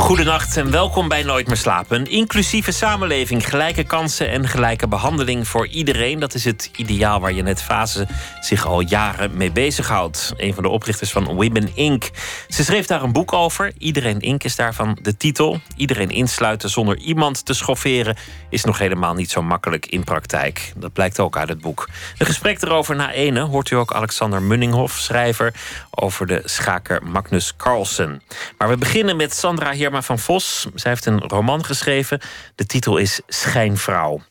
Goedenacht 0.00 0.56
en 0.56 0.70
welkom 0.70 1.08
bij 1.08 1.22
Nooit 1.22 1.46
meer 1.46 1.56
slapen. 1.56 2.00
Een 2.00 2.10
inclusieve 2.10 2.72
samenleving, 2.72 3.48
gelijke 3.48 3.84
kansen 3.84 4.30
en 4.30 4.48
gelijke 4.48 4.88
behandeling 4.88 5.48
voor 5.48 5.66
iedereen. 5.66 6.18
Dat 6.18 6.34
is 6.34 6.44
het 6.44 6.70
ideaal 6.76 7.20
waar 7.20 7.32
Janet 7.32 7.62
Fase 7.62 8.06
zich 8.40 8.66
al 8.66 8.80
jaren 8.80 9.36
mee 9.36 9.52
bezighoudt. 9.52 10.32
Een 10.36 10.54
van 10.54 10.62
de 10.62 10.68
oprichters 10.68 11.10
van 11.10 11.24
Women 11.24 11.76
Inc. 11.76 12.10
Ze 12.48 12.64
schreef 12.64 12.86
daar 12.86 13.02
een 13.02 13.12
boek 13.12 13.32
over. 13.32 13.72
Iedereen 13.78 14.20
Inc. 14.20 14.44
is 14.44 14.56
daarvan 14.56 14.98
de 15.02 15.16
titel. 15.16 15.60
Iedereen 15.76 16.10
insluiten 16.10 16.70
zonder 16.70 16.96
iemand 16.98 17.44
te 17.44 17.54
schofferen 17.54 18.16
is 18.50 18.64
nog 18.64 18.78
helemaal 18.78 19.14
niet 19.14 19.30
zo 19.30 19.42
makkelijk 19.42 19.86
in 19.86 20.04
praktijk. 20.04 20.72
Dat 20.76 20.92
blijkt 20.92 21.20
ook 21.20 21.36
uit 21.36 21.48
het 21.48 21.60
boek. 21.60 21.88
Een 22.18 22.26
gesprek 22.26 22.62
erover 22.62 22.96
na 22.96 23.12
ene 23.12 23.40
hoort 23.40 23.70
u 23.70 23.76
ook 23.76 23.92
Alexander 23.92 24.42
Munninghoff, 24.42 24.98
schrijver 24.98 25.54
over 25.90 26.26
de 26.26 26.42
schaker 26.44 27.02
Magnus 27.02 27.56
Carlsen. 27.56 28.22
Maar 28.58 28.68
we 28.68 28.76
beginnen 28.76 29.16
met 29.16 29.34
Sandra 29.34 29.70
Van 29.98 30.18
Vos. 30.18 30.66
Zij 30.74 30.90
heeft 30.90 31.06
een 31.06 31.20
roman 31.20 31.64
geschreven. 31.64 32.20
De 32.54 32.66
titel 32.66 32.96
is 32.96 33.20
Schijnvrouw. 33.26 34.22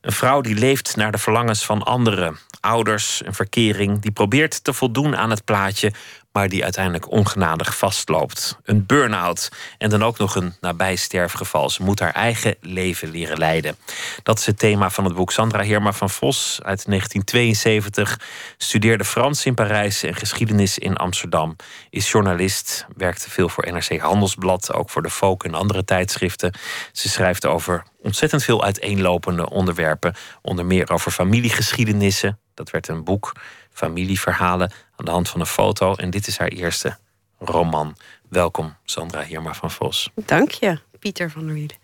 Een 0.00 0.12
vrouw 0.12 0.40
die 0.40 0.54
leeft 0.54 0.96
naar 0.96 1.12
de 1.12 1.18
verlangens 1.18 1.64
van 1.64 1.82
anderen. 1.82 2.38
Ouders, 2.60 3.22
een 3.24 3.34
verkering, 3.34 4.00
die 4.00 4.10
probeert 4.10 4.64
te 4.64 4.72
voldoen 4.72 5.16
aan 5.16 5.30
het 5.30 5.44
plaatje, 5.44 5.92
maar 6.36 6.48
die 6.48 6.62
uiteindelijk 6.62 7.10
ongenadig 7.10 7.76
vastloopt. 7.76 8.58
Een 8.64 8.86
burn-out 8.86 9.48
en 9.78 9.90
dan 9.90 10.04
ook 10.04 10.18
nog 10.18 10.34
een 10.34 10.54
nabijsterfgeval. 10.60 11.70
Ze 11.70 11.82
moet 11.82 12.00
haar 12.00 12.12
eigen 12.12 12.56
leven 12.60 13.10
leren 13.10 13.38
leiden. 13.38 13.76
Dat 14.22 14.38
is 14.38 14.46
het 14.46 14.58
thema 14.58 14.90
van 14.90 15.04
het 15.04 15.14
boek. 15.14 15.32
Sandra 15.32 15.62
Heerma 15.62 15.92
van 15.92 16.10
Vos 16.10 16.58
uit 16.62 16.86
1972 16.86 18.20
studeerde 18.56 19.04
Frans 19.04 19.46
in 19.46 19.54
Parijs 19.54 20.02
en 20.02 20.14
geschiedenis 20.14 20.78
in 20.78 20.96
Amsterdam. 20.96 21.56
Is 21.90 22.10
journalist, 22.10 22.86
werkte 22.96 23.30
veel 23.30 23.48
voor 23.48 23.72
NRC 23.72 23.98
Handelsblad, 23.98 24.72
ook 24.72 24.90
voor 24.90 25.02
de 25.02 25.10
Folk 25.10 25.44
en 25.44 25.54
andere 25.54 25.84
tijdschriften. 25.84 26.54
Ze 26.92 27.08
schrijft 27.08 27.46
over 27.46 27.82
ontzettend 28.02 28.44
veel 28.44 28.64
uiteenlopende 28.64 29.50
onderwerpen, 29.50 30.14
onder 30.42 30.66
meer 30.66 30.90
over 30.90 31.10
familiegeschiedenissen. 31.10 32.38
Dat 32.54 32.70
werd 32.70 32.88
een 32.88 33.04
boek, 33.04 33.32
familieverhalen 33.76 34.72
aan 34.96 35.04
de 35.04 35.10
hand 35.10 35.28
van 35.28 35.40
een 35.40 35.46
foto. 35.46 35.94
En 35.94 36.10
dit 36.10 36.26
is 36.26 36.38
haar 36.38 36.48
eerste 36.48 36.96
roman. 37.38 37.96
Welkom, 38.28 38.76
Sandra 38.84 39.22
Hirma 39.22 39.54
van 39.54 39.70
Vos. 39.70 40.10
Dank 40.14 40.50
je, 40.50 40.78
Pieter 40.98 41.30
van 41.30 41.44
der 41.44 41.54
Wielen. 41.54 41.76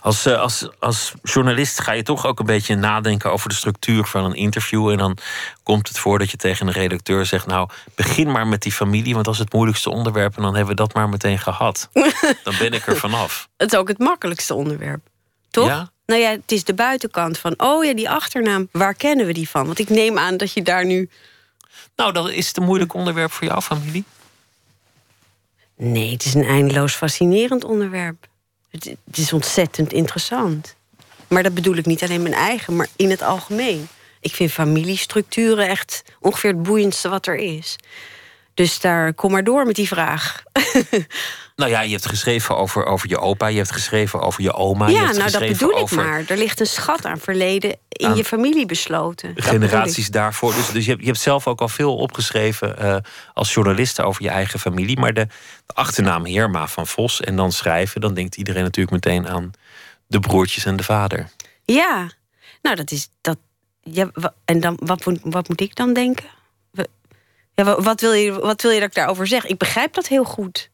Als, 0.00 0.26
uh, 0.26 0.40
als, 0.40 0.68
als 0.78 1.12
journalist 1.22 1.80
ga 1.80 1.92
je 1.92 2.02
toch 2.02 2.26
ook 2.26 2.38
een 2.38 2.46
beetje 2.46 2.74
nadenken 2.74 3.32
over 3.32 3.48
de 3.48 3.54
structuur 3.54 4.04
van 4.04 4.24
een 4.24 4.34
interview. 4.34 4.90
En 4.90 4.98
dan 4.98 5.18
komt 5.62 5.88
het 5.88 5.98
voor 5.98 6.18
dat 6.18 6.30
je 6.30 6.36
tegen 6.36 6.66
een 6.66 6.72
redacteur 6.72 7.26
zegt: 7.26 7.46
Nou, 7.46 7.68
begin 7.94 8.30
maar 8.30 8.46
met 8.46 8.62
die 8.62 8.72
familie, 8.72 9.12
want 9.12 9.24
dat 9.24 9.34
is 9.34 9.40
het 9.40 9.52
moeilijkste 9.52 9.90
onderwerp. 9.90 10.36
En 10.36 10.42
dan 10.42 10.54
hebben 10.54 10.76
we 10.76 10.82
dat 10.82 10.94
maar 10.94 11.08
meteen 11.08 11.38
gehad. 11.38 11.88
dan 12.44 12.54
ben 12.58 12.72
ik 12.72 12.86
er 12.86 12.96
vanaf. 12.96 13.48
Het 13.56 13.72
is 13.72 13.78
ook 13.78 13.88
het 13.88 13.98
makkelijkste 13.98 14.54
onderwerp, 14.54 15.00
toch? 15.50 15.66
Ja? 15.66 15.90
Nou 16.06 16.22
ja, 16.22 16.30
het 16.30 16.52
is 16.52 16.64
de 16.64 16.74
buitenkant 16.74 17.38
van, 17.38 17.54
oh 17.56 17.84
ja, 17.84 17.94
die 17.94 18.10
achternaam, 18.10 18.68
waar 18.72 18.94
kennen 18.94 19.26
we 19.26 19.32
die 19.32 19.48
van? 19.48 19.66
Want 19.66 19.78
ik 19.78 19.88
neem 19.88 20.18
aan 20.18 20.36
dat 20.36 20.52
je 20.52 20.62
daar 20.62 20.84
nu. 20.84 21.10
Nou, 22.00 22.12
dat 22.12 22.30
is 22.30 22.46
het 22.46 22.56
een 22.56 22.64
moeilijk 22.64 22.94
onderwerp 22.94 23.32
voor 23.32 23.46
jouw 23.46 23.60
familie? 23.60 24.04
Nee, 25.76 26.12
het 26.12 26.24
is 26.24 26.34
een 26.34 26.44
eindeloos 26.44 26.94
fascinerend 26.94 27.64
onderwerp. 27.64 28.26
Het, 28.70 28.84
het 28.84 29.16
is 29.16 29.32
ontzettend 29.32 29.92
interessant. 29.92 30.76
Maar 31.28 31.42
dat 31.42 31.54
bedoel 31.54 31.76
ik 31.76 31.86
niet 31.86 32.02
alleen 32.02 32.22
mijn 32.22 32.34
eigen, 32.34 32.76
maar 32.76 32.88
in 32.96 33.10
het 33.10 33.22
algemeen. 33.22 33.88
Ik 34.20 34.34
vind 34.34 34.52
familiestructuren 34.52 35.68
echt 35.68 36.02
ongeveer 36.20 36.50
het 36.50 36.62
boeiendste 36.62 37.08
wat 37.08 37.26
er 37.26 37.36
is. 37.36 37.76
Dus 38.54 38.80
daar 38.80 39.14
kom 39.14 39.30
maar 39.30 39.44
door 39.44 39.66
met 39.66 39.76
die 39.76 39.88
vraag. 39.88 40.42
Nou 41.60 41.72
ja, 41.72 41.80
je 41.80 41.90
hebt 41.90 42.06
geschreven 42.06 42.56
over, 42.56 42.84
over 42.86 43.08
je 43.08 43.18
opa, 43.18 43.46
je 43.46 43.56
hebt 43.56 43.72
geschreven 43.72 44.20
over 44.20 44.42
je 44.42 44.52
oma. 44.52 44.86
Ja, 44.88 44.92
je 44.92 44.98
hebt 45.04 45.18
nou 45.18 45.30
dat 45.30 45.40
bedoel 45.40 45.74
over 45.74 45.98
ik 45.98 46.04
maar. 46.04 46.24
Er 46.28 46.36
ligt 46.36 46.60
een 46.60 46.66
schat 46.66 47.04
aan 47.04 47.18
verleden 47.18 47.76
in 47.88 48.14
je 48.14 48.24
familie 48.24 48.66
besloten. 48.66 49.32
Generaties 49.34 50.10
daarvoor. 50.10 50.54
Dus, 50.54 50.70
dus 50.70 50.84
je, 50.84 50.90
hebt, 50.90 51.00
je 51.02 51.08
hebt 51.08 51.20
zelf 51.20 51.46
ook 51.46 51.60
al 51.60 51.68
veel 51.68 51.96
opgeschreven 51.96 52.78
eh, 52.78 52.96
als 53.34 53.54
journaliste 53.54 54.02
over 54.02 54.22
je 54.22 54.28
eigen 54.28 54.58
familie. 54.60 54.98
Maar 54.98 55.12
de, 55.14 55.26
de 55.66 55.74
achternaam 55.74 56.24
Heerma 56.24 56.66
van 56.66 56.86
Vos 56.86 57.20
en 57.20 57.36
dan 57.36 57.52
schrijven, 57.52 58.00
dan 58.00 58.14
denkt 58.14 58.36
iedereen 58.36 58.62
natuurlijk 58.62 59.04
meteen 59.04 59.28
aan 59.28 59.50
de 60.06 60.20
broertjes 60.20 60.64
en 60.64 60.76
de 60.76 60.82
vader. 60.84 61.28
Ja, 61.64 62.10
nou 62.62 62.76
dat 62.76 62.90
is 62.90 63.08
dat. 63.20 63.38
Ja, 63.80 64.10
en 64.44 64.60
dan, 64.60 64.78
wat, 64.82 65.04
moet- 65.06 65.20
wat 65.22 65.48
moet 65.48 65.60
ik 65.60 65.74
dan 65.76 65.92
denken? 65.92 66.24
Ja, 67.54 67.64
wa- 67.64 67.80
wat, 67.82 68.00
wil 68.00 68.12
je, 68.12 68.32
wat 68.32 68.62
wil 68.62 68.70
je 68.70 68.80
dat 68.80 68.88
ik 68.88 68.94
daarover 68.94 69.26
zeg? 69.26 69.46
Ik 69.46 69.58
begrijp 69.58 69.94
dat 69.94 70.06
heel 70.06 70.24
goed. 70.24 70.69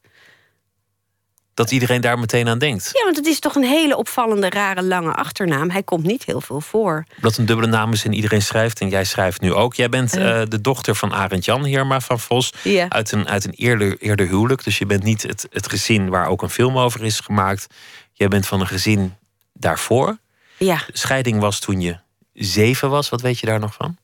Dat 1.57 1.71
iedereen 1.71 2.01
daar 2.01 2.19
meteen 2.19 2.47
aan 2.47 2.59
denkt. 2.59 2.89
Ja, 2.93 3.03
want 3.03 3.15
het 3.15 3.25
is 3.25 3.39
toch 3.39 3.55
een 3.55 3.63
hele 3.63 3.97
opvallende, 3.97 4.49
rare, 4.49 4.83
lange 4.83 5.13
achternaam. 5.13 5.69
Hij 5.69 5.83
komt 5.83 6.05
niet 6.05 6.23
heel 6.25 6.41
veel 6.41 6.61
voor. 6.61 7.05
Dat 7.21 7.37
een 7.37 7.45
dubbele 7.45 7.67
naam 7.67 7.93
is 7.93 8.05
en 8.05 8.13
iedereen 8.13 8.41
schrijft. 8.41 8.79
En 8.79 8.89
jij 8.89 9.03
schrijft 9.03 9.41
nu 9.41 9.53
ook. 9.53 9.73
Jij 9.73 9.89
bent 9.89 10.17
eh, 10.17 10.41
de 10.47 10.61
dochter 10.61 10.95
van 10.95 11.13
Arend 11.13 11.45
Jan 11.45 11.63
Heerma 11.63 11.99
van 11.99 12.19
Vos. 12.19 12.53
Uit 12.89 13.11
een, 13.11 13.27
uit 13.27 13.45
een 13.45 13.53
eerder, 13.53 13.97
eerder 13.99 14.27
huwelijk. 14.27 14.63
Dus 14.63 14.77
je 14.77 14.85
bent 14.85 15.03
niet 15.03 15.21
het, 15.21 15.47
het 15.51 15.69
gezin 15.69 16.09
waar 16.09 16.27
ook 16.27 16.41
een 16.41 16.49
film 16.49 16.77
over 16.77 17.03
is 17.03 17.19
gemaakt. 17.19 17.67
Jij 18.13 18.27
bent 18.27 18.47
van 18.47 18.59
een 18.59 18.67
gezin 18.67 19.15
daarvoor. 19.53 20.17
Ja. 20.57 20.75
De 20.75 20.97
scheiding 20.97 21.39
was 21.39 21.59
toen 21.59 21.81
je 21.81 21.97
zeven 22.33 22.89
was. 22.89 23.09
Wat 23.09 23.21
weet 23.21 23.39
je 23.39 23.45
daar 23.45 23.59
nog 23.59 23.73
van? 23.73 23.97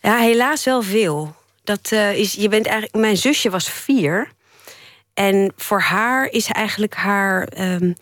Ja, 0.00 0.16
helaas 0.16 0.64
wel 0.64 0.82
veel. 0.82 1.34
Dat, 1.64 1.92
eh, 1.92 2.18
is, 2.18 2.32
je 2.32 2.48
bent 2.48 2.66
eigenlijk, 2.66 2.96
mijn 2.96 3.16
zusje 3.16 3.50
was 3.50 3.70
vier. 3.70 4.28
En 5.14 5.52
voor 5.56 5.80
haar 5.80 6.26
is 6.26 6.46
eigenlijk 6.46 6.94
haar. 6.94 7.44
ehm, 7.44 7.92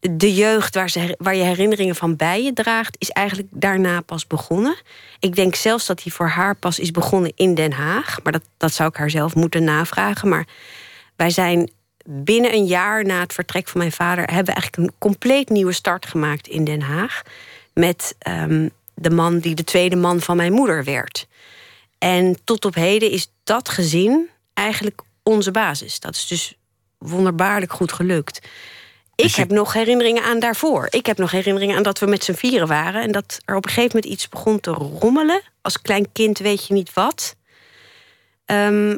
de 0.00 0.34
jeugd 0.34 0.74
waar, 0.74 0.90
ze, 0.90 1.14
waar 1.18 1.34
je 1.34 1.42
herinneringen 1.42 1.94
van 1.94 2.16
bij 2.16 2.42
je 2.42 2.52
draagt, 2.52 2.96
is 2.98 3.10
eigenlijk 3.10 3.48
daarna 3.50 4.00
pas 4.00 4.26
begonnen. 4.26 4.76
Ik 5.18 5.34
denk 5.34 5.54
zelfs 5.54 5.86
dat 5.86 6.02
die 6.02 6.12
voor 6.12 6.28
haar 6.28 6.54
pas 6.54 6.78
is 6.78 6.90
begonnen 6.90 7.32
in 7.34 7.54
Den 7.54 7.72
Haag. 7.72 8.22
Maar 8.22 8.32
dat, 8.32 8.42
dat 8.56 8.72
zou 8.72 8.88
ik 8.88 8.96
haar 8.96 9.10
zelf 9.10 9.34
moeten 9.34 9.64
navragen. 9.64 10.28
Maar 10.28 10.46
wij 11.16 11.30
zijn 11.30 11.70
binnen 12.04 12.54
een 12.54 12.66
jaar 12.66 13.04
na 13.04 13.20
het 13.20 13.32
vertrek 13.32 13.68
van 13.68 13.80
mijn 13.80 13.92
vader, 13.92 14.24
hebben 14.24 14.54
we 14.54 14.60
eigenlijk 14.60 14.76
een 14.76 14.98
compleet 14.98 15.48
nieuwe 15.48 15.72
start 15.72 16.06
gemaakt 16.06 16.48
in 16.48 16.64
Den 16.64 16.82
Haag. 16.82 17.22
Met 17.74 18.14
ehm, 18.18 18.68
de 18.94 19.10
man 19.10 19.38
die 19.38 19.54
de 19.54 19.64
tweede 19.64 19.96
man 19.96 20.20
van 20.20 20.36
mijn 20.36 20.52
moeder 20.52 20.84
werd. 20.84 21.26
En 21.98 22.36
tot 22.44 22.64
op 22.64 22.74
heden 22.74 23.10
is 23.10 23.32
dat 23.44 23.68
gezin 23.68 24.28
eigenlijk 24.54 25.02
onze 25.30 25.50
basis. 25.50 26.00
Dat 26.00 26.14
is 26.14 26.26
dus 26.26 26.54
wonderbaarlijk 26.98 27.72
goed 27.72 27.92
gelukt. 27.92 28.36
Ik 29.14 29.26
Dus 29.26 29.36
heb 29.36 29.50
nog 29.50 29.72
herinneringen 29.72 30.22
aan 30.22 30.38
daarvoor. 30.38 30.86
Ik 30.90 31.06
heb 31.06 31.18
nog 31.18 31.30
herinneringen 31.30 31.76
aan 31.76 31.82
dat 31.82 31.98
we 31.98 32.06
met 32.06 32.24
z'n 32.24 32.32
vieren 32.32 32.68
waren. 32.68 33.02
En 33.02 33.12
dat 33.12 33.40
er 33.44 33.56
op 33.56 33.64
een 33.64 33.70
gegeven 33.70 33.96
moment 33.96 34.12
iets 34.12 34.28
begon 34.28 34.60
te 34.60 34.70
rommelen. 34.70 35.42
Als 35.62 35.80
klein 35.82 36.12
kind 36.12 36.38
weet 36.38 36.66
je 36.66 36.74
niet 36.74 36.92
wat. 36.92 37.36
Ehm, 38.44 38.96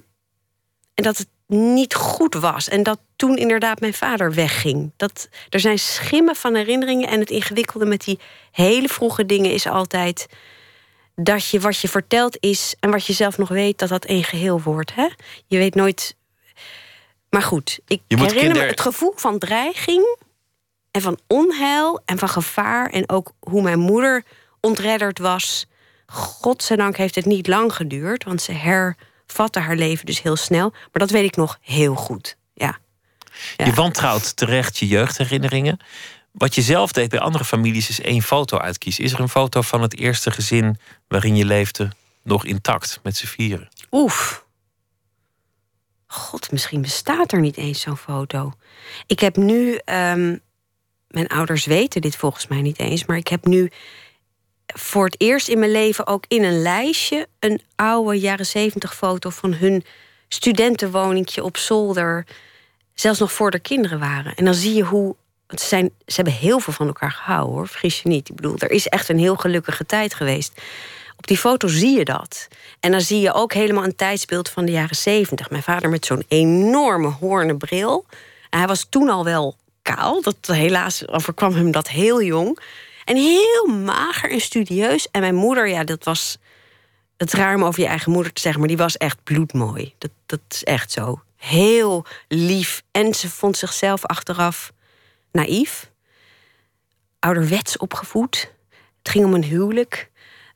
en 0.95 1.03
dat 1.03 1.19
het 1.19 1.29
niet 1.47 1.95
goed 1.95 2.35
was. 2.35 2.69
En 2.69 2.83
dat 2.83 2.99
toen 3.17 3.37
inderdaad 3.37 3.81
mijn 3.81 3.95
vader 3.95 4.35
wegging. 4.35 4.93
Dat, 4.97 5.29
er 5.49 5.61
zijn 5.61 5.79
schimmen 5.79 6.37
van 6.37 6.55
herinneringen. 6.55 7.09
En 7.09 7.21
het 7.21 7.31
ingewikkelde 7.31 7.87
met 7.87 8.05
die 8.05 8.19
hele 8.51 8.89
vroege 8.89 9.27
dingen 9.27 9.53
is 9.53 9.67
altijd 9.67 10.27
dat 11.15 11.49
je 11.49 11.61
wat 11.61 11.79
je 11.79 11.89
vertelt 11.89 12.37
is 12.41 12.75
en 12.81 12.91
wat 12.91 13.07
je 13.07 13.13
zelf 13.13 13.39
nog 13.39 13.49
weet, 13.49 13.79
dat 13.79 13.89
dat 13.89 14.05
één 14.05 14.25
geheel 14.25 14.61
wordt. 14.61 14.95
Hè? 14.95 15.09
Je 15.47 15.59
weet 15.59 15.75
nooit. 15.75 16.17
Maar 17.33 17.43
goed, 17.43 17.81
ik 17.87 18.01
herinner 18.09 18.35
kinder- 18.37 18.63
me 18.63 18.69
het 18.69 18.81
gevoel 18.81 19.13
van 19.17 19.39
dreiging 19.39 20.19
en 20.91 21.01
van 21.01 21.19
onheil 21.27 22.01
en 22.05 22.19
van 22.19 22.29
gevaar. 22.29 22.91
En 22.91 23.09
ook 23.09 23.33
hoe 23.41 23.63
mijn 23.63 23.79
moeder 23.79 24.25
ontredderd 24.61 25.19
was. 25.19 25.67
Godzijdank 26.07 26.97
heeft 26.97 27.15
het 27.15 27.25
niet 27.25 27.47
lang 27.47 27.75
geduurd, 27.75 28.25
want 28.25 28.43
ze 28.43 28.53
hervatte 28.53 29.59
haar 29.59 29.77
leven 29.77 30.07
dus 30.07 30.23
heel 30.23 30.37
snel. 30.37 30.71
Maar 30.71 30.89
dat 30.93 31.11
weet 31.11 31.25
ik 31.25 31.37
nog 31.37 31.59
heel 31.61 31.95
goed. 31.95 32.37
Ja. 32.55 32.79
Ja. 33.57 33.65
Je 33.65 33.73
wantrouwt 33.73 34.37
terecht 34.37 34.79
je 34.79 34.87
jeugdherinneringen. 34.87 35.79
Wat 36.33 36.55
je 36.55 36.63
zelf 36.63 36.93
deed 36.93 37.11
bij 37.11 37.21
andere 37.21 37.45
families 37.45 37.89
is 37.89 38.01
één 38.01 38.23
foto 38.23 38.59
uitkiezen. 38.59 39.05
Is 39.05 39.13
er 39.13 39.21
een 39.21 39.29
foto 39.29 39.63
van 39.63 39.83
het 39.83 39.99
eerste 39.99 40.31
gezin 40.31 40.79
waarin 41.09 41.37
je 41.37 41.45
leefde 41.45 41.91
nog 42.23 42.45
intact 42.45 43.01
met 43.03 43.17
z'n 43.17 43.27
vieren? 43.27 43.69
Oef. 43.91 44.42
God, 46.13 46.53
misschien 46.53 46.83
bestaat 46.83 47.33
er 47.33 47.41
niet 47.41 47.57
eens 47.57 47.81
zo'n 47.81 47.97
foto. 47.97 48.53
Ik 49.07 49.21
heb 49.21 49.37
nu. 49.37 49.75
ehm, 49.85 50.37
mijn 51.09 51.29
ouders 51.29 51.65
weten 51.65 52.01
dit 52.01 52.17
volgens 52.17 52.47
mij 52.47 52.61
niet 52.61 52.79
eens, 52.79 53.05
maar 53.05 53.17
ik 53.17 53.29
heb 53.29 53.45
nu 53.47 53.71
voor 54.67 55.05
het 55.05 55.21
eerst 55.21 55.49
in 55.49 55.59
mijn 55.59 55.71
leven 55.71 56.07
ook 56.07 56.25
in 56.29 56.45
een 56.45 56.63
lijstje 56.63 57.27
een 57.39 57.61
oude 57.75 58.21
jaren 58.21 58.47
zeventig 58.47 58.95
foto 58.95 59.31
van 59.31 59.55
hun 59.55 59.85
studentenwoningje 60.29 61.45
op 61.45 61.57
zolder. 61.57 62.27
Zelfs 62.95 63.19
nog 63.19 63.33
voor 63.33 63.51
de 63.51 63.59
kinderen 63.59 63.99
waren. 63.99 64.35
En 64.35 64.45
dan 64.45 64.55
zie 64.55 64.75
je 64.75 64.83
hoe. 64.83 65.17
Ze, 65.49 65.67
zijn, 65.67 65.91
ze 66.07 66.15
hebben 66.15 66.35
heel 66.35 66.59
veel 66.59 66.73
van 66.73 66.87
elkaar 66.87 67.13
gehouden 67.13 67.55
hoor. 67.55 67.69
Vergis 67.69 68.03
je 68.03 68.09
niet. 68.09 68.29
Ik 68.29 68.35
bedoel, 68.37 68.55
er 68.59 68.71
is 68.71 68.89
echt 68.89 69.09
een 69.09 69.19
heel 69.19 69.37
gelukkige 69.37 69.87
tijd 69.87 70.15
geweest. 70.15 70.61
Op 71.23 71.29
die 71.29 71.39
foto 71.39 71.69
zie 71.69 71.99
je 71.99 72.05
dat. 72.05 72.49
En 72.81 72.91
dan 72.91 73.01
zie 73.01 73.21
je 73.21 73.33
ook 73.33 73.53
helemaal 73.53 73.85
een 73.85 73.97
tijdsbeeld 73.97 74.49
van 74.49 74.65
de 74.65 74.73
jaren 74.73 74.97
zeventig. 74.97 75.51
Mijn 75.51 75.63
vader 75.63 75.91
met 75.91 76.07
zo'n 76.07 76.25
enorme 76.29 77.09
hoornen 77.09 77.59
bril. 77.59 78.07
En 78.51 78.59
hij 78.59 78.69
was 78.69 78.87
toen 78.89 79.09
al 79.09 79.25
wel 79.25 79.57
kaal. 79.83 80.23
Dat, 80.23 80.37
helaas 80.47 81.09
overkwam 81.09 81.55
hem 81.55 81.71
dat 81.71 81.89
heel 81.89 82.23
jong. 82.23 82.59
En 83.05 83.17
heel 83.17 83.67
mager 83.67 84.31
en 84.31 84.41
studieus. 84.41 85.09
En 85.11 85.21
mijn 85.21 85.35
moeder, 85.35 85.69
ja, 85.69 85.85
dat 85.85 86.05
was. 86.05 86.39
Het 87.17 87.33
raar 87.33 87.55
om 87.55 87.65
over 87.65 87.81
je 87.81 87.87
eigen 87.87 88.13
moeder 88.13 88.33
te 88.33 88.41
zeggen, 88.41 88.61
maar 88.61 88.69
die 88.69 88.79
was 88.79 88.97
echt 88.97 89.23
bloedmooi. 89.23 89.95
Dat, 89.99 90.11
dat 90.27 90.41
is 90.49 90.65
echt 90.65 90.93
zo. 90.93 91.23
Heel 91.37 92.07
lief. 92.29 92.83
En 92.91 93.15
ze 93.15 93.31
vond 93.31 93.57
zichzelf 93.57 94.07
achteraf 94.07 94.73
naïef. 95.33 95.91
Ouderwets 97.19 97.77
opgevoed. 97.77 98.53
Het 98.99 99.13
ging 99.13 99.25
om 99.25 99.35
een 99.35 99.45
huwelijk. 99.45 100.11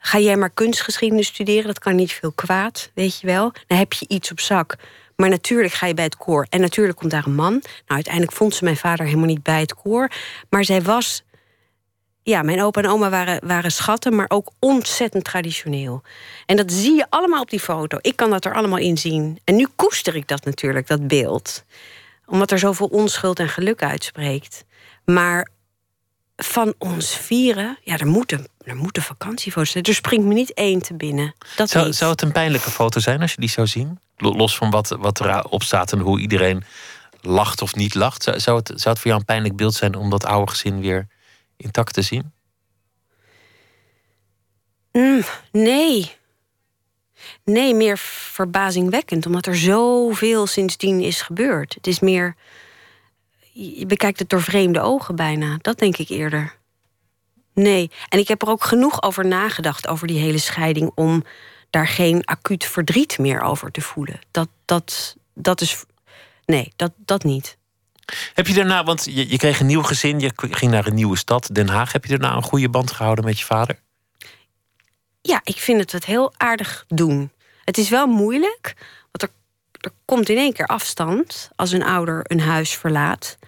Ga 0.06 0.18
jij 0.18 0.36
maar 0.36 0.50
kunstgeschiedenis 0.50 1.26
studeren, 1.26 1.66
dat 1.66 1.78
kan 1.78 1.94
niet 1.94 2.12
veel 2.12 2.32
kwaad, 2.32 2.90
weet 2.94 3.20
je 3.20 3.26
wel. 3.26 3.52
Dan 3.66 3.78
heb 3.78 3.92
je 3.92 4.08
iets 4.08 4.30
op 4.30 4.40
zak. 4.40 4.76
Maar 5.16 5.28
natuurlijk 5.28 5.72
ga 5.72 5.86
je 5.86 5.94
bij 5.94 6.04
het 6.04 6.16
koor. 6.16 6.46
En 6.50 6.60
natuurlijk 6.60 6.98
komt 6.98 7.10
daar 7.10 7.26
een 7.26 7.34
man. 7.34 7.52
Nou, 7.52 7.62
uiteindelijk 7.86 8.32
vond 8.32 8.54
ze 8.54 8.64
mijn 8.64 8.76
vader 8.76 9.06
helemaal 9.06 9.26
niet 9.26 9.42
bij 9.42 9.60
het 9.60 9.74
koor. 9.74 10.10
Maar 10.50 10.64
zij 10.64 10.82
was. 10.82 11.22
Ja, 12.22 12.42
mijn 12.42 12.62
opa 12.62 12.82
en 12.82 12.88
oma 12.88 13.10
waren, 13.10 13.46
waren 13.46 13.72
schatten, 13.72 14.14
maar 14.14 14.26
ook 14.28 14.50
ontzettend 14.58 15.24
traditioneel. 15.24 16.02
En 16.46 16.56
dat 16.56 16.72
zie 16.72 16.94
je 16.94 17.06
allemaal 17.08 17.40
op 17.40 17.50
die 17.50 17.60
foto. 17.60 17.98
Ik 18.00 18.16
kan 18.16 18.30
dat 18.30 18.44
er 18.44 18.54
allemaal 18.54 18.78
in 18.78 18.98
zien. 18.98 19.40
En 19.44 19.56
nu 19.56 19.66
koester 19.76 20.16
ik 20.16 20.28
dat 20.28 20.44
natuurlijk, 20.44 20.86
dat 20.86 21.08
beeld. 21.08 21.64
Omdat 22.26 22.50
er 22.50 22.58
zoveel 22.58 22.86
onschuld 22.86 23.38
en 23.38 23.48
geluk 23.48 23.82
uitspreekt. 23.82 24.64
Maar 25.04 25.48
van 26.36 26.74
ons 26.78 27.16
vieren, 27.16 27.78
ja, 27.82 27.98
er 27.98 28.06
moet 28.06 28.32
een, 28.32 28.48
er 28.64 28.76
moet 28.76 28.96
een 28.96 29.02
vakantiefoto 29.02 29.64
zijn. 29.64 29.84
Er 29.84 29.94
springt 29.94 30.26
me 30.26 30.34
niet 30.34 30.54
één 30.54 30.82
te 30.82 30.94
binnen. 30.94 31.34
Dat 31.56 31.70
zou, 31.70 31.92
zou 31.92 32.10
het 32.10 32.22
een 32.22 32.32
pijnlijke 32.32 32.70
foto 32.70 33.00
zijn 33.00 33.20
als 33.20 33.32
je 33.32 33.40
die 33.40 33.50
zou 33.50 33.66
zien? 33.66 34.00
Los 34.16 34.56
van 34.56 34.70
wat, 34.70 34.88
wat 34.88 35.20
erop 35.20 35.62
staat 35.62 35.92
en 35.92 35.98
hoe 35.98 36.20
iedereen 36.20 36.64
lacht 37.20 37.62
of 37.62 37.74
niet 37.74 37.94
lacht. 37.94 38.22
Zou, 38.22 38.40
zou, 38.40 38.56
het, 38.56 38.66
zou 38.66 38.88
het 38.88 38.98
voor 38.98 39.06
jou 39.06 39.18
een 39.18 39.24
pijnlijk 39.24 39.56
beeld 39.56 39.74
zijn 39.74 39.94
om 39.94 40.10
dat 40.10 40.24
oude 40.24 40.50
gezin 40.50 40.80
weer 40.80 41.08
intact 41.56 41.94
te 41.94 42.02
zien? 42.02 42.32
Mm, 44.92 45.22
nee. 45.52 46.12
Nee, 47.44 47.74
meer 47.74 47.98
verbazingwekkend, 47.98 49.26
omdat 49.26 49.46
er 49.46 49.56
zoveel 49.56 50.46
sindsdien 50.46 51.00
is 51.00 51.22
gebeurd. 51.22 51.74
Het 51.74 51.86
is 51.86 52.00
meer 52.00 52.36
je 53.56 53.86
bekijkt 53.86 54.18
het 54.18 54.28
door 54.28 54.42
vreemde 54.42 54.80
ogen 54.80 55.16
bijna. 55.16 55.58
Dat 55.60 55.78
denk 55.78 55.96
ik 55.96 56.08
eerder. 56.08 56.56
Nee. 57.54 57.90
En 58.08 58.18
ik 58.18 58.28
heb 58.28 58.42
er 58.42 58.48
ook 58.48 58.64
genoeg 58.64 59.02
over 59.02 59.26
nagedacht, 59.26 59.88
over 59.88 60.06
die 60.06 60.18
hele 60.18 60.38
scheiding, 60.38 60.90
om 60.94 61.24
daar 61.70 61.88
geen 61.88 62.24
acuut 62.24 62.64
verdriet 62.64 63.18
meer 63.18 63.40
over 63.40 63.70
te 63.70 63.80
voelen. 63.80 64.18
Dat, 64.30 64.48
dat, 64.64 65.16
dat 65.34 65.60
is. 65.60 65.84
Nee, 66.44 66.72
dat, 66.76 66.92
dat 66.96 67.24
niet. 67.24 67.56
Heb 68.34 68.46
je 68.46 68.54
daarna, 68.54 68.84
want 68.84 69.04
je, 69.04 69.30
je 69.30 69.36
kreeg 69.36 69.60
een 69.60 69.66
nieuw 69.66 69.82
gezin, 69.82 70.20
je 70.20 70.32
ging 70.34 70.70
naar 70.70 70.86
een 70.86 70.94
nieuwe 70.94 71.16
stad, 71.16 71.48
Den 71.52 71.68
Haag. 71.68 71.92
Heb 71.92 72.04
je 72.04 72.18
daarna 72.18 72.36
een 72.36 72.42
goede 72.42 72.68
band 72.68 72.90
gehouden 72.90 73.24
met 73.24 73.38
je 73.38 73.44
vader? 73.44 73.78
Ja, 75.22 75.40
ik 75.44 75.56
vind 75.56 75.80
het 75.80 75.92
het 75.92 76.04
heel 76.04 76.32
aardig 76.36 76.84
doen. 76.88 77.30
Het 77.64 77.78
is 77.78 77.88
wel 77.88 78.06
moeilijk, 78.06 78.74
er, 79.86 79.92
komt 80.04 80.28
in 80.28 80.36
één 80.36 80.52
keer 80.52 80.66
afstand 80.66 81.50
als 81.56 81.72
een 81.72 81.84
ouder 81.84 82.20
een 82.22 82.40
huis 82.40 82.74
verlaat. 82.74 83.38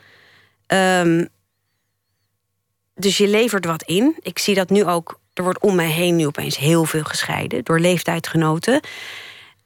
Um, 0.67 1.29
dus 2.95 3.17
je 3.17 3.29
levert 3.29 3.65
wat 3.65 3.83
in. 3.83 4.17
Ik 4.21 4.39
zie 4.39 4.55
dat 4.55 4.71
nu 4.71 4.85
ook. 4.85 5.21
Er 5.33 5.43
wordt 5.43 5.61
om 5.61 5.75
mij 5.75 5.91
heen 5.91 6.17
nu 6.17 6.27
opeens 6.27 6.57
heel 6.57 6.85
veel 6.85 7.05
gescheiden 7.05 7.65
door 7.65 7.81
leeftijdgenoten. 7.81 8.81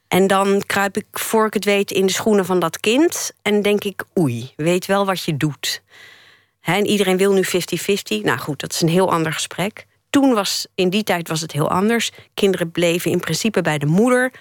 En 0.07 0.27
dan 0.27 0.63
kruip 0.65 0.97
ik, 0.97 1.05
voor 1.11 1.45
ik 1.45 1.53
het 1.53 1.65
weet, 1.65 1.91
in 1.91 2.05
de 2.05 2.11
schoenen 2.11 2.45
van 2.45 2.59
dat 2.59 2.79
kind. 2.79 3.31
En 3.41 3.61
denk 3.61 3.83
ik, 3.83 4.03
oei, 4.19 4.53
weet 4.55 4.85
wel 4.85 5.05
wat 5.05 5.23
je 5.23 5.37
doet. 5.37 5.81
en 6.61 6.85
iedereen 6.85 7.17
wil 7.17 7.33
nu 7.33 7.45
50-50. 7.45 7.49
Nou 8.23 8.37
goed, 8.37 8.59
dat 8.59 8.73
is 8.73 8.81
een 8.81 8.89
heel 8.89 9.11
ander 9.11 9.33
gesprek. 9.33 9.85
Toen 10.09 10.33
was, 10.33 10.67
in 10.75 10.89
die 10.89 11.03
tijd 11.03 11.27
was 11.27 11.41
het 11.41 11.51
heel 11.51 11.69
anders. 11.69 12.11
Kinderen 12.33 12.71
bleven 12.71 13.11
in 13.11 13.19
principe 13.19 13.61
bij 13.61 13.77
de 13.77 13.85
moeder. 13.85 14.31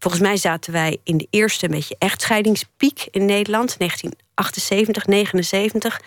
Volgens 0.00 0.22
mij 0.22 0.36
zaten 0.36 0.72
wij 0.72 0.98
in 1.04 1.16
de 1.16 1.26
eerste 1.30 1.64
een 1.64 1.70
beetje 1.70 1.96
echtscheidingspiek 1.98 3.08
in 3.10 3.24
Nederland, 3.24 3.78
1978, 3.78 5.06
79. 5.06 6.00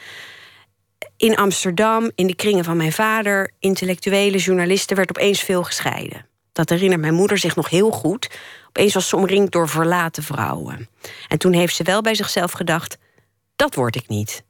In 1.18 1.36
Amsterdam, 1.36 2.12
in 2.16 2.28
de 2.28 2.36
kringen 2.36 2.64
van 2.64 2.78
mijn 2.78 2.92
vader, 2.92 3.52
intellectuele 3.60 4.38
journalisten, 4.38 4.96
werd 4.96 5.10
opeens 5.10 5.40
veel 5.40 5.64
gescheiden. 5.64 6.26
Dat 6.52 6.70
herinnert 6.70 7.02
mijn 7.02 7.14
moeder 7.14 7.38
zich 7.38 7.56
nog 7.56 7.70
heel 7.70 7.92
goed. 7.92 8.30
Opeens 8.68 8.94
was 8.94 9.10
ze 9.10 9.16
omringd 9.16 9.52
door 9.52 9.70
verlaten 9.70 10.24
vrouwen. 10.24 10.90
En 11.28 11.38
toen 11.38 11.54
heeft 11.54 11.76
ze 11.76 11.84
wel 11.84 12.02
bij 12.02 12.16
zichzelf 12.16 12.52
gedacht: 12.52 12.98
dat 13.56 13.76
word 13.76 13.96
ik 13.96 14.08
niet. 14.08 14.44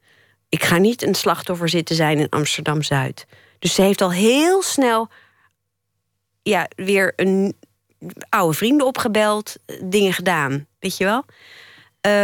Ik 0.50 0.64
ga 0.64 0.78
niet 0.78 1.02
een 1.02 1.16
slachtoffer 1.16 1.70
zitten 1.70 1.96
zijn 1.96 2.18
in 2.18 2.30
Amsterdam 2.30 2.82
Zuid. 2.82 3.26
Dus 3.60 3.74
ze 3.74 3.82
heeft 3.82 4.02
al 4.02 4.12
heel 4.12 4.62
snel 4.62 5.10
ja, 6.42 6.68
weer 6.76 7.14
een 7.16 7.56
oude 8.30 8.58
vrienden 8.58 8.88
opgebeld, 8.88 9.56
dingen 9.84 10.14
gedaan. 10.14 10.68
Weet 10.80 10.98
je 10.98 11.04
wel? 11.04 11.26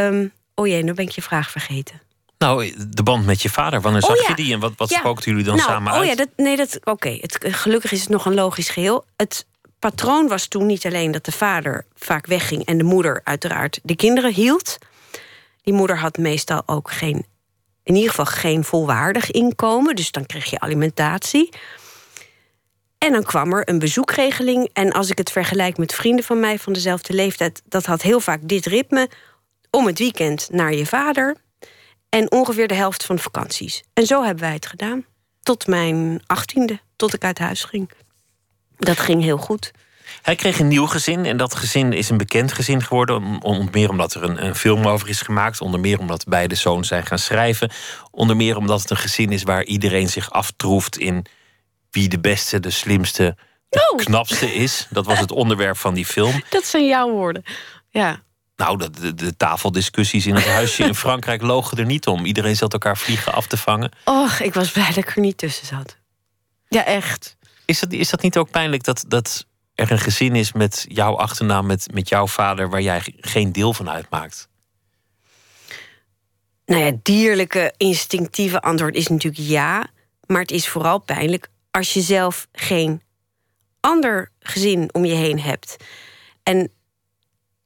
Um, 0.07 0.33
oh 0.55 0.67
jee, 0.67 0.83
nu 0.83 0.93
ben 0.93 1.05
ik 1.05 1.11
je 1.11 1.21
vraag 1.21 1.51
vergeten. 1.51 2.01
Nou, 2.37 2.73
de 2.89 3.03
band 3.03 3.25
met 3.25 3.41
je 3.41 3.49
vader, 3.49 3.81
wanneer 3.81 4.03
oh, 4.03 4.09
zag 4.09 4.27
je 4.27 4.35
die 4.35 4.53
en 4.53 4.59
wat, 4.59 4.73
wat 4.75 4.89
ja. 4.89 5.13
jullie 5.19 5.43
dan 5.43 5.55
nou, 5.55 5.69
samen 5.69 5.91
uit? 5.91 6.01
Oh 6.01 6.07
ja, 6.07 6.15
dat, 6.15 6.29
nee, 6.35 6.55
dat, 6.55 6.79
oké. 6.83 7.17
Het 7.21 7.37
Gelukkig 7.41 7.91
is 7.91 7.99
het 7.99 8.09
nog 8.09 8.25
een 8.25 8.33
logisch 8.33 8.69
geheel. 8.69 9.05
Het 9.15 9.45
patroon 9.79 10.27
was 10.27 10.47
toen 10.47 10.65
niet 10.65 10.85
alleen 10.85 11.11
dat 11.11 11.25
de 11.25 11.31
vader 11.31 11.85
vaak 11.95 12.25
wegging 12.25 12.65
en 12.65 12.77
de 12.77 12.83
moeder 12.83 13.21
uiteraard 13.23 13.79
de 13.83 13.95
kinderen 13.95 14.33
hield. 14.33 14.77
Die 15.61 15.73
moeder 15.73 15.99
had 15.99 16.17
meestal 16.17 16.63
ook 16.65 16.91
geen, 16.91 17.25
in 17.83 17.95
ieder 17.95 18.09
geval 18.09 18.25
geen 18.25 18.63
volwaardig 18.63 19.31
inkomen, 19.31 19.95
dus 19.95 20.11
dan 20.11 20.25
kreeg 20.25 20.49
je 20.49 20.59
alimentatie. 20.59 21.49
En 22.99 23.11
dan 23.11 23.23
kwam 23.23 23.53
er 23.53 23.69
een 23.69 23.79
bezoekregeling. 23.79 24.69
En 24.73 24.91
als 24.91 25.09
ik 25.09 25.17
het 25.17 25.31
vergelijk 25.31 25.77
met 25.77 25.95
vrienden 25.95 26.25
van 26.25 26.39
mij 26.39 26.59
van 26.59 26.73
dezelfde 26.73 27.13
leeftijd, 27.13 27.61
dat 27.65 27.85
had 27.85 28.01
heel 28.01 28.19
vaak 28.19 28.39
dit 28.47 28.65
ritme: 28.65 29.09
om 29.69 29.85
het 29.87 29.99
weekend 29.99 30.47
naar 30.51 30.73
je 30.73 30.85
vader. 30.85 31.35
En 32.09 32.31
ongeveer 32.31 32.67
de 32.67 32.73
helft 32.73 33.05
van 33.05 33.15
de 33.15 33.21
vakanties. 33.21 33.83
En 33.93 34.05
zo 34.05 34.23
hebben 34.23 34.43
wij 34.43 34.53
het 34.53 34.65
gedaan. 34.65 35.05
Tot 35.41 35.67
mijn 35.67 36.21
achttiende, 36.25 36.79
tot 36.95 37.13
ik 37.13 37.23
uit 37.23 37.39
huis 37.39 37.63
ging. 37.63 37.91
Dat 38.77 38.99
ging 38.99 39.21
heel 39.21 39.37
goed. 39.37 39.71
Hij 40.21 40.35
kreeg 40.35 40.59
een 40.59 40.67
nieuw 40.67 40.85
gezin 40.85 41.25
en 41.25 41.37
dat 41.37 41.55
gezin 41.55 41.93
is 41.93 42.09
een 42.09 42.17
bekend 42.17 42.53
gezin 42.53 42.83
geworden. 42.83 43.41
Onder 43.41 43.67
meer 43.71 43.89
omdat 43.89 44.13
er 44.13 44.23
een, 44.23 44.55
film 44.55 44.87
over 44.87 45.09
is 45.09 45.21
gemaakt. 45.21 45.61
Onder 45.61 45.79
meer 45.79 45.99
omdat 45.99 46.25
beide 46.27 46.55
zoons 46.55 46.87
zijn 46.87 47.05
gaan 47.05 47.19
schrijven. 47.19 47.71
Onder 48.11 48.35
meer 48.35 48.57
omdat 48.57 48.81
het 48.81 48.89
een 48.89 48.97
gezin 48.97 49.31
is 49.31 49.43
waar 49.43 49.63
iedereen 49.63 50.09
zich 50.09 50.31
aftroeft 50.31 50.97
in 50.97 51.25
wie 51.91 52.09
de 52.09 52.19
beste, 52.19 52.59
de 52.59 52.69
slimste, 52.69 53.37
de 53.69 53.89
oh. 53.91 53.97
knapste 53.97 54.53
is. 54.53 54.87
Dat 54.89 55.05
was 55.05 55.19
het 55.19 55.31
onderwerp 55.31 55.77
van 55.77 55.93
die 55.93 56.05
film. 56.05 56.43
Dat 56.49 56.65
zijn 56.65 56.87
jouw 56.87 57.09
woorden. 57.09 57.43
Ja. 57.89 58.21
Nou, 58.55 58.77
de, 58.77 58.89
de, 58.89 59.13
de, 59.13 59.37
tafeldiscussies 59.37 60.25
in 60.25 60.35
het 60.35 60.45
huisje 60.47 60.83
in 60.83 60.95
Frankrijk 61.05 61.41
logen 61.41 61.77
er 61.77 61.85
niet 61.85 62.07
om. 62.07 62.25
Iedereen 62.25 62.55
zat 62.55 62.73
elkaar 62.73 62.97
vliegen 62.97 63.33
af 63.33 63.47
te 63.47 63.57
vangen. 63.57 63.91
Och, 64.05 64.39
ik 64.39 64.53
was 64.53 64.71
blij 64.71 64.87
dat 64.87 64.95
ik 64.95 65.15
er 65.15 65.21
niet 65.21 65.37
tussen 65.37 65.67
zat. 65.67 65.97
Ja, 66.67 66.85
echt. 66.85 67.37
Is 67.65 67.79
dat, 67.79 67.93
is 67.93 68.09
dat 68.09 68.21
niet 68.21 68.37
ook 68.37 68.51
pijnlijk 68.51 68.83
dat, 68.83 69.05
dat 69.07 69.45
er 69.75 69.91
een 69.91 69.99
gezin 69.99 70.35
is 70.35 70.51
met 70.51 70.85
jouw 70.87 71.17
achternaam, 71.17 71.65
met, 71.65 71.87
met 71.93 72.09
jouw 72.09 72.27
vader, 72.27 72.69
waar 72.69 72.81
jij 72.81 73.01
geen 73.19 73.51
deel 73.51 73.73
van 73.73 73.89
uitmaakt? 73.89 74.49
Nou 76.65 76.83
ja, 76.83 76.91
dierlijke, 77.03 77.73
instinctieve 77.77 78.61
antwoord 78.61 78.95
is 78.95 79.07
natuurlijk 79.07 79.43
ja. 79.47 79.87
Maar 80.25 80.41
het 80.41 80.51
is 80.51 80.67
vooral 80.67 80.99
pijnlijk 80.99 81.47
als 81.71 81.93
je 81.93 82.01
zelf 82.01 82.47
geen 82.51 83.01
ander 83.79 84.31
gezin 84.39 84.89
om 84.91 85.05
je 85.05 85.13
heen 85.13 85.39
hebt. 85.39 85.75
En 86.43 86.71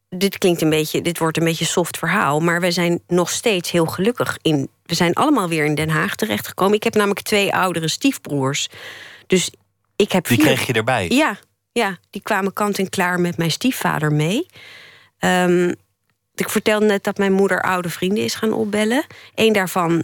dit 0.10 0.38
klinkt 0.38 0.62
een 0.62 0.70
beetje, 0.70 1.02
dit 1.02 1.18
wordt 1.18 1.38
een 1.38 1.44
beetje 1.44 1.66
soft 1.66 1.98
verhaal, 1.98 2.40
maar 2.40 2.62
we 2.62 2.72
zijn 2.72 3.02
nog 3.08 3.30
steeds 3.30 3.72
heel 3.72 3.86
gelukkig 3.86 4.38
in. 4.42 4.70
We 4.86 4.96
zijn 4.96 5.14
allemaal 5.14 5.48
weer 5.50 5.66
in 5.66 5.76
Den 5.76 5.90
Haag 5.90 6.16
terechtgekomen. 6.16 6.76
Ik 6.76 6.84
heb 6.84 6.94
namelijk 6.94 7.22
twee 7.22 7.54
oudere 7.54 7.88
stiefbroers. 7.88 8.68
Dus 9.28 9.52
ik 9.96 10.12
heb. 10.12 10.28
Die 10.28 10.38
kreeg 10.38 10.68
je 10.68 10.74
erbij? 10.74 11.08
Ja, 11.10 11.38
ja, 11.72 11.98
die 12.10 12.22
kwamen 12.22 12.54
kant 12.54 12.80
en 12.80 12.90
klaar 12.90 13.20
met 13.20 13.38
mijn 13.38 13.52
stiefvader 13.52 14.12
mee. 14.12 14.46
Um, 15.20 15.76
ik 16.36 16.50
vertelde 16.50 16.86
net 16.86 17.04
dat 17.04 17.18
mijn 17.18 17.34
moeder 17.34 17.62
oude 17.62 17.90
vrienden 17.90 18.24
is 18.24 18.36
gaan 18.36 18.54
opbellen. 18.54 19.06
Eén 19.36 19.54
daarvan 19.54 20.04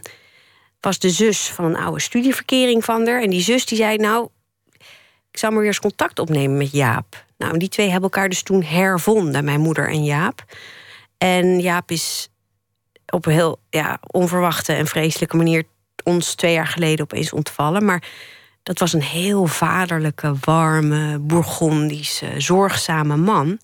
was 0.80 1.00
de 1.00 1.10
zus 1.10 1.50
van 1.50 1.66
een 1.66 1.78
oude 1.78 2.02
studieverkering 2.02 2.86
van 2.86 3.08
haar. 3.08 3.22
En 3.22 3.30
die 3.30 3.42
zus 3.42 3.66
die 3.66 3.78
zei, 3.78 3.98
nou, 3.98 4.30
ik 5.32 5.38
zou 5.38 5.52
maar 5.52 5.62
weer 5.62 5.72
eens 5.72 5.80
contact 5.80 6.20
opnemen 6.20 6.58
met 6.58 6.72
Jaap. 6.72 7.26
Nou, 7.38 7.58
die 7.58 7.70
twee 7.70 7.90
hebben 7.90 8.10
elkaar 8.10 8.30
dus 8.30 8.44
toen 8.44 8.64
hervonden, 8.64 9.46
mijn 9.46 9.60
moeder 9.60 9.90
en 9.90 10.04
Jaap. 10.04 10.44
En 11.18 11.60
Jaap 11.60 11.92
is 11.92 12.30
op 13.10 13.26
een 13.26 13.34
heel 13.34 13.60
ja, 13.70 14.00
onverwachte 14.12 14.74
en 14.74 14.88
vreselijke 14.88 15.38
manier 15.38 15.64
ons 16.04 16.34
twee 16.34 16.54
jaar 16.54 16.68
geleden 16.68 17.04
opeens 17.04 17.34
ontvallen. 17.34 17.86
Maar 17.86 18.04
dat 18.64 18.80
was 18.80 18.94
een 18.94 19.02
heel 19.02 19.46
vaderlijke, 19.46 20.34
warme, 20.40 21.20
Bourgondische, 21.20 22.30
zorgzame 22.38 23.18
man. 23.18 23.60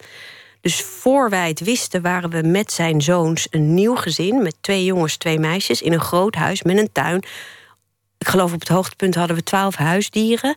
Dus 0.65 0.81
voor 0.81 1.29
wij 1.29 1.48
het 1.48 1.60
wisten, 1.60 2.01
waren 2.01 2.29
we 2.29 2.41
met 2.41 2.72
zijn 2.72 3.01
zoons 3.01 3.48
een 3.50 3.74
nieuw 3.74 3.95
gezin. 3.95 4.41
Met 4.41 4.55
twee 4.62 4.86
jongens, 4.86 5.17
twee 5.17 5.39
meisjes. 5.39 5.81
In 5.81 5.93
een 5.93 6.01
groot 6.01 6.36
huis 6.36 6.63
met 6.63 6.77
een 6.77 6.91
tuin. 6.91 7.24
Ik 8.17 8.27
geloof 8.27 8.53
op 8.53 8.60
het 8.60 8.69
hoogtepunt 8.69 9.15
hadden 9.15 9.36
we 9.36 9.43
twaalf 9.43 9.75
huisdieren. 9.75 10.55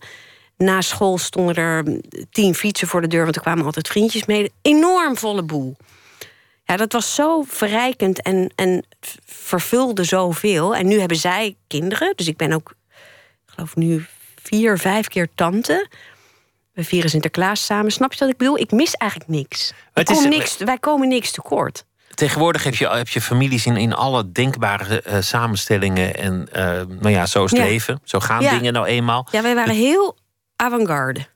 Na 0.56 0.80
school 0.80 1.18
stonden 1.18 1.54
er 1.54 2.00
tien 2.30 2.54
fietsen 2.54 2.88
voor 2.88 3.00
de 3.00 3.06
deur, 3.06 3.22
want 3.22 3.36
er 3.36 3.42
kwamen 3.42 3.64
altijd 3.64 3.88
vriendjes 3.88 4.26
mee. 4.26 4.52
Enorm 4.62 5.16
volle 5.16 5.42
boel. 5.42 5.76
Ja, 6.64 6.76
dat 6.76 6.92
was 6.92 7.14
zo 7.14 7.42
verrijkend 7.46 8.22
en, 8.22 8.52
en 8.54 8.86
vervulde 9.24 10.04
zoveel. 10.04 10.76
En 10.76 10.86
nu 10.86 10.98
hebben 10.98 11.16
zij 11.16 11.56
kinderen. 11.66 12.12
Dus 12.16 12.28
ik 12.28 12.36
ben 12.36 12.52
ook, 12.52 12.74
ik 13.46 13.52
geloof 13.52 13.76
nu 13.76 14.06
vier, 14.42 14.78
vijf 14.78 15.08
keer 15.08 15.28
tante. 15.34 15.88
We 16.78 16.84
vieren 16.84 17.10
Sinterklaas 17.10 17.64
samen. 17.64 17.90
Snap 17.90 18.12
je 18.12 18.18
wat 18.18 18.28
ik 18.28 18.36
bedoel? 18.36 18.58
Ik 18.58 18.70
mis 18.70 18.94
eigenlijk 18.94 19.30
niks. 19.30 19.72
Het 19.92 20.10
is, 20.10 20.24
niks 20.24 20.56
wij 20.56 20.78
komen 20.78 21.08
niks 21.08 21.30
tekort. 21.30 21.84
Tegenwoordig 22.14 22.64
heb 22.64 22.74
je, 22.74 22.88
heb 22.88 23.08
je 23.08 23.20
families 23.20 23.66
in, 23.66 23.76
in 23.76 23.94
alle 23.94 24.32
denkbare 24.32 25.04
uh, 25.06 25.16
samenstellingen. 25.20 26.16
En 26.16 26.48
uh, 26.52 26.62
nou 27.00 27.08
ja, 27.08 27.26
zo 27.26 27.44
is 27.44 27.50
het 27.50 27.60
leven. 27.60 28.00
Zo 28.04 28.20
gaan 28.20 28.40
dingen 28.40 28.72
nou 28.72 28.86
eenmaal. 28.86 29.28
Ja, 29.30 29.42
wij 29.42 29.54
waren 29.54 29.74
heel 29.74 30.16
avant-garde. 30.56 31.26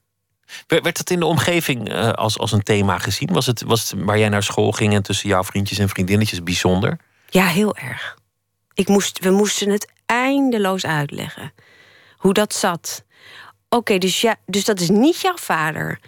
Werd 0.66 0.96
dat 0.96 1.10
in 1.10 1.20
de 1.20 1.26
omgeving 1.26 1.92
uh, 1.92 2.10
als, 2.10 2.38
als 2.38 2.52
een 2.52 2.62
thema 2.62 2.98
gezien? 2.98 3.32
Was 3.32 3.46
het, 3.46 3.62
was 3.62 3.90
het 3.90 4.00
waar 4.04 4.18
jij 4.18 4.28
naar 4.28 4.42
school 4.42 4.72
ging 4.72 4.94
en 4.94 5.02
tussen 5.02 5.28
jouw 5.28 5.44
vriendjes 5.44 5.78
en 5.78 5.88
vriendinnetjes 5.88 6.42
bijzonder? 6.42 6.98
Ja, 7.28 7.46
heel 7.46 7.76
erg. 7.76 8.16
Ik 8.74 8.88
moest, 8.88 9.18
we 9.18 9.30
moesten 9.30 9.70
het 9.70 9.92
eindeloos 10.06 10.86
uitleggen. 10.86 11.52
Hoe 12.16 12.32
dat 12.32 12.54
zat. 12.54 13.04
Oké, 13.74 13.98
dus, 13.98 14.20
ja, 14.20 14.36
dus 14.46 14.64
dat 14.64 14.80
is 14.80 14.88
niet 14.88 15.20
jouw 15.20 15.36
vader. 15.36 16.00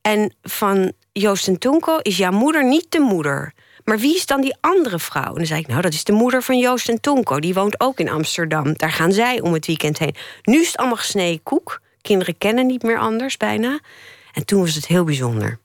En 0.00 0.34
van 0.42 0.92
Joost 1.12 1.48
en 1.48 1.58
Tunko 1.58 1.98
is 1.98 2.16
jouw 2.16 2.30
moeder 2.30 2.64
niet 2.68 2.86
de 2.88 2.98
moeder. 2.98 3.54
Maar 3.84 3.98
wie 3.98 4.14
is 4.14 4.26
dan 4.26 4.40
die 4.40 4.56
andere 4.60 4.98
vrouw? 4.98 5.28
En 5.28 5.34
dan 5.34 5.46
zei 5.46 5.60
ik, 5.60 5.66
nou, 5.66 5.80
dat 5.80 5.92
is 5.92 6.04
de 6.04 6.12
moeder 6.12 6.42
van 6.42 6.58
Joost 6.58 6.88
en 6.88 7.00
Tonko. 7.00 7.40
Die 7.40 7.54
woont 7.54 7.80
ook 7.80 7.98
in 7.98 8.08
Amsterdam. 8.08 8.76
Daar 8.76 8.92
gaan 8.92 9.12
zij 9.12 9.40
om 9.40 9.52
het 9.52 9.66
weekend 9.66 9.98
heen. 9.98 10.14
Nu 10.42 10.60
is 10.60 10.66
het 10.66 10.76
allemaal 10.76 10.96
gesneden 10.96 11.42
koek. 11.42 11.80
Kinderen 12.00 12.38
kennen 12.38 12.66
niet 12.66 12.82
meer 12.82 12.98
anders 12.98 13.36
bijna. 13.36 13.80
En 14.32 14.44
toen 14.44 14.60
was 14.60 14.74
het 14.74 14.86
heel 14.86 15.04
bijzonder. 15.04 15.58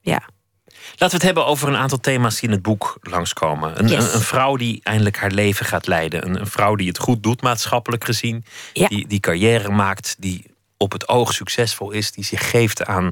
Ja. 0.00 0.22
Laten 0.66 1.08
we 1.08 1.14
het 1.14 1.22
hebben 1.22 1.46
over 1.46 1.68
een 1.68 1.76
aantal 1.76 1.98
thema's 1.98 2.40
die 2.40 2.48
in 2.48 2.54
het 2.54 2.62
boek 2.62 2.98
langskomen. 3.00 3.78
Een, 3.78 3.92
een, 3.92 4.02
vrouw 4.02 4.56
die 4.56 4.80
eindelijk 4.82 5.16
haar 5.16 5.30
leven 5.30 5.66
gaat 5.66 5.86
leiden. 5.86 6.26
Een, 6.26 6.40
een 6.40 6.46
vrouw 6.46 6.74
die 6.74 6.88
het 6.88 6.98
goed 6.98 7.22
doet, 7.22 7.42
maatschappelijk 7.42 8.04
gezien. 8.04 8.44
Die, 8.72 9.06
die 9.06 9.20
carrière 9.20 9.70
maakt, 9.70 10.16
die 10.18 10.51
op 10.82 10.92
het 10.92 11.08
oog 11.08 11.32
succesvol 11.32 11.90
is. 11.90 12.12
Die 12.12 12.24
zich 12.24 12.50
geeft 12.50 12.84
aan 12.84 13.10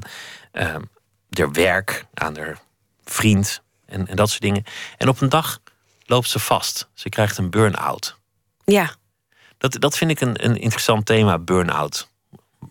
uh, 0.53 0.75
haar 1.29 1.51
werk, 1.51 2.05
aan 2.13 2.37
haar 2.37 2.59
vriend 3.05 3.61
en, 3.85 4.07
en 4.07 4.15
dat 4.15 4.29
soort 4.29 4.41
dingen. 4.41 4.63
En 4.97 5.09
op 5.09 5.21
een 5.21 5.29
dag 5.29 5.59
loopt 6.05 6.29
ze 6.29 6.39
vast. 6.39 6.89
Ze 6.93 7.09
krijgt 7.09 7.37
een 7.37 7.49
burn-out. 7.49 8.17
Ja. 8.63 8.93
Dat, 9.57 9.77
dat 9.79 9.97
vind 9.97 10.11
ik 10.11 10.21
een, 10.21 10.45
een 10.45 10.57
interessant 10.57 11.05
thema, 11.05 11.39
burn-out. 11.39 12.09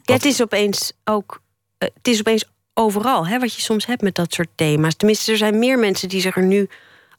Ja, 0.03 0.15
het 0.15 0.25
is 0.25 0.43
opeens 0.43 0.93
ook. 1.05 1.41
Uh, 1.79 1.89
het 1.95 2.09
is 2.09 2.19
opeens 2.19 2.45
overal, 2.75 3.27
hè, 3.27 3.39
wat 3.39 3.55
je 3.55 3.61
soms 3.61 3.87
hebt 3.87 4.03
met 4.03 4.15
dat 4.15 4.33
soort 4.33 4.49
thema's. 4.55 4.95
Tenminste, 4.95 5.33
er 5.33 5.39
zijn 5.39 5.59
meer 5.59 5.79
mensen 5.79 6.09
die 6.09 6.21
zich 6.21 6.37
er 6.37 6.43
nu 6.43 6.69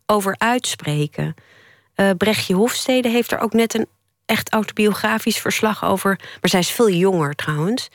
over 0.05 0.35
uitspreken. 0.37 1.35
Uh, 1.95 2.09
Brechtje 2.17 2.53
Hofstede 2.53 3.09
heeft 3.09 3.31
er 3.31 3.39
ook 3.39 3.53
net 3.53 3.73
een 3.73 3.87
echt 4.31 4.49
autobiografisch 4.49 5.37
verslag 5.37 5.85
over. 5.85 6.19
Maar 6.19 6.49
zij 6.49 6.59
is 6.59 6.71
veel 6.71 6.89
jonger 6.89 7.35
trouwens. 7.35 7.87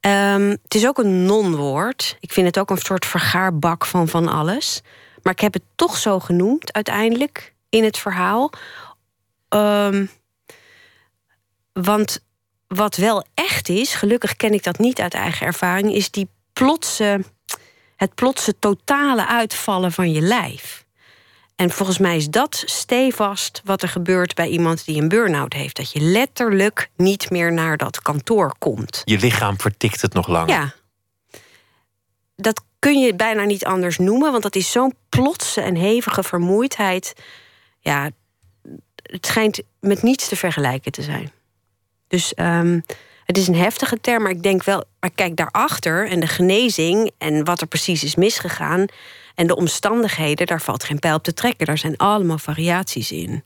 Um, 0.00 0.48
het 0.48 0.74
is 0.74 0.86
ook 0.86 0.98
een 0.98 1.24
non-woord. 1.24 2.16
Ik 2.20 2.32
vind 2.32 2.46
het 2.46 2.58
ook 2.58 2.70
een 2.70 2.78
soort 2.78 3.06
vergaarbak 3.06 3.86
van 3.86 4.08
van 4.08 4.28
alles. 4.28 4.82
Maar 5.22 5.32
ik 5.32 5.40
heb 5.40 5.52
het 5.52 5.62
toch 5.74 5.96
zo 5.96 6.20
genoemd 6.20 6.72
uiteindelijk 6.72 7.54
in 7.68 7.84
het 7.84 7.98
verhaal. 7.98 8.50
Um, 9.48 10.10
want 11.72 12.24
wat 12.66 12.96
wel 12.96 13.24
echt 13.34 13.68
is, 13.68 13.94
gelukkig 13.94 14.36
ken 14.36 14.52
ik 14.52 14.62
dat 14.62 14.78
niet 14.78 15.00
uit 15.00 15.14
eigen 15.14 15.46
ervaring, 15.46 15.94
is 15.94 16.10
die 16.10 16.28
plotse, 16.52 17.24
het 17.96 18.14
plotse 18.14 18.58
totale 18.58 19.26
uitvallen 19.26 19.92
van 19.92 20.12
je 20.12 20.20
lijf. 20.20 20.84
En 21.62 21.70
volgens 21.70 21.98
mij 21.98 22.16
is 22.16 22.28
dat 22.28 22.62
stevast 22.66 23.60
wat 23.64 23.82
er 23.82 23.88
gebeurt 23.88 24.34
bij 24.34 24.48
iemand 24.48 24.84
die 24.84 25.00
een 25.00 25.08
burn-out 25.08 25.52
heeft. 25.52 25.76
Dat 25.76 25.92
je 25.92 26.00
letterlijk 26.00 26.90
niet 26.96 27.30
meer 27.30 27.52
naar 27.52 27.76
dat 27.76 28.02
kantoor 28.02 28.54
komt. 28.58 29.02
Je 29.04 29.18
lichaam 29.18 29.60
vertikt 29.60 30.02
het 30.02 30.12
nog 30.12 30.28
langer. 30.28 30.48
Ja. 30.48 30.74
Dat 32.36 32.64
kun 32.78 32.98
je 32.98 33.14
bijna 33.14 33.44
niet 33.44 33.64
anders 33.64 33.98
noemen, 33.98 34.30
want 34.30 34.42
dat 34.42 34.54
is 34.54 34.70
zo'n 34.70 34.94
plotse 35.08 35.60
en 35.60 35.74
hevige 35.74 36.22
vermoeidheid. 36.22 37.14
Ja, 37.78 38.10
het 39.02 39.26
schijnt 39.26 39.62
met 39.80 40.02
niets 40.02 40.28
te 40.28 40.36
vergelijken 40.36 40.92
te 40.92 41.02
zijn. 41.02 41.32
Dus 42.08 42.32
um, 42.36 42.82
het 43.24 43.38
is 43.38 43.48
een 43.48 43.56
heftige 43.56 44.00
term, 44.00 44.22
maar 44.22 44.32
ik 44.32 44.42
denk 44.42 44.64
wel, 44.64 44.84
maar 45.00 45.10
kijk 45.14 45.36
daarachter 45.36 46.08
en 46.08 46.20
de 46.20 46.26
genezing 46.26 47.10
en 47.18 47.44
wat 47.44 47.60
er 47.60 47.66
precies 47.66 48.04
is 48.04 48.14
misgegaan 48.14 48.86
en 49.34 49.46
de 49.46 49.56
omstandigheden, 49.56 50.46
daar 50.46 50.60
valt 50.60 50.84
geen 50.84 50.98
pijl 50.98 51.14
op 51.14 51.22
te 51.22 51.34
trekken. 51.34 51.66
Daar 51.66 51.78
zijn 51.78 51.96
allemaal 51.96 52.38
variaties 52.38 53.12
in. 53.12 53.42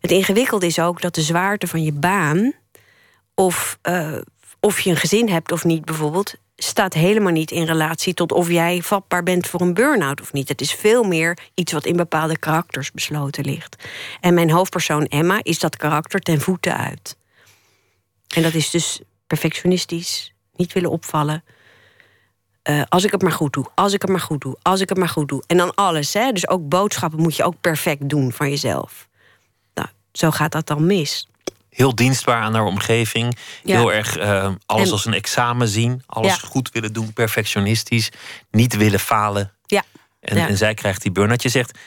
Het 0.00 0.10
ingewikkelde 0.10 0.66
is 0.66 0.78
ook 0.78 1.00
dat 1.00 1.14
de 1.14 1.22
zwaarte 1.22 1.66
van 1.66 1.82
je 1.82 1.92
baan, 1.92 2.52
of, 3.34 3.78
uh, 3.88 4.18
of 4.60 4.80
je 4.80 4.90
een 4.90 4.96
gezin 4.96 5.28
hebt 5.28 5.52
of 5.52 5.64
niet 5.64 5.84
bijvoorbeeld, 5.84 6.34
staat 6.56 6.94
helemaal 6.94 7.32
niet 7.32 7.50
in 7.50 7.64
relatie 7.64 8.14
tot 8.14 8.32
of 8.32 8.48
jij 8.50 8.82
vatbaar 8.82 9.22
bent 9.22 9.46
voor 9.46 9.60
een 9.60 9.74
burn-out 9.74 10.20
of 10.20 10.32
niet. 10.32 10.48
Het 10.48 10.60
is 10.60 10.72
veel 10.72 11.02
meer 11.02 11.38
iets 11.54 11.72
wat 11.72 11.86
in 11.86 11.96
bepaalde 11.96 12.38
karakters 12.38 12.90
besloten 12.90 13.44
ligt. 13.44 13.88
En 14.20 14.34
mijn 14.34 14.50
hoofdpersoon 14.50 15.06
Emma 15.06 15.40
is 15.42 15.58
dat 15.58 15.76
karakter 15.76 16.20
ten 16.20 16.40
voeten 16.40 16.76
uit. 16.76 17.16
En 18.34 18.42
dat 18.42 18.54
is 18.54 18.70
dus 18.70 19.00
perfectionistisch, 19.26 20.34
niet 20.56 20.72
willen 20.72 20.90
opvallen. 20.90 21.44
Uh, 22.68 22.82
als 22.88 23.04
ik 23.04 23.10
het 23.10 23.22
maar 23.22 23.32
goed 23.32 23.52
doe, 23.52 23.66
als 23.74 23.92
ik 23.92 24.02
het 24.02 24.10
maar 24.10 24.20
goed 24.20 24.40
doe, 24.40 24.56
als 24.62 24.80
ik 24.80 24.88
het 24.88 24.98
maar 24.98 25.08
goed 25.08 25.28
doe. 25.28 25.42
En 25.46 25.56
dan 25.56 25.74
alles, 25.74 26.12
hè? 26.12 26.32
dus 26.32 26.48
ook 26.48 26.68
boodschappen 26.68 27.20
moet 27.20 27.36
je 27.36 27.44
ook 27.44 27.60
perfect 27.60 28.08
doen 28.08 28.32
van 28.32 28.50
jezelf. 28.50 29.08
Nou, 29.74 29.88
zo 30.12 30.30
gaat 30.30 30.52
dat 30.52 30.66
dan 30.66 30.86
mis. 30.86 31.28
Heel 31.68 31.94
dienstbaar 31.94 32.42
aan 32.42 32.54
haar 32.54 32.64
omgeving. 32.64 33.36
Heel 33.64 33.92
erg 33.92 34.18
uh, 34.18 34.50
alles 34.66 34.90
als 34.90 35.06
een 35.06 35.14
examen 35.14 35.68
zien. 35.68 36.02
Alles 36.06 36.36
goed 36.36 36.70
willen 36.70 36.92
doen, 36.92 37.12
perfectionistisch. 37.12 38.10
Niet 38.50 38.76
willen 38.76 39.00
falen. 39.00 39.52
Ja. 39.66 39.82
En, 40.20 40.36
en 40.36 40.56
zij 40.56 40.74
krijgt 40.74 41.02
die 41.02 41.12
burn-out. 41.12 41.42
Je 41.42 41.48
zegt, 41.48 41.78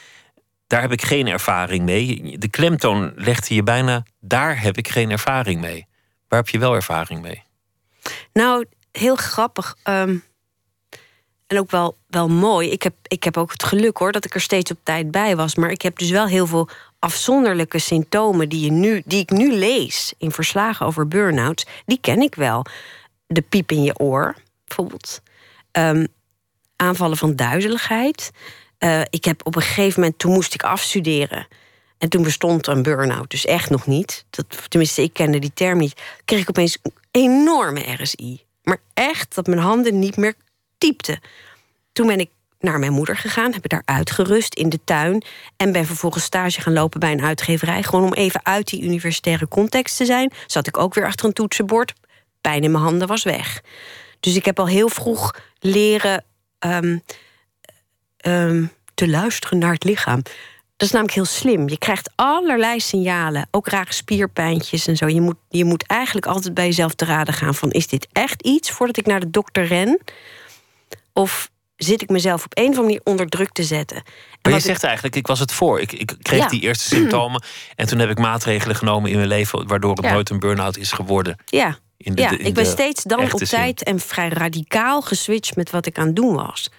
daar 0.68 0.82
heb 0.82 0.92
ik 0.92 1.02
geen 1.02 1.28
ervaring 1.28 1.84
mee. 1.84 2.38
De 2.38 2.48
klemtoon 2.48 3.14
legde 3.16 3.56
je 3.56 3.64
bijna, 3.64 4.04
daar 4.20 4.62
heb 4.62 4.78
ik 4.78 4.88
geen 4.88 5.12
ervaring 5.12 5.62
mee. 5.62 5.88
Waar 6.28 6.40
heb 6.40 6.50
je 6.50 6.60
wel 6.60 6.74
ervaring 6.74 7.22
mee? 7.22 7.44
Nou, 8.34 8.66
heel 8.92 9.16
grappig. 9.16 9.76
Um, 9.84 10.24
ook 11.60 11.72
wel, 11.72 11.96
wel 12.08 12.28
mooi. 12.28 12.72
Ik 12.72 12.84
heb, 12.84 12.94
ik 13.08 13.24
heb 13.24 13.38
ook 13.38 13.52
het 13.52 13.64
geluk 13.64 13.98
hoor 13.98 14.12
dat 14.12 14.26
ik 14.26 14.34
er 14.34 14.42
steeds 14.42 14.72
op 14.72 14.78
tijd 14.84 15.12
bij 15.12 15.36
was. 15.36 15.56
Maar 15.56 15.72
ik 15.72 15.82
heb 15.82 15.98
dus 15.98 16.10
wel 16.10 16.28
heel 16.28 16.48
veel 16.48 16.70
afzonderlijke 17.00 17.80
symptomen 17.80 18.50
die, 18.50 18.66
je 18.66 18.72
nu, 18.72 19.02
die 19.06 19.20
ik 19.20 19.30
nu 19.30 19.54
lees 19.54 20.14
in 20.18 20.32
verslagen 20.32 20.86
over 20.86 21.08
burn-outs. 21.08 21.66
Die 21.86 22.00
ken 22.02 22.22
ik 22.22 22.36
wel. 22.36 22.66
De 23.28 23.42
piep 23.42 23.72
in 23.72 23.84
je 23.84 24.00
oor, 24.00 24.36
bijvoorbeeld. 24.66 25.22
Um, 25.72 26.08
aanvallen 26.76 27.18
van 27.18 27.36
duizeligheid. 27.36 28.32
Uh, 28.80 29.02
ik 29.10 29.26
heb 29.26 29.46
op 29.46 29.56
een 29.56 29.62
gegeven 29.62 30.00
moment, 30.00 30.20
toen 30.20 30.34
moest 30.34 30.54
ik 30.54 30.64
afstuderen. 30.64 31.48
En 31.98 32.10
toen 32.10 32.24
bestond 32.24 32.68
een 32.68 32.84
burn-out 32.84 33.30
dus 33.30 33.46
echt 33.46 33.70
nog 33.70 33.88
niet. 33.88 34.26
Dat, 34.30 34.46
tenminste, 34.70 35.02
ik 35.02 35.14
kende 35.14 35.40
die 35.40 35.54
term 35.54 35.78
niet. 35.78 36.02
Kreeg 36.26 36.42
ik 36.42 36.50
opeens 36.50 36.78
een 36.82 36.94
enorme 37.12 37.94
RSI. 38.02 38.44
Maar 38.64 38.82
echt 38.94 39.36
dat 39.36 39.48
mijn 39.48 39.60
handen 39.60 40.00
niet 40.00 40.18
meer 40.18 40.36
Toen 41.92 42.08
ben 42.08 42.20
ik 42.20 42.30
naar 42.60 42.80
mijn 42.80 42.92
moeder 42.92 43.18
gegaan, 43.18 43.54
heb 43.54 43.64
ik 43.64 43.70
daar 43.70 43.82
uitgerust 43.86 44.54
in 44.54 44.70
de 44.70 44.80
tuin. 44.84 45.24
En 45.58 45.72
ben 45.72 45.86
vervolgens 45.86 46.24
stage 46.24 46.62
gaan 46.62 46.74
lopen 46.74 47.00
bij 47.00 47.12
een 47.12 47.24
uitgeverij. 47.24 47.84
Gewoon 47.84 48.06
om 48.06 48.14
even 48.14 48.46
uit 48.46 48.68
die 48.68 48.84
universitaire 48.84 49.48
context 49.48 49.98
te 49.98 50.06
zijn. 50.06 50.32
Zat 50.48 50.68
ik 50.68 50.78
ook 50.78 50.94
weer 50.94 51.06
achter 51.06 51.26
een 51.26 51.34
toetsenbord. 51.34 51.94
Pijn 52.42 52.64
in 52.64 52.72
mijn 52.72 52.84
handen 52.84 53.08
was 53.08 53.24
weg. 53.24 53.62
Dus 54.20 54.36
ik 54.36 54.46
heb 54.46 54.60
al 54.60 54.68
heel 54.68 54.90
vroeg 54.90 55.36
leren 55.60 56.24
um, 56.60 57.02
um, 58.28 58.72
te 58.94 59.08
luisteren 59.08 59.58
naar 59.58 59.74
het 59.74 59.84
lichaam. 59.84 60.22
Dat 60.78 60.88
is 60.88 60.92
namelijk 60.92 61.16
heel 61.16 61.26
slim. 61.26 61.70
Je 61.70 61.78
krijgt 61.78 62.12
allerlei 62.16 62.80
signalen, 62.80 63.48
ook 63.52 63.68
rare 63.68 63.94
spierpijntjes 63.94 64.88
en 64.88 64.98
zo. 64.98 65.08
Je 65.08 65.22
moet, 65.22 65.36
je 65.50 65.66
moet 65.66 65.88
eigenlijk 65.88 66.26
altijd 66.26 66.54
bij 66.54 66.66
jezelf 66.66 66.94
te 66.94 67.06
raden 67.06 67.34
gaan 67.34 67.56
van... 67.56 67.72
is 67.72 67.88
dit 67.88 68.08
echt 68.12 68.42
iets 68.42 68.72
voordat 68.72 68.98
ik 68.98 69.06
naar 69.06 69.20
de 69.20 69.30
dokter 69.30 69.66
ren? 69.66 70.00
Of 71.20 71.50
zit 71.76 72.02
ik 72.02 72.10
mezelf 72.10 72.46
op 72.46 72.58
een 72.58 72.64
of 72.64 72.70
andere 72.70 72.86
manier 72.86 73.02
onder 73.04 73.28
druk 73.28 73.52
te 73.52 73.64
zetten. 73.64 73.98
En 73.98 74.04
Maar 74.42 74.52
je 74.52 74.58
ik- 74.58 74.66
zegt 74.66 74.84
eigenlijk, 74.84 75.16
ik 75.16 75.28
was 75.28 75.40
het 75.40 75.52
voor. 75.52 75.80
Ik, 75.80 75.92
ik 75.92 76.16
kreeg 76.22 76.40
Ja. 76.40 76.48
die 76.48 76.62
eerste 76.62 76.88
symptomen. 76.96 77.44
En 77.76 77.88
toen 77.88 78.00
heb 78.00 78.10
ik 78.10 78.18
maatregelen 78.20 78.76
genomen 78.76 79.10
in 79.10 79.16
mijn 79.16 79.28
leven... 79.28 79.68
waardoor 79.68 79.96
het 79.96 80.06
Ja. 80.06 80.12
nooit 80.14 80.30
een 80.30 80.40
burn-out 80.40 80.78
is 80.78 80.92
geworden. 80.92 81.38
ja, 81.46 81.78
de, 81.98 82.22
ja 82.22 82.32
ik 82.38 82.54
ben 82.54 82.66
steeds 82.66 83.04
dan 83.04 83.34
op 83.34 83.40
tijd 83.40 83.84
en 83.84 84.00
vrij 84.00 84.30
radicaal 84.30 85.02
geswitcht 85.02 85.56
met 85.56 85.70
wat 85.70 85.86
ik 85.86 85.98
aan 85.98 86.06
het 86.06 86.16
doen 86.16 86.36
was. 86.36 86.70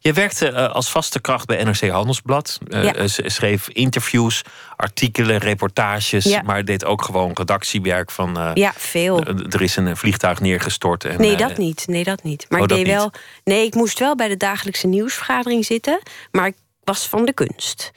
Je 0.00 0.12
werkte 0.12 0.48
eh, 0.48 0.70
als 0.74 0.90
vaste 0.90 1.20
kracht 1.20 1.46
bij 1.46 1.64
NRC 1.64 1.88
Handelsblad. 1.88 2.58
Ja. 2.68 3.06
s- 3.06 3.20
schreef 3.24 3.68
interviews, 3.68 4.42
artikelen, 4.76 5.38
reportages. 5.38 6.24
Ja. 6.24 6.42
Maar 6.42 6.64
deed 6.64 6.84
ook 6.84 7.02
gewoon 7.02 7.30
redactiewerk 7.34 8.10
van... 8.10 8.50
Ja, 8.54 8.72
veel. 8.76 9.22
er 9.24 9.62
is 9.62 9.76
een 9.76 9.96
vliegtuig 9.96 10.40
neergestort. 10.40 11.04
En, 11.04 11.20
Nee, 11.20 11.36
dat 11.36 11.56
niet. 11.58 11.86
Nee, 11.86 12.04
dat 12.04 12.22
niet. 12.22 12.46
Maar 12.48 12.58
Oh, 12.60 12.64
ik 12.64 12.70
deed 12.76 12.86
niet. 12.86 12.94
wel. 12.94 13.10
Nee, 13.44 13.66
ik 13.66 13.74
moest 13.74 13.98
wel 13.98 14.14
bij 14.16 14.28
de 14.28 14.36
dagelijkse 14.36 14.86
nieuwsvergadering 14.86 15.64
zitten. 15.64 16.00
Maar 16.30 16.46
ik 16.46 16.56
was 16.84 17.06
van 17.08 17.24
de 17.24 17.32
kunst. 17.32 17.90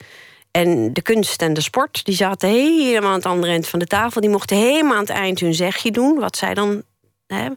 En 0.50 0.92
de 0.92 1.02
kunst 1.02 1.42
en 1.42 1.54
de 1.54 1.60
sport, 1.60 2.04
die 2.04 2.14
zaten 2.14 2.48
helemaal 2.48 3.10
aan 3.10 3.16
het 3.16 3.26
andere 3.26 3.52
eind 3.52 3.68
van 3.68 3.78
de 3.78 3.86
tafel. 3.86 4.20
Die 4.20 4.30
mochten 4.30 4.56
helemaal 4.56 4.92
aan 4.94 5.00
het 5.00 5.10
eind 5.10 5.40
hun 5.40 5.54
zegje 5.54 5.90
doen. 5.90 6.18
Wat 6.18 6.36
zij 6.36 6.54
dan. 6.54 6.82
Hè, 7.26 7.48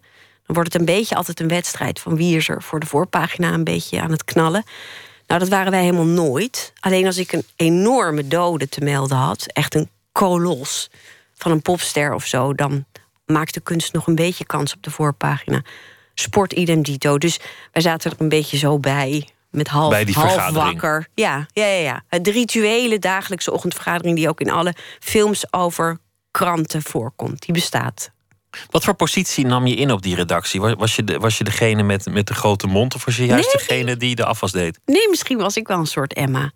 dan 0.46 0.56
wordt 0.56 0.74
het 0.74 0.82
een 0.82 0.96
beetje 0.96 1.16
altijd 1.16 1.40
een 1.40 1.48
wedstrijd 1.48 2.00
van 2.00 2.16
wie 2.16 2.38
is 2.38 2.50
er 2.50 2.64
voor 2.64 2.80
de 2.80 2.86
voorpagina 2.86 3.54
een 3.54 3.64
beetje 3.64 4.02
aan 4.02 4.12
het 4.12 4.24
knallen. 4.24 4.64
Nou, 5.28 5.40
dat 5.40 5.50
waren 5.50 5.72
wij 5.72 5.82
helemaal 5.82 6.06
nooit. 6.06 6.74
Alleen 6.80 7.06
als 7.06 7.18
ik 7.18 7.32
een 7.32 7.46
enorme 7.56 8.28
dode 8.28 8.70
te 8.70 8.82
melden 8.82 9.18
had, 9.18 9.46
echt 9.46 9.75
een 9.75 9.90
kolos 10.12 10.90
van 11.34 11.52
een 11.52 11.62
popster 11.62 12.14
of 12.14 12.25
zo, 12.25 12.54
dan 12.54 12.86
maakt 13.25 13.54
de 13.54 13.60
kunst 13.60 13.94
nog 13.94 14.08
een 14.08 14.16
beetje 14.16 14.46
kans 14.46 14.74
op 14.74 14.84
de 14.84 14.92
voorpagina. 14.92 15.62
Sport 16.14 16.54
idem 16.54 16.82
dito. 16.82 17.18
Dus 17.18 17.40
wij 17.72 17.82
zaten 17.82 18.12
er 18.12 18.22
een 18.22 18.30
beetje 18.30 18.58
zo 18.58 18.80
bij. 18.80 19.30
Met 19.50 19.68
half, 19.68 19.90
Bij 19.90 20.06
die 20.06 20.16
half 20.16 20.50
wakker. 20.50 21.08
Ja, 21.14 21.46
ja, 21.54 21.66
ja, 21.66 21.80
ja. 21.80 22.04
Het 22.08 22.28
rituele 22.28 23.00
dagelijkse 23.00 23.52
ochtendvergadering... 23.52 24.16
die 24.16 24.30
ook 24.30 24.42
in 24.42 24.52
alle 24.52 24.74
films 25.00 25.54
over 25.54 25.98
kranten 26.32 26.82
voorkomt. 26.82 27.42
Die 27.42 27.54
bestaat. 27.54 28.12
Wat 28.70 28.84
voor 28.84 28.94
positie 28.94 29.46
nam 29.46 29.68
je 29.68 29.76
in 29.76 29.92
op 29.92 30.02
die 30.02 30.16
redactie? 30.16 30.62
Was, 30.62 30.96
je, 30.96 31.04
de, 31.04 31.20
was 31.20 31.38
je 31.38 31.44
degene 31.44 31.84
met, 31.84 32.06
met 32.06 32.28
de 32.28 32.34
grote 32.34 32.68
mond... 32.68 32.96
of 32.96 33.06
was 33.06 33.18
je 33.18 33.26
juist 33.26 33.54
Nee. 33.54 33.66
degene 33.68 33.98
die 33.98 34.16
de 34.16 34.26
afwas 34.26 34.52
deed? 34.52 34.80
Nee, 34.86 35.10
misschien 35.10 35.38
was 35.38 35.58
ik 35.58 35.68
wel 35.68 35.78
een 35.78 35.86
soort 35.86 36.14
Emma. 36.14 36.52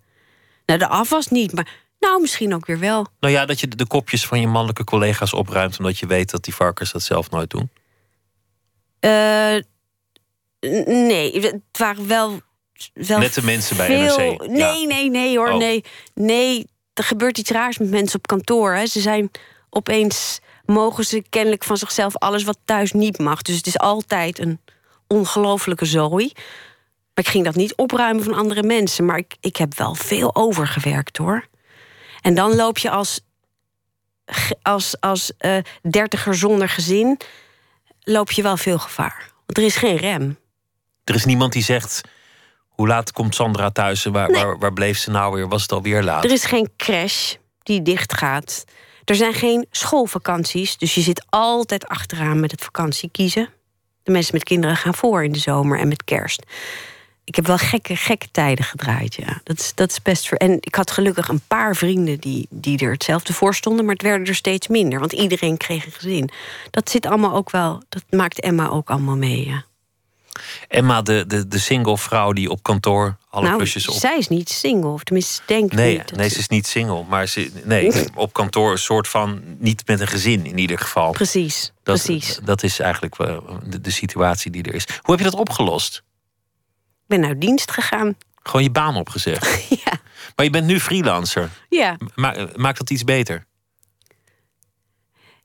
Nou, 0.65 0.79
de 0.79 0.88
afwas 0.88 1.27
niet, 1.27 1.53
maar... 1.53 1.88
Nou, 2.00 2.22
misschien 2.22 2.53
ook 2.53 2.65
weer 2.65 2.79
wel. 2.79 3.08
Nou 3.20 3.34
ja, 3.34 3.46
dat 3.46 3.60
je 3.60 3.68
de, 3.68 3.88
kopjes 3.88 4.25
van 4.25 4.39
je 4.41 4.48
mannelijke 4.48 4.84
collega's 4.84 5.34
opruimt... 5.34 5.77
omdat 5.79 6.00
je 6.00 6.06
weet 6.08 6.29
dat 6.29 6.44
die 6.44 6.56
varkens 6.56 6.91
dat 6.91 7.01
zelf 7.01 7.29
nooit 7.29 7.50
doen. 7.50 7.70
Eh, 9.00 9.56
nee, 10.86 11.39
het 11.41 11.62
waren 11.77 12.08
wel. 12.08 12.41
wel 12.94 13.20
Nette 13.20 13.46
mensen 13.46 13.77
bij. 13.77 13.89
NRC, 13.89 14.41
ja. 14.41 14.48
Nee, 14.48 14.88
nee, 14.88 15.10
nee 15.10 15.38
hoor. 15.38 15.50
Oh. 15.50 15.58
Nee, 15.58 15.84
nee, 16.13 16.68
er 16.94 17.03
gebeurt 17.03 17.38
iets 17.38 17.50
raars 17.50 17.77
met 17.77 17.89
mensen 17.89 18.18
op 18.18 18.27
kantoor. 18.27 18.74
Hè. 18.74 18.86
Ze 18.86 19.00
zijn 19.00 19.32
opeens. 19.70 20.39
Mogen 20.69 21.05
ze 21.05 21.23
kennelijk 21.29 21.63
van 21.63 21.77
zichzelf 21.77 22.17
alles 22.17 22.43
wat 22.43 22.57
thuis 22.65 22.91
niet 22.91 23.17
mag. 23.17 23.41
Dus 23.41 23.55
het 23.55 23.67
is 23.67 23.77
altijd 23.77 24.39
een 24.39 24.59
ongelofelijke 25.07 25.85
zooi. 25.85 26.31
Maar 27.13 27.25
ik 27.25 27.27
ging 27.27 27.45
dat 27.45 27.55
niet 27.55 27.75
opruimen 27.75 28.23
van 28.23 28.33
andere 28.33 28.63
mensen. 28.63 29.05
Maar 29.05 29.17
ik, 29.17 29.35
ik 29.39 29.55
heb 29.55 29.77
wel 29.77 29.95
veel 29.95 30.35
overgewerkt 30.35 31.17
hoor. 31.17 31.47
En 32.21 32.33
dan 32.33 32.55
loop 32.55 32.77
je 32.77 32.89
als. 32.89 33.21
als, 34.61 34.99
als 34.99 35.31
eh, 35.38 35.57
dertiger 35.89 36.35
zonder 36.35 36.69
gezin. 36.69 37.19
loop 38.03 38.31
je 38.31 38.41
wel 38.41 38.57
veel 38.57 38.79
gevaar. 38.79 39.31
Want 39.45 39.57
er 39.57 39.63
is 39.63 39.75
geen 39.75 39.95
rem. 39.95 40.38
Er 41.03 41.15
is 41.15 41.25
niemand 41.25 41.53
die 41.53 41.63
zegt... 41.63 42.01
hoe 42.67 42.88
laat 42.88 43.11
komt 43.11 43.35
Sandra 43.35 43.69
thuis 43.69 44.03
waar, 44.03 44.29
Nee. 44.29 44.43
waar, 44.43 44.57
waar 44.57 44.73
bleef 44.73 44.97
ze 44.97 45.11
nou 45.11 45.33
weer? 45.33 45.47
Was 45.47 45.61
het 45.61 45.71
alweer 45.71 46.03
laat? 46.03 46.23
Er 46.23 46.31
is 46.31 46.45
geen 46.45 46.69
crash 46.77 47.35
die 47.63 47.81
dicht 47.81 48.13
gaat. 48.13 48.65
Er 49.10 49.16
zijn 49.16 49.34
geen 49.34 49.66
schoolvakanties, 49.72 50.78
dus 50.78 50.95
je 50.95 51.02
zit 51.02 51.26
altijd 51.30 51.88
achteraan 51.88 52.39
met 52.39 52.52
het 52.52 52.63
vakantie 52.63 53.10
kiezen. 53.12 53.50
De 54.04 54.12
mensen 54.12 54.34
met 54.34 54.43
kinderen 54.43 54.76
gaan 54.76 54.95
voor 54.95 55.24
in 55.24 55.32
de 55.32 55.39
zomer 55.39 55.80
en 55.80 55.88
met 55.88 56.04
kerst. 56.04 56.43
Ik 57.24 57.36
heb 57.36 57.48
wel 57.48 57.58
gekke, 57.58 57.95
gekke 57.95 58.28
tijden 58.32 58.65
gedraaid, 58.65 59.15
ja. 59.15 59.41
Dat 59.43 59.60
is, 59.60 59.76
dat 59.76 59.91
is 59.91 60.02
best. 60.02 60.32
En 60.32 60.58
ik 60.60 60.76
had 60.76 60.91
gelukkig 60.91 61.28
een 61.28 61.41
paar 61.48 61.76
vrienden 61.76 62.19
die, 62.19 62.48
die 62.50 62.80
er 62.80 62.91
hetzelfde 62.91 63.34
voor 63.34 63.56
stonden, 63.56 63.86
maar 63.86 63.93
het 63.93 64.04
werden 64.04 64.28
er 64.28 64.36
steeds 64.36 64.67
minder, 64.67 65.00
want 65.00 65.13
iedereen 65.13 65.58
kreeg 65.58 65.86
een 65.86 65.91
gezin. 65.91 66.30
Dat 66.72 66.89
zit 66.89 67.06
allemaal 67.06 67.34
ook 67.34 67.52
wel, 67.52 67.82
dat 67.89 68.04
maakt 68.10 68.39
Emma 68.39 68.67
ook 68.67 68.89
allemaal 68.89 69.17
mee. 69.17 69.63
Emma, 70.67 71.02
de, 71.02 71.23
de, 71.28 71.47
de 71.47 71.58
single 71.60 71.97
vrouw 71.97 72.34
die 72.34 72.49
op 72.49 72.63
kantoor 72.63 73.17
alle 73.30 73.45
nou, 73.45 73.58
plusjes 73.58 73.88
op... 73.88 73.95
zij 73.95 74.17
is 74.17 74.28
niet 74.28 74.49
single, 74.49 74.89
of 74.89 75.04
tenminste, 75.04 75.41
denk 75.45 75.63
ik 75.71 75.78
Nee, 75.78 75.97
niet. 75.97 76.12
nee, 76.15 76.30
ze 76.30 76.38
is 76.39 76.47
niet 76.47 76.67
single. 76.67 77.04
Maar 77.04 77.28
ze, 77.28 77.52
nee, 77.63 77.91
op 78.15 78.34
kantoor 78.34 78.71
een 78.71 78.78
soort 78.78 79.08
van... 79.08 79.41
niet 79.58 79.88
met 79.88 79.99
een 79.99 80.08
gezin 80.08 80.45
in 80.45 80.58
ieder 80.58 80.78
geval. 80.80 81.12
Precies, 81.12 81.71
Dat, 81.84 82.04
precies. 82.04 82.39
dat 82.43 82.63
is 82.63 82.80
eigenlijk 82.80 83.17
eh, 83.19 83.38
de, 83.63 83.82
de 83.82 83.91
situatie 83.91 84.52
die 84.52 84.63
er 84.63 84.73
is. 84.73 84.86
Hoe 85.02 85.15
heb 85.15 85.25
je 85.25 85.30
dat 85.32 85.39
opgelost? 85.39 85.95
Ik 87.02 87.15
ben 87.17 87.25
uit 87.25 87.41
dienst 87.41 87.71
gegaan. 87.71 88.17
Gewoon 88.43 88.63
je 88.63 88.71
baan 88.71 88.95
opgezegd. 88.95 89.65
ja, 89.86 89.91
Maar 90.36 90.45
je 90.45 90.52
bent 90.52 90.65
nu 90.65 90.80
freelancer. 90.80 91.49
ja. 91.69 91.97
Ma 92.15 92.47
maakt 92.56 92.78
dat 92.78 92.89
iets 92.89 93.04
beter? 93.04 93.45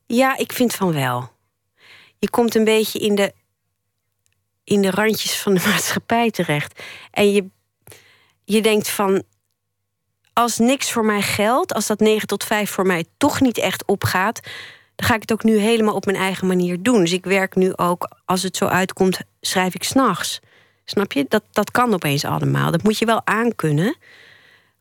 Ja, 0.05 0.37
ik 0.37 0.53
vind 0.53 0.73
van 0.73 0.93
wel. 0.93 1.31
Je 2.19 2.29
komt 2.29 2.55
een 2.55 2.63
beetje 2.63 2.99
in 2.99 3.15
de, 3.15 3.33
in 4.65 4.81
de 4.81 4.91
randjes 4.91 5.41
van 5.41 5.53
de 5.53 5.61
maatschappij 5.69 6.31
terecht. 6.31 6.83
En 7.11 7.31
je, 7.31 7.45
je 8.43 8.61
denkt 8.61 8.89
van. 8.89 9.23
Als 10.33 10.57
niks 10.57 10.91
voor 10.91 11.05
mij 11.05 11.21
geldt, 11.21 11.73
als 11.73 11.87
dat 11.87 11.99
9 11.99 12.27
tot 12.27 12.43
5 12.43 12.69
voor 12.69 12.85
mij 12.85 13.05
toch 13.17 13.41
niet 13.41 13.57
echt 13.57 13.85
opgaat, 13.85 14.39
dan 14.95 15.07
ga 15.07 15.15
ik 15.15 15.21
het 15.21 15.31
ook 15.31 15.43
nu 15.43 15.57
helemaal 15.57 15.95
op 15.95 16.05
mijn 16.05 16.17
eigen 16.17 16.47
manier 16.47 16.81
doen. 16.81 16.99
Dus 16.99 17.11
ik 17.11 17.25
werk 17.25 17.55
nu 17.55 17.75
ook, 17.75 18.09
als 18.25 18.43
het 18.43 18.57
zo 18.57 18.65
uitkomt, 18.65 19.19
schrijf 19.41 19.75
ik 19.75 19.83
s'nachts. 19.83 20.39
Snap 20.85 21.11
je? 21.11 21.25
Dat, 21.27 21.43
dat 21.51 21.71
kan 21.71 21.93
opeens 21.93 22.25
allemaal. 22.25 22.71
Dat 22.71 22.83
moet 22.83 22.97
je 22.97 23.05
wel 23.05 23.25
aankunnen. 23.25 23.95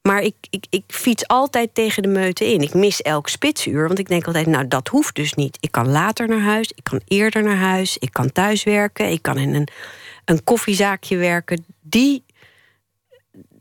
Maar 0.09 0.23
ik, 0.23 0.35
ik, 0.51 0.67
ik 0.71 0.85
fiets 0.87 1.27
altijd 1.27 1.75
tegen 1.75 2.03
de 2.03 2.09
meute 2.09 2.53
in. 2.53 2.61
Ik 2.61 2.75
mis 2.75 3.03
elk 3.03 3.29
spitsuur, 3.29 3.87
want 3.87 3.99
ik 3.99 4.09
denk 4.09 4.27
altijd... 4.27 4.47
nou, 4.47 4.69
dat 4.69 4.89
hoeft 4.89 5.15
dus 5.15 5.35
niet. 5.35 5.57
Ik 5.61 5.71
kan 5.73 5.89
later 5.89 6.29
naar 6.29 6.41
huis, 6.41 6.73
ik 6.75 6.85
kan 6.85 7.01
eerder 7.07 7.43
naar 7.43 7.57
huis... 7.57 7.99
ik 7.99 8.13
kan 8.13 8.33
thuiswerken, 8.33 9.11
ik 9.11 9.23
kan 9.23 9.39
in 9.39 9.55
een, 9.55 9.69
een 10.25 10.45
koffiezaakje 10.45 11.17
werken. 11.17 11.65
Die, 11.81 12.25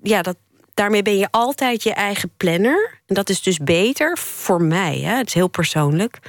ja, 0.01 0.21
dat, 0.21 0.37
daarmee 0.73 1.01
ben 1.01 1.17
je 1.17 1.27
altijd 1.31 1.83
je 1.83 1.93
eigen 1.93 2.31
planner. 2.37 3.01
En 3.05 3.15
dat 3.15 3.29
is 3.29 3.41
dus 3.41 3.57
beter 3.57 4.17
voor 4.17 4.61
mij, 4.61 4.99
hè, 4.99 5.15
het 5.15 5.27
is 5.27 5.33
heel 5.33 5.47
persoonlijk... 5.47 6.19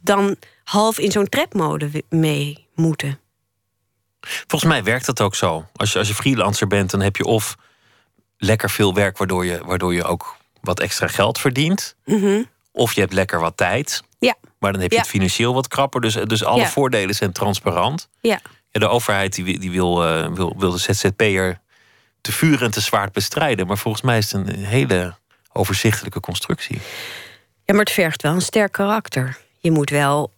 dan 0.00 0.36
half 0.64 0.98
in 0.98 1.10
zo'n 1.10 1.28
trapmode 1.28 2.04
mee 2.08 2.66
moeten. 2.74 3.18
Volgens 4.20 4.70
mij 4.70 4.84
werkt 4.84 5.06
dat 5.06 5.20
ook 5.20 5.34
zo. 5.34 5.66
Als 5.72 5.92
je, 5.92 5.98
als 5.98 6.08
je 6.08 6.14
freelancer 6.14 6.66
bent, 6.66 6.90
dan 6.90 7.00
heb 7.00 7.16
je 7.16 7.24
of 7.24 7.56
lekker 8.38 8.70
veel 8.70 8.94
werk... 8.94 9.18
waardoor 9.18 9.44
je, 9.46 9.60
waardoor 9.64 9.94
je 9.94 10.04
ook 10.04 10.36
wat 10.60 10.80
extra 10.80 11.06
geld 11.06 11.38
verdient. 11.38 11.96
Of 12.72 12.92
je 12.92 13.00
hebt 13.00 13.12
lekker 13.12 13.40
wat 13.40 13.56
tijd. 13.56 14.02
Ja, 14.18 14.34
Maar 14.58 14.72
dan 14.72 14.80
heb 14.80 14.90
je 14.90 14.96
Ja. 14.96 15.02
het 15.02 15.10
financieel 15.10 15.54
wat 15.54 15.68
krapper. 15.68 16.00
Dus, 16.00 16.14
dus 16.14 16.44
alle 16.44 16.60
Ja. 16.60 16.68
voordelen 16.68 17.14
zijn 17.14 17.32
transparant. 17.32 18.08
ja. 18.20 18.40
Ja, 18.70 18.80
de 18.82 18.88
overheid 18.88 19.34
die, 19.34 19.58
die 19.58 19.70
wil, 19.70 20.04
eh, 20.06 20.32
wil, 20.32 20.54
wil 20.58 20.70
de 20.70 20.78
ZZP'er 20.78 21.60
te 22.20 22.32
vuur 22.32 22.62
en 22.62 22.70
te 22.70 22.80
zwaard 22.80 23.12
bestrijden. 23.12 23.66
Maar 23.66 23.78
volgens 23.78 24.02
mij 24.02 24.18
is 24.18 24.32
het 24.32 24.48
een 24.48 24.64
hele 24.64 25.14
overzichtelijke 25.52 26.20
constructie. 26.20 26.78
Ja, 27.64 27.74
maar 27.74 27.84
het 27.84 27.92
vergt 27.92 28.22
wel 28.22 28.32
een 28.32 28.40
sterk 28.40 28.72
karakter. 28.72 29.36
Je 29.58 29.70
moet 29.70 29.90
wel. 29.90 30.32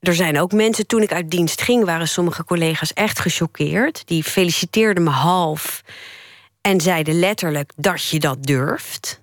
Er 0.00 0.14
zijn 0.14 0.40
ook 0.40 0.52
mensen, 0.52 0.86
toen 0.86 1.02
ik 1.02 1.12
uit 1.12 1.30
dienst 1.30 1.62
ging, 1.62 1.84
waren 1.84 2.08
sommige 2.08 2.44
collega's 2.44 2.92
echt 2.92 3.18
gechoqueerd. 3.20 4.02
Die 4.06 4.24
feliciteerden 4.24 5.02
me 5.02 5.10
half 5.10 5.82
en 6.66 6.80
zeiden 6.80 7.18
letterlijk 7.18 7.72
dat 7.76 8.08
je 8.08 8.18
dat 8.18 8.42
durft. 8.42 9.22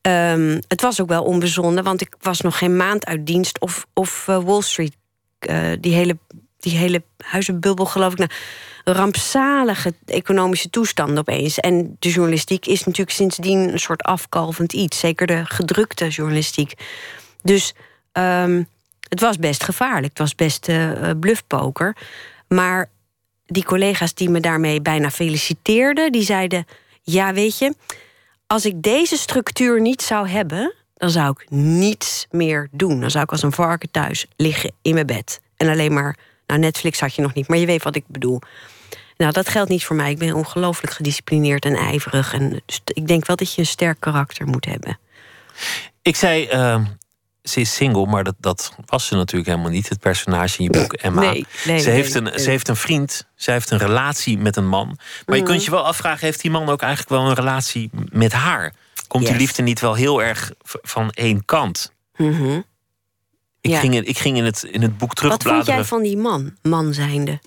Ehm, 0.00 0.60
het 0.68 0.80
was 0.80 1.00
ook 1.00 1.08
wel 1.08 1.24
onbezonnen, 1.24 1.84
want 1.84 2.00
ik 2.00 2.14
was 2.20 2.40
nog 2.40 2.58
geen 2.58 2.76
maand 2.76 3.06
uit 3.06 3.26
dienst. 3.26 3.60
Of, 3.60 3.86
of 3.92 4.28
eh, 4.28 4.42
Wall 4.42 4.62
Street, 4.62 4.96
eh, 5.38 5.70
die, 5.80 5.94
hele, 5.94 6.18
die 6.58 6.76
hele 6.76 7.02
huizenbubbel, 7.24 7.86
geloof 7.86 8.12
ik. 8.12 8.18
Nou, 8.18 8.30
rampzalige 8.84 9.94
economische 10.06 10.70
toestanden 10.70 11.18
opeens. 11.18 11.58
En 11.58 11.96
de 11.98 12.10
journalistiek 12.10 12.66
is 12.66 12.84
natuurlijk 12.84 13.16
sindsdien 13.16 13.72
een 13.72 13.80
soort 13.80 14.02
afkalvend 14.02 14.72
iets. 14.72 14.98
Zeker 14.98 15.26
de 15.26 15.42
gedrukte 15.44 16.08
journalistiek. 16.08 16.72
Dus 17.42 17.74
ehm, 18.12 18.62
het 19.08 19.20
was 19.20 19.36
best 19.36 19.64
gevaarlijk. 19.64 20.08
Het 20.08 20.18
was 20.18 20.34
best 20.34 20.68
eh, 20.68 21.10
bluffpoker. 21.20 21.96
Maar 22.48 22.90
die 23.46 23.64
collega's 23.64 24.14
die 24.14 24.30
me 24.30 24.40
daarmee 24.40 24.80
bijna 24.80 25.10
feliciteerden, 25.10 26.12
die 26.12 26.24
zeiden: 26.24 26.66
Ja, 27.02 27.32
weet 27.32 27.58
je, 27.58 27.74
als 28.46 28.66
ik 28.66 28.82
deze 28.82 29.16
structuur 29.16 29.80
niet 29.80 30.02
zou 30.02 30.28
hebben, 30.28 30.74
dan 30.94 31.10
zou 31.10 31.34
ik 31.38 31.50
niets 31.50 32.26
meer 32.30 32.68
doen. 32.70 33.00
Dan 33.00 33.10
zou 33.10 33.24
ik 33.24 33.30
als 33.30 33.42
een 33.42 33.52
varken 33.52 33.90
thuis 33.90 34.26
liggen 34.36 34.72
in 34.82 34.94
mijn 34.94 35.06
bed. 35.06 35.40
En 35.56 35.68
alleen 35.68 35.92
maar, 35.92 36.16
nou, 36.46 36.60
Netflix 36.60 37.00
had 37.00 37.14
je 37.14 37.22
nog 37.22 37.34
niet, 37.34 37.48
maar 37.48 37.58
je 37.58 37.66
weet 37.66 37.82
wat 37.82 37.96
ik 37.96 38.04
bedoel. 38.06 38.40
Nou, 39.16 39.32
dat 39.32 39.48
geldt 39.48 39.70
niet 39.70 39.84
voor 39.84 39.96
mij. 39.96 40.10
Ik 40.10 40.18
ben 40.18 40.34
ongelooflijk 40.34 40.92
gedisciplineerd 40.92 41.64
en 41.64 41.74
ijverig. 41.74 42.32
En 42.32 42.62
dus 42.66 42.80
ik 42.84 43.06
denk 43.06 43.26
wel 43.26 43.36
dat 43.36 43.54
je 43.54 43.60
een 43.60 43.66
sterk 43.66 44.00
karakter 44.00 44.46
moet 44.46 44.64
hebben. 44.64 44.98
Ik 46.02 46.16
zei, 46.16 46.48
uh, 46.52 46.84
ze 47.42 47.60
is 47.60 47.74
single, 47.74 48.06
maar 48.06 48.24
dat, 48.24 48.34
dat 48.38 48.74
was 48.86 49.06
ze 49.06 49.14
natuurlijk 49.14 49.50
helemaal 49.50 49.70
niet. 49.70 49.88
Het 49.88 50.00
personage 50.00 50.58
in 50.58 50.64
je 50.64 50.70
boek, 50.70 50.92
Emma. 50.92 51.20
Nee, 51.20 51.46
nee, 51.66 51.78
ze, 51.78 51.90
heeft 51.90 52.14
een, 52.14 52.38
ze 52.40 52.50
heeft 52.50 52.68
een 52.68 52.76
vriend, 52.76 53.26
ze 53.34 53.50
heeft 53.50 53.70
een 53.70 53.78
relatie 53.78 54.38
met 54.38 54.56
een 54.56 54.68
man. 54.68 54.98
Maar 55.26 55.36
je 55.36 55.42
kunt 55.42 55.56
Mhm. 55.56 55.64
je 55.64 55.70
wel 55.70 55.86
afvragen, 55.86 56.24
heeft 56.26 56.40
die 56.40 56.50
man 56.50 56.68
ook 56.68 56.80
eigenlijk 56.82 57.10
wel 57.10 57.28
een 57.28 57.34
relatie 57.34 57.90
met 58.10 58.32
haar? 58.32 58.74
Komt 59.08 59.26
die 59.26 59.36
liefde 59.36 59.62
niet 59.62 59.80
wel 59.80 59.94
heel 59.94 60.22
erg 60.22 60.52
van 60.64 61.10
één 61.10 61.44
kant? 61.44 61.92
Mhm. 62.16 62.60
Ik, 63.60 63.70
Ja. 63.70 63.78
ging, 63.80 63.94
in- 63.94 64.06
ik 64.08 64.18
ging 64.18 64.36
in 64.36 64.44
het, 64.44 64.62
in 64.62 64.82
het 64.82 64.98
boek 64.98 65.08
Wat 65.08 65.18
vond 65.20 65.40
terugbladeren. 65.40 65.74
jij 65.74 65.84
van 65.84 66.02
die 66.02 66.16
man, 66.16 66.56
man 66.62 66.94
zijnde? 66.94 67.40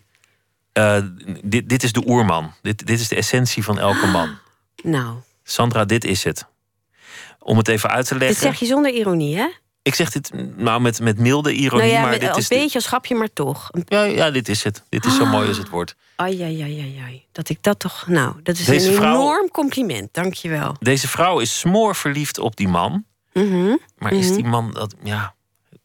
Eh, 0.73 0.97
dit, 1.43 1.69
dit 1.69 1.83
is 1.83 1.91
de 1.91 2.03
oerman. 2.07 2.53
Dit, 2.61 2.85
dit 2.87 2.99
is 2.99 3.07
de 3.07 3.15
essentie 3.15 3.63
van 3.63 3.79
elke 3.79 4.07
man. 4.07 4.29
Nou, 4.83 5.15
Sandra, 5.43 5.85
dit 5.85 6.03
is 6.03 6.23
het. 6.23 6.45
Om 7.39 7.57
het 7.57 7.67
even 7.67 7.89
uit 7.89 8.05
te 8.07 8.13
dit 8.13 8.21
leggen. 8.23 8.41
zeg 8.41 8.59
je 8.59 8.65
zonder 8.65 8.91
ironie, 8.91 9.37
hè? 9.37 9.47
Ik 9.85 9.95
zeg 9.95 10.11
dit 10.11 10.31
nou 10.57 10.81
met, 10.81 10.99
met 10.99 11.19
milde 11.19 11.53
ironie, 11.53 11.85
nou 11.85 11.95
ja, 11.95 12.01
maar 12.01 12.09
met- 12.09 12.19
dit 12.19 12.29
als 12.29 12.37
is, 12.37 12.47
de- 12.47 12.55
beetje 12.55 12.73
als 12.75 12.87
grapje, 12.87 13.15
maar 13.15 13.33
toch. 13.33 13.69
ja, 13.85 14.03
ja, 14.03 14.31
dit 14.31 14.49
is 14.49 14.63
het. 14.63 14.83
Dit 14.89 15.05
is 15.05 15.15
zo 15.15 15.25
mooi 15.25 15.47
als 15.47 15.57
het 15.57 15.69
wordt. 15.69 15.95
Ai, 16.15 16.41
ai, 16.41 16.61
ai, 16.61 16.79
ai, 16.81 16.99
ai. 17.03 17.25
Dat 17.31 17.49
ik 17.49 17.57
dat 17.63 17.79
toch... 17.79 18.07
Nou, 18.07 18.35
dat 18.43 18.57
is 18.57 18.65
Deze 18.65 18.87
een 18.89 18.95
vrouw- 18.95 19.13
enorm 19.15 19.49
compliment. 19.51 20.09
Dank 20.13 20.33
je 20.33 20.49
wel. 20.49 20.75
Deze 20.79 21.07
vrouw 21.07 21.39
is 21.39 21.59
smoor 21.59 21.95
verliefd 21.95 22.39
op 22.39 22.55
die 22.55 22.67
man. 22.67 23.05
Mhm. 23.33 23.75
Maar 23.97 24.11
is 24.13 24.25
Mhm. 24.27 24.35
die 24.35 24.45
man, 24.45 24.71
dat, 24.71 24.95
ja, 25.03 25.33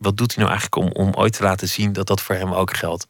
wat 0.01 0.17
doet 0.17 0.35
hij 0.35 0.45
nou 0.45 0.57
eigenlijk 0.59 0.97
om, 0.97 1.07
om 1.07 1.15
ooit 1.15 1.33
te 1.33 1.43
laten 1.43 1.69
zien 1.69 1.93
dat 1.93 2.07
dat 2.07 2.21
voor 2.21 2.35
hem 2.35 2.53
ook 2.53 2.77
geldt? 2.77 3.07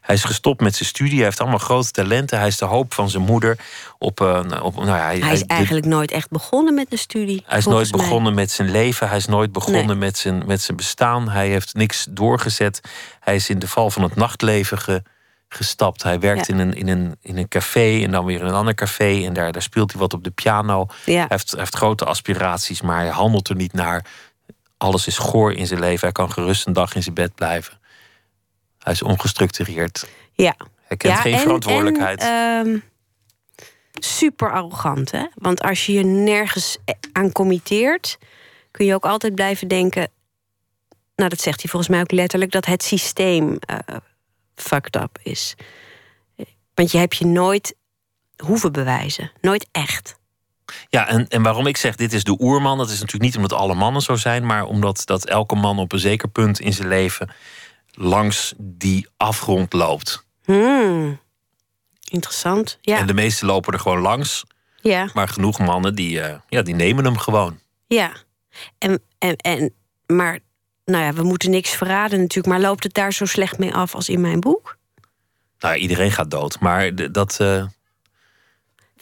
Hij 0.00 0.14
is 0.14 0.24
gestopt 0.24 0.60
met 0.60 0.74
zijn 0.76 0.88
studie, 0.88 1.14
hij 1.16 1.24
heeft 1.24 1.40
allemaal 1.40 1.58
grote 1.58 1.90
talenten. 1.90 2.38
Hij 2.38 2.46
is 2.46 2.56
de 2.58 2.64
hoop 2.64 2.94
van 2.94 3.10
zijn 3.10 3.22
moeder. 3.22 3.58
Op, 3.98 4.18
nou, 4.20 4.60
op, 4.60 4.74
nou 4.74 4.86
ja, 4.86 5.04
hij, 5.04 5.18
Hij 5.18 5.32
is 5.32 5.44
eigenlijk 5.44 5.86
nooit 5.86 6.10
echt 6.10 6.30
begonnen 6.30 6.74
met 6.74 6.86
een 6.92 6.98
studie. 6.98 7.42
Hij 7.46 7.58
is 7.58 7.66
nooit 7.66 7.90
mij. 7.90 8.00
begonnen 8.00 8.34
met 8.34 8.50
zijn 8.50 8.70
leven. 8.70 9.08
Hij 9.08 9.16
is 9.16 9.26
nooit 9.26 9.52
begonnen 9.52 9.86
Nee. 9.86 9.96
met, 9.96 10.18
zijn, 10.18 10.46
met 10.46 10.60
zijn 10.60 10.76
bestaan. 10.76 11.28
Hij 11.28 11.48
heeft 11.48 11.74
niks 11.74 12.06
doorgezet. 12.10 12.80
Hij 13.20 13.34
is 13.34 13.48
in 13.50 13.58
de 13.58 13.68
val 13.68 13.90
van 13.90 14.02
het 14.02 14.14
nachtleven 14.16 14.78
ge- 14.78 15.02
gestapt. 15.48 16.02
Hij 16.02 16.18
werkt 16.20 16.46
Ja. 16.46 16.54
in, 16.54 16.60
een, 16.60 16.74
in, 16.74 16.88
een, 16.88 17.16
in 17.20 17.36
een 17.36 17.48
café 17.48 18.02
en 18.02 18.10
dan 18.10 18.24
weer 18.24 18.40
in 18.40 18.46
een 18.46 18.52
ander 18.54 18.74
café. 18.74 19.24
En 19.24 19.32
daar, 19.32 19.52
daar 19.52 19.62
speelt 19.62 19.90
hij 19.92 20.00
wat 20.00 20.12
op 20.14 20.24
de 20.24 20.30
piano. 20.30 20.86
Ja. 21.04 21.12
Hij, 21.14 21.26
heeft, 21.28 21.50
hij 21.50 21.60
heeft 21.60 21.74
grote 21.76 22.04
aspiraties, 22.04 22.80
maar 22.80 22.98
hij 22.98 23.08
handelt 23.08 23.48
er 23.48 23.56
niet 23.56 23.72
naar. 23.72 24.04
Alles 24.82 25.06
is 25.06 25.18
goor 25.18 25.52
in 25.52 25.66
zijn 25.66 25.80
leven. 25.80 26.00
Hij 26.00 26.12
kan 26.12 26.32
gerust 26.32 26.66
een 26.66 26.72
dag 26.72 26.94
in 26.94 27.02
zijn 27.02 27.14
bed 27.14 27.34
blijven. 27.34 27.78
Hij 28.78 28.92
is 28.92 29.02
ongestructureerd. 29.02 30.08
Ja. 30.32 30.56
Hij 30.82 30.96
kent 30.96 31.14
ja, 31.14 31.20
geen 31.20 31.32
en- 31.32 31.40
verantwoordelijkheid. 31.40 32.20
En, 32.20 32.66
ehm, 32.66 32.78
super 33.92 34.52
arrogant, 34.52 35.10
hè? 35.10 35.26
Want 35.34 35.62
als 35.62 35.86
je 35.86 35.92
je 35.92 36.04
nergens 36.04 36.78
aan 37.12 37.32
committeert, 37.32 38.18
kun 38.70 38.86
je 38.86 38.94
ook 38.94 39.06
altijd 39.06 39.34
blijven 39.34 39.68
denken. 39.68 40.08
Nou, 41.16 41.30
dat 41.30 41.40
zegt 41.40 41.60
hij 41.60 41.70
volgens 41.70 41.90
mij 41.90 42.00
ook 42.00 42.12
letterlijk, 42.12 42.50
dat 42.50 42.66
het 42.66 42.82
systeem 42.82 43.56
eh, 43.58 43.96
fucked 44.54 44.96
up 44.96 45.18
is. 45.22 45.54
Want 46.74 46.90
je 46.90 46.98
hebt 46.98 47.16
je 47.16 47.26
nooit 47.26 47.74
hoeven 48.36 48.72
bewijzen. 48.72 49.32
Nooit 49.40 49.68
echt. 49.72 50.20
Ja, 50.88 51.08
en, 51.08 51.28
en 51.28 51.42
waarom 51.42 51.66
ik 51.66 51.76
zeg 51.76 51.96
dit 51.96 52.12
is 52.12 52.24
de 52.24 52.36
oerman, 52.40 52.78
dat 52.78 52.86
is 52.90 53.00
natuurlijk 53.00 53.22
niet 53.22 53.36
omdat 53.36 53.52
alle 53.52 53.74
mannen 53.74 54.02
zo 54.02 54.16
zijn, 54.16 54.46
maar 54.46 54.64
omdat 54.64 55.02
dat 55.04 55.26
elke 55.26 55.54
man 55.54 55.78
op 55.78 55.92
een 55.92 55.98
zeker 55.98 56.28
punt 56.28 56.60
in 56.60 56.72
zijn 56.72 56.88
leven 56.88 57.30
langs 57.90 58.54
die 58.58 59.06
afgrond 59.16 59.72
loopt. 59.72 60.26
Hmm. 60.44 61.20
Interessant. 62.10 62.78
Ja. 62.80 62.98
En 62.98 63.06
de 63.06 63.14
meesten 63.14 63.46
lopen 63.46 63.72
er 63.72 63.80
gewoon 63.80 64.00
langs, 64.00 64.44
ja. 64.80 65.08
maar 65.14 65.28
genoeg 65.28 65.58
mannen 65.58 65.94
die, 65.94 66.20
eh, 66.20 66.38
ja, 66.48 66.62
die 66.62 66.74
nemen 66.74 67.04
hem 67.04 67.18
gewoon. 67.18 67.58
Ja, 67.86 68.12
en, 68.78 69.02
en, 69.18 69.36
en, 69.36 69.74
maar 70.06 70.38
nou 70.84 71.04
ja, 71.04 71.12
we 71.12 71.22
moeten 71.22 71.50
niks 71.50 71.70
verraden 71.70 72.20
natuurlijk, 72.20 72.54
maar 72.54 72.68
loopt 72.68 72.84
het 72.84 72.94
daar 72.94 73.12
zo 73.12 73.24
slecht 73.24 73.58
mee 73.58 73.74
af 73.74 73.94
als 73.94 74.08
in 74.08 74.20
mijn 74.20 74.40
boek? 74.40 74.76
Nou, 75.58 75.76
iedereen 75.76 76.12
gaat 76.12 76.30
dood, 76.30 76.60
maar 76.60 77.12
dat. 77.12 77.40
eh, 77.40 77.64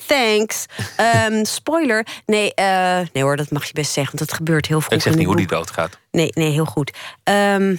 Thanks. 0.06 0.66
Ehm, 0.96 1.44
spoiler. 1.44 2.06
Nee, 2.26 2.54
eh, 2.54 3.00
nee 3.12 3.22
hoor, 3.22 3.36
dat 3.36 3.50
mag 3.50 3.64
je 3.64 3.72
best 3.72 3.92
zeggen, 3.92 4.16
want 4.16 4.28
dat 4.28 4.38
gebeurt 4.38 4.66
heel 4.66 4.80
vroeg 4.80 4.92
ik 4.92 5.02
zeg 5.02 5.14
niet 5.14 5.26
hoe 5.26 5.36
die 5.36 5.46
doodgaat. 5.46 5.98
Nee, 6.10 6.30
nee, 6.34 6.50
heel 6.50 6.64
goed. 6.64 6.96
Ehm, 7.22 7.76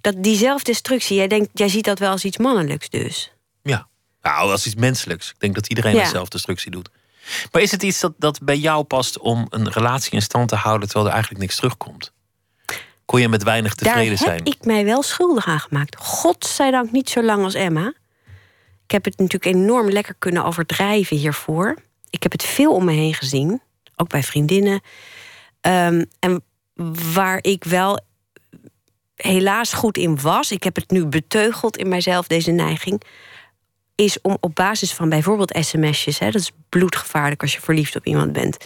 dat 0.00 0.14
die 0.22 0.36
zelfdestructie, 0.36 1.16
jij, 1.16 1.28
denkt, 1.28 1.48
jij 1.52 1.68
ziet 1.68 1.84
dat 1.84 1.98
wel 1.98 2.10
als 2.10 2.24
iets 2.24 2.38
mannelijks 2.38 2.88
dus. 2.88 3.32
Ja. 3.62 3.86
Nou, 4.22 4.52
is 4.52 4.66
iets 4.66 4.74
menselijks. 4.74 5.28
Ik 5.30 5.40
denk 5.40 5.54
dat 5.54 5.68
iedereen 5.68 5.94
Ja. 5.94 6.04
zelfdestructie 6.08 6.70
doet. 6.70 6.88
Maar 7.52 7.62
is 7.62 7.70
het 7.70 7.82
iets 7.82 8.00
dat, 8.00 8.12
dat 8.18 8.42
bij 8.42 8.56
jou 8.58 8.84
past 8.84 9.18
om 9.18 9.46
een 9.50 9.70
relatie 9.72 10.12
in 10.12 10.22
stand 10.22 10.48
te 10.48 10.56
houden 10.56 10.84
terwijl 10.86 11.06
er 11.06 11.12
eigenlijk 11.12 11.42
niks 11.44 11.56
terugkomt? 11.56 12.12
Kon 13.04 13.20
je 13.20 13.28
met 13.28 13.42
weinig 13.42 13.74
Daar 13.74 13.88
tevreden 13.92 14.18
heb 14.18 14.26
zijn? 14.28 14.44
ik 14.44 14.64
mij 14.64 14.84
wel 14.84 15.02
schuldig 15.02 15.46
aan 15.46 15.60
gemaakt. 15.60 15.96
Godzijdank 15.98 16.92
niet 16.92 17.10
zo 17.10 17.22
lang 17.22 17.44
als 17.44 17.54
Emma. 17.54 17.92
Ik 18.92 19.04
heb 19.04 19.12
het 19.12 19.18
natuurlijk 19.18 19.56
enorm 19.56 19.90
lekker 19.90 20.14
kunnen 20.18 20.44
overdrijven 20.44 21.16
hiervoor. 21.16 21.76
Ik 22.10 22.22
heb 22.22 22.32
het 22.32 22.42
veel 22.42 22.74
om 22.74 22.84
me 22.84 22.92
heen 22.92 23.14
gezien, 23.14 23.60
ook 23.96 24.08
bij 24.08 24.22
vriendinnen. 24.22 24.80
Ehm, 25.60 26.04
en 26.18 26.44
waar 27.14 27.38
ik 27.40 27.64
wel 27.64 28.00
helaas 29.14 29.72
goed 29.72 29.96
in 29.96 30.20
was, 30.20 30.50
ik 30.50 30.62
heb 30.62 30.74
het 30.74 30.90
nu 30.90 31.06
beteugeld 31.06 31.76
in 31.76 31.88
mijzelf, 31.88 32.26
deze 32.26 32.50
neiging, 32.50 33.02
is 33.94 34.20
om 34.20 34.36
op 34.40 34.54
basis 34.54 34.92
van 34.92 35.08
bijvoorbeeld 35.08 35.56
sms'jes, 35.60 36.18
hè, 36.18 36.30
dat 36.30 36.40
is 36.40 36.52
bloedgevaarlijk 36.68 37.42
als 37.42 37.52
je 37.52 37.60
verliefd 37.60 37.96
op 37.96 38.06
iemand 38.06 38.32
bent. 38.32 38.56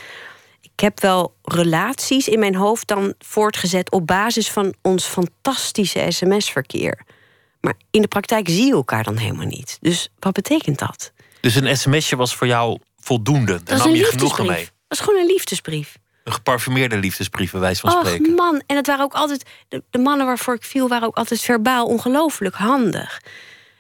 Ik 0.61 0.81
heb 0.81 1.01
wel 1.01 1.37
relaties 1.43 2.29
in 2.29 2.39
mijn 2.39 2.55
hoofd 2.55 2.87
dan 2.87 3.15
voortgezet 3.19 3.91
op 3.91 4.07
basis 4.07 4.51
van 4.51 4.75
ons 4.83 5.05
fantastische 5.05 6.07
sms-verkeer. 6.09 7.05
Maar 7.61 7.75
in 7.91 8.03
de 8.03 8.09
praktijk 8.09 8.49
zie 8.49 8.67
je 8.67 8.73
elkaar 8.73 9.05
dan 9.05 9.17
helemaal 9.17 9.47
niet. 9.47 9.79
Dus 9.81 10.09
wat 10.19 10.33
betekent 10.33 10.79
dat? 10.79 11.13
Dus 11.41 11.55
een 11.55 11.77
sms'je 11.77 12.17
was 12.17 12.35
voor 12.35 12.47
jou 12.47 12.79
voldoende. 12.99 13.63
Daar 13.63 13.79
nam 13.79 13.87
een 13.87 13.97
je 13.97 14.05
genoegen 14.05 14.47
mee. 14.47 14.65
Dat 14.65 14.99
is 14.99 15.05
gewoon 15.05 15.21
een 15.21 15.27
liefdesbrief. 15.27 15.99
Een 16.25 16.33
geparfumeerde 16.33 16.97
liefdesbrief, 16.97 17.51
bij 17.51 17.61
wijze 17.61 17.81
van 17.81 17.93
Och 17.93 18.07
spreken. 18.07 18.35
man, 18.35 18.63
en 18.67 18.77
het 18.77 18.87
waren 18.87 19.05
ook 19.05 19.15
altijd... 19.15 19.43
De, 19.69 19.83
de 19.91 19.99
mannen 19.99 20.27
waarvoor 20.27 20.55
ik 20.55 20.65
viel 20.65 20.89
waren 20.89 21.07
ook 21.07 21.17
altijd 21.17 21.41
verbaal 21.41 21.87
ongelooflijk 21.87 22.55
handig. 22.55 23.23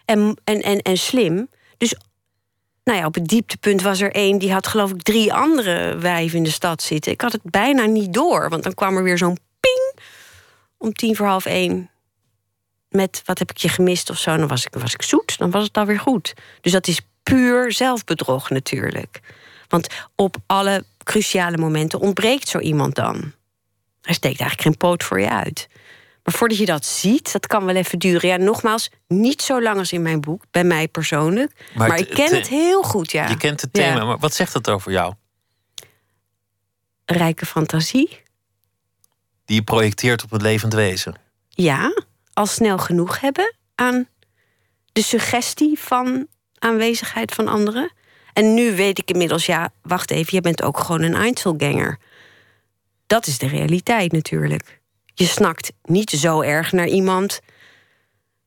En, 0.05 0.37
en, 0.45 0.62
en, 0.62 0.83
en 0.83 0.97
slim. 0.97 1.49
Dus 1.79 1.95
nou 2.85 2.99
ja, 2.99 3.07
op 3.07 3.15
het 3.15 3.27
dieptepunt 3.29 3.83
was 3.83 4.01
er 4.01 4.12
één... 4.12 4.39
die 4.39 4.53
had 4.53 4.67
geloof 4.67 4.91
ik 4.91 5.03
drie 5.03 5.33
andere 5.33 5.99
wijven 5.99 6.39
in 6.39 6.45
de 6.45 6.51
stad 6.51 6.83
zitten. 6.83 7.12
Ik 7.12 7.21
had 7.21 7.33
het 7.33 7.43
bijna 7.45 7.85
niet 7.85 8.12
door, 8.12 8.49
want 8.49 8.62
dan 8.62 8.75
kwam 8.75 8.97
er 8.97 9.03
weer 9.03 9.19
zo'n 9.19 9.39
ping... 9.61 9.99
om 10.79 10.93
tien 10.93 11.17
voor 11.17 11.27
half 11.27 11.47
één 11.47 11.91
met 12.88 13.22
wat 13.25 13.38
heb 13.38 13.51
ik 13.51 13.57
je 13.57 13.68
gemist 13.68 14.11
of 14.11 14.18
zo. 14.18 14.37
Dan 14.37 14.49
was 14.49 14.64
ik, 14.66 14.75
was 14.75 14.94
ik 14.94 15.03
zoet, 15.03 15.38
dan 15.38 15.51
was 15.51 15.64
het 15.64 15.77
alweer 15.77 16.01
goed. 16.01 16.35
Dus 16.61 16.72
dat 16.72 16.87
is 16.87 17.01
puur 17.22 17.72
zelfbedrog 17.72 18.51
natuurlijk. 18.51 19.20
Want 19.68 19.87
op 20.14 20.37
alle 20.46 20.85
cruciale 21.05 21.57
momenten 21.57 22.01
ontbreekt 22.01 22.49
zo 22.49 22.59
iemand 22.59 22.94
dan. 22.94 23.33
Hij 24.01 24.14
steekt 24.14 24.40
eigenlijk 24.40 24.62
geen 24.62 24.77
poot 24.77 25.05
voor 25.05 25.20
je 25.20 25.31
uit. 25.31 25.68
Maar 26.22 26.35
voordat 26.35 26.59
je 26.59 26.66
dat 26.66 26.85
ziet, 26.85 27.33
dat 27.33 27.46
kan 27.46 27.64
wel 27.64 27.75
even 27.75 27.99
duren. 27.99 28.29
Ja, 28.29 28.37
nogmaals, 28.37 28.90
niet 29.09 29.42
zo 29.42 29.62
lang 29.62 29.79
als 29.79 29.92
in 29.92 30.03
mijn 30.03 30.20
boek, 30.20 30.42
bij 30.51 30.64
mij 30.64 30.88
persoonlijk. 30.88 31.53
Maar 31.75 31.99
ik 31.99 32.09
ken 32.11 32.35
het- 32.35 32.49
heel 32.49 32.83
goed, 32.83 33.12
ja. 33.12 33.29
Je 33.29 33.37
kent 33.37 33.61
het 33.61 33.77
Ja. 33.77 33.83
thema, 33.83 34.05
maar 34.05 34.18
wat 34.18 34.35
zegt 34.35 34.53
het 34.55 34.68
over 34.70 34.92
jou? 34.92 35.14
Rijke 37.05 37.46
fantasie. 37.46 38.22
Die 39.44 39.57
je 39.57 39.62
projecteert 39.62 40.22
op 40.25 40.31
het 40.31 40.42
levend 40.42 40.72
wezen. 40.75 41.14
Ja, 41.49 42.03
al 42.37 42.46
snel 42.46 42.79
genoeg 42.79 43.20
hebben 43.20 43.55
aan 43.75 44.09
de 44.92 45.03
suggestie 45.03 45.79
van 45.79 46.27
aanwezigheid 46.59 47.35
van 47.35 47.49
anderen. 47.49 47.92
En 48.33 48.55
nu 48.55 48.77
weet 48.77 48.99
ik 48.99 49.11
inmiddels, 49.11 49.46
ja, 49.46 49.70
wacht 49.83 50.11
even, 50.11 50.35
je 50.35 50.40
bent 50.40 50.62
ook 50.62 50.79
gewoon 50.79 51.03
een 51.03 51.14
Einzelganger. 51.14 51.99
Dat 53.07 53.27
is 53.27 53.38
de 53.38 53.46
realiteit 53.49 54.12
natuurlijk. 54.12 54.81
Je 55.14 55.25
snakt 55.25 55.72
niet 55.83 56.11
zo 56.11 56.40
erg 56.40 56.72
naar 56.72 56.87
iemand 56.88 57.40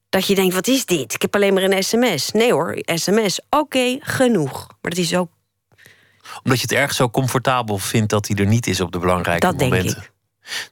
dat 0.10 0.28
je 0.28 0.36
denkt, 0.36 0.54
wat 0.54 0.68
is 0.68 0.86
dit? 0.86 1.14
Ik 1.14 1.22
heb 1.22 1.36
alleen 1.36 1.54
maar 1.54 1.64
een 1.64 1.84
sms. 1.84 2.32
Nee 2.32 2.52
hoor, 2.52 2.78
sms, 2.86 3.40
oké, 3.50 3.98
genoeg. 4.00 4.68
Maar 4.82 4.92
dat 4.92 4.98
is 4.98 5.16
ook, 5.16 5.32
Omdat 6.44 6.60
je 6.60 6.68
het 6.70 6.78
erg 6.78 6.94
zo 6.94 7.10
comfortabel 7.10 7.78
vindt 7.78 8.10
dat 8.10 8.28
hij 8.28 8.38
er 8.38 8.46
niet 8.46 8.68
is 8.68 8.82
op 8.82 8.92
de 8.92 9.00
belangrijke 9.00 9.46
dat 9.46 9.60
denk 9.60 9.72
momenten. 9.72 10.02
ik. 10.02 10.12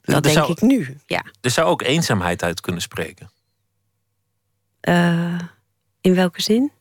Dat 0.01 0.15
er 0.15 0.21
denk 0.21 0.35
zou, 0.35 0.51
ik 0.51 0.61
nu, 0.61 0.97
ja. 1.05 1.25
Er 1.41 1.51
zou 1.51 1.67
ook 1.67 1.81
eenzaamheid 1.81 2.43
uit 2.43 2.61
kunnen 2.61 2.81
spreken. 2.81 3.31
Eh, 4.79 5.39
in 6.01 6.15
welke 6.15 6.41
zin? 6.41 6.71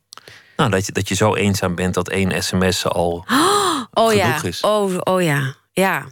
Nou, 0.57 0.71
dat 0.71 0.87
je, 0.87 0.93
dat 0.93 1.09
je 1.09 1.15
zo 1.15 1.35
eenzaam 1.35 1.75
bent 1.75 1.95
dat 1.95 2.09
één 2.09 2.43
sms 2.43 2.85
al 2.85 3.25
Oh 3.93 4.13
ja. 4.13 4.27
genoeg 4.27 4.45
is. 4.45 4.61
Oh, 4.61 4.97
oh 5.01 5.23
ja. 5.23 5.55
Ja. 5.73 6.07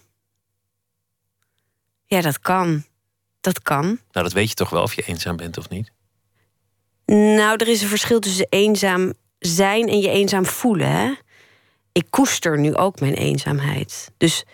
Ja, 2.07 2.21
dat 2.21 2.41
kan. 2.41 2.85
Dat 3.41 3.63
kan. 3.63 3.85
Nou, 3.85 3.99
dat 4.27 4.33
weet 4.33 4.49
je 4.49 4.55
toch 4.55 4.71
wel 4.71 4.83
of 4.83 4.95
je 4.95 5.03
eenzaam 5.03 5.37
bent 5.37 5.59
of 5.59 5.69
niet? 5.69 5.93
Nou, 7.07 7.57
er 7.57 7.69
is 7.69 7.83
een 7.83 7.89
verschil 7.89 8.21
tussen 8.21 8.47
eenzaam 8.51 9.13
zijn 9.39 9.89
en 9.89 9.99
je 9.99 10.09
eenzaam 10.09 10.47
voelen. 10.47 10.91
Hè? 10.91 11.13
Ik 11.93 12.07
koester 12.11 12.59
nu 12.59 12.75
ook 12.75 13.01
mijn 13.01 13.15
eenzaamheid. 13.15 14.11
Dus 14.17 14.45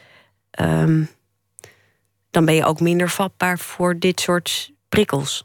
ehm, 0.50 1.04
dan 2.30 2.44
ben 2.44 2.54
je 2.54 2.64
ook 2.64 2.80
minder 2.80 3.10
vatbaar 3.10 3.58
voor 3.58 3.98
dit 3.98 4.20
soort 4.20 4.70
prikkels. 4.88 5.44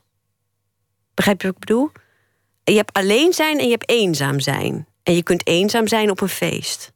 Begrijp 1.14 1.42
je 1.42 1.48
wat 1.48 1.56
ik 1.56 1.62
bedoel? 1.66 1.92
Je 2.64 2.76
hebt 2.76 2.94
alleen 2.94 3.34
zijn 3.34 3.60
en 3.60 3.66
je 3.66 3.72
hebt 3.72 3.90
eenzaam 3.90 4.40
zijn. 4.40 4.88
En 5.04 5.16
je 5.16 5.24
kunt 5.24 5.48
eenzaam 5.48 5.88
zijn 5.88 6.10
op 6.10 6.22
een 6.22 6.30
feest. 6.30 6.94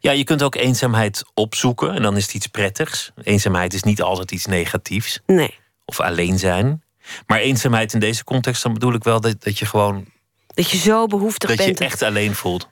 Ja, 0.00 0.10
je 0.10 0.24
kunt 0.24 0.42
ook 0.42 0.54
eenzaamheid 0.54 1.24
opzoeken 1.34 1.94
en 1.94 2.02
dan 2.02 2.16
is 2.16 2.22
het 2.22 2.34
iets 2.34 2.46
prettigs. 2.46 3.12
Eenzaamheid 3.22 3.74
is 3.74 3.82
niet 3.82 4.02
altijd 4.02 4.30
iets 4.30 4.46
negatiefs. 4.46 5.20
Nee. 5.26 5.58
Of 5.84 6.00
alleen 6.00 6.38
zijn. 6.38 6.82
Maar 7.26 7.38
eenzaamheid 7.38 7.92
in 7.92 8.00
deze 8.00 8.24
context, 8.24 8.62
dan 8.62 8.72
bedoel 8.72 8.94
ik 8.94 9.04
wel 9.04 9.20
dat, 9.20 9.42
dat 9.42 9.58
je 9.58 9.66
gewoon. 9.66 10.06
Dat 10.46 10.70
je 10.70 10.76
zo 10.76 11.06
behoeftig 11.06 11.48
dat 11.48 11.58
bent. 11.58 11.68
Dat 11.68 11.78
je 11.78 11.84
echt 11.84 12.02
alleen 12.02 12.34
voelt. 12.34 12.68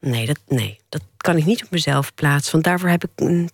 Nee 0.00 0.26
dat, 0.26 0.38
nee, 0.46 0.80
dat 0.88 1.02
kan 1.16 1.36
ik 1.36 1.44
niet 1.44 1.64
op 1.64 1.70
mezelf 1.70 2.14
plaatsen. 2.14 2.52
Want 2.52 2.64
daarvoor 2.64 2.88
heb 2.88 3.04
ik 3.04 3.10
een 3.14 3.50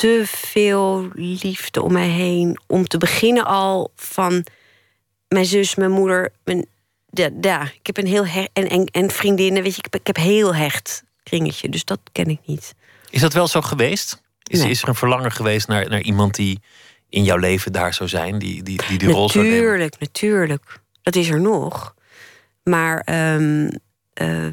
te 0.00 0.22
veel 0.26 1.08
liefde 1.14 1.82
om 1.82 1.92
mij 1.92 2.08
heen. 2.08 2.60
Om 2.66 2.86
te 2.86 2.98
beginnen 2.98 3.44
al 3.44 3.92
van 3.94 4.46
mijn 5.28 5.44
zus, 5.44 5.74
mijn 5.74 5.90
moeder. 5.90 6.32
Mijn, 6.44 6.66
ja, 7.10 7.30
ja 7.40 7.62
ik 7.62 7.86
heb 7.86 7.96
een 7.96 8.06
heel 8.06 8.26
hecht. 8.26 8.50
En, 8.52 8.68
en, 8.68 8.84
en 8.84 9.10
vriendinnen, 9.10 9.62
weet 9.62 9.72
je, 9.72 9.78
ik 9.78 9.84
heb, 9.90 10.00
ik 10.00 10.06
heb 10.06 10.16
heel 10.16 10.54
hecht 10.54 11.04
kringetje. 11.22 11.68
Dus 11.68 11.84
dat 11.84 12.00
ken 12.12 12.26
ik 12.26 12.38
niet. 12.44 12.74
Is 13.10 13.20
dat 13.20 13.32
wel 13.32 13.48
zo 13.48 13.60
geweest? 13.60 14.22
Is, 14.42 14.64
is 14.64 14.82
er 14.82 14.88
een 14.88 14.94
verlangen 14.94 15.32
geweest 15.32 15.68
naar, 15.68 15.88
naar 15.88 16.02
iemand 16.02 16.34
die 16.34 16.60
in 17.08 17.24
jouw 17.24 17.36
leven 17.36 17.72
daar 17.72 17.94
zou 17.94 18.08
zijn? 18.08 18.38
Die 18.38 18.62
die, 18.62 18.82
die, 18.88 18.98
die 18.98 19.10
rol 19.10 19.28
zou 19.28 19.44
nemen? 19.44 19.60
Natuurlijk, 19.60 19.98
natuurlijk. 19.98 20.80
Dat 21.02 21.16
is 21.16 21.28
er 21.28 21.40
nog. 21.40 21.94
Maar 22.62 23.08
um, 23.34 23.70
uh, 24.14 24.46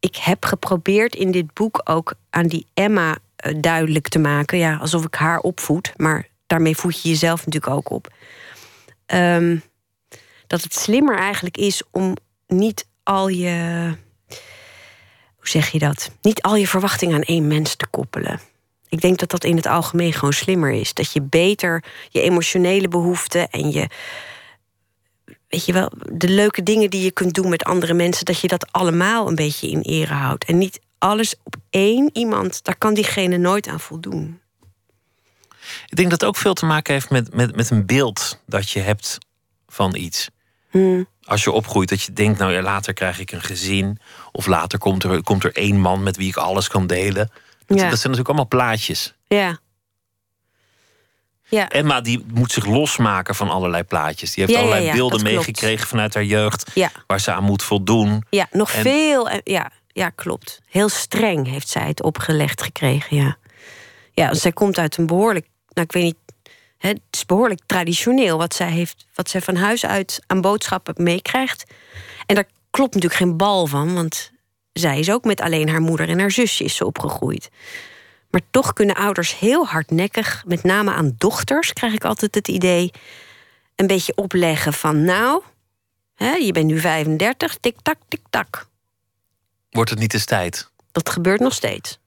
ik 0.00 0.16
heb 0.16 0.44
geprobeerd 0.44 1.14
in 1.14 1.30
dit 1.30 1.54
boek 1.54 1.80
ook 1.84 2.14
aan 2.30 2.46
die 2.46 2.66
Emma 2.74 3.18
duidelijk 3.56 4.08
te 4.08 4.18
maken. 4.18 4.58
Ja, 4.58 4.76
alsof 4.76 5.04
ik 5.04 5.14
haar 5.14 5.38
opvoed. 5.38 5.92
Maar 5.96 6.28
daarmee 6.46 6.76
voed 6.76 7.02
je 7.02 7.08
jezelf 7.08 7.46
natuurlijk 7.46 7.74
ook 7.74 7.90
op. 7.90 8.14
Um, 9.06 9.62
dat 10.46 10.62
het 10.62 10.74
slimmer 10.74 11.16
eigenlijk 11.16 11.56
is 11.56 11.82
om 11.90 12.16
niet 12.46 12.86
al 13.02 13.28
je. 13.28 13.94
Hoe 15.36 15.48
zeg 15.48 15.68
je 15.70 15.78
dat? 15.78 16.10
Niet 16.22 16.42
al 16.42 16.56
je 16.56 16.68
verwachtingen 16.68 17.14
aan 17.14 17.22
één 17.22 17.46
mens 17.46 17.74
te 17.74 17.86
koppelen. 17.86 18.40
Ik 18.88 19.00
denk 19.00 19.18
dat 19.18 19.30
dat 19.30 19.44
in 19.44 19.56
het 19.56 19.66
algemeen 19.66 20.12
gewoon 20.12 20.32
slimmer 20.32 20.70
is. 20.70 20.94
Dat 20.94 21.12
je 21.12 21.22
beter 21.22 21.84
je 22.08 22.20
emotionele 22.20 22.88
behoeften 22.88 23.50
en 23.50 23.70
je. 23.70 23.88
Weet 25.48 25.64
je 25.64 25.72
wel, 25.72 25.92
de 26.12 26.28
leuke 26.28 26.62
dingen 26.62 26.90
die 26.90 27.02
je 27.04 27.10
kunt 27.10 27.34
doen 27.34 27.48
met 27.48 27.64
andere 27.64 27.94
mensen, 27.94 28.24
dat 28.24 28.40
je 28.40 28.48
dat 28.48 28.72
allemaal 28.72 29.28
een 29.28 29.34
beetje 29.34 29.70
in 29.70 29.80
ere 29.80 30.14
houdt. 30.14 30.44
En 30.44 30.58
niet 30.58 30.80
alles 30.98 31.34
op 31.44 31.56
één 31.70 32.10
iemand, 32.12 32.64
daar 32.64 32.76
kan 32.78 32.94
diegene 32.94 33.36
nooit 33.36 33.68
aan 33.68 33.80
voldoen. 33.80 34.40
Ik 35.86 35.96
denk 35.96 36.10
dat 36.10 36.20
het 36.20 36.28
ook 36.28 36.36
veel 36.36 36.54
te 36.54 36.66
maken 36.66 36.92
heeft 36.94 37.10
met, 37.10 37.34
met, 37.34 37.56
met 37.56 37.70
een 37.70 37.86
beeld 37.86 38.40
dat 38.46 38.70
je 38.70 38.80
hebt 38.80 39.18
van 39.68 39.94
iets. 39.94 40.28
Hmm. 40.70 41.06
Als 41.24 41.44
je 41.44 41.50
opgroeit, 41.52 41.88
dat 41.88 42.02
je 42.02 42.12
denkt, 42.12 42.38
nou 42.38 42.52
ja, 42.52 42.62
later 42.62 42.92
krijg 42.94 43.18
ik 43.18 43.32
een 43.32 43.42
gezin. 43.42 43.98
Of 44.32 44.46
later 44.46 44.78
komt 44.78 45.04
er, 45.04 45.22
komt 45.22 45.44
er 45.44 45.56
één 45.56 45.80
man 45.80 46.02
met 46.02 46.16
wie 46.16 46.28
ik 46.28 46.36
alles 46.36 46.68
kan 46.68 46.86
delen. 46.86 47.30
Dat, 47.66 47.78
Ja. 47.78 47.88
dat 47.90 47.98
zijn 47.98 48.12
natuurlijk 48.12 48.28
allemaal 48.28 48.46
plaatjes. 48.48 49.14
Ja. 49.26 49.58
Ja. 51.50 51.68
Emma 51.68 52.00
die 52.00 52.24
moet 52.34 52.52
zich 52.52 52.66
losmaken 52.66 53.34
van 53.34 53.50
allerlei 53.50 53.82
plaatjes. 53.82 54.34
Die 54.34 54.44
heeft 54.44 54.56
Ja, 54.58 54.64
allerlei 54.64 54.92
beelden 54.92 55.22
meegekregen 55.22 55.86
vanuit 55.86 56.14
haar 56.14 56.24
jeugd. 56.24 56.70
Waar 57.06 57.20
ze 57.20 57.32
aan 57.32 57.44
moet 57.44 57.62
voldoen. 57.62 58.24
Ja, 58.30 58.46
nog 58.50 58.72
En- 58.72 58.82
veel. 58.82 59.28
eh, 59.28 59.38
Ja, 59.44 59.70
ja, 59.98 60.10
klopt. 60.10 60.60
Heel 60.68 60.88
streng 60.88 61.46
heeft 61.46 61.68
zij 61.68 61.86
het 61.86 62.02
opgelegd 62.02 62.62
gekregen, 62.62 63.16
ja. 63.16 63.36
Ja, 64.12 64.34
zij 64.34 64.52
komt 64.52 64.78
uit 64.78 64.96
een 64.96 65.06
behoorlijk... 65.06 65.46
Nou, 65.68 65.86
ik 65.86 65.92
weet 65.92 66.02
niet... 66.02 66.16
Het 66.78 67.00
is 67.10 67.26
behoorlijk 67.26 67.60
traditioneel 67.66 68.38
wat 68.38 68.54
zij, 68.54 68.70
heeft, 68.70 69.06
wat 69.14 69.30
zij 69.30 69.40
van 69.40 69.56
huis 69.56 69.86
uit 69.86 70.20
aan 70.26 70.40
boodschappen 70.40 70.94
meekrijgt. 71.02 71.64
En 72.26 72.34
daar 72.34 72.48
klopt 72.70 72.94
natuurlijk 72.94 73.20
geen 73.20 73.36
bal 73.36 73.66
van, 73.66 73.94
want 73.94 74.30
zij 74.72 74.98
is 74.98 75.10
ook 75.10 75.24
met 75.24 75.40
alleen 75.40 75.68
haar 75.68 75.80
moeder 75.80 76.08
en 76.08 76.18
haar 76.18 76.30
zusje 76.30 76.64
is 76.64 76.76
ze 76.76 76.86
opgegroeid. 76.86 77.50
Maar 78.30 78.40
toch 78.50 78.72
kunnen 78.72 78.94
ouders 78.94 79.38
heel 79.38 79.66
hardnekkig, 79.66 80.42
met 80.46 80.62
name 80.62 80.92
aan 80.92 81.14
dochters, 81.18 81.72
krijg 81.72 81.92
ik 81.92 82.04
altijd 82.04 82.34
het 82.34 82.48
idee, 82.48 82.90
een 83.76 83.86
beetje 83.86 84.16
opleggen 84.16 84.72
van 84.72 85.04
nou, 85.04 85.42
hè, 86.14 86.32
je 86.32 86.52
bent 86.52 86.66
nu 86.66 86.80
35, 86.80 87.56
tik-tak, 87.60 87.98
tik-tak. 88.08 88.67
Wordt 89.70 89.90
het 89.90 89.98
niet 89.98 90.14
eens 90.14 90.24
tijd? 90.24 90.70
Dat 90.92 91.08
gebeurt 91.08 91.40
nog 91.40 91.52
steeds. 91.52 91.98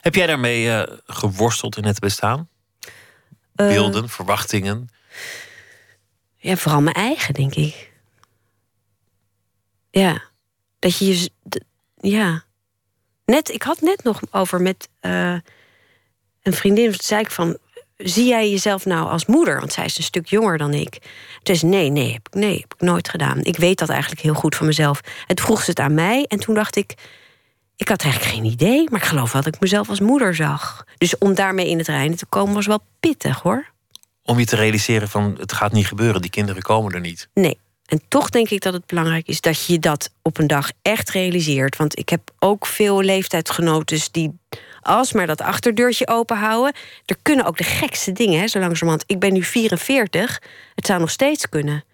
Heb 0.00 0.14
jij 0.14 0.26
daarmee 0.26 0.70
eh, 0.70 0.98
geworsteld 1.06 1.76
in 1.76 1.84
het 1.84 1.98
bestaan? 1.98 2.48
Eh, 3.54 3.66
Beelden, 3.66 4.08
verwachtingen? 4.08 4.88
Ja, 6.36 6.56
vooral 6.56 6.80
mijn 6.80 6.96
eigen, 6.96 7.34
denk 7.34 7.54
ik. 7.54 7.92
Ja. 9.90 10.22
Dat 10.78 10.98
je 10.98 11.06
je. 11.06 11.30
Ja. 12.00 12.44
Net, 13.24 13.48
ik 13.48 13.62
had 13.62 13.80
net 13.80 14.02
nog 14.02 14.20
over 14.30 14.60
met 14.60 14.88
eh, 15.00 15.36
een 16.42 16.52
vriendin. 16.52 16.90
Toen 16.90 17.00
zei 17.02 17.20
ik 17.20 17.30
van. 17.30 17.58
Zie 18.04 18.26
jij 18.26 18.50
jezelf 18.50 18.84
nou 18.84 19.08
als 19.08 19.26
moeder? 19.26 19.58
Want 19.58 19.72
zij 19.72 19.84
is 19.84 19.98
een 19.98 20.02
stuk 20.02 20.26
jonger 20.26 20.58
dan 20.58 20.74
ik. 20.74 20.98
Dus 21.42 21.62
nee, 21.62 21.90
nee, 21.90 22.12
heb 22.12 22.28
ik, 22.30 22.34
nee, 22.34 22.60
heb 22.60 22.74
ik 22.74 22.80
nooit 22.80 23.08
gedaan. 23.08 23.38
Ik 23.44 23.56
weet 23.56 23.78
dat 23.78 23.88
eigenlijk 23.88 24.20
heel 24.20 24.34
goed 24.34 24.56
van 24.56 24.66
mezelf. 24.66 25.00
Het 25.26 25.40
vroeg 25.40 25.62
ze 25.62 25.70
het 25.70 25.78
aan 25.78 25.94
mij 25.94 26.24
en 26.28 26.38
toen 26.38 26.54
dacht 26.54 26.76
ik. 26.76 26.94
Ik 27.76 27.88
had 27.88 28.02
eigenlijk 28.02 28.34
geen 28.34 28.44
idee, 28.44 28.86
maar 28.90 29.00
ik 29.00 29.06
geloof 29.06 29.32
wel 29.32 29.42
dat 29.42 29.54
ik 29.54 29.60
mezelf 29.60 29.88
als 29.88 30.00
moeder 30.00 30.34
zag. 30.34 30.84
Dus 30.98 31.18
om 31.18 31.34
daarmee 31.34 31.68
in 31.68 31.78
het 31.78 31.86
reinen 31.86 32.16
te 32.16 32.26
komen 32.26 32.54
was 32.54 32.66
wel 32.66 32.84
pittig 33.00 33.40
hoor. 33.40 33.70
Om 34.24 34.38
je 34.38 34.44
te 34.44 34.56
realiseren 34.56 35.08
van 35.08 35.36
het 35.38 35.52
gaat 35.52 35.72
niet 35.72 35.86
gebeuren. 35.86 36.20
Die 36.20 36.30
kinderen 36.30 36.62
komen 36.62 36.92
er 36.92 37.00
niet. 37.00 37.28
Nee. 37.34 37.58
En 37.86 38.00
toch 38.08 38.30
denk 38.30 38.48
ik 38.48 38.60
dat 38.60 38.72
het 38.72 38.86
belangrijk 38.86 39.26
is 39.26 39.40
dat 39.40 39.66
je 39.66 39.78
dat 39.78 40.10
op 40.22 40.38
een 40.38 40.46
dag 40.46 40.70
echt 40.82 41.10
realiseert. 41.10 41.76
Want 41.76 41.98
ik 41.98 42.08
heb 42.08 42.30
ook 42.38 42.66
veel 42.66 43.00
leeftijdsgenoten 43.00 43.98
die 44.10 44.38
alsmaar 44.82 45.26
dat 45.26 45.40
achterdeurtje 45.40 46.08
open 46.08 46.36
houden. 46.36 46.72
Er 47.04 47.16
kunnen 47.22 47.44
ook 47.44 47.56
de 47.56 47.64
gekste 47.64 48.12
dingen, 48.12 48.40
hè, 48.40 48.48
zo 48.48 48.58
langzamerhand. 48.58 49.04
Ik 49.06 49.18
ben 49.18 49.32
nu 49.32 49.42
44, 49.42 50.42
het 50.74 50.86
zou 50.86 51.00
nog 51.00 51.10
steeds 51.10 51.48
kunnen. 51.48 51.84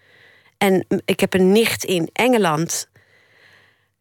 En 0.57 0.85
ik 1.05 1.19
heb 1.19 1.33
een 1.33 1.51
nicht 1.51 1.83
in 1.83 2.09
Engeland. 2.13 2.89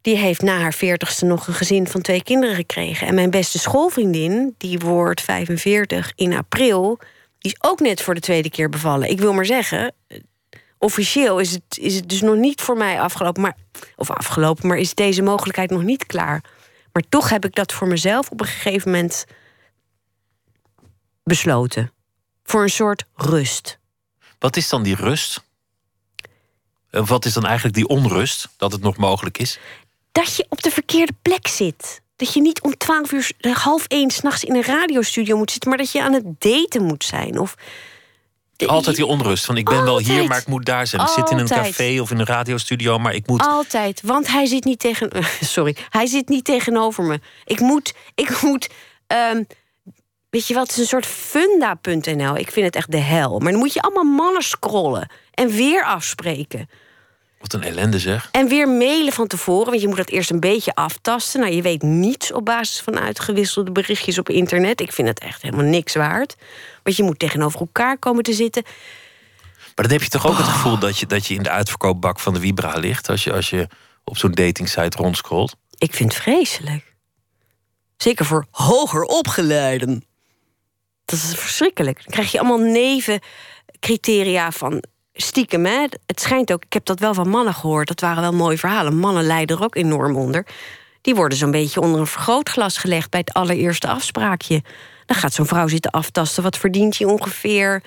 Die 0.01 0.16
heeft 0.16 0.42
na 0.42 0.59
haar 0.59 0.74
veertigste 0.74 1.24
nog 1.24 1.46
een 1.46 1.55
gezin 1.55 1.87
van 1.87 2.01
twee 2.01 2.22
kinderen 2.22 2.55
gekregen. 2.55 3.07
En 3.07 3.14
mijn 3.14 3.31
beste 3.31 3.59
schoolvriendin, 3.59 4.55
die 4.59 4.79
wordt 4.79 5.20
45 5.20 6.12
in 6.14 6.33
april... 6.33 6.98
die 7.38 7.53
is 7.53 7.70
ook 7.70 7.81
net 7.81 8.03
voor 8.03 8.14
de 8.14 8.20
tweede 8.20 8.51
keer 8.51 8.68
bevallen. 8.68 9.11
Ik 9.11 9.20
wil 9.20 9.33
maar 9.33 9.46
zeggen, 9.46 9.94
officieel 10.79 11.38
is 11.38 11.51
het, 11.51 11.79
is 11.81 11.94
het 11.94 12.09
dus 12.09 12.22
nog 12.22 12.37
niet 12.37 12.61
voor 12.61 12.77
mij 12.77 13.01
afgelopen. 13.01 13.42
Maar, 13.42 13.57
of 13.96 14.11
afgelopen, 14.11 14.68
maar 14.68 14.79
is 14.79 14.94
deze 14.94 15.22
mogelijkheid 15.22 15.70
nog 15.70 15.83
niet 15.83 16.07
klaar. 16.07 16.42
Maar 16.92 17.03
toch 17.09 17.29
heb 17.29 17.44
ik 17.44 17.55
dat 17.55 17.72
voor 17.72 17.87
mezelf 17.87 18.31
op 18.31 18.40
een 18.40 18.46
gegeven 18.46 18.90
moment 18.90 19.24
besloten. 21.24 21.92
Voor 22.42 22.62
een 22.62 22.70
soort 22.70 23.05
rust. 23.14 23.79
Wat 24.38 24.57
is 24.57 24.68
dan 24.68 24.83
die 24.83 24.94
rust? 24.94 25.46
En 26.90 27.07
wat 27.07 27.24
is 27.24 27.33
dan 27.33 27.44
eigenlijk 27.44 27.74
die 27.74 27.88
onrust 27.88 28.48
dat 28.57 28.72
het 28.72 28.81
nog 28.81 28.96
mogelijk 28.96 29.38
is? 29.38 29.59
Dat 30.12 30.37
je 30.37 30.46
op 30.48 30.62
de 30.62 30.70
verkeerde 30.70 31.12
plek 31.22 31.46
zit. 31.46 32.01
Dat 32.16 32.33
je 32.33 32.40
niet 32.40 32.62
om 32.62 32.77
twaalf 32.77 33.12
uur, 33.12 33.33
half 33.40 33.87
één 33.87 34.11
s'nachts 34.11 34.44
in 34.44 34.55
een 34.55 34.62
radiostudio 34.62 35.37
moet 35.37 35.51
zitten, 35.51 35.68
maar 35.68 35.79
dat 35.79 35.92
je 35.92 36.03
aan 36.03 36.12
het 36.12 36.40
daten 36.40 36.83
moet 36.83 37.05
zijn. 37.05 37.38
Of 37.38 37.55
Altijd 38.66 38.97
die 38.97 39.07
onrust 39.07 39.44
van 39.44 39.57
ik 39.57 39.64
ben 39.64 39.85
wel 39.85 39.99
hier, 39.99 40.25
maar 40.27 40.38
ik 40.38 40.47
moet 40.47 40.64
daar 40.64 40.87
zijn. 40.87 41.03
Ik 41.03 41.09
zit 41.09 41.31
in 41.31 41.38
een 41.38 41.49
café 41.49 42.01
of 42.01 42.11
in 42.11 42.18
een 42.18 42.27
radiostudio, 42.27 42.99
maar 42.99 43.14
ik 43.14 43.27
moet. 43.27 43.42
Altijd, 43.47 44.01
want 44.05 44.29
hij 44.29 44.47
zit 44.47 44.64
niet 44.64 44.79
tegen. 44.79 45.11
Sorry, 45.40 45.77
hij 45.88 46.07
zit 46.07 46.29
niet 46.29 46.44
tegenover 46.44 47.05
me. 47.05 47.21
Ik 47.44 47.61
moet, 47.61 47.94
ik 48.14 48.42
moet. 48.42 48.68
ehm, 49.07 49.42
weet 50.31 50.47
je 50.47 50.55
wat? 50.55 50.62
Het 50.66 50.73
is 50.73 50.79
een 50.79 50.87
soort 50.87 51.07
funda.nl. 51.07 52.37
Ik 52.37 52.51
vind 52.51 52.66
het 52.66 52.77
echt 52.77 52.90
de 52.90 52.97
hel. 52.97 53.38
Maar 53.38 53.51
dan 53.51 53.61
moet 53.61 53.73
je 53.73 53.81
allemaal 53.81 54.05
mannen 54.14 54.42
scrollen 54.42 55.11
en 55.35 55.49
weer 55.49 55.85
afspreken. 55.85 56.68
Wat 57.38 57.53
een 57.53 57.62
ellende 57.62 57.98
zeg. 57.98 58.29
En 58.33 58.48
weer 58.48 58.68
mailen 58.68 59.12
van 59.12 59.27
tevoren, 59.27 59.70
want 59.70 59.81
je 59.81 59.88
moet 59.88 59.96
dat 59.96 60.09
eerst 60.09 60.31
een 60.31 60.40
beetje 60.40 60.74
aftasten. 60.74 61.40
Nou, 61.40 61.53
je 61.53 61.62
weet 61.62 61.83
niets 61.83 62.33
op 62.33 62.44
basis 62.44 62.81
van 62.81 62.98
uitgewisselde 62.98 63.72
berichtjes 63.72 64.18
op 64.18 64.29
internet. 64.29 64.81
Ik 64.81 64.92
vind 64.92 65.09
het 65.09 65.18
echt 65.18 65.42
helemaal 65.42 65.64
niks 65.64 65.94
waard. 65.94 66.37
Want 66.83 66.96
je 66.96 67.03
moet 67.03 67.18
tegenover 67.18 67.61
elkaar 67.61 67.98
komen 67.98 68.22
te 68.22 68.33
zitten. 68.33 68.62
Maar 69.74 69.87
dan 69.88 69.90
heb 69.90 70.03
je 70.03 70.09
toch 70.09 70.27
ook 70.27 70.37
het 70.37 70.46
gevoel 70.46 70.79
dat 70.79 70.98
je, 70.98 71.07
dat 71.07 71.27
je 71.27 71.35
in 71.35 71.42
de 71.42 71.51
uitverkoopbak 71.51 72.18
van 72.20 72.35
de 72.35 72.40
Vibra 72.40 72.79
ligt 72.79 73.09
als 73.09 73.24
je, 73.24 73.33
als 73.33 73.51
je 73.51 73.68
op 74.05 74.18
zo'n 74.18 74.33
datingsite 74.33 74.96
rondscrollt. 74.96 75.57
Ik 75.79 75.94
vind 75.94 76.12
het 76.12 76.22
vreselijk. 76.22 76.94
Zeker 77.96 78.24
voor 78.24 78.46
hoger 78.51 79.03
opgeleiden. 79.03 80.05
Dat 81.05 81.18
is 81.18 81.35
verschrikkelijk. 81.35 81.96
Dan 81.96 82.12
krijg 82.12 82.33
je 82.33 82.38
allemaal 82.38 82.59
nevencriteria 82.59 84.53
van... 84.53 84.83
stiekem, 85.22 85.66
hè, 85.66 85.87
het 86.07 86.20
schijnt 86.20 86.52
ook, 86.52 86.64
ik 86.64 86.72
heb 86.72 86.85
dat 86.85 87.00
wel 87.00 87.14
van 87.14 87.28
mannen 87.28 87.54
gehoord, 87.54 87.88
dat 87.88 88.00
waren 88.00 88.22
wel 88.22 88.33
mooie 88.33 88.59
verhalen. 88.59 88.96
Mannen 88.96 89.24
lijden 89.24 89.57
er 89.57 89.62
ook 89.62 89.76
enorm 89.76 90.16
onder. 90.16 90.46
Die 91.00 91.14
worden 91.14 91.38
zo'n 91.38 91.50
beetje 91.50 91.81
onder 91.81 92.00
een 92.00 92.07
vergrootglas 92.07 92.78
gelegd 92.78 93.11
bij 93.11 93.20
het 93.20 93.33
allereerste 93.33 93.88
afspraakje. 93.88 94.62
Dan 95.07 95.16
gaat 95.16 95.33
zo'n 95.33 95.46
vrouw 95.46 95.68
zitten 95.68 95.90
aftasten. 95.90 96.42
Wat 96.42 96.57
verdient 96.57 96.98
hij 96.98 97.07
ongeveer? 97.07 97.83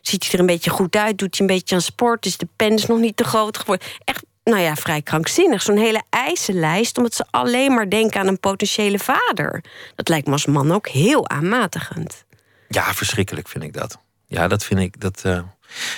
Ziet 0.00 0.22
hij 0.22 0.32
er 0.32 0.40
een 0.40 0.46
beetje 0.46 0.70
goed 0.70 0.96
uit? 0.96 1.18
Doet 1.18 1.38
hij 1.38 1.46
een 1.46 1.54
beetje 1.54 1.74
aan 1.74 1.80
sport? 1.80 2.26
Is 2.26 2.36
de 2.36 2.48
pens 2.56 2.86
nog 2.86 2.98
niet 2.98 3.16
te 3.16 3.24
groot 3.24 3.58
geworden? 3.58 3.86
Echt, 4.04 4.24
nou 4.44 4.60
ja, 4.60 4.76
vrij 4.76 5.02
krankzinnig. 5.02 5.62
Zo'n 5.62 5.76
hele 5.76 6.02
eisenlijst, 6.10 6.96
omdat 6.96 7.14
ze 7.14 7.24
alleen 7.30 7.74
maar 7.74 7.90
denken 7.90 8.20
aan 8.20 8.26
een 8.26 8.40
potentiële 8.40 8.98
vader. 8.98 9.64
Dat 9.94 10.08
lijkt 10.08 10.26
me 10.26 10.32
als 10.32 10.46
man 10.46 10.72
ook 10.72 10.88
heel 10.88 11.28
aanmatigend. 11.28 12.24
Ja, 12.68 12.94
verschrikkelijk 12.94 13.48
vind 13.48 13.64
ik 13.64 13.72
dat. 13.72 13.98
Ja, 14.26 14.48
dat 14.48 14.64
vind 14.64 14.80
ik. 14.80 15.00
Dat, 15.00 15.22
uh... 15.26 15.40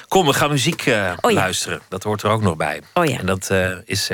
Kom, 0.08 0.26
we 0.26 0.32
gaan 0.32 0.50
muziek 0.50 0.86
uh, 0.86 1.12
oh, 1.20 1.30
ja. 1.30 1.36
luisteren. 1.36 1.80
Dat 1.88 2.02
hoort 2.02 2.22
er 2.22 2.30
ook 2.30 2.42
nog 2.42 2.56
bij. 2.56 2.82
Oh 2.94 3.04
ja. 3.04 3.18
En 3.18 3.26
dat 3.26 3.48
uh, 3.52 3.76
is 3.84 4.10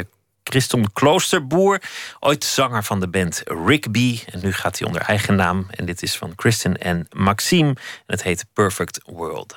Christon 0.49 0.93
Kloosterboer, 0.93 1.83
ooit 2.21 2.45
zanger 2.45 2.85
van 2.85 3.01
de 3.01 3.09
band 3.09 3.43
Rigby. 3.45 4.21
En 4.33 4.41
nu 4.43 4.53
gaat 4.53 4.79
hij 4.79 4.87
onder 4.87 5.03
eigen 5.03 5.37
naam. 5.37 5.67
En 5.71 5.85
dit 5.85 6.03
is 6.03 6.17
van 6.17 6.35
Kristen 6.35 6.77
en 6.77 7.07
Maxime. 7.17 7.69
En 7.69 7.77
het 8.07 8.23
heet 8.23 8.47
Perfect 8.53 9.01
World. 9.05 9.57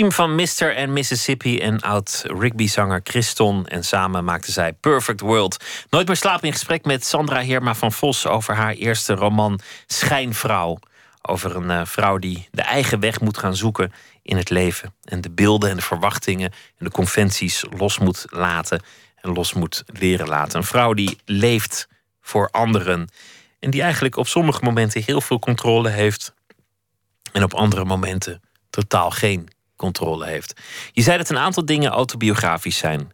Maxime 0.00 0.28
van 0.28 0.34
Mr. 0.34 0.76
en 0.76 0.92
Mississippi 0.92 1.58
en 1.58 1.80
oud 1.80 2.24
Rigby-zanger 2.26 3.00
Christon. 3.04 3.66
En 3.66 3.84
samen 3.84 4.24
maakten 4.24 4.52
zij 4.52 4.72
Perfect 4.72 5.20
World. 5.20 5.64
Nooit 5.90 6.06
meer 6.06 6.16
slapen 6.16 6.46
in 6.46 6.52
gesprek 6.52 6.84
met 6.84 7.06
Sandra 7.06 7.40
Heerma 7.40 7.74
van 7.74 7.92
Vos 7.92 8.26
over 8.26 8.54
haar 8.54 8.72
eerste 8.72 9.14
roman 9.14 9.60
Schijnvrouw. 9.86 10.78
Over 11.22 11.56
een 11.56 11.70
uh, 11.70 11.80
vrouw 11.84 12.18
die 12.18 12.48
de 12.50 12.62
eigen 12.62 13.00
weg 13.00 13.20
moet 13.20 13.38
gaan 13.38 13.56
zoeken 13.56 13.92
in 14.22 14.36
het 14.36 14.50
leven. 14.50 14.94
En 15.04 15.20
de 15.20 15.30
beelden 15.30 15.70
en 15.70 15.76
de 15.76 15.82
verwachtingen 15.82 16.52
en 16.78 16.84
de 16.84 16.90
conventies 16.90 17.64
los 17.76 17.98
moet 17.98 18.24
laten. 18.28 18.82
En 19.20 19.32
los 19.32 19.52
moet 19.52 19.84
leren 19.86 20.28
laten. 20.28 20.58
Een 20.58 20.66
vrouw 20.66 20.94
die 20.94 21.18
leeft 21.24 21.88
voor 22.20 22.48
anderen. 22.50 23.08
En 23.58 23.70
die 23.70 23.82
eigenlijk 23.82 24.16
op 24.16 24.28
sommige 24.28 24.64
momenten 24.64 25.02
heel 25.02 25.20
veel 25.20 25.38
controle 25.38 25.88
heeft. 25.88 26.34
En 27.32 27.42
op 27.42 27.54
andere 27.54 27.84
momenten 27.84 28.42
totaal 28.70 29.10
geen 29.10 29.48
controle 29.80 30.26
heeft. 30.26 30.60
Je 30.92 31.02
zei 31.02 31.18
dat 31.18 31.30
een 31.30 31.38
aantal 31.38 31.64
dingen 31.64 31.90
autobiografisch 31.90 32.78
zijn. 32.78 33.12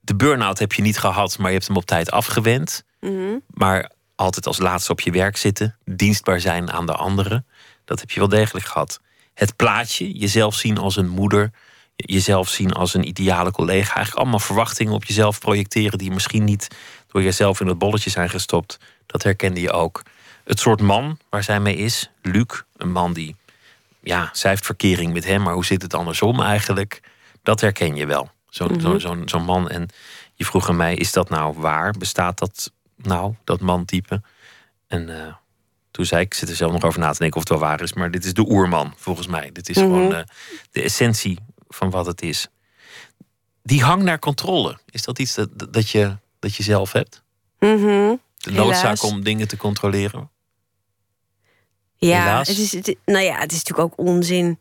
De 0.00 0.16
burn-out 0.16 0.58
heb 0.58 0.72
je 0.72 0.82
niet 0.82 0.98
gehad, 0.98 1.38
maar 1.38 1.46
je 1.46 1.54
hebt 1.54 1.66
hem 1.66 1.76
op 1.76 1.84
tijd 1.84 2.10
afgewend. 2.10 2.84
Mhm. 3.00 3.38
Maar 3.46 3.90
altijd 4.14 4.46
als 4.46 4.58
laatste 4.58 4.92
op 4.92 5.00
je 5.00 5.10
werk 5.10 5.36
zitten, 5.36 5.78
dienstbaar 5.84 6.40
zijn 6.40 6.72
aan 6.72 6.86
de 6.86 6.92
anderen, 6.92 7.46
dat 7.84 8.00
heb 8.00 8.10
je 8.10 8.20
wel 8.20 8.28
degelijk 8.28 8.66
gehad. 8.66 9.00
Het 9.34 9.56
plaatje, 9.56 10.18
jezelf 10.18 10.54
zien 10.54 10.78
als 10.78 10.96
een 10.96 11.08
moeder, 11.08 11.50
jezelf 11.96 12.48
zien 12.48 12.72
als 12.72 12.94
een 12.94 13.08
ideale 13.08 13.50
collega, 13.50 13.94
eigenlijk 13.94 14.16
allemaal 14.16 14.38
verwachtingen 14.38 14.92
op 14.92 15.04
jezelf 15.04 15.38
projecteren 15.38 15.98
die 15.98 16.10
misschien 16.10 16.44
niet 16.44 16.68
door 17.08 17.22
jezelf 17.22 17.60
in 17.60 17.66
het 17.66 17.78
bolletje 17.78 18.10
zijn 18.10 18.30
gestopt, 18.30 18.78
dat 19.06 19.22
herkende 19.22 19.60
je 19.60 19.72
ook. 19.72 20.02
Het 20.44 20.60
soort 20.60 20.80
man 20.80 21.18
waar 21.30 21.42
zij 21.42 21.60
mee 21.60 21.76
is, 21.76 22.10
Luc, 22.22 22.62
een 22.76 22.92
man 22.92 23.12
die, 23.12 23.36
ja, 24.08 24.28
zij 24.32 24.50
heeft 24.50 24.66
verkering 24.66 25.12
met 25.12 25.24
hem, 25.24 25.42
maar 25.42 25.54
hoe 25.54 25.64
zit 25.64 25.82
het 25.82 25.94
andersom 25.94 26.40
eigenlijk? 26.42 27.00
Dat 27.42 27.60
herken 27.60 27.94
je 27.96 28.06
wel. 28.06 28.30
Zo'n 28.48 28.72
Mhm. 28.72 28.98
zo, 28.98 29.22
zo, 29.26 29.40
man. 29.40 29.68
En 29.68 29.88
je 30.34 30.44
vroeg 30.44 30.68
aan 30.68 30.76
mij, 30.76 30.94
is 30.94 31.12
dat 31.12 31.28
nou 31.28 31.54
waar? 31.58 31.92
Bestaat 31.98 32.38
dat 32.38 32.72
nou, 32.96 33.34
dat 33.44 33.60
mantype? 33.60 34.22
En 34.86 35.20
eh, 35.26 35.34
toen 35.90 36.04
zei 36.04 36.22
ik, 36.22 36.34
zit 36.34 36.48
er 36.48 36.56
zelf 36.56 36.72
nog 36.72 36.82
over 36.84 37.00
na 37.00 37.12
te 37.12 37.18
denken 37.18 37.36
of 37.40 37.48
het 37.48 37.58
wel 37.58 37.68
waar 37.68 37.80
is, 37.80 37.92
maar 37.92 38.10
dit 38.10 38.24
is 38.24 38.34
de 38.34 38.48
oerman, 38.50 38.92
volgens 38.96 39.26
mij. 39.26 39.50
Dit 39.52 39.68
is 39.68 39.76
Mhm. 39.76 39.84
gewoon 39.86 40.14
eh, 40.14 40.22
de 40.70 40.82
essentie 40.82 41.38
van 41.68 41.90
wat 41.90 42.06
het 42.06 42.22
is. 42.22 42.48
Die 43.62 43.82
hang 43.82 44.02
naar 44.02 44.18
controle, 44.18 44.78
is 44.90 45.02
dat 45.02 45.18
iets 45.18 45.34
dat, 45.34 45.48
dat, 45.72 45.90
je, 45.90 46.16
dat 46.38 46.54
je 46.54 46.62
zelf 46.62 46.92
hebt? 46.92 47.22
Mhm. 47.58 48.14
De 48.36 48.50
noodzaak 48.50 48.82
Helaas. 48.82 49.00
om 49.04 49.22
dingen 49.24 49.48
te 49.48 49.56
controleren? 49.56 50.30
Ja, 51.98 52.38
het 52.38 52.48
is, 52.48 52.72
het, 52.72 52.96
nou 53.04 53.24
ja, 53.24 53.38
het 53.38 53.52
is 53.52 53.58
natuurlijk 53.62 53.92
ook 53.92 54.06
onzin. 54.06 54.58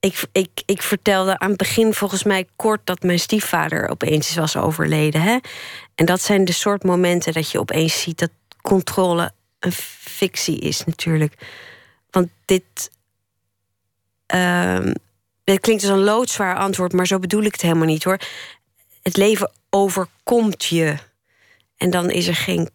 Ik, 0.00 0.24
ik, 0.32 0.50
ik 0.66 0.82
vertelde 0.82 1.38
aan 1.38 1.48
het 1.48 1.58
begin 1.58 1.94
volgens 1.94 2.22
mij 2.22 2.46
kort 2.56 2.80
dat 2.84 3.02
mijn 3.02 3.18
stiefvader 3.18 3.88
opeens 3.88 4.34
was 4.34 4.56
overleden. 4.56 5.20
Hè? 5.20 5.38
En 5.94 6.06
dat 6.06 6.20
zijn 6.20 6.44
de 6.44 6.52
soort 6.52 6.84
momenten 6.84 7.32
dat 7.32 7.50
je 7.50 7.60
opeens 7.60 8.00
ziet 8.00 8.18
dat 8.18 8.30
controle 8.62 9.32
een 9.58 9.72
fictie 9.72 10.58
is, 10.58 10.84
natuurlijk. 10.84 11.34
Want 12.10 12.28
dit. 12.44 12.90
ehm 14.26 14.92
dit 15.46 15.60
klinkt 15.60 15.82
als 15.82 15.92
een 15.92 16.04
loodzwaar 16.04 16.56
antwoord, 16.56 16.92
maar 16.92 17.06
zo 17.06 17.18
bedoel 17.18 17.42
ik 17.42 17.52
het 17.52 17.62
helemaal 17.62 17.86
niet 17.86 18.04
hoor. 18.04 18.18
Het 19.02 19.16
leven 19.16 19.52
overkomt 19.70 20.64
je. 20.64 20.96
En 21.76 21.90
dan 21.90 22.10
is 22.10 22.26
er 22.26 22.34
geen, 22.34 22.70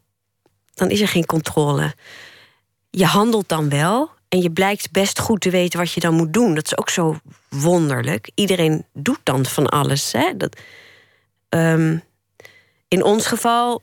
dan 0.74 0.90
is 0.90 1.02
er 1.02 1.08
geen 1.08 1.26
controle 1.26 1.94
je 2.92 3.06
handelt 3.06 3.50
dan 3.50 3.70
wel 3.70 4.10
en 4.30 4.42
je 4.42 4.52
blijkt 4.52 4.92
best 4.92 5.20
goed 5.20 5.42
te 5.42 5.50
weten 5.50 5.80
wat 5.80 5.92
je 5.92 6.00
dan 6.00 6.14
moet 6.14 6.34
doen. 6.34 6.56
Dat 6.56 6.66
is 6.66 6.78
ook 6.78 6.90
zo 6.90 7.18
wonderlijk. 7.50 8.32
Iedereen 8.36 8.86
doet 8.94 9.20
dan 9.24 9.46
van 9.46 9.68
alles. 9.68 10.12
Hè? 10.12 10.38
Dat, 10.38 10.58
ehm, 11.50 11.98
in 12.88 13.04
ons 13.04 13.28
geval, 13.28 13.82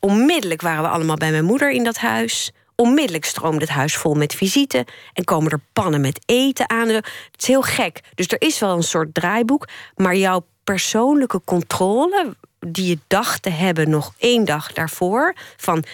onmiddellijk 0.00 0.60
waren 0.60 0.82
we 0.82 0.88
allemaal 0.88 1.16
bij 1.16 1.30
mijn 1.30 1.44
moeder 1.44 1.70
in 1.70 1.84
dat 1.84 1.96
huis. 1.96 2.52
Onmiddellijk 2.74 3.24
stroomde 3.24 3.60
het 3.60 3.68
huis 3.68 3.96
vol 3.96 4.14
met 4.14 4.34
visite 4.34 4.86
en 5.12 5.24
komen 5.24 5.50
er 5.50 5.60
pannen 5.72 6.00
met 6.00 6.20
eten 6.26 6.70
aan. 6.70 6.88
Het 6.88 7.06
is 7.36 7.46
heel 7.46 7.62
gek. 7.62 8.00
Dus 8.14 8.28
er 8.28 8.40
is 8.40 8.58
wel 8.58 8.76
een 8.76 8.82
soort 8.82 9.14
draaiboek, 9.14 9.68
maar 9.96 10.16
jouw 10.16 10.46
persoonlijke 10.64 11.40
controle, 11.44 12.36
die 12.58 12.86
je 12.86 12.98
dacht 13.06 13.42
te 13.42 13.50
hebben 13.50 13.90
nog 13.90 14.14
één 14.18 14.44
dag 14.44 14.72
daarvoor, 14.72 15.34
van 15.56 15.84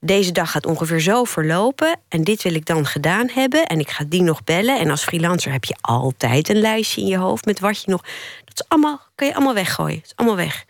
deze 0.00 0.32
dag 0.32 0.50
gaat 0.50 0.66
ongeveer 0.66 1.00
zo 1.00 1.24
verlopen 1.24 2.00
en 2.08 2.24
dit 2.24 2.42
wil 2.42 2.54
ik 2.54 2.66
dan 2.66 2.86
gedaan 2.86 3.28
hebben 3.28 3.66
en 3.66 3.78
ik 3.78 3.90
ga 3.90 4.04
die 4.08 4.22
nog 4.22 4.44
bellen. 4.44 4.78
En 4.78 4.90
als 4.90 5.04
freelancer 5.04 5.52
heb 5.52 5.64
je 5.64 5.76
altijd 5.80 6.48
een 6.48 6.60
lijstje 6.60 7.00
in 7.00 7.06
je 7.06 7.16
hoofd 7.16 7.44
met 7.44 7.60
wat 7.60 7.82
je 7.82 7.90
nog. 7.90 8.02
Dat 8.44 8.54
is 8.54 8.68
allemaal, 8.68 9.00
kan 9.14 9.26
je 9.26 9.34
allemaal 9.34 9.54
weggooien. 9.54 9.96
Het 9.96 10.06
is 10.06 10.16
allemaal 10.16 10.36
weg. 10.36 10.64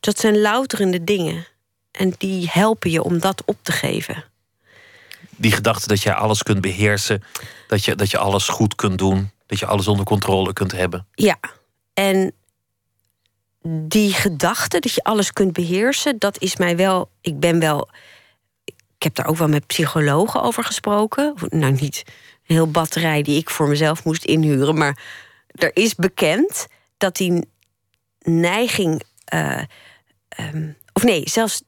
Dat 0.00 0.18
zijn 0.18 0.40
louterende 0.40 1.04
dingen. 1.04 1.46
En 1.90 2.14
die 2.18 2.48
helpen 2.50 2.90
je 2.90 3.02
om 3.02 3.18
dat 3.18 3.42
op 3.44 3.56
te 3.62 3.72
geven. 3.72 4.24
Die 5.36 5.52
gedachte 5.52 5.88
dat 5.88 6.02
je 6.02 6.14
alles 6.14 6.42
kunt 6.42 6.60
beheersen, 6.60 7.22
dat 7.66 7.84
je, 7.84 7.94
dat 7.94 8.10
je 8.10 8.18
alles 8.18 8.48
goed 8.48 8.74
kunt 8.74 8.98
doen, 8.98 9.30
dat 9.46 9.58
je 9.58 9.66
alles 9.66 9.88
onder 9.88 10.04
controle 10.04 10.52
kunt 10.52 10.72
hebben. 10.72 11.06
Ja, 11.14 11.38
en 11.94 12.32
die 13.62 14.12
gedachte 14.12 14.78
dat 14.78 14.92
je 14.92 15.02
alles 15.02 15.32
kunt 15.32 15.52
beheersen, 15.52 16.18
dat 16.18 16.40
is 16.40 16.56
mij 16.56 16.76
wel. 16.76 17.10
Ik 17.20 17.40
ben 17.40 17.60
wel. 17.60 17.88
Ik 19.00 19.06
heb 19.06 19.14
daar 19.14 19.26
ook 19.26 19.36
wel 19.36 19.48
met 19.48 19.66
psychologen 19.66 20.42
over 20.42 20.64
gesproken. 20.64 21.34
Nou, 21.48 21.72
niet 21.72 22.02
een 22.46 22.54
heel 22.54 22.70
batterij 22.70 23.22
die 23.22 23.38
ik 23.38 23.50
voor 23.50 23.68
mezelf 23.68 24.04
moest 24.04 24.24
inhuren, 24.24 24.78
maar 24.78 24.98
er 25.48 25.76
is 25.76 25.94
bekend 25.94 26.66
dat 26.96 27.16
die 27.16 27.48
neiging. 28.18 29.02
eh, 29.24 29.62
ehm, 30.28 30.68
of 30.92 31.02
nee, 31.02 31.22
zelfs 31.24 31.62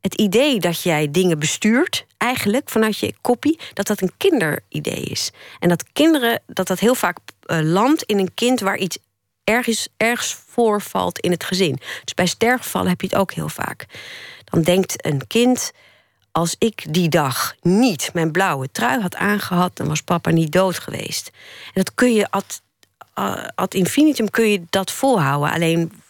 het 0.00 0.14
idee 0.14 0.60
dat 0.60 0.82
jij 0.82 1.10
dingen 1.10 1.38
bestuurt, 1.38 2.06
eigenlijk 2.18 2.70
vanuit 2.70 2.98
je 2.98 3.14
koppie, 3.20 3.60
dat 3.72 3.86
dat 3.86 4.00
een 4.00 4.12
kinderidee 4.16 5.02
is. 5.02 5.30
En 5.58 5.68
dat 5.68 5.84
kinderen, 5.92 6.42
dat 6.46 6.66
dat 6.66 6.78
heel 6.78 6.94
vaak 6.94 7.18
eh, 7.42 7.58
landt 7.60 8.02
in 8.02 8.18
een 8.18 8.34
kind 8.34 8.60
waar 8.60 8.78
iets 8.78 8.98
ergens, 9.44 9.88
ergens 9.96 10.34
voorvalt 10.46 11.18
in 11.18 11.30
het 11.30 11.44
gezin. 11.44 11.78
Dus 12.04 12.14
bij 12.14 12.26
sterfgevallen 12.26 12.88
heb 12.88 13.00
je 13.00 13.06
het 13.06 13.16
ook 13.16 13.32
heel 13.32 13.48
vaak. 13.48 13.86
Dan 14.44 14.62
denkt 14.62 15.06
een 15.06 15.26
kind, 15.26 15.72
als 16.32 16.54
ik 16.58 16.94
die 16.94 17.08
dag 17.08 17.54
niet 17.60 18.10
mijn 18.12 18.32
blauwe 18.32 18.70
trui 18.72 19.00
had 19.00 19.14
aangehad, 19.14 19.76
dan 19.76 19.88
was 19.88 20.02
papa 20.02 20.30
niet 20.30 20.52
dood 20.52 20.78
geweest. 20.78 21.30
En 21.64 21.82
dat 21.82 21.94
kun 21.94 22.14
je 22.14 22.30
ad, 23.54 23.74
infinitum 23.74 24.30
kun 24.30 24.50
je 24.50 24.62
dat 24.70 24.90
volhouden. 24.90 25.52
Alleen 25.52 26.02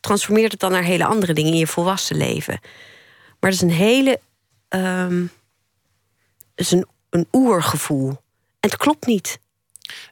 transformeert 0.00 0.52
het 0.52 0.60
dan 0.60 0.72
naar 0.72 0.82
hele 0.82 1.04
andere 1.04 1.32
dingen 1.32 1.52
in 1.52 1.58
je 1.58 1.66
volwassen 1.66 2.16
leven. 2.16 2.58
Maar 3.40 3.50
dat 3.50 3.52
is 3.52 3.60
een 3.60 3.70
hele. 3.70 4.20
het 4.68 5.30
is 6.54 6.70
een, 6.70 6.86
een 7.10 7.26
oergevoel. 7.32 8.08
En 8.60 8.70
het 8.70 8.76
klopt 8.76 9.06
niet. 9.06 9.38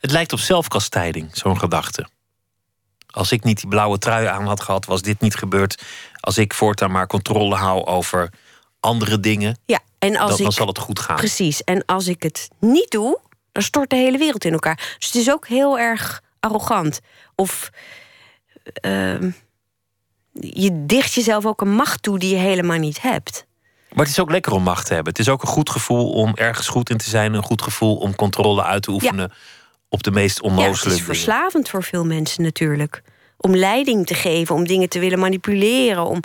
Het 0.01 0.11
lijkt 0.11 0.33
op 0.33 0.39
zelfkastijding, 0.39 1.37
zo'n 1.37 1.59
gedachte. 1.59 2.09
Als 3.07 3.33
ik 3.33 3.45
niet 3.45 3.61
die 3.61 3.69
blauwe 3.69 3.99
trui 3.99 4.27
aan 4.27 4.47
had 4.47 4.61
gehad, 4.61 4.87
was 4.87 5.03
dit 5.03 5.21
niet 5.21 5.35
gebeurd. 5.35 5.83
Als 6.21 6.39
ik 6.39 6.55
voortaan 6.55 6.91
maar 6.91 7.07
controle 7.07 7.55
hou 7.55 7.85
over 7.85 8.31
andere 8.81 9.21
dingen, 9.21 9.59
Ja, 9.67 9.79
en 9.99 10.17
als 10.17 10.29
dan, 10.29 10.39
dan 10.39 10.47
ik. 10.47 10.53
zal 10.53 10.67
het 10.67 10.79
goed 10.79 10.99
gaan. 10.99 11.17
Precies. 11.17 11.65
En 11.65 11.85
als 11.85 12.07
ik 12.09 12.23
het 12.23 12.49
niet 12.61 12.91
doe, 12.91 13.19
dan 13.53 13.63
stort 13.63 13.91
de 13.91 13.97
hele 13.97 14.19
wereld 14.19 14.45
in 14.45 14.53
elkaar. 14.53 14.95
Dus 14.99 15.07
het 15.07 15.15
is 15.15 15.31
ook 15.31 15.47
heel 15.47 15.79
erg 15.79 16.23
arrogant. 16.41 17.01
Of 17.35 17.71
ehm, 18.75 19.31
je 20.33 20.87
dicht 20.87 21.13
jezelf 21.13 21.47
ook 21.47 21.61
een 21.61 21.75
macht 21.75 22.03
toe 22.03 22.19
die 22.19 22.31
je 22.31 22.41
helemaal 22.41 22.79
niet 22.79 23.03
hebt. 23.03 23.47
Maar 23.93 24.05
het 24.05 24.15
is 24.15 24.21
ook 24.21 24.31
lekker 24.31 24.53
om 24.53 24.63
macht 24.63 24.87
te 24.87 24.95
hebben. 24.95 25.13
Het 25.13 25.23
is 25.23 25.29
ook 25.29 25.43
een 25.43 25.49
goed 25.49 25.71
gevoel 25.71 26.11
om 26.13 26.35
ergens 26.35 26.69
goed 26.69 26.91
in 26.91 26.97
te 26.97 27.09
zijn. 27.11 27.35
Een 27.35 27.43
goed 27.43 27.63
gevoel 27.63 27.97
om 27.97 28.15
controle 28.15 28.63
uit 28.65 28.83
te 28.83 28.91
oefenen 28.91 29.33
op 29.89 30.03
de 30.03 30.11
meest 30.11 30.37
Ja, 30.43 30.43
het 30.49 30.53
onnozele 30.59 30.91
is 30.91 30.99
dingen. 31.01 31.15
verslavend 31.15 31.69
voor 31.69 31.83
veel 31.83 32.05
mensen 32.05 32.43
natuurlijk. 32.43 33.03
Om 33.37 33.57
leiding 33.57 34.07
te 34.07 34.15
geven, 34.15 34.55
om 34.55 34.67
dingen 34.67 34.89
te 34.89 34.99
willen 34.99 35.19
manipuleren. 35.19 36.05
Om... 36.07 36.21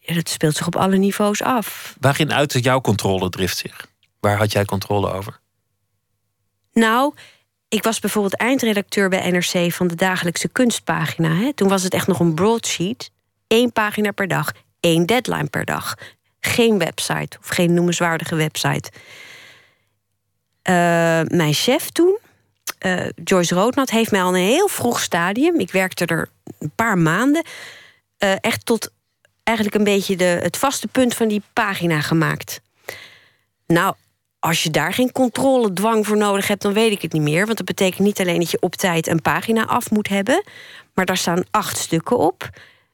Ja, 0.00 0.14
dat 0.14 0.28
speelt 0.28 0.56
zich 0.56 0.66
op 0.66 0.76
alle 0.76 0.96
niveaus 0.96 1.42
af. 1.42 1.96
Waarin 2.00 2.32
uit 2.32 2.52
jouw 2.52 2.80
controledrift 2.80 3.56
zich? 3.56 3.86
Waar 4.20 4.36
had 4.36 4.52
jij 4.52 4.64
controle 4.64 5.12
over? 5.12 5.40
Nou, 6.72 7.14
ik 7.68 7.82
was 7.82 8.00
bijvoorbeeld 8.00 8.36
eindredacteur 8.36 9.08
bij 9.08 9.30
NRC 9.30 9.72
van 9.72 9.86
de 9.86 9.94
dagelijkse 9.94 10.48
kunstpagina. 10.48 11.34
Hè. 11.34 11.52
Toen 11.52 11.68
was 11.68 11.82
het 11.82 11.94
echt 11.94 12.06
nog 12.06 12.20
een 12.20 12.34
broadsheet. 12.34 13.10
Eén 13.48 13.72
pagina 13.72 14.10
per 14.10 14.28
dag, 14.28 14.52
één 14.80 15.06
deadline 15.06 15.48
per 15.48 15.64
dag. 15.64 15.94
Geen 16.40 16.78
website 16.78 17.38
of 17.40 17.48
geen 17.48 17.74
noemenswaardige 17.74 18.34
website. 18.34 18.90
Eh, 20.62 20.74
mijn 21.26 21.52
chef 21.52 21.90
toen, 21.90 22.18
eh, 22.78 23.08
Joyce 23.24 23.54
Roodnat, 23.54 23.90
heeft 23.90 24.10
mij 24.10 24.22
al 24.22 24.34
in 24.34 24.42
een 24.42 24.48
heel 24.48 24.68
vroeg 24.68 25.00
stadium... 25.00 25.58
ik 25.58 25.72
werkte 25.72 26.06
er 26.06 26.28
een 26.58 26.72
paar 26.74 26.98
maanden... 26.98 27.44
eh, 28.18 28.32
echt 28.40 28.66
tot 28.66 28.90
eigenlijk 29.42 29.76
een 29.76 29.84
beetje 29.84 30.16
de, 30.16 30.24
het 30.24 30.56
vaste 30.56 30.88
punt 30.88 31.14
van 31.14 31.28
die 31.28 31.42
pagina 31.52 32.00
gemaakt. 32.00 32.60
Nou, 33.66 33.94
als 34.38 34.62
je 34.62 34.70
daar 34.70 34.92
geen 34.92 35.12
controledwang 35.12 36.06
voor 36.06 36.16
nodig 36.16 36.48
hebt, 36.48 36.62
dan 36.62 36.72
weet 36.72 36.92
ik 36.92 37.02
het 37.02 37.12
niet 37.12 37.22
meer. 37.22 37.44
Want 37.44 37.56
dat 37.56 37.66
betekent 37.66 38.06
niet 38.06 38.20
alleen 38.20 38.38
dat 38.38 38.50
je 38.50 38.60
op 38.60 38.74
tijd 38.74 39.06
een 39.06 39.22
pagina 39.22 39.66
af 39.66 39.90
moet 39.90 40.08
hebben. 40.08 40.44
Maar 40.94 41.04
daar 41.04 41.16
staan 41.16 41.44
acht 41.50 41.76
stukken 41.78 42.18
op. 42.18 42.50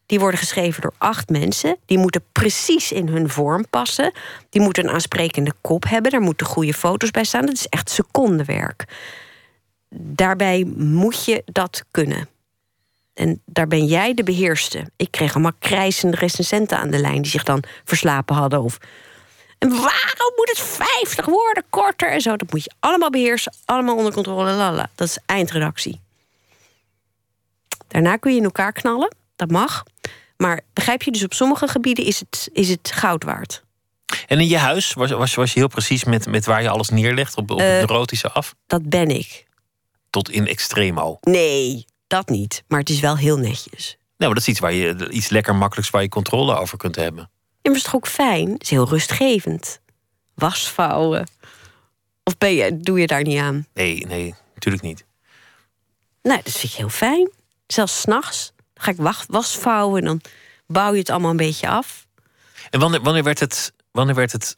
Die 0.07 0.21
worden 0.21 0.39
geschreven 0.41 0.83
door 0.83 0.95
acht 0.99 1.29
mensen. 1.29 1.77
Die 1.85 1.99
moeten 1.99 2.25
precies 2.33 2.93
in 2.93 3.09
hun 3.09 3.29
vorm 3.29 3.67
passen. 3.71 4.13
Die 4.51 4.61
moeten 4.61 4.85
een 4.85 4.95
aansprekende 4.95 5.53
kop 5.61 5.85
hebben. 5.89 6.11
Daar 6.11 6.21
moeten 6.21 6.47
goede 6.47 6.75
foto's 6.75 7.11
bij 7.11 7.25
staan. 7.25 7.47
Dat 7.47 7.55
is 7.55 7.69
echt 7.69 7.91
secondenwerk. 7.91 8.85
Daarbij 9.91 10.65
moet 10.77 11.25
je 11.25 11.43
dat 11.45 11.85
kunnen. 11.91 12.29
En 13.17 13.43
daar 13.45 13.67
ben 13.67 13.85
jij 13.85 14.15
de 14.15 14.23
beheerste. 14.23 14.91
Ik 14.97 15.11
kreeg 15.11 15.35
allemaal 15.35 15.57
krijzende 15.59 16.17
recensenten 16.17 16.79
aan 16.79 16.91
de 16.91 16.99
lijn... 16.99 17.23
die 17.23 17.31
zich 17.31 17.43
dan 17.43 17.63
verslapen 17.85 18.37
hadden 18.37 18.63
of 18.63 18.79
en 19.59 19.69
waarom 19.69 20.33
moet 20.37 20.49
het 20.49 20.61
50 20.61 21.27
woorden 21.27 21.65
korter 21.71 22.11
en 22.11 22.21
zo? 22.21 22.37
Dat 22.37 22.53
moet 22.53 22.65
je 22.65 22.73
allemaal 22.81 23.11
beheersen, 23.11 23.55
allemaal 23.65 23.97
onder 23.97 24.13
controle. 24.13 24.53
Lala. 24.53 24.91
Dat 24.95 25.09
is 25.09 25.19
eindredactie. 25.27 26.01
Daarna 27.89 28.17
kun 28.17 28.33
je 28.33 28.39
in 28.39 28.45
elkaar 28.45 28.73
knallen, 28.73 29.15
dat 29.37 29.51
mag. 29.51 29.83
Maar 30.37 30.61
begrijp 30.73 31.03
je, 31.03 31.11
dus 31.11 31.25
op 31.25 31.35
sommige 31.35 31.69
gebieden 31.69 32.05
is 32.05 32.21
het, 32.21 32.49
is 32.53 32.69
het 32.69 32.93
goud 32.95 33.25
waard. 33.25 33.65
En 34.27 34.41
in 34.41 34.49
je 34.49 34.59
huis 34.59 34.93
was, 34.93 35.11
was, 35.11 35.35
was 35.35 35.53
je 35.53 35.59
heel 35.59 35.69
precies 35.69 36.05
met, 36.05 36.27
met 36.27 36.47
waar 36.47 36.63
je 36.63 36.69
alles 36.69 36.89
neerlegt 36.89 37.37
op, 37.37 37.51
op 37.51 37.61
Eh, 37.61 37.81
het 37.81 37.91
erotische 37.91 38.31
af? 38.31 38.55
Dat 38.67 38.89
ben 38.89 39.09
ik. 39.09 39.47
Tot 40.11 40.31
in 40.31 40.47
extremo. 40.47 41.19
Nee, 41.21 41.87
dat 42.07 42.29
niet. 42.29 42.65
Maar 42.69 42.79
het 42.79 42.91
is 42.91 43.01
wel 43.01 43.17
heel 43.17 43.37
netjes. 43.37 43.97
Nee, 44.17 44.29
maar 44.29 44.39
dat 44.39 44.47
is 44.47 44.49
iets 44.49 44.61
waar 44.61 44.73
je 44.73 45.11
iets 45.11 45.29
lekker 45.29 45.55
makkelijks 45.55 45.91
waar 45.91 46.03
je 46.03 46.09
controle 46.09 46.57
over 46.57 46.79
kunt 46.79 46.97
hebben. 46.97 47.31
Ja, 47.63 47.71
maar 47.71 47.75
is 47.75 47.83
toch 47.83 47.95
ook 47.95 48.07
fijn? 48.07 48.53
Het 48.53 48.63
is 48.63 48.71
heel 48.71 48.89
rustgevend. 48.89 49.81
Wasvouwen. 50.35 51.29
Of 52.25 52.39
ben 52.39 52.55
je, 52.55 52.77
doe 52.77 53.01
je 53.01 53.07
daar 53.07 53.23
niet 53.23 53.39
aan? 53.39 53.67
Nee, 53.75 54.07
nee, 54.07 54.35
natuurlijk 54.55 54.83
niet. 54.83 55.05
Nee, 56.23 56.41
dat 56.43 56.53
vind 56.53 56.73
ik 56.73 56.79
heel 56.79 56.89
fijn. 56.89 57.31
Zelfs 57.67 58.01
s'nachts. 58.01 58.53
Ga 58.75 58.91
ik 58.91 58.97
wacht, 58.97 59.27
wasvouwen 59.31 60.01
en 60.01 60.07
dan 60.07 60.21
bouw 60.67 60.93
je 60.93 60.99
het 60.99 61.11
allemaal 61.11 61.31
een 61.31 61.37
beetje 61.37 61.69
af. 61.69 62.07
En 62.71 62.81
wanneer, 62.81 63.03
wanneer, 63.03 63.23
werd 63.23 63.41
het, 63.41 63.73
wanneer 63.91 64.15
werd 64.15 64.33
het 64.33 64.57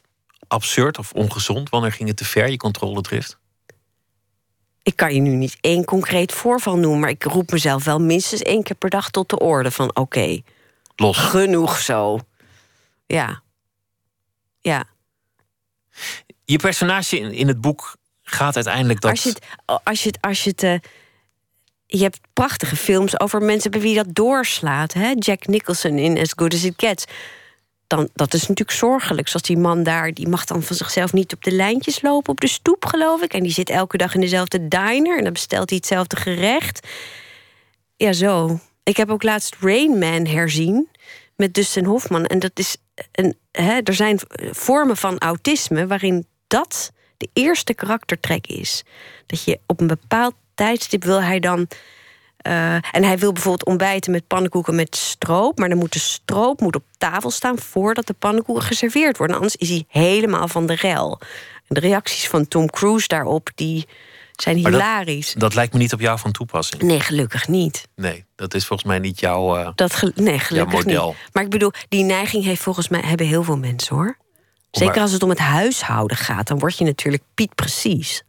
absurd 0.49 0.99
of 0.99 1.12
ongezond? 1.12 1.68
Wanneer 1.68 1.92
ging 1.92 2.09
het 2.09 2.16
te 2.18 2.24
ver, 2.24 2.51
je 2.51 2.57
controledrift? 2.57 3.38
Ik 4.89 4.97
kan 4.97 5.14
je 5.14 5.20
nu 5.20 5.34
niet 5.34 5.57
één 5.61 5.84
concreet 5.84 6.32
voorval 6.32 6.76
noemen, 6.76 7.01
maar 7.01 7.11
ik 7.11 7.24
roep 7.24 7.51
mezelf 7.51 7.84
wel 7.84 8.01
minstens 8.01 8.43
één 8.43 8.62
keer 8.62 8.76
per 8.76 8.91
dag 8.91 9.11
tot 9.11 9.28
de 9.28 9.39
orde 9.39 9.70
van 9.70 9.97
oké, 9.97 10.43
Los. 10.97 11.16
genoeg 11.16 11.78
zo. 11.78 12.18
Ja. 13.07 13.43
Ja. 14.61 14.84
Je 16.45 16.59
personage 16.59 17.18
in, 17.18 17.32
in 17.32 17.49
het 17.49 17.61
boek 17.61 17.97
gaat 18.22 18.55
uiteindelijk 18.55 19.01
dat... 19.01 19.11
Als 19.11 19.22
je 19.22 19.28
het, 19.28 19.43
als 19.84 20.03
je 20.03 20.09
het, 20.09 20.18
als 20.20 20.45
je 20.45 20.51
het 20.51 20.62
eh, 20.62 20.91
je 21.86 22.03
hebt 22.03 22.20
prachtige 22.32 22.76
films 22.76 23.20
over 23.20 23.43
mensen 23.43 23.70
bij 23.70 23.80
wie 23.80 23.95
dat 23.95 24.14
doorslaat. 24.14 24.93
Hè? 24.93 25.12
Jack 25.18 25.47
Nicholson 25.47 25.99
in 25.99 26.18
As 26.18 26.32
Good 26.36 26.55
As 26.55 26.64
It 26.64 26.74
Gets. 26.76 27.05
Dan, 27.89 28.09
dat 28.14 28.34
is 28.34 28.41
natuurlijk 28.41 28.78
zorgelijk. 28.78 29.28
Zoals 29.28 29.47
die 29.47 29.57
man 29.57 29.82
daar, 29.82 30.12
die 30.12 30.28
mag 30.28 30.45
dan 30.45 30.62
van 30.62 30.76
zichzelf 30.76 31.12
niet 31.12 31.34
op 31.34 31.45
de 31.45 31.51
lijntjes 31.51 32.03
lopen 32.03 32.32
op 32.32 32.41
de 32.41 32.49
stoep, 32.49 32.84
geloof 32.84 33.22
ik. 33.22 33.32
En 33.34 33.43
die 33.43 33.53
zit 33.53 33.70
elke 33.70 33.97
dag 33.97 34.14
in 34.14 34.20
dezelfde 34.20 34.68
diner 34.68 35.18
en 35.18 35.24
dan 35.24 35.32
bestelt 35.32 35.68
hij 35.68 35.78
hetzelfde 35.78 36.16
gerecht. 36.16 36.86
Ja, 37.97 38.12
zo. 38.12 38.61
Ik 38.82 38.97
heb 38.97 39.11
ook 39.11 39.22
laatst 39.22 39.57
Rain 39.61 39.99
Man 39.99 40.26
herzien 40.26 40.89
met 41.36 41.55
Dustin 41.55 41.84
Hoffman. 41.84 42.26
En 42.26 42.39
dat 42.39 42.59
is 42.59 42.76
een, 43.12 43.36
hè, 43.53 43.78
er 43.78 43.95
zijn 43.95 44.18
vormen 44.51 44.97
van 44.97 45.18
autisme 45.18 45.86
waarin 45.86 46.26
dat 46.47 46.93
de 47.16 47.28
eerste 47.32 47.74
karaktertrek 47.74 48.47
is. 48.47 48.84
Dat 49.26 49.45
je 49.45 49.61
op 49.66 49.80
een 49.80 49.86
bepaald 49.86 50.34
tijdstip 50.55 51.05
wil 51.05 51.22
hij 51.22 51.41
dan. 51.41 51.68
Eh, 52.39 52.74
en 52.74 53.05
hij 53.05 53.18
wil 53.18 53.32
bijvoorbeeld 53.32 53.64
ontbijten 53.68 54.12
met 54.12 54.26
pannenkoeken 54.26 54.74
met 54.74 54.97
stroop. 54.97 55.59
Maar 55.59 55.68
dan 55.68 55.78
moet 55.78 55.93
de 55.93 55.99
stroop 55.99 56.61
moet 56.61 56.76
op 56.76 56.84
tafel 56.99 57.30
staan 57.30 57.59
voordat 57.59 58.07
de 58.07 58.14
pannenkoeken 58.18 58.64
geserveerd 58.64 59.16
worden. 59.18 59.36
Anders 59.36 59.57
is 59.57 59.68
hij 59.68 59.84
helemaal 59.89 60.49
van 60.49 60.66
de 60.66 60.74
rel. 60.74 61.20
En 61.68 61.74
de 61.74 61.80
reacties 61.80 62.28
van 62.28 62.49
Tom 62.49 62.70
Cruise 62.70 63.09
daarop 63.09 63.51
die 63.55 63.86
zijn 64.36 64.62
dat- 64.62 64.72
hilarisch. 64.72 65.32
Dat 65.36 65.55
lijkt 65.55 65.72
me 65.72 65.78
niet 65.78 65.93
op 65.93 66.01
jou 66.01 66.18
van 66.18 66.32
toepassing. 66.32 66.82
Nee, 66.82 67.01
gelukkig 67.01 67.49
niet. 67.49 67.89
Nee, 67.97 68.24
dat 68.36 68.55
is 68.55 68.66
volgens 68.66 68.89
mij 68.89 68.99
niet 68.99 69.20
jouw... 69.20 69.57
eh, 69.57 69.68
Dat 69.74 69.95
gel- 69.95 70.11
nee, 70.14 70.39
gelukkig 70.39 70.84
model. 70.84 71.07
niet. 71.07 71.16
Maar 71.32 71.43
ik 71.45 71.51
bedoel, 71.51 71.72
die 71.89 72.05
neiging 72.05 72.45
heeft 72.45 72.62
volgens 72.62 72.89
mij 72.89 73.01
hebben 73.01 73.26
heel 73.26 73.43
veel 73.43 73.57
mensen 73.59 73.97
hoor. 73.97 74.16
Zeker 74.70 74.95
maar- 74.95 75.03
als 75.03 75.12
het 75.12 75.22
om 75.22 75.28
het 75.28 75.39
huishouden 75.39 76.16
gaat, 76.16 76.47
dan 76.47 76.59
word 76.59 76.78
je 76.78 76.84
natuurlijk 76.84 77.22
Piet 77.34 77.55
precies. 77.55 78.22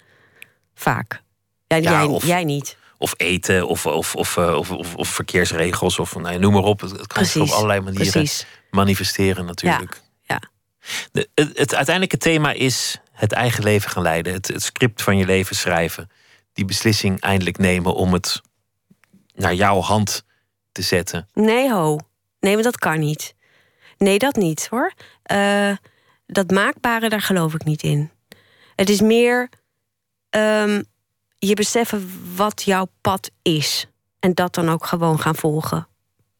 Vaak. 0.76 1.22
Ja, 1.68 1.76
Ja, 1.78 1.91
jij, 1.91 2.03
of- 2.05 2.26
jij 2.26 2.43
niet. 2.43 2.78
Of 3.00 3.14
eten, 3.18 3.68
of, 3.68 3.86
of, 3.86 4.16
of, 4.16 4.38
eh, 4.38 4.56
of, 4.56 4.72
of, 4.72 4.95
of 4.95 5.08
verkeersregels, 5.08 6.00
of 6.00 6.16
nou, 6.16 6.34
ja, 6.34 6.39
noem 6.39 6.54
maar 6.54 6.64
op. 6.64 6.82
Het, 6.82 7.08
kan 7.08 7.26
zich 7.26 7.41
op 7.41 7.50
allerlei 7.50 7.80
manieren 7.80 8.12
precies. 8.12 8.45
manifesteren 8.70 9.45
natuurlijk. 9.45 10.02
Ja. 10.22 10.41
De, 11.12 11.30
het, 11.36 11.58
het 11.58 11.76
uiteindelijke 11.76 12.18
thema 12.18 12.52
is 12.52 13.02
het 13.12 13.32
eigen 13.32 13.64
leven 13.64 13.89
gaan 13.89 14.04
leiden. 14.04 14.34
Het, 14.34 14.47
het 14.47 14.64
script 14.64 15.02
van 15.02 15.18
je 15.18 15.26
leven 15.26 15.56
schrijven. 15.56 16.10
Die 16.54 16.66
beslissing 16.66 17.20
eindelijk 17.20 17.58
nemen 17.58 17.93
om 17.93 18.14
het 18.14 18.41
naar 19.34 19.54
jouw 19.54 19.82
hand 19.82 20.24
te 20.72 20.82
zetten. 20.82 21.28
Nee, 21.34 21.72
ho. 21.72 22.00
Nee, 22.39 22.54
maar 22.54 22.64
dat 22.64 22.78
kan 22.78 23.00
niet. 23.00 23.36
Nee, 23.97 24.20
dat 24.20 24.36
niet 24.36 24.68
hoor. 24.70 24.93
Eh, 25.24 25.72
dat 26.26 26.52
maakbare, 26.52 27.10
daar 27.10 27.22
geloof 27.22 27.54
ik 27.54 27.64
niet 27.64 27.84
in. 27.84 28.12
Het 28.76 28.89
is 28.89 29.02
meer 29.02 29.50
ehm, 30.30 30.82
je 31.39 31.53
beseffen 31.53 32.11
wat 32.35 32.61
jouw 32.63 32.87
pad 33.01 33.29
is. 33.41 33.87
En 34.19 34.33
dat 34.33 34.53
dan 34.53 34.69
ook 34.69 34.85
gewoon 34.85 35.19
gaan 35.19 35.35
volgen. 35.35 35.87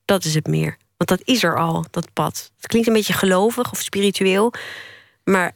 Dat 0.06 0.24
is 0.24 0.34
het 0.34 0.48
meer. 0.48 0.78
Want 0.98 1.10
dat 1.10 1.22
is 1.24 1.44
er 1.44 1.58
al, 1.58 1.86
dat 1.92 2.14
pad. 2.14 2.52
Het 2.56 2.68
klinkt 2.68 2.88
een 2.88 2.94
beetje 2.94 3.14
gelovig 3.14 3.72
of 3.72 3.80
spiritueel. 3.80 4.54
Maar 5.24 5.52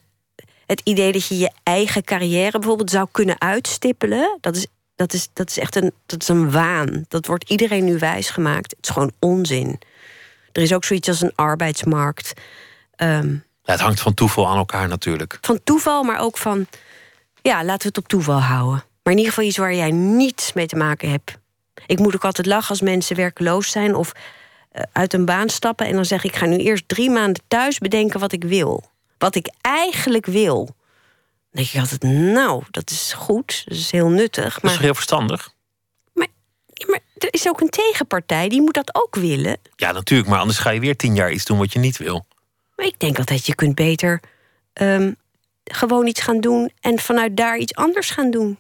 het 0.66 0.82
idee 0.84 1.12
dat 1.12 1.28
je 1.28 1.38
je 1.38 1.52
eigen 1.64 2.04
carrière 2.04 2.60
bijvoorbeeld 2.60 2.90
zou 2.90 3.08
kunnen 3.12 3.42
uitstippelen, 3.42 4.38
dat 4.42 4.56
is, 4.56 4.68
dat 4.96 5.14
is, 5.14 5.28
dat 5.34 5.50
is 5.50 5.58
echt 5.58 5.76
een, 5.76 5.94
dat 6.06 6.22
is 6.22 6.28
een 6.28 6.52
waan. 6.52 7.06
Dat 7.08 7.26
wordt 7.26 7.50
iedereen 7.50 7.84
nu 7.86 7.98
wijsgemaakt. 8.00 8.72
Het 8.72 8.86
is 8.86 8.90
gewoon 8.90 9.12
onzin. 9.20 9.80
Er 10.52 10.62
is 10.62 10.74
ook 10.74 10.84
zoiets 10.84 11.08
als 11.08 11.22
een 11.22 11.36
arbeidsmarkt. 11.36 12.34
Ehm, 12.96 13.32
Ja, 13.64 13.72
het 13.72 13.80
hangt 13.80 14.00
van 14.00 14.14
toeval 14.14 14.48
aan 14.48 14.58
elkaar 14.58 14.88
natuurlijk. 14.88 15.38
van 15.42 15.60
toeval, 15.64 16.04
maar 16.04 16.20
ook 16.20 16.38
van. 16.38 16.68
Ja, 17.42 17.64
laten 17.64 17.82
we 17.82 17.88
het 17.88 17.98
op 17.98 18.08
toeval 18.08 18.42
houden. 18.42 18.84
Maar 19.04 19.14
in 19.14 19.20
ieder 19.20 19.34
geval 19.34 19.48
iets 19.48 19.58
waar 19.58 19.76
jij 19.76 19.92
niets 19.92 20.54
mee 20.54 20.68
te 20.68 20.76
maken 20.76 21.10
hebt. 21.10 21.38
Ik 21.86 22.00
moet 22.00 22.16
ook 22.16 22.26
altijd 22.26 22.48
lachen 22.48 22.70
als 22.70 22.82
mensen 22.82 23.16
werkloos 23.16 23.72
zijn 23.72 23.96
of 23.96 24.12
eh, 24.72 24.84
uit 24.92 25.14
een 25.14 25.26
baan 25.26 25.50
stappen. 25.50 25.86
En 25.88 25.94
dan 25.94 26.06
zeg 26.06 26.24
ik: 26.24 26.32
ik 26.32 26.38
ga 26.38 26.46
nu 26.46 26.58
eerst 26.58 26.88
drie 26.88 27.10
maanden 27.10 27.44
thuis 27.48 27.78
bedenken 27.78 28.20
wat 28.20 28.32
ik 28.32 28.44
wil. 28.44 28.84
Wat 29.18 29.36
ik 29.36 29.54
eigenlijk 29.62 30.26
wil. 30.26 30.66
Dan 30.66 31.64
denk 31.64 31.68
ik 31.68 31.80
altijd: 31.80 32.04
nou, 32.34 32.64
dat 32.72 32.90
is 32.90 33.14
goed. 33.14 33.62
Dat 33.66 33.78
is 33.78 33.92
heel 33.92 34.10
nuttig. 34.10 34.54
Dat 34.54 34.64
is 34.64 34.70
Maar, 34.70 34.80
heel 34.80 34.94
verstandig? 34.94 35.52
Maar 36.14 36.28
er 37.18 37.34
is 37.34 37.48
ook 37.48 37.62
een 37.62 37.70
tegenpartij 37.70 38.50
die 38.50 38.62
moet 38.62 38.74
dat 38.74 38.96
ook 38.96 39.16
willen. 39.16 39.58
Ja, 39.76 39.92
natuurlijk. 39.92 40.30
Maar 40.30 40.40
anders 40.40 40.58
ga 40.58 40.70
je 40.70 40.80
weer 40.80 40.96
tien 40.96 41.16
jaar 41.16 41.32
iets 41.32 41.46
doen 41.46 41.58
wat 41.58 41.74
je 41.74 41.80
niet 41.80 41.98
wil. 41.98 42.26
Maar 42.76 42.86
ik 42.86 43.00
denk 43.00 43.18
altijd: 43.18 43.46
je 43.46 43.56
kunt 43.56 43.76
beter 43.76 44.20
ehm, 44.74 45.12
gewoon 45.64 46.08
iets 46.08 46.22
gaan 46.22 46.40
doen 46.40 46.72
en 46.80 47.00
vanuit 47.00 47.38
daar 47.38 47.58
iets 47.58 47.76
anders 47.76 48.10
gaan 48.10 48.32
doen. 48.32 48.58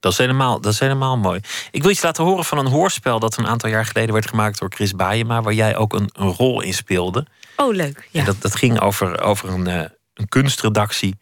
Dat 0.00 0.12
is, 0.12 0.18
helemaal, 0.18 0.60
dat 0.60 0.72
is 0.72 0.78
helemaal 0.78 1.16
mooi. 1.16 1.40
Ik 1.70 1.82
wil 1.82 1.90
iets 1.90 2.02
laten 2.02 2.24
horen 2.24 2.44
van 2.44 2.58
een 2.58 2.66
hoorspel 2.66 3.18
dat 3.18 3.36
een 3.36 3.46
aantal 3.46 3.70
jaar 3.70 3.86
geleden 3.86 4.12
werd 4.12 4.28
gemaakt 4.28 4.58
door 4.58 4.70
Chris 4.74 4.92
Baayema, 4.94 5.42
waar 5.42 5.52
jij 5.52 5.76
ook 5.76 5.92
een, 5.92 6.10
een 6.12 6.32
rol 6.32 6.60
in 6.60 6.74
speelde. 6.74 7.26
Oh, 7.56 7.74
leuk. 7.74 8.08
Ja. 8.10 8.20
En 8.20 8.26
dat, 8.26 8.36
dat 8.40 8.56
ging 8.56 8.80
over, 8.80 9.20
over 9.20 9.48
een, 9.48 9.66
eh, 9.66 9.84
een 10.14 10.28
kunstredactie 10.28 11.18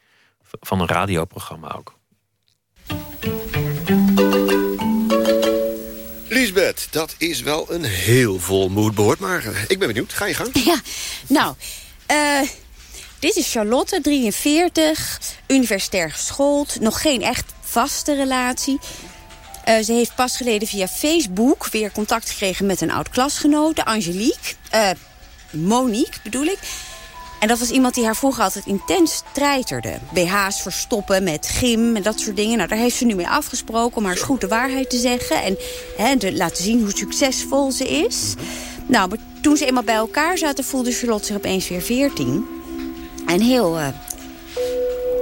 van 0.60 0.80
een 0.80 0.86
radioprogramma 0.86 1.74
ook. 1.76 1.96
Lisbeth, 6.28 6.88
dat 6.90 7.14
is 7.18 7.40
wel 7.40 7.72
een 7.72 7.84
heel 7.84 8.38
vol 8.38 8.68
moodboard, 8.68 9.18
maar 9.18 9.44
eh, 9.44 9.62
ik 9.66 9.78
ben 9.78 9.88
benieuwd. 9.88 10.12
Ga 10.12 10.26
je 10.26 10.34
gang. 10.34 10.50
Ja, 10.64 10.80
nou, 11.26 11.54
eh, 12.06 12.40
dit 13.18 13.36
is 13.36 13.52
Charlotte, 13.52 14.00
43, 14.00 15.18
universitair 15.46 16.10
geschoold. 16.10 16.80
Nog 16.80 17.00
geen 17.00 17.22
echt 17.22 17.52
vaste 17.78 18.14
relatie. 18.14 18.78
Eh, 19.64 19.78
ze 19.78 19.92
heeft 19.92 20.14
pas 20.14 20.36
geleden 20.36 20.68
via 20.68 20.88
Facebook 20.88 21.68
weer 21.68 21.92
contact 21.92 22.30
gekregen 22.30 22.66
met 22.66 22.80
een 22.80 22.90
oud 22.90 23.08
klasgenote, 23.08 23.84
Angelique. 23.84 24.54
Eh, 24.70 24.90
Monique 25.50 26.18
bedoel 26.22 26.44
ik. 26.44 26.58
En 27.40 27.48
dat 27.48 27.58
was 27.58 27.70
iemand 27.70 27.94
die 27.94 28.04
haar 28.04 28.16
vroeger 28.16 28.42
altijd 28.42 28.66
intens 28.66 29.22
treiterde. 29.32 29.98
BH's 30.12 30.62
verstoppen 30.62 31.24
met 31.24 31.46
gym 31.46 31.96
en 31.96 32.02
dat 32.02 32.20
soort 32.20 32.36
dingen. 32.36 32.56
Nou, 32.56 32.68
daar 32.68 32.78
heeft 32.78 32.96
ze 32.96 33.04
nu 33.04 33.14
mee 33.14 33.28
afgesproken 33.28 33.96
om 33.96 34.04
haar 34.04 34.14
eens 34.14 34.22
goed 34.22 34.40
de 34.40 34.48
waarheid 34.48 34.90
te 34.90 34.98
zeggen. 34.98 35.42
En 35.42 35.56
hè, 35.96 36.18
te 36.18 36.36
laten 36.36 36.64
zien 36.64 36.80
hoe 36.80 36.96
succesvol 36.96 37.72
ze 37.72 37.88
is. 37.88 38.34
Nou, 38.86 39.08
maar 39.08 39.18
toen 39.42 39.56
ze 39.56 39.66
eenmaal 39.66 39.82
bij 39.82 39.94
elkaar 39.94 40.38
zaten, 40.38 40.64
voelde 40.64 40.92
Charlotte 40.92 41.26
zich 41.26 41.36
opeens 41.36 41.68
weer 41.68 41.82
14. 41.82 42.46
En 43.26 43.40
heel 43.40 43.78
eh, 43.78 43.88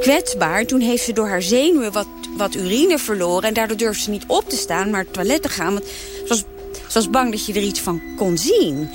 kwetsbaar. 0.00 0.64
Toen 0.64 0.80
heeft 0.80 1.04
ze 1.04 1.12
door 1.12 1.28
haar 1.28 1.42
zenuwen 1.42 1.92
wat, 1.92 2.06
wat 2.36 2.54
urine 2.54 2.98
verloren. 2.98 3.48
En 3.48 3.54
daardoor 3.54 3.76
durfde 3.76 4.02
ze 4.02 4.10
niet 4.10 4.24
op 4.26 4.48
te 4.48 4.56
staan, 4.56 4.90
maar 4.90 5.00
het 5.00 5.12
toilet 5.12 5.42
te 5.42 5.48
gaan. 5.48 5.72
Want 5.72 5.86
ze 5.86 6.28
was, 6.28 6.38
ze 6.88 6.94
was 6.94 7.10
bang 7.10 7.30
dat 7.30 7.46
je 7.46 7.52
er 7.52 7.62
iets 7.62 7.80
van 7.80 8.02
kon 8.16 8.38
zien. 8.38 8.90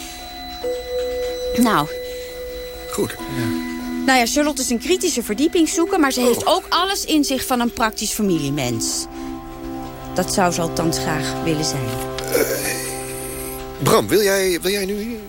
Nou, 1.57 1.87
Goed. 2.91 3.15
nou 4.05 4.19
ja, 4.19 4.25
Charlotte 4.25 4.61
is 4.61 4.69
een 4.69 4.79
kritische 4.79 5.23
verdiepingszoeker... 5.23 5.99
maar 5.99 6.11
ze 6.11 6.21
heeft 6.21 6.45
ook 6.45 6.65
alles 6.69 7.05
in 7.05 7.23
zich 7.23 7.45
van 7.45 7.59
een 7.59 7.73
praktisch 7.73 8.11
familiemens. 8.11 9.05
Dat 10.13 10.33
zou 10.33 10.51
ze 10.51 10.61
althans 10.61 10.99
graag 10.99 11.43
willen 11.43 11.65
zijn. 11.65 11.89
Bram, 13.83 14.07
wil 14.07 14.21
jij, 14.21 14.61
wil 14.61 14.71
jij 14.71 14.85
nu... 14.85 15.19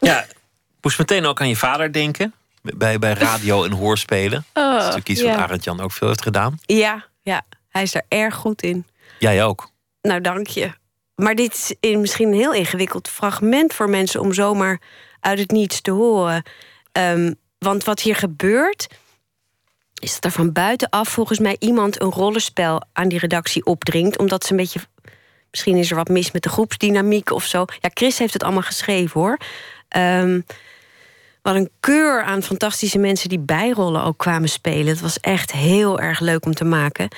Ja, 0.00 0.22
ik 0.22 0.36
moest 0.80 0.98
meteen 0.98 1.26
ook 1.26 1.40
aan 1.40 1.48
je 1.48 1.56
vader 1.56 1.92
denken. 1.92 2.34
Bij, 2.62 2.98
bij 2.98 3.12
radio 3.12 3.64
en 3.64 3.72
hoorspelen. 3.72 4.44
dat 4.52 4.72
is 4.72 4.78
natuurlijk 4.78 5.08
iets 5.08 5.22
wat 5.22 5.30
ja. 5.30 5.36
Arend 5.36 5.64
Jan 5.64 5.80
ook 5.80 5.92
veel 5.92 6.08
heeft 6.08 6.22
gedaan. 6.22 6.58
Ja, 6.60 7.06
ja, 7.22 7.42
hij 7.68 7.82
is 7.82 7.94
er 7.94 8.02
erg 8.08 8.34
goed 8.34 8.62
in. 8.62 8.86
Jij 9.18 9.44
ook. 9.44 9.70
Nou, 10.02 10.20
dank 10.20 10.46
je. 10.46 10.72
maar 11.14 11.34
dit 11.34 11.54
is 11.54 11.74
in 11.80 12.00
misschien 12.00 12.28
een 12.28 12.38
heel 12.38 12.54
ingewikkeld 12.54 13.08
fragment 13.08 13.74
voor 13.74 13.90
mensen 13.90 14.20
om 14.20 14.32
zomaar 14.32 14.80
uit 15.20 15.38
het 15.38 15.50
niets 15.50 15.80
te 15.80 15.90
horen. 15.90 16.42
Um, 16.92 17.34
want 17.58 17.84
wat 17.84 18.00
hier 18.00 18.16
gebeurt, 18.16 18.86
is 19.94 20.14
dat 20.14 20.24
er 20.24 20.30
van 20.30 20.52
buitenaf 20.52 21.08
volgens 21.08 21.38
mij 21.38 21.56
iemand 21.58 22.00
een 22.00 22.10
rollenspel 22.10 22.82
aan 22.92 23.08
die 23.08 23.18
redactie 23.18 23.64
opdringt, 23.64 24.18
omdat 24.18 24.44
ze 24.44 24.50
een 24.50 24.56
beetje. 24.56 24.80
Misschien 25.50 25.76
is 25.76 25.90
er 25.90 25.96
wat 25.96 26.08
mis 26.08 26.30
met 26.30 26.42
de 26.42 26.48
groepsdynamiek 26.48 27.30
of 27.30 27.44
zo. 27.44 27.64
Ja, 27.80 27.90
Chris 27.94 28.18
heeft 28.18 28.32
het 28.32 28.42
allemaal 28.42 28.62
geschreven 28.62 29.20
hoor. 29.20 29.38
Um, 29.96 30.44
wat 31.42 31.54
een 31.54 31.70
keur 31.80 32.22
aan 32.22 32.42
fantastische 32.42 32.98
mensen 32.98 33.28
die 33.28 33.38
bijrollen 33.38 34.04
ook 34.04 34.18
kwamen 34.18 34.48
spelen. 34.48 34.86
Het 34.86 35.00
was 35.00 35.20
echt 35.20 35.52
heel 35.52 36.00
erg 36.00 36.20
leuk 36.20 36.46
om 36.46 36.54
te 36.54 36.64
maken. 36.64 37.08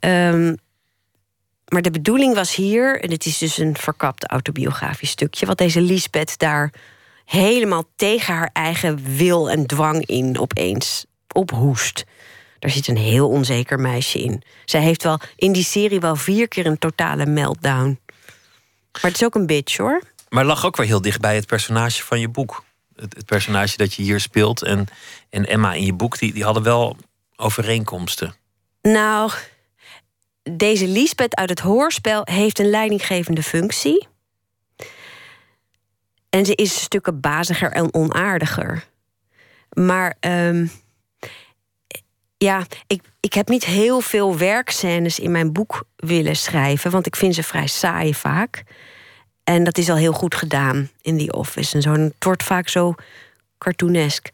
Um, 0.00 0.56
maar 1.68 1.82
de 1.82 1.90
bedoeling 1.90 2.34
was 2.34 2.54
hier, 2.54 3.00
en 3.00 3.10
het 3.10 3.26
is 3.26 3.38
dus 3.38 3.58
een 3.58 3.76
verkapt 3.76 4.26
autobiografisch 4.26 5.10
stukje, 5.10 5.46
wat 5.46 5.58
deze 5.58 5.80
Lisbeth 5.80 6.38
daar 6.38 6.72
helemaal 7.24 7.84
tegen 7.96 8.34
haar 8.34 8.50
eigen 8.52 9.16
wil 9.16 9.50
en 9.50 9.66
dwang 9.66 10.06
in 10.06 10.38
opeens 10.38 11.04
ophoest. 11.34 12.04
Daar 12.58 12.70
zit 12.70 12.88
een 12.88 12.96
heel 12.96 13.28
onzeker 13.28 13.80
meisje 13.80 14.18
in. 14.18 14.42
Zij 14.64 14.80
heeft 14.80 15.02
wel 15.02 15.20
in 15.36 15.52
die 15.52 15.64
serie 15.64 16.00
wel 16.00 16.16
vier 16.16 16.48
keer 16.48 16.66
een 16.66 16.78
totale 16.78 17.26
meltdown. 17.26 18.00
Maar 18.92 19.10
het 19.10 19.14
is 19.14 19.24
ook 19.24 19.34
een 19.34 19.46
bitch 19.46 19.76
hoor. 19.76 20.02
Maar 20.28 20.44
lag 20.44 20.66
ook 20.66 20.76
weer 20.76 20.86
heel 20.86 21.00
dicht 21.00 21.20
bij 21.20 21.34
het 21.34 21.46
personage 21.46 22.02
van 22.02 22.20
je 22.20 22.28
boek. 22.28 22.64
Het, 22.96 23.26
personage 23.26 23.76
dat 23.76 23.94
je 23.94 24.02
hier 24.02 24.20
speelt 24.20 24.62
en, 24.62 24.86
en 25.30 25.46
Emma 25.46 25.72
in 25.72 25.84
je 25.84 25.92
boek, 25.92 26.18
die, 26.18 26.32
die 26.32 26.44
hadden 26.44 26.62
wel 26.62 26.96
overeenkomsten. 27.36 28.34
Nou, 28.82 29.30
deze 30.42 30.86
Lisbeth 30.86 31.34
uit 31.34 31.48
het 31.48 31.60
hoorspel 31.60 32.20
heeft 32.24 32.58
een 32.58 32.70
leidinggevende 32.70 33.42
functie. 33.42 34.06
En 36.30 36.44
ze 36.44 36.54
is 36.54 36.82
stukken 36.82 37.20
baziger 37.20 37.72
en 37.72 37.94
onaardiger. 37.94 38.84
Maar 39.72 40.16
um, 40.20 40.70
ja, 42.36 42.66
ik, 42.86 43.02
ik 43.20 43.32
heb 43.32 43.48
niet 43.48 43.64
heel 43.64 44.00
veel 44.00 44.36
werkscènes 44.36 45.18
in 45.18 45.30
mijn 45.30 45.52
boek 45.52 45.84
willen 45.96 46.36
schrijven, 46.36 46.90
want 46.90 47.06
ik 47.06 47.16
vind 47.16 47.34
ze 47.34 47.42
vrij 47.42 47.66
saai 47.66 48.14
vaak. 48.14 48.64
En 49.44 49.64
dat 49.64 49.78
is 49.78 49.90
al 49.90 49.96
heel 49.96 50.12
goed 50.12 50.34
gedaan 50.34 50.90
in 51.00 51.16
die 51.16 51.32
office 51.32 51.74
en 51.74 51.82
zo. 51.82 51.92
het 51.92 52.24
wordt 52.24 52.42
vaak 52.42 52.68
zo 52.68 52.94
cartoonesk. 53.58 54.28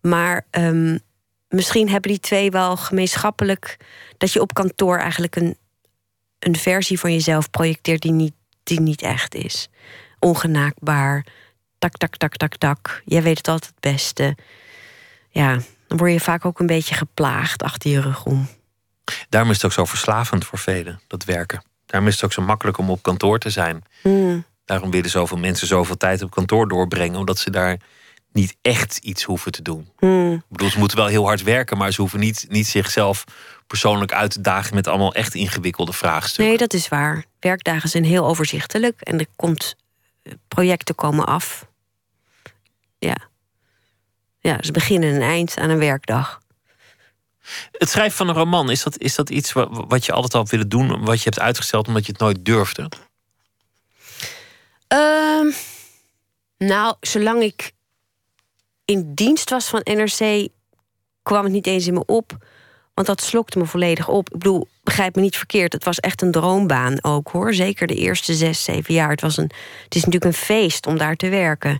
Maar 0.00 0.46
um, 0.50 1.00
misschien 1.48 1.88
hebben 1.88 2.10
die 2.10 2.20
twee 2.20 2.50
wel 2.50 2.76
gemeenschappelijk 2.76 3.76
dat 4.18 4.32
je 4.32 4.40
op 4.40 4.54
kantoor 4.54 4.98
eigenlijk 4.98 5.36
een, 5.36 5.56
een 6.38 6.56
versie 6.56 6.98
van 7.00 7.12
jezelf 7.12 7.50
projecteert 7.50 8.02
die 8.02 8.12
niet, 8.12 8.34
die 8.62 8.80
niet 8.80 9.02
echt 9.02 9.34
is. 9.34 9.68
Ongenaakbaar. 10.18 11.26
Tak, 11.78 11.96
tak, 11.96 12.16
tak, 12.16 12.36
tak, 12.36 12.56
tak. 12.56 13.02
Jij 13.04 13.22
weet 13.22 13.38
het 13.38 13.48
altijd 13.48 13.72
het 13.74 13.92
beste. 13.92 14.36
Ja, 15.28 15.58
dan 15.86 15.98
word 15.98 16.12
je 16.12 16.20
vaak 16.20 16.44
ook 16.44 16.60
een 16.60 16.66
beetje 16.66 16.94
geplaagd 16.94 17.62
achter 17.62 17.90
je 17.90 18.00
rug 18.00 18.24
om. 18.24 18.48
Daarom 19.28 19.50
is 19.50 19.56
het 19.56 19.64
ook 19.64 19.72
zo 19.72 19.84
verslavend 19.84 20.44
voor 20.44 20.58
velen, 20.58 21.00
dat 21.06 21.24
werken. 21.24 21.62
Daarom 21.86 22.08
is 22.08 22.14
het 22.14 22.24
ook 22.24 22.32
zo 22.32 22.42
makkelijk 22.42 22.78
om 22.78 22.90
op 22.90 23.02
kantoor 23.02 23.38
te 23.38 23.50
zijn. 23.50 23.84
Hmm. 24.02 24.44
Daarom 24.70 24.90
willen 24.90 25.10
zoveel 25.10 25.38
mensen 25.38 25.66
zoveel 25.66 25.96
tijd 25.96 26.22
op 26.22 26.30
kantoor 26.30 26.68
doorbrengen, 26.68 27.18
omdat 27.18 27.38
ze 27.38 27.50
daar 27.50 27.76
niet 28.32 28.56
echt 28.62 28.96
iets 28.96 29.22
hoeven 29.22 29.52
te 29.52 29.62
doen. 29.62 29.88
Hmm. 29.98 30.32
Ik 30.32 30.42
bedoel, 30.48 30.70
ze 30.70 30.78
moeten 30.78 30.96
wel 30.96 31.06
heel 31.06 31.24
hard 31.24 31.42
werken, 31.42 31.78
maar 31.78 31.92
ze 31.92 32.00
hoeven 32.00 32.20
niet, 32.20 32.46
niet 32.48 32.66
zichzelf 32.66 33.24
persoonlijk 33.66 34.12
uit 34.12 34.30
te 34.30 34.40
dagen 34.40 34.74
met 34.74 34.86
allemaal 34.86 35.14
echt 35.14 35.34
ingewikkelde 35.34 35.92
vraagstukken. 35.92 36.44
Nee, 36.44 36.56
dat 36.56 36.72
is 36.72 36.88
waar. 36.88 37.24
Werkdagen 37.40 37.88
zijn 37.88 38.04
heel 38.04 38.26
overzichtelijk 38.26 39.00
en 39.00 39.18
er 39.18 39.26
komt 39.36 39.76
eh, 40.22 40.32
projecten 40.48 40.94
komen 40.94 41.26
af. 41.26 41.66
Ja. 42.98 43.16
Ja, 44.40 44.58
ze 44.60 44.72
beginnen 44.72 45.14
en 45.14 45.22
eind 45.22 45.58
aan 45.58 45.70
een 45.70 45.78
werkdag. 45.78 46.40
Het 47.72 47.88
schrijven 47.90 48.16
van 48.16 48.28
een 48.28 48.34
roman, 48.34 48.70
is 48.70 48.82
dat, 48.82 48.98
is 48.98 49.14
dat 49.14 49.30
iets 49.30 49.52
wat 49.88 50.06
je 50.06 50.12
altijd 50.12 50.34
al 50.34 50.46
willen 50.46 50.68
doen, 50.68 51.04
wat 51.04 51.18
je 51.18 51.24
hebt 51.24 51.40
uitgesteld 51.40 51.88
omdat 51.88 52.06
je 52.06 52.12
het 52.12 52.20
nooit 52.20 52.44
durfde? 52.44 52.88
Uh, 54.92 55.54
nou, 56.58 56.94
zolang 57.00 57.42
ik 57.42 57.72
in 58.84 59.14
dienst 59.14 59.50
was 59.50 59.68
van 59.68 59.80
NRC, 59.84 60.48
kwam 61.22 61.44
het 61.44 61.52
niet 61.52 61.66
eens 61.66 61.86
in 61.86 61.94
me 61.94 62.04
op. 62.06 62.38
Want 62.94 63.06
dat 63.06 63.22
slokte 63.22 63.58
me 63.58 63.66
volledig 63.66 64.08
op. 64.08 64.30
Ik 64.30 64.38
bedoel, 64.38 64.68
begrijp 64.82 65.14
me 65.14 65.20
niet 65.22 65.36
verkeerd. 65.36 65.72
Het 65.72 65.84
was 65.84 66.00
echt 66.00 66.22
een 66.22 66.30
droombaan 66.30 67.04
ook 67.04 67.28
hoor. 67.28 67.54
Zeker 67.54 67.86
de 67.86 67.94
eerste 67.94 68.34
zes, 68.34 68.64
zeven 68.64 68.94
jaar. 68.94 69.10
Het, 69.10 69.20
was 69.20 69.36
een, 69.36 69.50
het 69.84 69.94
is 69.94 70.04
natuurlijk 70.04 70.24
een 70.24 70.44
feest 70.44 70.86
om 70.86 70.98
daar 70.98 71.16
te 71.16 71.28
werken. 71.28 71.78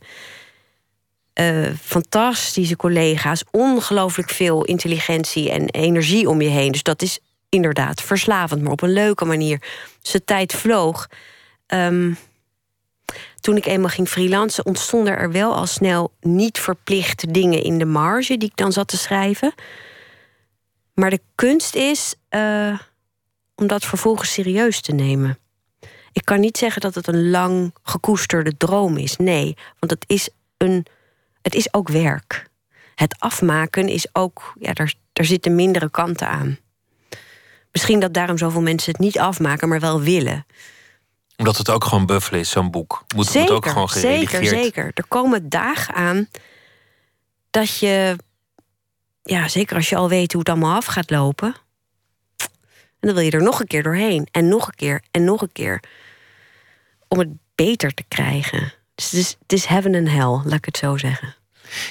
Uh, 1.35 1.69
fantastische 1.83 2.77
collega's. 2.77 3.45
Ongelooflijk 3.51 4.31
veel 4.31 4.65
intelligentie 4.65 5.51
en 5.51 5.69
energie 5.69 6.29
om 6.29 6.41
je 6.41 6.49
heen. 6.49 6.73
Dus 6.73 6.83
dat 6.83 7.03
is 7.03 7.19
inderdaad 7.49 8.03
verslavend, 8.03 8.63
maar 8.63 8.73
op 8.73 8.83
een 8.83 8.93
leuke 8.93 9.25
manier. 9.25 9.63
Dus 10.03 10.11
de 10.11 10.25
tijd 10.25 10.55
vloog. 10.55 11.09
Um, 11.67 12.17
toen 13.41 13.57
ik 13.57 13.67
eenmaal 13.67 13.91
ging 13.91 14.09
freelancen, 14.09 14.67
ontstonden 14.67 15.17
er 15.17 15.33
wel 15.33 15.55
al 15.55 15.67
snel 15.67 16.13
niet 16.21 16.59
verplichte 16.59 17.31
dingen 17.31 17.63
in 17.63 17.79
de 17.79 17.85
marge 17.85 18.37
die 18.37 18.49
ik 18.49 18.57
dan 18.57 18.73
zat 18.73 18.89
te 18.89 18.97
schrijven. 18.97 19.55
Maar 20.95 21.11
de 21.11 21.21
kunst 21.35 21.75
is 21.75 22.15
uh, 22.31 22.79
om 23.55 23.67
dat 23.67 23.85
vervolgens 23.85 24.33
serieus 24.33 24.81
te 24.81 24.93
nemen. 24.93 25.39
Ik 26.13 26.25
kan 26.25 26.41
niet 26.41 26.59
zeggen 26.59 26.81
dat 26.81 26.95
het 26.95 27.07
een 27.07 27.31
lang 27.31 27.75
gekoesterde 27.83 28.57
droom 28.57 28.97
is. 28.97 29.17
Nee, 29.17 29.57
want 29.79 29.93
het 29.93 30.05
is, 30.07 30.29
een, 30.57 30.87
het 31.43 31.55
is 31.55 31.75
ook 31.75 31.89
werk. 31.89 32.49
Het 32.95 33.17
afmaken 33.19 33.89
is 33.89 34.09
ook, 34.13 34.53
ja, 34.59 34.73
daar, 34.73 34.95
daar 35.13 35.25
zitten 35.25 35.55
mindere 35.55 35.91
kanten 35.91 36.29
aan. 36.29 36.59
Misschien 37.73 38.01
dat 38.01 38.15
daarom 38.15 38.39
zoveel 38.39 38.61
mensen 38.61 38.93
het 38.93 39.01
niet 39.01 39.19
afmaken, 39.19 39.69
maar 39.69 39.81
wel 39.81 40.01
willen 40.01 40.47
omdat 41.41 41.57
het 41.57 41.71
ook 41.71 41.85
gewoon 41.85 42.07
buffelen 42.07 42.41
is, 42.41 42.51
zo'n 42.51 42.71
boek. 42.71 43.05
Moet, 43.17 43.27
zeker, 43.27 43.41
moet 43.41 43.51
ook 43.51 43.67
gewoon 43.67 43.89
geredigeerd. 43.89 44.45
Zeker, 44.45 44.63
zeker. 44.63 44.91
Er 44.95 45.07
komen 45.09 45.49
dagen 45.49 45.95
aan 45.95 46.29
dat 47.51 47.79
je... 47.79 48.17
Ja, 49.23 49.49
zeker 49.49 49.77
als 49.77 49.89
je 49.89 49.97
al 49.97 50.09
weet 50.09 50.33
hoe 50.33 50.41
het 50.41 50.51
allemaal 50.51 50.77
af 50.77 50.85
gaat 50.85 51.11
lopen... 51.11 51.55
en 52.37 52.49
dan 53.01 53.15
wil 53.15 53.25
je 53.25 53.31
er 53.31 53.43
nog 53.43 53.61
een 53.61 53.67
keer 53.67 53.83
doorheen. 53.83 54.29
En 54.31 54.49
nog 54.49 54.67
een 54.67 54.75
keer, 54.75 55.03
en 55.11 55.25
nog 55.25 55.43
een 55.43 55.53
keer. 55.53 55.83
Om 57.09 57.19
het 57.19 57.29
beter 57.55 57.95
te 57.95 58.05
krijgen. 58.09 58.73
Dus 58.95 59.11
het 59.11 59.21
is, 59.21 59.37
het 59.43 59.53
is 59.53 59.65
heaven 59.65 59.95
en 59.95 60.07
hell, 60.07 60.25
laat 60.25 60.53
ik 60.53 60.65
het 60.65 60.77
zo 60.77 60.97
zeggen. 60.97 61.35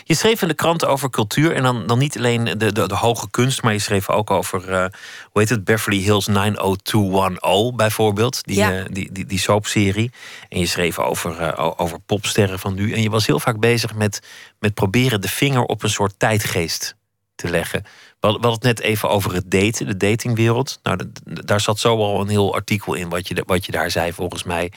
Je 0.03 0.15
schreef 0.15 0.41
in 0.41 0.47
de 0.47 0.53
krant 0.53 0.85
over 0.85 1.09
cultuur 1.09 1.55
en 1.55 1.63
dan, 1.63 1.87
dan 1.87 1.97
niet 1.97 2.17
alleen 2.17 2.43
de, 2.43 2.55
de, 2.55 2.87
de 2.87 2.95
hoge 2.95 3.29
kunst, 3.29 3.61
maar 3.61 3.73
je 3.73 3.79
schreef 3.79 4.09
ook 4.09 4.31
over, 4.31 4.69
uh, 4.69 4.85
hoe 5.23 5.41
heet 5.41 5.49
het, 5.49 5.63
Beverly 5.63 5.97
Hills 5.97 6.27
90210 6.27 7.75
bijvoorbeeld, 7.75 8.43
die, 8.43 8.55
ja. 8.55 8.79
uh, 8.79 8.85
die, 8.91 9.11
die, 9.11 9.25
die 9.25 9.39
soapserie. 9.39 10.11
En 10.49 10.59
je 10.59 10.65
schreef 10.65 10.99
over, 10.99 11.41
uh, 11.41 11.71
over 11.77 11.99
popsterren 11.99 12.59
van 12.59 12.73
nu. 12.73 12.93
En 12.93 13.01
je 13.01 13.09
was 13.09 13.27
heel 13.27 13.39
vaak 13.39 13.59
bezig 13.59 13.95
met, 13.95 14.21
met 14.59 14.73
proberen 14.73 15.21
de 15.21 15.29
vinger 15.29 15.63
op 15.63 15.83
een 15.83 15.89
soort 15.89 16.13
tijdgeest 16.17 16.95
te 17.35 17.49
leggen. 17.49 17.83
We 18.19 18.27
hadden 18.27 18.51
het 18.51 18.63
net 18.63 18.79
even 18.79 19.09
over 19.09 19.33
het 19.33 19.51
daten, 19.51 19.85
de 19.85 19.97
datingwereld. 19.97 20.79
Nou, 20.83 20.99
daar 21.23 21.61
zat 21.61 21.79
zo 21.79 21.97
al 21.97 22.21
een 22.21 22.27
heel 22.27 22.53
artikel 22.53 22.93
in 22.93 23.09
wat 23.09 23.27
je, 23.27 23.43
wat 23.45 23.65
je 23.65 23.71
daar 23.71 23.91
zei, 23.91 24.13
volgens 24.13 24.43
mij. 24.43 24.71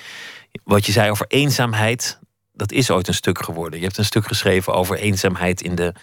Wat 0.65 0.87
je 0.87 0.93
zei 0.93 1.11
over 1.11 1.27
eenzaamheid, 1.29 2.19
dat 2.53 2.73
is 2.73 2.91
ooit 2.91 3.09
een 3.09 3.15
stuk 3.15 3.43
geworden. 3.43 3.79
Je 3.79 3.85
hebt 3.85 3.99
een 3.99 4.05
stuk 4.05 4.27
geschreven 4.27 4.75
over 4.75 4.97
eenzaamheid 4.97 5.63
in 5.63 5.75
de 5.75 5.95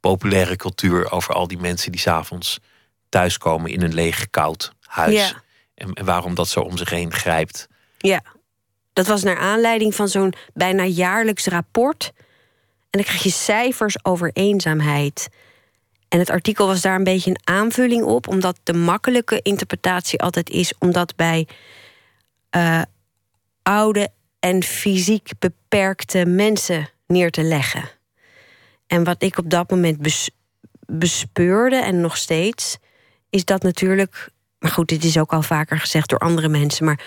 populaire 0.00 0.56
cultuur. 0.56 1.10
Over 1.10 1.34
al 1.34 1.48
die 1.48 1.58
mensen 1.58 1.92
die 1.92 2.00
s'avonds 2.00 2.60
thuiskomen 3.08 3.70
in 3.70 3.82
een 3.82 3.94
leeg, 3.94 4.30
koud 4.30 4.72
huis. 4.80 5.14
Ja. 5.14 5.42
En, 5.74 5.92
en 5.92 6.04
waarom 6.04 6.34
dat 6.34 6.48
zo 6.48 6.60
om 6.60 6.76
zich 6.76 6.90
heen 6.90 7.12
grijpt. 7.12 7.68
Ja, 7.98 8.22
dat 8.92 9.06
was 9.06 9.22
naar 9.22 9.38
aanleiding 9.38 9.94
van 9.94 10.08
zo'n 10.08 10.34
bijna 10.54 10.84
jaarlijks 10.84 11.46
rapport. 11.46 12.12
En 12.90 12.98
dan 12.98 13.02
krijg 13.02 13.22
je 13.22 13.30
cijfers 13.30 14.04
over 14.04 14.30
eenzaamheid. 14.32 15.28
En 16.08 16.18
het 16.18 16.30
artikel 16.30 16.66
was 16.66 16.80
daar 16.80 16.94
een 16.94 17.04
beetje 17.04 17.30
een 17.30 17.40
aanvulling 17.44 18.04
op, 18.04 18.28
omdat 18.28 18.58
de 18.62 18.72
makkelijke 18.72 19.40
interpretatie 19.42 20.20
altijd 20.20 20.50
is 20.50 20.72
omdat 20.78 21.16
bij 21.16 21.48
uh, 22.56 22.82
oude 23.62 24.08
en 24.40 24.62
fysiek 24.62 25.30
beperkte 25.38 25.57
mensen 26.26 26.90
neer 27.06 27.30
te 27.30 27.42
leggen. 27.42 27.90
En 28.86 29.04
wat 29.04 29.22
ik 29.22 29.38
op 29.38 29.50
dat 29.50 29.70
moment 29.70 29.98
bes 29.98 30.30
bespeurde 30.86 31.76
en 31.76 32.00
nog 32.00 32.16
steeds, 32.16 32.78
is 33.30 33.44
dat 33.44 33.62
natuurlijk. 33.62 34.30
Maar 34.58 34.70
goed, 34.70 34.88
dit 34.88 35.04
is 35.04 35.18
ook 35.18 35.32
al 35.32 35.42
vaker 35.42 35.78
gezegd 35.78 36.08
door 36.08 36.18
andere 36.18 36.48
mensen. 36.48 36.84
Maar 36.84 37.00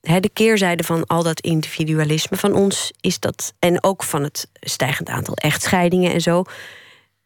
hè, 0.00 0.20
de 0.20 0.28
keerzijde 0.28 0.84
van 0.84 1.06
al 1.06 1.22
dat 1.22 1.40
individualisme 1.40 2.36
van 2.36 2.54
ons 2.54 2.92
is 3.00 3.18
dat. 3.20 3.54
En 3.58 3.82
ook 3.82 4.02
van 4.02 4.22
het 4.22 4.50
stijgend 4.60 5.08
aantal 5.08 5.34
echtscheidingen 5.34 6.12
en 6.12 6.20
zo. 6.20 6.42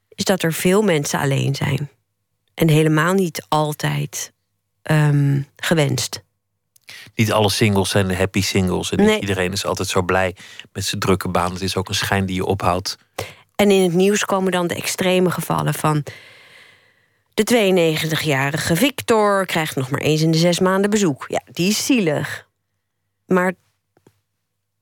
Is 0.09 0.25
dat 0.25 0.43
er 0.43 0.53
veel 0.53 0.83
mensen 0.83 1.19
alleen 1.19 1.55
zijn. 1.55 1.91
En 2.55 2.69
helemaal 2.69 3.13
niet 3.13 3.45
altijd 3.49 4.33
um, 4.91 5.47
gewenst. 5.57 6.25
Niet 7.15 7.33
alle 7.33 7.51
singles 7.51 7.91
zijn 7.91 8.09
de 8.09 8.17
happy 8.17 8.43
singles. 8.43 8.91
En 8.91 9.07
niet 9.07 9.21
iedereen 9.21 9.53
is 9.53 9.67
altijd 9.67 9.89
zo 9.89 10.03
blij 10.03 10.37
met 10.73 10.85
zijn 10.85 11.01
drukke 11.01 11.29
baan. 11.29 11.53
Het 11.53 11.63
is 11.63 11.77
ook 11.77 11.89
een 11.89 11.95
schijn 11.95 12.27
die 12.27 12.37
je 12.37 12.45
ophoudt. 12.45 12.99
En 13.55 13.71
in 13.71 13.83
het 13.83 13.93
nieuws 13.93 14.25
komen 14.25 14.53
dan 14.53 14.67
de 14.67 14.75
extreme 14.75 15.31
gevallen 15.31 15.75
van. 15.75 16.05
De 17.35 17.75
92-jarige 18.21 18.77
Victor 18.77 19.47
krijgt 19.47 19.77
nog 19.77 19.91
maar 19.91 20.01
eens 20.01 20.23
in 20.23 20.31
de 20.31 20.39
zes 20.39 20.59
maanden 20.59 20.91
bezoek. 20.91 21.25
Ja, 21.29 21.43
die 21.53 21.69
is 21.69 21.87
zielig. 21.87 22.47
Maar 23.27 23.53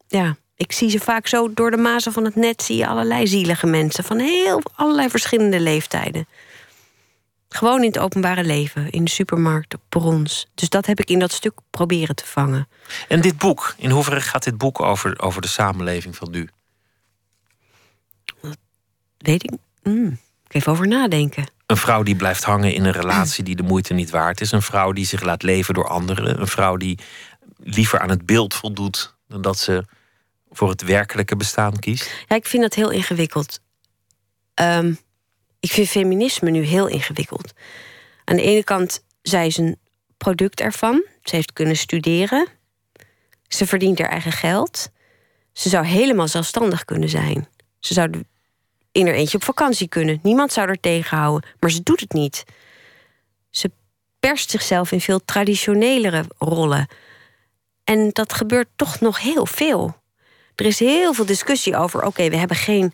ja, 0.09 0.37
ik 0.57 0.73
zie 0.73 0.91
ze 0.91 0.99
vaak 0.99 1.27
zo 1.27 1.53
door 1.55 1.71
de 1.71 1.77
mazen 1.77 2.13
van 2.13 2.25
het 2.25 2.37
net. 2.37 2.63
Zie 2.63 2.77
je 2.77 2.87
allerlei 2.87 3.27
zielige 3.27 3.67
mensen 3.67 4.05
van 4.05 4.19
heel 4.19 4.63
allerlei 4.75 5.09
verschillende 5.09 5.61
leeftijden. 5.61 6.27
Gewoon 7.55 7.81
in 7.81 7.87
het 7.87 7.99
openbare 7.99 8.45
leven, 8.45 8.91
in 8.91 9.05
de 9.05 9.11
supermarkt, 9.11 9.75
op 9.75 9.81
brons. 9.89 10.47
Dus 10.55 10.69
dat 10.69 10.87
heb 10.87 11.01
ik 11.01 11.11
in 11.11 11.19
dat 11.19 11.33
stuk 11.33 11.59
proberen 11.71 12.15
te 12.15 12.27
vangen. 12.27 12.69
En 13.09 13.21
dit 13.21 13.39
boek, 13.39 13.75
in 13.79 13.91
hoeverre 13.91 14.21
gaat 14.21 14.45
dit 14.45 14.59
boek 14.59 14.81
over, 14.81 15.21
over 15.21 15.43
de 15.43 15.49
samenleving 15.49 16.17
van 16.17 16.31
nu? 16.31 16.49
Dat 18.41 18.57
weet 19.19 19.43
ik. 19.43 19.53
Mm, 19.83 20.19
even 20.49 20.73
over 20.73 20.89
nadenken. 20.89 21.45
Een 21.67 21.77
vrouw 21.77 22.03
die 22.03 22.17
blijft 22.17 22.45
hangen 22.45 22.75
in 22.75 22.85
een 22.85 22.93
relatie 22.93 23.45
die 23.45 23.57
de 23.57 23.63
moeite 23.63 23.95
niet 23.95 24.11
waard 24.11 24.41
is. 24.41 24.53
Een 24.53 24.63
vrouw 24.63 24.93
die 24.93 25.07
zich 25.07 25.23
laat 25.23 25.43
leven 25.43 25.75
door 25.75 25.89
anderen. 25.89 26.41
Een 26.41 26.47
vrouw 26.47 26.77
die 26.77 26.99
liever 27.57 28.01
aan 28.01 28.11
het 28.11 28.27
beeld 28.27 28.55
voldoet 28.55 29.17
dan 29.29 29.43
dat 29.43 29.59
ze 29.59 29.85
voor 30.51 30.69
het 30.69 30.83
werkelijke 30.83 31.37
bestaan 31.37 31.79
kiest. 31.79 32.25
Ja, 32.29 32.37
ik 32.37 32.47
vind 32.47 32.63
dat 32.63 32.75
heel 32.75 32.91
ingewikkeld. 32.91 33.61
Um, 34.55 34.99
ik 35.65 35.71
vind 35.71 35.89
feminisme 35.89 36.51
nu 36.51 36.63
heel 36.63 36.87
ingewikkeld. 36.87 37.53
Aan 38.25 38.37
de 38.37 38.43
ene 38.43 38.65
kant, 38.65 39.05
zij 39.23 39.47
is 39.47 39.57
een 39.57 39.79
product 40.17 40.61
ervan. 40.61 41.05
Ze 41.23 41.37
heeft 41.37 41.53
kunnen 41.53 41.77
studeren. 41.77 42.47
Ze 43.49 43.67
verdient 43.67 43.99
haar 43.99 44.09
eigen 44.09 44.33
geld. 44.33 44.89
Ze 45.53 45.69
zou 45.69 45.85
helemaal 45.85 46.29
zelfstandig 46.29 46.85
kunnen 46.85 47.09
zijn. 47.09 47.49
Ze 47.79 47.95
zou 47.95 48.11
in 48.93 49.07
haar 49.07 49.15
eentje 49.15 49.37
op 49.37 49.45
vakantie 49.45 49.89
kunnen. 49.89 50.19
Niemand 50.23 50.53
zou 50.53 50.69
er 50.69 50.81
tegenhouden. 50.81 51.51
Maar 51.61 51.71
ze 51.71 51.83
doet 51.83 52.01
het 52.01 52.13
niet. 52.13 52.45
Ze 53.51 53.71
perst 54.21 54.51
zichzelf 54.51 54.93
in 54.93 55.01
veel 55.01 55.25
traditionelere 55.25 56.25
rollen. 56.39 56.89
En 57.85 58.11
dat 58.13 58.33
gebeurt 58.33 58.69
toch 58.77 59.01
nog 59.01 59.21
heel 59.21 59.47
veel. 59.47 59.97
Er 60.55 60.67
is 60.67 60.79
heel 60.79 61.15
veel 61.15 61.27
discussie 61.27 61.77
over: 61.77 62.03
oké, 62.03 62.29
we 62.29 62.37
hebben 62.37 62.57
geen 62.57 62.93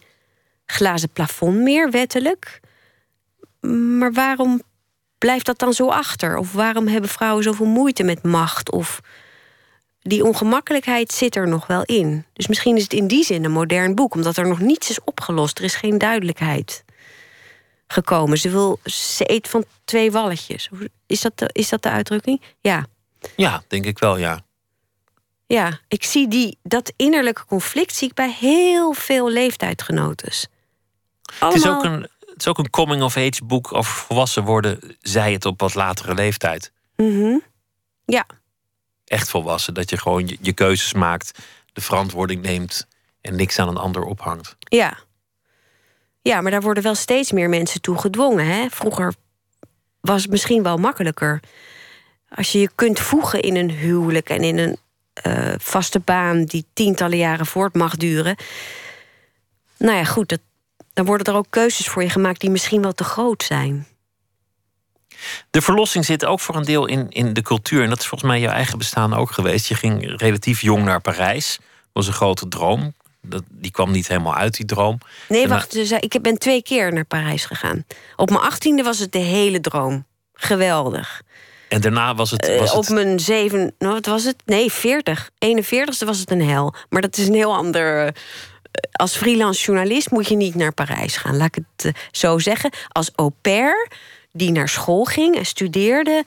glazen 0.71 1.11
plafond 1.11 1.57
meer, 1.57 1.91
wettelijk. 1.91 2.61
Maar 3.99 4.13
waarom 4.13 4.63
blijft 5.19 5.47
dat 5.47 5.59
dan 5.59 5.73
zo 5.73 5.89
achter? 5.89 6.37
Of 6.37 6.53
waarom 6.53 6.87
hebben 6.87 7.11
vrouwen 7.11 7.43
zoveel 7.43 7.67
moeite 7.67 8.03
met 8.03 8.23
macht? 8.23 8.71
Of 8.71 9.01
die 10.01 10.25
ongemakkelijkheid 10.25 11.13
zit 11.13 11.37
er 11.37 11.49
nog 11.49 11.67
wel 11.67 11.83
in. 11.83 12.25
Dus 12.33 12.47
misschien 12.47 12.77
is 12.77 12.83
het 12.83 12.93
in 12.93 13.07
die 13.07 13.25
zin 13.25 13.45
een 13.45 13.51
modern 13.51 13.95
boek, 13.95 14.15
omdat 14.15 14.37
er 14.37 14.49
nog 14.49 14.61
niets 14.61 14.91
is 14.91 15.05
opgelost. 15.05 15.59
Er 15.59 15.65
is 15.65 15.75
geen 15.75 15.99
duidelijkheid 15.99 16.85
gekomen. 17.87 18.39
Ze, 18.39 18.51
wil, 18.51 18.81
ze 18.85 19.31
eet 19.31 19.49
van 19.49 19.65
twee 19.85 20.13
walletjes. 20.13 20.71
Is 21.07 21.21
dat 21.21 21.39
de, 21.39 21.51
is 21.53 21.69
dat 21.69 21.83
de 21.83 21.91
uitdrukking? 21.91 22.43
Ja. 22.61 22.87
Ja, 23.37 23.63
denk 23.69 23.85
ik 23.85 23.99
wel, 23.99 24.17
ja. 24.17 24.41
Ja, 25.47 25.81
ik 25.89 26.05
zie 26.05 26.29
die, 26.29 26.59
dat 26.63 26.93
innerlijke 26.97 27.45
conflict 27.45 27.95
zie 27.95 28.09
ik 28.09 28.15
bij 28.15 28.37
heel 28.39 28.93
veel 28.93 29.31
leeftijdgenotes. 29.31 30.47
Het 31.39 31.55
is 31.55 31.67
ook 31.67 31.85
een, 31.85 32.09
het 32.21 32.39
is 32.39 32.49
ook 32.49 32.59
een 32.59 32.71
coming-of-age 32.71 33.45
boek 33.45 33.73
over 33.73 33.93
volwassen 33.93 34.45
worden, 34.45 34.97
zij 35.01 35.33
het 35.33 35.45
op 35.45 35.61
wat 35.61 35.75
latere 35.75 36.15
leeftijd. 36.15 36.73
Mm 36.97 37.43
Ja. 38.05 38.27
Echt 39.05 39.31
volwassen, 39.31 39.75
dat 39.75 39.91
je 39.91 39.99
gewoon 39.99 40.27
je, 40.27 40.39
je, 40.41 40.53
keuzes 40.53 40.93
maakt, 40.93 41.39
de 41.73 41.81
verantwoording 41.81 42.43
neemt 42.43 42.87
en 43.21 43.37
niks 43.37 43.59
aan 43.59 43.69
een 43.69 43.77
ander 43.77 44.03
ophangt. 44.03 44.57
Ja. 44.59 44.99
Ja, 46.23 46.41
maar 46.41 46.51
daar 46.51 46.61
worden 46.61 46.83
wel 46.83 46.95
steeds 46.95 47.33
meer 47.33 47.49
mensen 47.49 47.81
toe 47.81 47.99
gedwongen. 47.99 48.47
Hè? 48.47 48.67
Vroeger 48.71 49.15
was 50.01 50.23
het 50.23 50.31
misschien 50.31 50.63
wel 50.63 50.77
makkelijker. 50.77 51.41
Als 52.29 52.53
je 52.53 52.61
je 52.61 52.71
kunt 52.75 53.01
voegen 53.01 53.41
in 53.41 53.57
een 53.57 53.71
huwelijk 53.71 54.31
en 54.31 54.43
in 54.43 54.59
een 54.59 54.79
uh, 55.27 55.55
vaste 55.59 56.01
baan 56.01 56.45
die 56.45 56.67
tientallen 56.73 57.19
jaren 57.19 57.47
voort 57.47 57.75
mag 57.75 57.97
duren. 57.97 58.37
Nou 59.77 59.97
ja, 59.97 60.05
goed, 60.05 60.29
dat, 60.29 60.41
dan 61.01 61.09
worden 61.09 61.33
er 61.33 61.39
ook 61.39 61.51
keuzes 61.51 61.89
voor 61.89 62.03
je 62.03 62.11
gemaakt 62.11 62.41
die 62.41 62.51
misschien 62.51 62.83
wel 62.83 62.93
te 62.93 63.05
groot 63.05 63.43
zijn. 63.43 63.87
De 65.51 65.61
verlossing 65.61 66.05
zit 66.05 66.25
ook 66.25 66.41
voor 66.41 66.57
een 66.57 66.65
deel 66.65 66.87
in, 66.87 67.09
in 67.09 67.33
de 67.33 67.43
cultuur. 67.43 67.83
En 67.83 67.89
dat 67.89 67.99
is 67.99 68.07
volgens 68.07 68.31
mij 68.31 68.41
jouw 68.41 68.53
eigen 68.53 68.79
bestaan 68.79 69.15
ook 69.15 69.31
geweest. 69.31 69.67
Je 69.67 69.75
ging 69.75 70.21
relatief 70.21 70.61
jong 70.61 70.85
naar 70.85 71.01
Parijs. 71.01 71.57
Dat 71.57 71.67
was 71.93 72.07
een 72.07 72.13
grote 72.13 72.49
droom. 72.49 72.95
Dat, 73.23 73.43
die 73.49 73.71
kwam 73.71 73.91
niet 73.91 74.09
helemaal 74.09 74.35
uit, 74.35 74.57
die 74.57 74.67
droom. 74.67 74.99
Nee, 75.29 75.49
wacht. 75.49 75.73
Dus, 75.73 75.91
ik 75.91 76.19
ben 76.23 76.39
twee 76.39 76.63
keer 76.63 76.93
naar 76.93 77.05
Parijs 77.05 77.45
gegaan. 77.45 77.85
Op 78.17 78.31
mijn 78.31 78.43
achttiende 78.43 78.83
was 78.83 78.99
het 78.99 79.13
de 79.13 79.19
hele 79.19 79.61
droom. 79.61 80.05
Geweldig. 80.35 81.23
En 81.69 81.81
daarna 81.81 82.15
was 82.15 82.31
het. 82.31 82.59
Was 82.59 82.71
uh, 82.71 82.77
op 82.77 82.89
mijn 82.89 83.21
zeven. 83.21 83.75
Nou, 83.79 83.95
wat 83.95 84.07
was 84.07 84.25
het? 84.25 84.37
Nee, 84.45 84.73
40. 84.73 85.31
41ste 85.31 86.05
was 86.05 86.19
het 86.19 86.31
een 86.31 86.49
hel. 86.49 86.75
Maar 86.89 87.03
dat 87.03 87.17
is 87.17 87.27
een 87.27 87.35
heel 87.35 87.55
ander. 87.55 88.15
Als 88.93 89.17
freelance 89.17 89.65
journalist 89.65 90.11
moet 90.11 90.29
je 90.29 90.37
niet 90.37 90.55
naar 90.55 90.73
Parijs 90.73 91.17
gaan. 91.17 91.37
Laat 91.37 91.57
ik 91.57 91.65
het 91.77 91.85
uh, 91.85 91.93
zo 92.11 92.39
zeggen. 92.39 92.71
Als 92.89 93.11
au 93.15 93.31
pair 93.41 93.89
die 94.33 94.51
naar 94.51 94.69
school 94.69 95.05
ging 95.05 95.37
en 95.37 95.47
studeerde, 95.47 96.25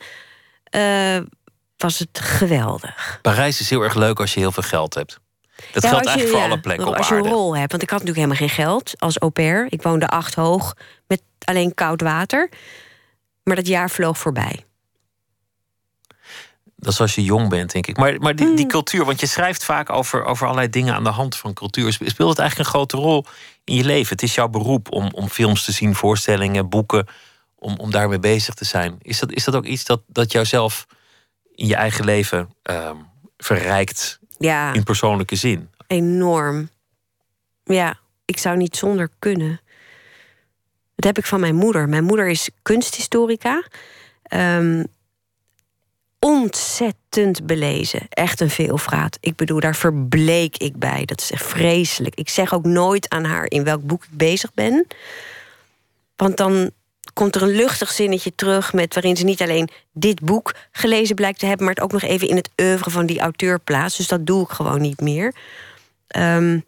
was 1.76 1.98
het 1.98 2.20
geweldig. 2.20 3.18
Parijs 3.22 3.60
is 3.60 3.70
heel 3.70 3.82
erg 3.82 3.94
leuk 3.94 4.20
als 4.20 4.34
je 4.34 4.40
heel 4.40 4.52
veel 4.52 4.62
geld 4.62 4.94
hebt. 4.94 5.18
Dat 5.72 5.82
ja, 5.82 5.88
geldt 5.88 6.06
eigenlijk 6.06 6.36
voor 6.36 6.50
alle 6.50 6.60
plekken 6.60 6.86
op 6.86 6.96
Als 6.96 7.08
je 7.08 7.14
een 7.14 7.28
rol 7.28 7.56
hebt. 7.56 7.70
Want 7.70 7.82
ik 7.82 7.90
had 7.90 8.04
natuurlijk 8.04 8.26
helemaal 8.26 8.48
geen 8.48 8.64
geld 8.64 8.92
als 8.98 9.18
au 9.18 9.30
pair. 9.30 9.66
Ik 9.68 9.82
woonde 9.82 10.06
acht 10.06 10.34
hoog 10.34 10.74
met 11.06 11.22
alleen 11.44 11.74
koud 11.74 12.00
water. 12.00 12.48
Maar 13.42 13.56
dat 13.56 13.66
jaar 13.66 13.90
vloog 13.90 14.18
voorbij. 14.18 14.64
Dat 16.84 16.92
is 16.92 17.00
als 17.00 17.14
je 17.14 17.22
jong 17.22 17.48
bent, 17.48 17.72
denk 17.72 17.86
ik. 17.86 17.96
Maar, 17.96 18.18
maar 18.18 18.36
die, 18.36 18.46
die 18.46 18.56
hmm. 18.56 18.68
cultuur, 18.68 19.04
want 19.04 19.20
je 19.20 19.26
schrijft 19.26 19.64
vaak 19.64 19.90
over, 19.90 20.24
over 20.24 20.46
allerlei 20.46 20.70
dingen 20.70 20.94
aan 20.94 21.04
de 21.04 21.10
hand 21.10 21.36
van 21.36 21.52
cultuur. 21.52 21.92
Speelt 21.92 22.30
het 22.30 22.38
eigenlijk 22.38 22.58
een 22.58 22.74
grote 22.74 22.96
rol 22.96 23.24
in 23.64 23.74
je 23.74 23.84
leven? 23.84 24.08
Het 24.08 24.22
is 24.22 24.34
jouw 24.34 24.48
beroep 24.48 24.92
om, 24.92 25.10
om 25.14 25.28
films 25.28 25.64
te 25.64 25.72
zien, 25.72 25.94
voorstellingen, 25.94 26.68
boeken, 26.68 27.06
om, 27.54 27.76
om 27.76 27.90
daarmee 27.90 28.18
bezig 28.18 28.54
te 28.54 28.64
zijn. 28.64 28.98
Is 29.02 29.18
dat, 29.18 29.32
is 29.32 29.44
dat 29.44 29.54
ook 29.54 29.64
iets 29.64 29.84
dat, 29.84 30.02
dat 30.06 30.32
jou 30.32 30.44
zelf 30.44 30.86
in 31.54 31.66
je 31.66 31.74
eigen 31.74 32.04
leven 32.04 32.54
uh, 32.70 32.90
verrijkt 33.36 34.18
ja, 34.38 34.72
in 34.72 34.82
persoonlijke 34.82 35.36
zin? 35.36 35.70
Enorm. 35.86 36.68
Ja, 37.64 37.98
ik 38.24 38.38
zou 38.38 38.56
niet 38.56 38.76
zonder 38.76 39.08
kunnen. 39.18 39.60
Dat 40.94 41.04
heb 41.04 41.18
ik 41.18 41.26
van 41.26 41.40
mijn 41.40 41.54
moeder. 41.54 41.88
Mijn 41.88 42.04
moeder 42.04 42.28
is 42.28 42.50
kunsthistorica. 42.62 43.64
Um, 44.34 44.86
ontzettend 46.24 47.46
belezen. 47.46 48.06
Echt 48.08 48.40
een 48.40 48.50
veelvraat. 48.50 49.18
Ik 49.20 49.36
bedoel, 49.36 49.60
daar 49.60 49.76
verbleek 49.76 50.56
ik 50.56 50.76
bij. 50.76 51.04
Dat 51.04 51.20
is 51.20 51.30
echt 51.30 51.44
vreselijk. 51.44 52.14
Ik 52.14 52.28
zeg 52.28 52.54
ook 52.54 52.64
nooit 52.64 53.08
aan 53.08 53.24
haar 53.24 53.50
in 53.50 53.64
welk 53.64 53.86
boek 53.86 54.04
ik 54.04 54.10
bezig 54.16 54.54
ben. 54.54 54.86
Want 56.16 56.36
dan 56.36 56.70
komt 57.12 57.34
er 57.34 57.42
een 57.42 57.56
luchtig 57.56 57.90
zinnetje 57.90 58.34
terug 58.34 58.72
met 58.72 58.94
waarin 58.94 59.16
ze 59.16 59.24
niet 59.24 59.42
alleen 59.42 59.68
dit 59.92 60.20
boek 60.20 60.54
gelezen 60.72 61.14
blijkt 61.14 61.38
te 61.38 61.46
hebben, 61.46 61.66
maar 61.66 61.74
het 61.74 61.84
ook 61.84 61.92
nog 61.92 62.02
even 62.02 62.28
in 62.28 62.36
het 62.36 62.50
oeuvre 62.60 62.90
van 62.90 63.06
die 63.06 63.20
auteur 63.20 63.60
plaatst. 63.60 63.96
Dus 63.96 64.08
dat 64.08 64.26
doe 64.26 64.42
ik 64.42 64.50
gewoon 64.50 64.80
niet 64.80 65.00
meer. 65.00 65.34
Um, 66.16 66.64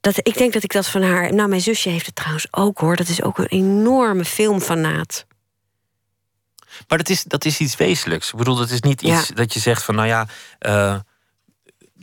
dat, 0.00 0.18
ik 0.18 0.38
denk 0.38 0.52
dat 0.52 0.62
ik 0.62 0.72
dat 0.72 0.86
van 0.86 1.02
haar. 1.02 1.34
Nou, 1.34 1.48
mijn 1.48 1.60
zusje 1.60 1.88
heeft 1.88 2.06
het 2.06 2.14
trouwens 2.14 2.46
ook 2.50 2.78
hoor. 2.78 2.96
Dat 2.96 3.08
is 3.08 3.22
ook 3.22 3.38
een 3.38 3.46
enorme 3.46 4.24
filmfanaat. 4.24 5.26
Maar 6.88 6.98
dat 6.98 7.08
is, 7.08 7.22
dat 7.22 7.44
is 7.44 7.58
iets 7.58 7.76
wezenlijks. 7.76 8.30
Ik 8.30 8.38
bedoel, 8.38 8.56
dat 8.56 8.70
is 8.70 8.80
niet 8.80 9.02
iets 9.02 9.28
dat 9.34 9.52
je 9.52 9.60
zegt 9.60 9.82
van, 9.82 9.94
nou 9.94 10.08
ja, 10.08 10.26
uh, 10.60 10.98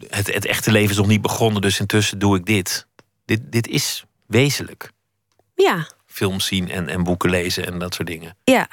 het, 0.08 0.34
het 0.34 0.46
echte 0.46 0.72
leven 0.72 0.90
is 0.90 0.98
nog 0.98 1.08
niet 1.08 1.22
begonnen, 1.22 1.62
dus 1.62 1.80
intussen 1.80 2.20
doe 2.20 2.38
ik 2.38 2.46
dit. 2.46 2.88
Dit, 3.26 3.42
dit 3.52 3.68
is 3.68 4.04
wezenlijk. 4.28 4.92
Ja. 5.56 5.88
Films 6.06 6.46
zien 6.46 6.70
en, 6.70 6.90
en 6.90 7.04
boeken 7.04 7.30
lezen 7.30 7.66
en 7.66 7.80
dat 7.80 7.94
soort 7.94 8.08
dingen. 8.08 8.38
Ja. 8.44 8.68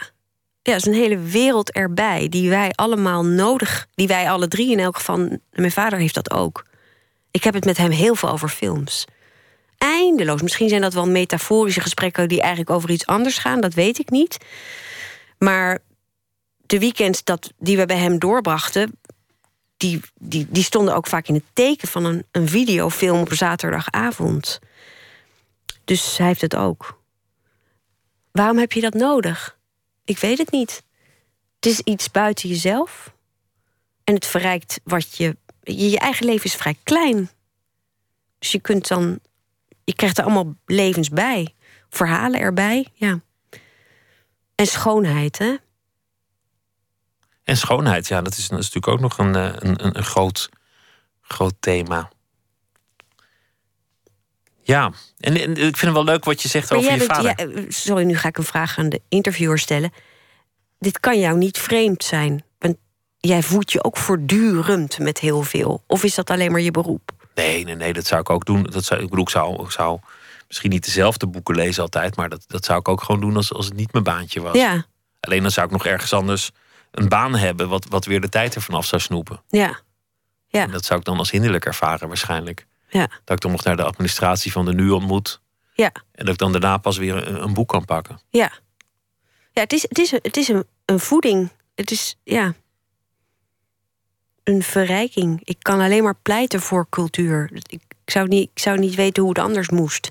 Ja, 0.62 0.72
er 0.72 0.78
is 0.78 0.86
een 0.86 0.94
hele 0.94 1.18
wereld 1.18 1.72
erbij 1.72 2.28
die 2.28 2.50
wij 2.50 2.70
allemaal 2.74 3.24
nodig, 3.24 3.86
die 3.94 4.06
wij 4.06 4.30
alle 4.30 4.48
drie 4.48 4.70
in 4.70 4.78
elk 4.78 4.96
geval. 4.96 5.38
Mijn 5.50 5.72
vader 5.72 5.98
heeft 5.98 6.14
dat 6.14 6.30
ook. 6.30 6.66
Ik 7.30 7.44
heb 7.44 7.54
het 7.54 7.64
met 7.64 7.76
hem 7.76 7.90
heel 7.90 8.14
veel 8.14 8.28
over 8.28 8.48
films. 8.48 9.04
Eindeloos. 9.78 10.42
Misschien 10.42 10.68
zijn 10.68 10.80
dat 10.80 10.94
wel 10.94 11.08
metaforische 11.08 11.80
gesprekken 11.80 12.28
die 12.28 12.40
eigenlijk 12.40 12.70
over 12.70 12.90
iets 12.90 13.06
anders 13.06 13.38
gaan, 13.38 13.60
dat 13.60 13.74
weet 13.74 13.98
ik 13.98 14.10
niet. 14.10 14.36
Maar 15.38 15.78
de 16.70 16.78
weekends 16.78 17.24
dat, 17.24 17.52
die 17.58 17.76
we 17.76 17.86
bij 17.86 17.96
hem 17.96 18.18
doorbrachten, 18.18 18.98
die, 19.76 20.00
die, 20.14 20.46
die 20.50 20.62
stonden 20.62 20.94
ook 20.94 21.06
vaak 21.06 21.28
in 21.28 21.34
het 21.34 21.44
teken 21.52 21.88
van 21.88 22.04
een, 22.04 22.24
een 22.30 22.48
videofilm 22.48 23.20
op 23.20 23.32
zaterdagavond. 23.32 24.58
Dus 25.84 26.16
hij 26.16 26.26
heeft 26.26 26.40
het 26.40 26.56
ook. 26.56 27.00
Waarom 28.32 28.58
heb 28.58 28.72
je 28.72 28.80
dat 28.80 28.94
nodig? 28.94 29.58
Ik 30.04 30.18
weet 30.18 30.38
het 30.38 30.50
niet. 30.50 30.82
Het 31.54 31.66
is 31.66 31.80
iets 31.80 32.10
buiten 32.10 32.48
jezelf. 32.48 33.14
En 34.04 34.14
het 34.14 34.26
verrijkt 34.26 34.80
wat 34.84 35.16
je. 35.16 35.36
Je, 35.62 35.90
je 35.90 35.98
eigen 35.98 36.26
leven 36.26 36.44
is 36.44 36.54
vrij 36.54 36.76
klein. 36.82 37.30
Dus 38.38 38.52
je 38.52 38.60
kunt 38.60 38.88
dan. 38.88 39.18
Je 39.84 39.94
krijgt 39.94 40.18
er 40.18 40.24
allemaal 40.24 40.54
levens 40.66 41.08
bij. 41.08 41.54
Verhalen 41.88 42.40
erbij, 42.40 42.86
ja. 42.92 43.20
En 44.54 44.66
schoonheid, 44.66 45.38
hè? 45.38 45.56
En 47.44 47.56
schoonheid, 47.56 48.08
ja, 48.08 48.22
dat 48.22 48.36
is, 48.36 48.48
dat 48.48 48.58
is 48.58 48.70
natuurlijk 48.72 48.92
ook 48.92 49.00
nog 49.00 49.18
een, 49.18 49.36
eh, 49.36 49.52
een, 49.58 49.96
een, 49.96 50.04
groot, 50.04 50.48
groot 51.20 51.54
thema. 51.60 52.10
Ja, 54.62 54.92
en, 55.18 55.34
ik 55.50 55.56
vind 55.56 55.80
het 55.80 55.92
wel 55.92 56.04
leuk 56.04 56.24
wat 56.24 56.42
je 56.42 56.48
zegt 56.48 56.72
over 56.72 56.92
je 56.92 57.00
vader. 57.00 57.58
Ja, 57.58 57.64
sorry, 57.68 58.04
nu 58.04 58.16
ga 58.16 58.28
ik 58.28 58.38
een 58.38 58.44
vraag 58.44 58.78
aan 58.78 58.88
de 58.88 59.00
interviewer 59.08 59.58
stellen. 59.58 59.92
Dit 60.78 61.00
kan 61.00 61.18
jou 61.18 61.38
niet 61.38 61.58
vreemd 61.58 62.04
zijn. 62.04 62.44
Want 62.58 62.76
jij 63.18 63.42
voedt 63.42 63.72
je 63.72 63.84
ook 63.84 63.96
voortdurend 63.96 64.98
met 64.98 65.18
heel 65.18 65.42
veel. 65.42 65.82
Of 65.86 66.04
is 66.04 66.14
dat 66.14 66.30
alleen 66.30 66.52
maar 66.52 66.60
je 66.60 66.70
beroep? 66.70 67.12
Nee, 67.34 67.64
nee, 67.64 67.74
nee, 67.74 67.92
dat 67.92 68.06
zou 68.06 68.20
ik 68.20 68.30
ook 68.30 68.44
doen. 68.44 68.62
Dat 68.62 68.84
zou, 68.84 69.00
ik 69.00 69.08
bedoel, 69.08 69.24
ik 69.24 69.30
zou, 69.30 69.62
ik 69.64 69.70
zou 69.70 69.98
misschien 70.48 70.70
niet 70.70 70.84
dezelfde 70.84 71.26
boeken 71.26 71.54
lezen 71.54 71.82
altijd, 71.82 72.16
maar 72.16 72.28
dat, 72.28 72.44
dat 72.46 72.64
zou 72.64 72.78
ik 72.78 72.88
ook 72.88 73.02
gewoon 73.02 73.20
doen 73.20 73.36
als, 73.36 73.52
als 73.52 73.66
het 73.66 73.76
niet 73.76 73.92
mijn 73.92 74.04
baantje 74.04 74.40
was. 74.40 74.54
Ja. 74.54 74.86
Alleen 75.20 75.42
dan 75.42 75.50
zou 75.50 75.66
ik 75.66 75.72
nog 75.72 75.86
ergens 75.86 76.12
anders 76.12 76.50
een 76.90 77.08
baan 77.08 77.34
hebben 77.34 77.68
wat, 77.68 77.86
wat 77.88 78.04
weer 78.04 78.20
de 78.20 78.28
tijd 78.28 78.54
ervan 78.54 78.74
af 78.74 78.86
zou 78.86 79.02
snoepen. 79.02 79.42
Ja. 79.48 79.80
ja. 80.46 80.62
En 80.62 80.70
dat 80.70 80.84
zou 80.84 80.98
ik 80.98 81.04
dan 81.04 81.18
als 81.18 81.30
hinderlijk 81.30 81.64
ervaren 81.64 82.08
waarschijnlijk. 82.08 82.66
Ja. 82.88 83.06
Dat 83.24 83.36
ik 83.36 83.40
dan 83.40 83.50
nog 83.50 83.64
naar 83.64 83.76
de 83.76 83.82
administratie 83.84 84.52
van 84.52 84.64
de 84.64 84.74
nu 84.74 84.90
ontmoet. 84.90 85.40
Ja. 85.72 85.92
En 86.12 86.24
dat 86.24 86.28
ik 86.28 86.38
dan 86.38 86.52
daarna 86.52 86.76
pas 86.76 86.96
weer 86.96 87.28
een, 87.28 87.42
een 87.42 87.54
boek 87.54 87.68
kan 87.68 87.84
pakken. 87.84 88.20
Ja. 88.30 88.52
Ja, 89.52 89.62
het 89.62 89.72
is, 89.72 89.82
het 89.82 89.98
is, 89.98 90.10
het 90.10 90.36
is 90.36 90.48
een, 90.48 90.64
een 90.84 91.00
voeding. 91.00 91.48
Het 91.74 91.90
is, 91.90 92.16
ja... 92.22 92.54
Een 94.44 94.62
verrijking. 94.62 95.40
Ik 95.44 95.56
kan 95.58 95.80
alleen 95.80 96.02
maar 96.02 96.16
pleiten 96.22 96.60
voor 96.60 96.86
cultuur. 96.90 97.50
Ik, 97.52 97.72
ik, 97.72 97.82
zou, 98.04 98.28
niet, 98.28 98.50
ik 98.52 98.58
zou 98.58 98.78
niet 98.78 98.94
weten 98.94 99.22
hoe 99.22 99.32
het 99.32 99.42
anders 99.42 99.68
moest. 99.68 100.10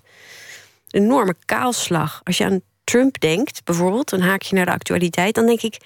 Een 0.90 1.04
enorme 1.04 1.36
kaalslag. 1.46 2.22
Als 2.24 2.38
je 2.38 2.46
aan 2.46 2.62
Trump 2.84 3.20
denkt, 3.20 3.64
bijvoorbeeld, 3.64 4.10
dan 4.10 4.22
haak 4.22 4.42
je 4.42 4.56
naar 4.56 4.66
de 4.66 4.72
actualiteit, 4.72 5.36
dan 5.36 5.46
denk 5.46 5.62
ik 5.62 5.78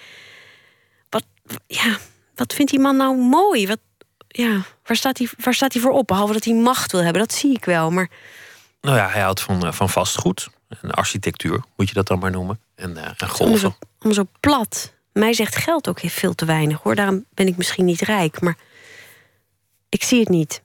ja, 1.68 1.98
wat 2.36 2.54
vindt 2.54 2.72
die 2.72 2.80
man 2.80 2.98
nou 2.98 3.18
mooi? 3.18 3.68
Wat, 3.68 3.80
ja, 4.28 4.62
waar, 4.84 4.98
staat 4.98 5.18
hij, 5.18 5.30
waar 5.38 5.54
staat 5.54 5.74
hij 5.74 5.82
voor 5.82 5.92
op? 5.92 6.08
Behalve 6.08 6.34
dat 6.34 6.44
hij 6.44 6.54
macht 6.54 6.92
wil 6.92 7.04
hebben, 7.04 7.22
dat 7.22 7.34
zie 7.34 7.56
ik 7.56 7.66
wel. 7.66 7.92
Maar... 7.92 8.10
Nou 8.82 8.98
ja, 8.98 9.10
hij 9.10 9.22
houdt 9.22 9.42
van, 9.42 9.66
eh, 9.66 9.72
van 9.72 9.90
vastgoed. 9.90 10.50
En 10.82 10.92
architectuur, 10.92 11.64
moet 11.76 11.88
je 11.88 11.94
dat 11.94 12.08
dan 12.08 12.20
maar 12.20 12.32
noemen. 12.32 12.60
En, 12.76 12.92
uh, 12.92 13.06
en 13.18 13.30
golven. 13.30 13.76
Om 14.00 14.14
zo, 14.14 14.22
zo 14.22 14.28
plat. 14.40 14.94
Mij 15.12 15.34
zegt 15.34 15.56
geld 15.56 15.88
ook 15.88 16.00
veel 16.04 16.36
te 16.36 16.46
weinig 16.46 16.82
hoor. 16.82 16.96
Daarom 16.96 17.26
ben 17.34 17.48
ik 17.48 17.58
misschien 17.58 17.86
niet 17.86 18.02
rijk, 18.02 18.42
maar 18.42 18.58
ik 19.90 20.04
zie 20.04 20.20
het 20.20 20.30
niet. 20.30 20.62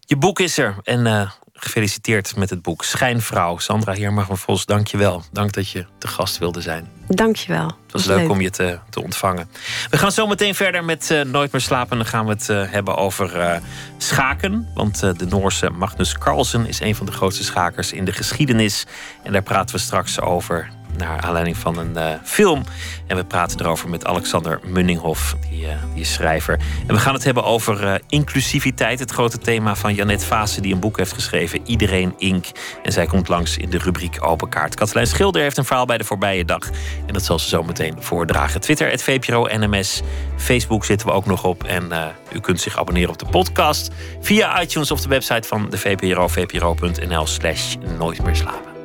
Je 0.00 0.16
boek 0.16 0.40
is 0.40 0.58
er. 0.58 0.76
En 0.82 1.06
uh, 1.06 1.30
gefeliciteerd 1.56 2.36
met 2.36 2.50
het 2.50 2.62
boek 2.62 2.84
Schijnvrouw. 2.84 3.58
Sandra 3.58 3.92
Heerma 3.92 4.24
van 4.24 4.38
Vos, 4.38 4.66
dank 4.66 4.86
je 4.86 4.96
wel. 4.96 5.24
Dank 5.32 5.52
dat 5.52 5.70
je 5.70 5.86
te 5.98 6.08
gast 6.08 6.38
wilde 6.38 6.60
zijn. 6.60 6.88
Dank 7.08 7.36
je 7.36 7.52
wel. 7.52 7.66
Het 7.66 7.92
was 7.92 8.04
leuk, 8.04 8.30
om 8.30 8.40
je 8.40 8.50
te, 8.50 8.78
te 8.90 9.02
ontvangen. 9.02 9.48
We 9.90 9.98
gaan 9.98 10.12
zo 10.12 10.26
meteen 10.26 10.54
verder 10.54 10.84
met 10.84 11.10
uh, 11.10 11.22
Nooit 11.22 11.52
meer 11.52 11.60
slapen. 11.60 11.96
Dan 11.96 12.06
gaan 12.06 12.24
we 12.24 12.32
het 12.32 12.48
uh, 12.48 12.70
hebben 12.70 12.96
over 12.96 13.36
uh, 13.36 13.56
schaken. 13.98 14.68
Want 14.74 15.00
de 15.00 15.26
Noorse 15.28 15.70
Magnus 15.70 16.18
Carlsen 16.18 16.66
is 16.66 16.80
een 16.80 16.94
van 16.94 17.06
de 17.06 17.12
grootste 17.12 17.44
schakers 17.44 17.92
in 17.92 18.04
de 18.04 18.12
geschiedenis. 18.12 18.86
En 19.22 19.32
daar 19.32 19.42
praten 19.42 19.74
we 19.74 19.80
straks 19.80 20.20
over 20.20 20.70
naar 20.96 21.20
aanleiding 21.20 21.56
van 21.56 21.78
een 21.78 21.92
uh, 21.96 22.10
film. 22.24 22.64
En 23.06 23.16
we 23.16 23.24
praten 23.24 23.60
erover 23.60 23.88
met 23.88 24.06
Alexander 24.06 24.60
Munninghoff, 24.64 25.36
die, 25.50 25.62
uh, 25.62 25.68
die 25.94 26.04
schrijver. 26.04 26.58
En 26.86 26.94
we 26.94 27.00
gaan 27.00 27.14
het 27.14 27.24
hebben 27.24 27.44
over 27.44 27.84
uh, 27.84 27.94
inclusiviteit, 28.08 28.98
het 28.98 29.10
grote 29.10 29.38
thema 29.38 29.76
van 29.76 29.94
Janet 29.94 30.24
Vaassen, 30.24 30.62
die 30.62 30.74
een 30.74 30.80
boek 30.80 30.96
heeft 30.96 31.12
geschreven, 31.12 31.60
Iedereen 31.64 32.14
Ink. 32.18 32.46
En 32.82 32.92
zij 32.92 33.06
komt 33.06 33.28
langs 33.28 33.56
in 33.56 33.70
de 33.70 33.78
rubriek 33.78 34.26
Open 34.26 34.48
Kaart. 34.48 34.74
Katelijn 34.74 35.06
Schilder 35.06 35.42
heeft 35.42 35.56
een 35.56 35.64
verhaal 35.64 35.86
bij 35.86 35.98
de 35.98 36.04
voorbije 36.04 36.44
dag. 36.44 36.70
En 37.06 37.12
dat 37.12 37.24
zal 37.24 37.38
ze 37.38 37.48
zo 37.48 37.62
meteen 37.62 37.94
voordragen. 37.98 38.60
Twitter, 38.60 38.90
het 38.90 39.02
VPRO 39.02 39.46
NMS. 39.56 40.02
Facebook 40.36 40.84
zitten 40.84 41.06
we 41.06 41.12
ook 41.12 41.26
nog 41.26 41.44
op. 41.44 41.64
En 41.64 41.92
u 42.32 42.40
kunt 42.40 42.60
zich 42.60 42.78
abonneren 42.78 43.10
op 43.10 43.18
de 43.18 43.26
podcast 43.26 43.90
via 44.20 44.60
iTunes 44.62 44.90
of 44.90 45.00
de 45.00 45.08
website 45.08 45.48
van 45.48 45.70
de 45.70 45.78
VPRO, 45.78 46.28
vpro.nl 46.28 47.26
slash 47.26 47.74
nooit 47.98 48.24
meer 48.24 48.36
slapen. 48.36 48.75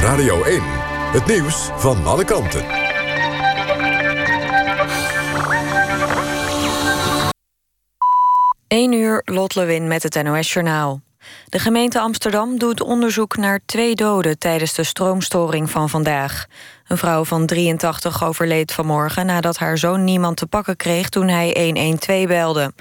Radio 0.00 0.42
1. 0.42 0.62
Het 1.12 1.26
nieuws 1.26 1.70
van 1.76 2.06
alle 2.06 2.24
kanten. 2.24 2.64
1 8.68 8.92
uur, 8.92 9.22
Lot 9.24 9.54
Lewin 9.54 9.88
met 9.88 10.02
het 10.02 10.22
NOS 10.22 10.52
Journaal. 10.52 11.00
De 11.48 11.58
gemeente 11.58 12.00
Amsterdam 12.00 12.58
doet 12.58 12.80
onderzoek 12.80 13.36
naar 13.36 13.60
twee 13.66 13.94
doden 13.94 14.38
tijdens 14.38 14.74
de 14.74 14.84
stroomstoring 14.84 15.70
van 15.70 15.88
vandaag. 15.88 16.46
Een 16.90 16.98
vrouw 16.98 17.24
van 17.24 17.46
83 17.46 18.24
overleed 18.24 18.72
vanmorgen 18.72 19.26
nadat 19.26 19.58
haar 19.58 19.78
zoon 19.78 20.04
niemand 20.04 20.36
te 20.36 20.46
pakken 20.46 20.76
kreeg 20.76 21.08
toen 21.08 21.28
hij 21.28 21.72
112 21.74 22.26
belde. 22.26 22.72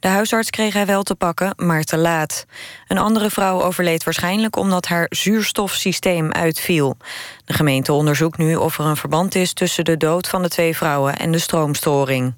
De 0.00 0.08
huisarts 0.08 0.50
kreeg 0.50 0.72
hij 0.72 0.86
wel 0.86 1.02
te 1.02 1.14
pakken, 1.14 1.52
maar 1.56 1.82
te 1.82 1.96
laat. 1.96 2.46
Een 2.86 2.98
andere 2.98 3.30
vrouw 3.30 3.62
overleed 3.62 4.04
waarschijnlijk 4.04 4.56
omdat 4.56 4.86
haar 4.86 5.06
zuurstofsysteem 5.08 6.32
uitviel. 6.32 6.96
De 7.44 7.52
gemeente 7.52 7.92
onderzoekt 7.92 8.38
nu 8.38 8.56
of 8.56 8.78
er 8.78 8.84
een 8.84 8.96
verband 8.96 9.34
is 9.34 9.52
tussen 9.52 9.84
de 9.84 9.96
dood 9.96 10.28
van 10.28 10.42
de 10.42 10.48
twee 10.48 10.76
vrouwen 10.76 11.16
en 11.16 11.32
de 11.32 11.38
stroomstoring. 11.38 12.34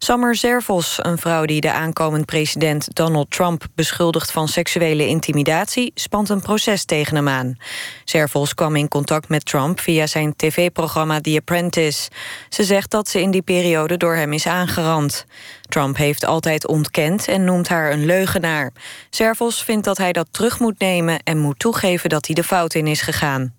Summer 0.00 0.36
Zervos, 0.36 0.98
een 1.02 1.18
vrouw 1.18 1.44
die 1.44 1.60
de 1.60 1.72
aankomend 1.72 2.26
president 2.26 2.94
Donald 2.94 3.30
Trump 3.30 3.66
beschuldigt 3.74 4.30
van 4.30 4.48
seksuele 4.48 5.06
intimidatie, 5.06 5.90
spant 5.94 6.28
een 6.28 6.40
proces 6.40 6.84
tegen 6.84 7.16
hem 7.16 7.28
aan. 7.28 7.56
Zervos 8.04 8.54
kwam 8.54 8.76
in 8.76 8.88
contact 8.88 9.28
met 9.28 9.44
Trump 9.44 9.80
via 9.80 10.06
zijn 10.06 10.36
tv-programma 10.36 11.20
The 11.20 11.36
Apprentice. 11.36 12.10
Ze 12.48 12.64
zegt 12.64 12.90
dat 12.90 13.08
ze 13.08 13.20
in 13.20 13.30
die 13.30 13.42
periode 13.42 13.96
door 13.96 14.14
hem 14.14 14.32
is 14.32 14.46
aangerand. 14.46 15.26
Trump 15.62 15.96
heeft 15.96 16.24
altijd 16.24 16.66
ontkend 16.66 17.28
en 17.28 17.44
noemt 17.44 17.68
haar 17.68 17.92
een 17.92 18.06
leugenaar. 18.06 18.72
Zervos 19.10 19.62
vindt 19.62 19.84
dat 19.84 19.98
hij 19.98 20.12
dat 20.12 20.28
terug 20.30 20.60
moet 20.60 20.78
nemen 20.78 21.22
en 21.22 21.38
moet 21.38 21.58
toegeven 21.58 22.08
dat 22.08 22.26
hij 22.26 22.34
de 22.34 22.44
fout 22.44 22.74
in 22.74 22.86
is 22.86 23.00
gegaan. 23.00 23.54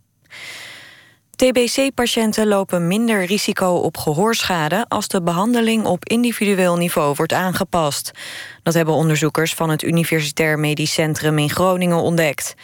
TBC-patiënten 1.39 2.47
lopen 2.47 2.87
minder 2.87 3.25
risico 3.25 3.67
op 3.75 3.97
gehoorschade 3.97 4.85
als 4.87 5.07
de 5.07 5.21
behandeling 5.21 5.85
op 5.85 6.05
individueel 6.05 6.77
niveau 6.77 7.13
wordt 7.15 7.33
aangepast. 7.33 8.11
Dat 8.63 8.73
hebben 8.73 8.93
onderzoekers 8.93 9.53
van 9.53 9.69
het 9.69 9.83
Universitair 9.83 10.59
Medisch 10.59 10.93
Centrum 10.93 11.37
in 11.37 11.49
Groningen 11.49 11.97
ontdekt. 11.97 12.55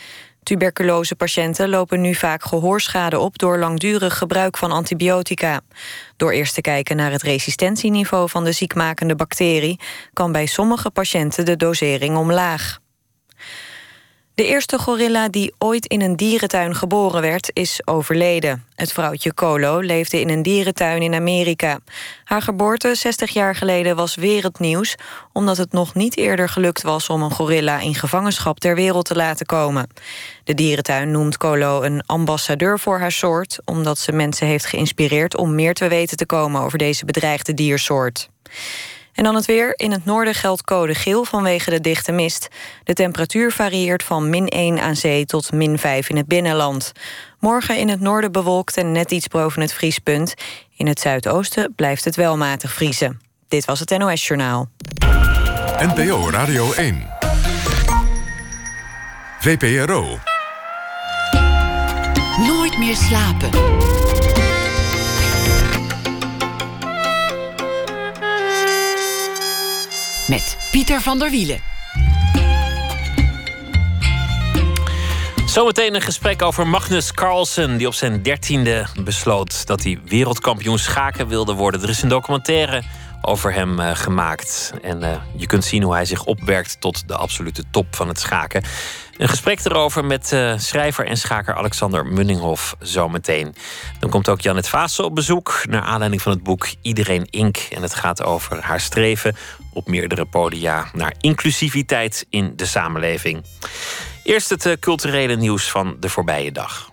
Tuberculosepatiënten 0.43 1.69
lopen 1.69 2.01
nu 2.01 2.15
vaak 2.15 2.43
gehoorschade 2.43 3.19
op 3.19 3.37
door 3.37 3.57
langdurig 3.57 4.17
gebruik 4.17 4.57
van 4.57 4.71
antibiotica. 4.71 5.61
Door 6.17 6.31
eerst 6.31 6.53
te 6.53 6.61
kijken 6.61 6.95
naar 6.95 7.11
het 7.11 7.21
resistentieniveau 7.21 8.29
van 8.29 8.43
de 8.43 8.51
ziekmakende 8.51 9.15
bacterie, 9.15 9.79
kan 10.13 10.31
bij 10.31 10.45
sommige 10.45 10.91
patiënten 10.91 11.45
de 11.45 11.55
dosering 11.55 12.17
omlaag. 12.17 12.79
De 14.35 14.45
eerste 14.45 14.79
gorilla 14.79 15.29
die 15.29 15.53
ooit 15.57 15.85
in 15.85 16.01
een 16.01 16.15
dierentuin 16.15 16.75
geboren 16.75 17.21
werd, 17.21 17.49
is 17.53 17.81
overleden. 17.85 18.65
Het 18.75 18.91
vrouwtje 18.91 19.33
Colo 19.33 19.79
leefde 19.79 20.19
in 20.19 20.29
een 20.29 20.41
dierentuin 20.41 21.01
in 21.01 21.13
Amerika. 21.13 21.79
Haar 22.23 22.41
geboorte 22.41 22.95
60 22.95 23.29
jaar 23.31 23.55
geleden 23.55 23.95
was 23.95 24.15
wereldnieuws... 24.15 24.95
omdat 25.33 25.57
het 25.57 25.71
nog 25.71 25.93
niet 25.93 26.17
eerder 26.17 26.49
gelukt 26.49 26.81
was 26.81 27.09
om 27.09 27.21
een 27.21 27.31
gorilla 27.31 27.79
in 27.79 27.95
gevangenschap 27.95 28.59
ter 28.59 28.75
wereld 28.75 29.05
te 29.05 29.15
laten 29.15 29.45
komen. 29.45 29.87
De 30.43 30.53
dierentuin 30.53 31.11
noemt 31.11 31.37
Colo 31.37 31.81
een 31.81 32.03
ambassadeur 32.05 32.79
voor 32.79 32.99
haar 32.99 33.11
soort... 33.11 33.59
omdat 33.65 33.97
ze 33.97 34.11
mensen 34.11 34.47
heeft 34.47 34.65
geïnspireerd 34.65 35.37
om 35.37 35.55
meer 35.55 35.73
te 35.73 35.87
weten 35.87 36.17
te 36.17 36.25
komen 36.25 36.61
over 36.61 36.77
deze 36.77 37.05
bedreigde 37.05 37.53
diersoort. 37.53 38.29
En 39.15 39.23
dan 39.23 39.35
het 39.35 39.45
weer. 39.45 39.73
In 39.75 39.91
het 39.91 40.05
noorden 40.05 40.33
geldt 40.33 40.63
code 40.63 40.95
geel 40.95 41.23
vanwege 41.25 41.69
de 41.69 41.81
dichte 41.81 42.11
mist. 42.11 42.47
De 42.83 42.93
temperatuur 42.93 43.51
varieert 43.51 44.03
van 44.03 44.29
min 44.29 44.47
1 44.47 44.79
aan 44.79 44.95
zee 44.95 45.25
tot 45.25 45.51
min 45.51 45.79
5 45.79 46.09
in 46.09 46.17
het 46.17 46.27
binnenland. 46.27 46.91
Morgen 47.39 47.77
in 47.77 47.89
het 47.89 47.99
noorden 47.99 48.31
bewolkt 48.31 48.77
en 48.77 48.91
net 48.91 49.11
iets 49.11 49.27
boven 49.27 49.61
het 49.61 49.73
vriespunt. 49.73 50.33
In 50.77 50.87
het 50.87 50.99
zuidoosten 50.99 51.73
blijft 51.75 52.05
het 52.05 52.15
wel 52.15 52.37
matig 52.37 52.73
vriezen. 52.73 53.21
Dit 53.47 53.65
was 53.65 53.79
het 53.79 53.97
NOS 53.97 54.27
Journaal. 54.27 54.69
NPO 55.77 56.29
Radio 56.29 56.73
1. 56.73 57.07
VPRO. 59.39 60.19
Nooit 62.47 62.77
meer 62.77 62.95
slapen. 62.95 63.49
Met 70.27 70.57
Pieter 70.71 71.01
van 71.01 71.19
der 71.19 71.29
Wielen. 71.29 71.59
Zometeen 75.45 75.95
een 75.95 76.01
gesprek 76.01 76.41
over 76.41 76.67
Magnus 76.67 77.11
Carlsen, 77.11 77.77
die 77.77 77.87
op 77.87 77.93
zijn 77.93 78.21
dertiende 78.21 78.85
besloot 79.03 79.67
dat 79.67 79.83
hij 79.83 79.99
wereldkampioen 80.05 80.79
schaken 80.79 81.27
wilde 81.27 81.53
worden. 81.53 81.81
Er 81.81 81.89
is 81.89 82.01
een 82.01 82.09
documentaire 82.09 82.83
over 83.25 83.53
hem 83.53 83.79
uh, 83.79 83.95
gemaakt. 83.95 84.73
En 84.81 85.01
uh, 85.01 85.09
je 85.35 85.47
kunt 85.47 85.65
zien 85.65 85.83
hoe 85.83 85.93
hij 85.93 86.05
zich 86.05 86.23
opwerkt 86.23 86.81
tot 86.81 87.07
de 87.07 87.15
absolute 87.15 87.63
top 87.71 87.95
van 87.95 88.07
het 88.07 88.19
schaken. 88.19 88.63
Een 89.17 89.29
gesprek 89.29 89.65
erover 89.65 90.05
met 90.05 90.31
uh, 90.31 90.53
schrijver 90.57 91.05
en 91.05 91.17
schaker 91.17 91.55
Alexander 91.55 92.05
Munninghoff 92.05 92.75
zometeen. 92.79 93.55
Dan 93.99 94.09
komt 94.09 94.29
ook 94.29 94.41
Janet 94.41 94.67
Vaassen 94.67 95.05
op 95.05 95.15
bezoek... 95.15 95.61
naar 95.69 95.81
aanleiding 95.81 96.21
van 96.21 96.31
het 96.31 96.43
boek 96.43 96.67
Iedereen 96.81 97.27
Ink. 97.29 97.57
En 97.57 97.81
het 97.81 97.93
gaat 97.93 98.23
over 98.23 98.61
haar 98.61 98.79
streven 98.79 99.35
op 99.73 99.87
meerdere 99.87 100.25
podia... 100.25 100.89
naar 100.93 101.13
inclusiviteit 101.19 102.25
in 102.29 102.53
de 102.55 102.65
samenleving. 102.65 103.43
Eerst 104.23 104.49
het 104.49 104.77
culturele 104.79 105.35
nieuws 105.35 105.71
van 105.71 105.97
de 105.99 106.09
voorbije 106.09 106.51
dag. 106.51 106.89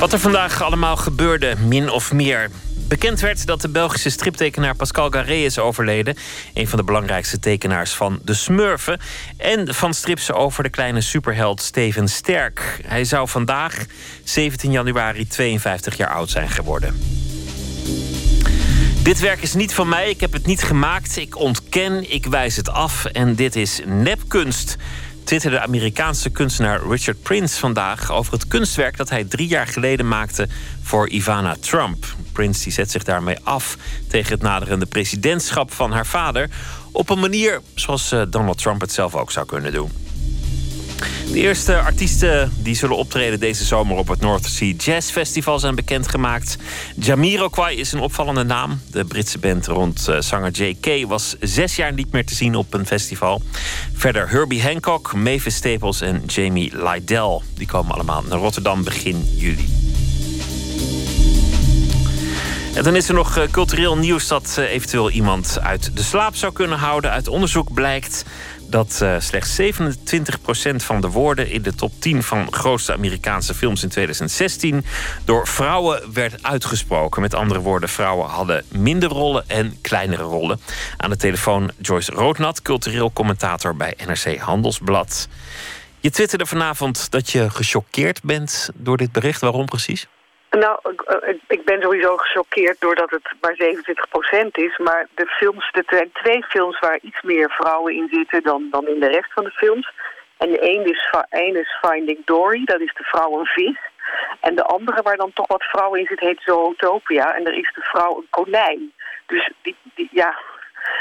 Wat 0.00 0.12
er 0.12 0.18
vandaag 0.18 0.62
allemaal 0.62 0.96
gebeurde, 0.96 1.54
min 1.66 1.90
of 1.90 2.12
meer. 2.12 2.50
Bekend 2.88 3.20
werd 3.20 3.46
dat 3.46 3.60
de 3.60 3.68
Belgische 3.68 4.10
striptekenaar 4.10 4.74
Pascal 4.76 5.10
Garé 5.10 5.34
is 5.34 5.58
overleden. 5.58 6.16
Een 6.54 6.68
van 6.68 6.78
de 6.78 6.84
belangrijkste 6.84 7.38
tekenaars 7.38 7.92
van 7.92 8.20
De 8.24 8.34
Smurfen. 8.34 9.00
En 9.36 9.74
van 9.74 9.94
strips 9.94 10.32
over 10.32 10.62
de 10.62 10.68
kleine 10.68 11.00
superheld 11.00 11.62
Steven 11.62 12.08
Sterk. 12.08 12.80
Hij 12.86 13.04
zou 13.04 13.28
vandaag, 13.28 13.84
17 14.24 14.70
januari, 14.70 15.26
52 15.26 15.96
jaar 15.96 16.10
oud 16.10 16.30
zijn 16.30 16.48
geworden. 16.48 16.98
Dit 19.02 19.20
werk 19.20 19.42
is 19.42 19.54
niet 19.54 19.74
van 19.74 19.88
mij, 19.88 20.10
ik 20.10 20.20
heb 20.20 20.32
het 20.32 20.46
niet 20.46 20.62
gemaakt. 20.62 21.16
Ik 21.16 21.36
ontken, 21.36 22.12
ik 22.12 22.26
wijs 22.26 22.56
het 22.56 22.70
af 22.70 23.04
en 23.04 23.34
dit 23.34 23.56
is 23.56 23.80
nepkunst 23.86 24.76
twitterde 25.24 25.56
de 25.56 25.62
Amerikaanse 25.62 26.30
kunstenaar 26.30 26.80
Richard 26.88 27.22
Prince 27.22 27.58
vandaag 27.58 28.12
over 28.12 28.32
het 28.32 28.48
kunstwerk 28.48 28.96
dat 28.96 29.10
hij 29.10 29.24
drie 29.24 29.48
jaar 29.48 29.66
geleden 29.66 30.08
maakte 30.08 30.48
voor 30.82 31.08
Ivana 31.08 31.56
Trump. 31.60 32.06
Prince 32.32 32.62
die 32.62 32.72
zet 32.72 32.90
zich 32.90 33.04
daarmee 33.04 33.36
af 33.42 33.76
tegen 34.08 34.32
het 34.32 34.42
naderende 34.42 34.86
presidentschap 34.86 35.72
van 35.72 35.92
haar 35.92 36.06
vader 36.06 36.50
op 36.92 37.10
een 37.10 37.20
manier 37.20 37.60
zoals 37.74 38.12
eh, 38.12 38.22
Donald 38.28 38.58
Trump 38.58 38.80
het 38.80 38.92
zelf 38.92 39.14
ook 39.14 39.30
zou 39.30 39.46
kunnen 39.46 39.72
doen. 39.72 39.90
De 41.32 41.38
eerste 41.38 41.78
artiesten 41.78 42.52
die 42.56 42.74
zullen 42.74 42.96
optreden 42.96 43.40
deze 43.40 43.64
zomer 43.64 43.96
op 43.96 44.08
het 44.08 44.20
North 44.20 44.46
Sea 44.46 44.74
Jazz 44.76 45.10
Festival 45.10 45.58
zijn 45.58 45.74
bekendgemaakt. 45.74 46.56
Jamiroquai 46.96 47.76
is 47.76 47.92
een 47.92 48.00
opvallende 48.00 48.42
naam. 48.42 48.80
De 48.90 49.04
Britse 49.04 49.38
band 49.38 49.66
rond 49.66 50.06
uh, 50.08 50.20
zanger 50.20 50.50
J.K. 50.50 51.08
was 51.08 51.36
zes 51.40 51.76
jaar 51.76 51.92
niet 51.92 52.12
meer 52.12 52.26
te 52.26 52.34
zien 52.34 52.54
op 52.54 52.74
een 52.74 52.86
festival. 52.86 53.42
Verder 53.94 54.30
Herbie 54.30 54.62
Hancock, 54.62 55.12
Mavis 55.14 55.54
Staples 55.54 56.00
en 56.00 56.22
Jamie 56.26 56.72
Lydell. 56.76 57.40
Die 57.54 57.66
komen 57.66 57.94
allemaal 57.94 58.22
naar 58.28 58.38
Rotterdam 58.38 58.84
begin 58.84 59.28
juli. 59.36 59.80
En 62.74 62.82
dan 62.84 62.96
is 62.96 63.08
er 63.08 63.14
nog 63.14 63.36
eh, 63.36 63.50
cultureel 63.50 63.96
nieuws 63.96 64.26
dat 64.26 64.54
eh, 64.58 64.72
eventueel 64.72 65.10
iemand 65.10 65.58
uit 65.60 65.90
de 65.96 66.02
slaap 66.02 66.36
zou 66.36 66.52
kunnen 66.52 66.78
houden. 66.78 67.10
Uit 67.10 67.28
onderzoek 67.28 67.72
blijkt 67.72 68.24
dat 68.70 69.00
uh, 69.02 69.14
slechts 69.18 69.60
27% 69.60 70.76
van 70.76 71.00
de 71.00 71.08
woorden 71.08 71.50
in 71.50 71.62
de 71.62 71.74
top 71.74 71.92
10 71.98 72.22
van 72.22 72.52
grootste 72.52 72.92
Amerikaanse 72.92 73.54
films 73.54 73.82
in 73.82 73.88
2016 73.88 74.84
door 75.24 75.48
vrouwen 75.48 76.12
werd 76.12 76.42
uitgesproken. 76.42 77.22
Met 77.22 77.34
andere 77.34 77.60
woorden, 77.60 77.88
vrouwen 77.88 78.28
hadden 78.28 78.64
minder 78.68 79.08
rollen 79.08 79.48
en 79.48 79.78
kleinere 79.80 80.22
rollen. 80.22 80.60
Aan 80.96 81.10
de 81.10 81.16
telefoon 81.16 81.70
Joyce 81.78 82.12
Roodnat, 82.12 82.62
cultureel 82.62 83.12
commentator 83.12 83.76
bij 83.76 83.94
NRC 84.06 84.38
Handelsblad. 84.38 85.28
Je 86.00 86.10
twitterde 86.10 86.46
vanavond 86.46 87.10
dat 87.10 87.30
je 87.30 87.50
gechoqueerd 87.50 88.22
bent 88.22 88.70
door 88.74 88.96
dit 88.96 89.12
bericht. 89.12 89.40
Waarom 89.40 89.66
precies? 89.66 90.06
Nou, 90.50 90.78
eh, 91.06 91.34
ik 91.48 91.64
ben 91.64 91.82
sowieso 91.82 92.16
gechoqueerd 92.16 92.80
doordat 92.80 93.10
het 93.10 93.32
maar 93.40 93.54
27% 93.54 94.58
is. 94.58 94.78
Maar 94.78 95.06
de 95.14 95.26
films, 95.26 95.68
er 95.72 95.84
zijn 95.86 96.12
twee 96.12 96.44
films 96.44 96.78
waar 96.78 96.98
iets 97.02 97.22
meer 97.22 97.50
vrouwen 97.50 97.94
in 97.94 98.08
zitten 98.10 98.42
dan, 98.42 98.68
dan 98.70 98.86
in 98.86 99.00
de 99.00 99.08
rest 99.08 99.32
van 99.32 99.44
de 99.44 99.50
films. 99.50 99.92
En 100.36 100.50
de 100.50 100.62
een 100.62 100.84
is, 101.56 101.78
Finding 101.80 102.24
Dory, 102.24 102.64
dat 102.64 102.80
is 102.80 102.94
de 102.94 103.04
vrouw 103.04 103.38
een 103.38 103.46
vis. 103.46 103.78
En 104.40 104.54
de 104.54 104.64
andere 104.64 105.02
waar 105.02 105.16
dan 105.16 105.32
toch 105.32 105.46
wat 105.46 105.62
vrouwen 105.62 106.00
in 106.00 106.06
zit, 106.06 106.20
heet 106.20 106.42
Zootopia. 106.44 107.34
En 107.34 107.44
daar 107.44 107.54
is 107.54 107.72
de 107.74 107.82
vrouw 107.82 108.16
een 108.16 108.26
konijn. 108.30 108.92
Dus 109.26 109.50
die, 109.62 109.76
die, 109.94 110.08
ja, 110.12 110.38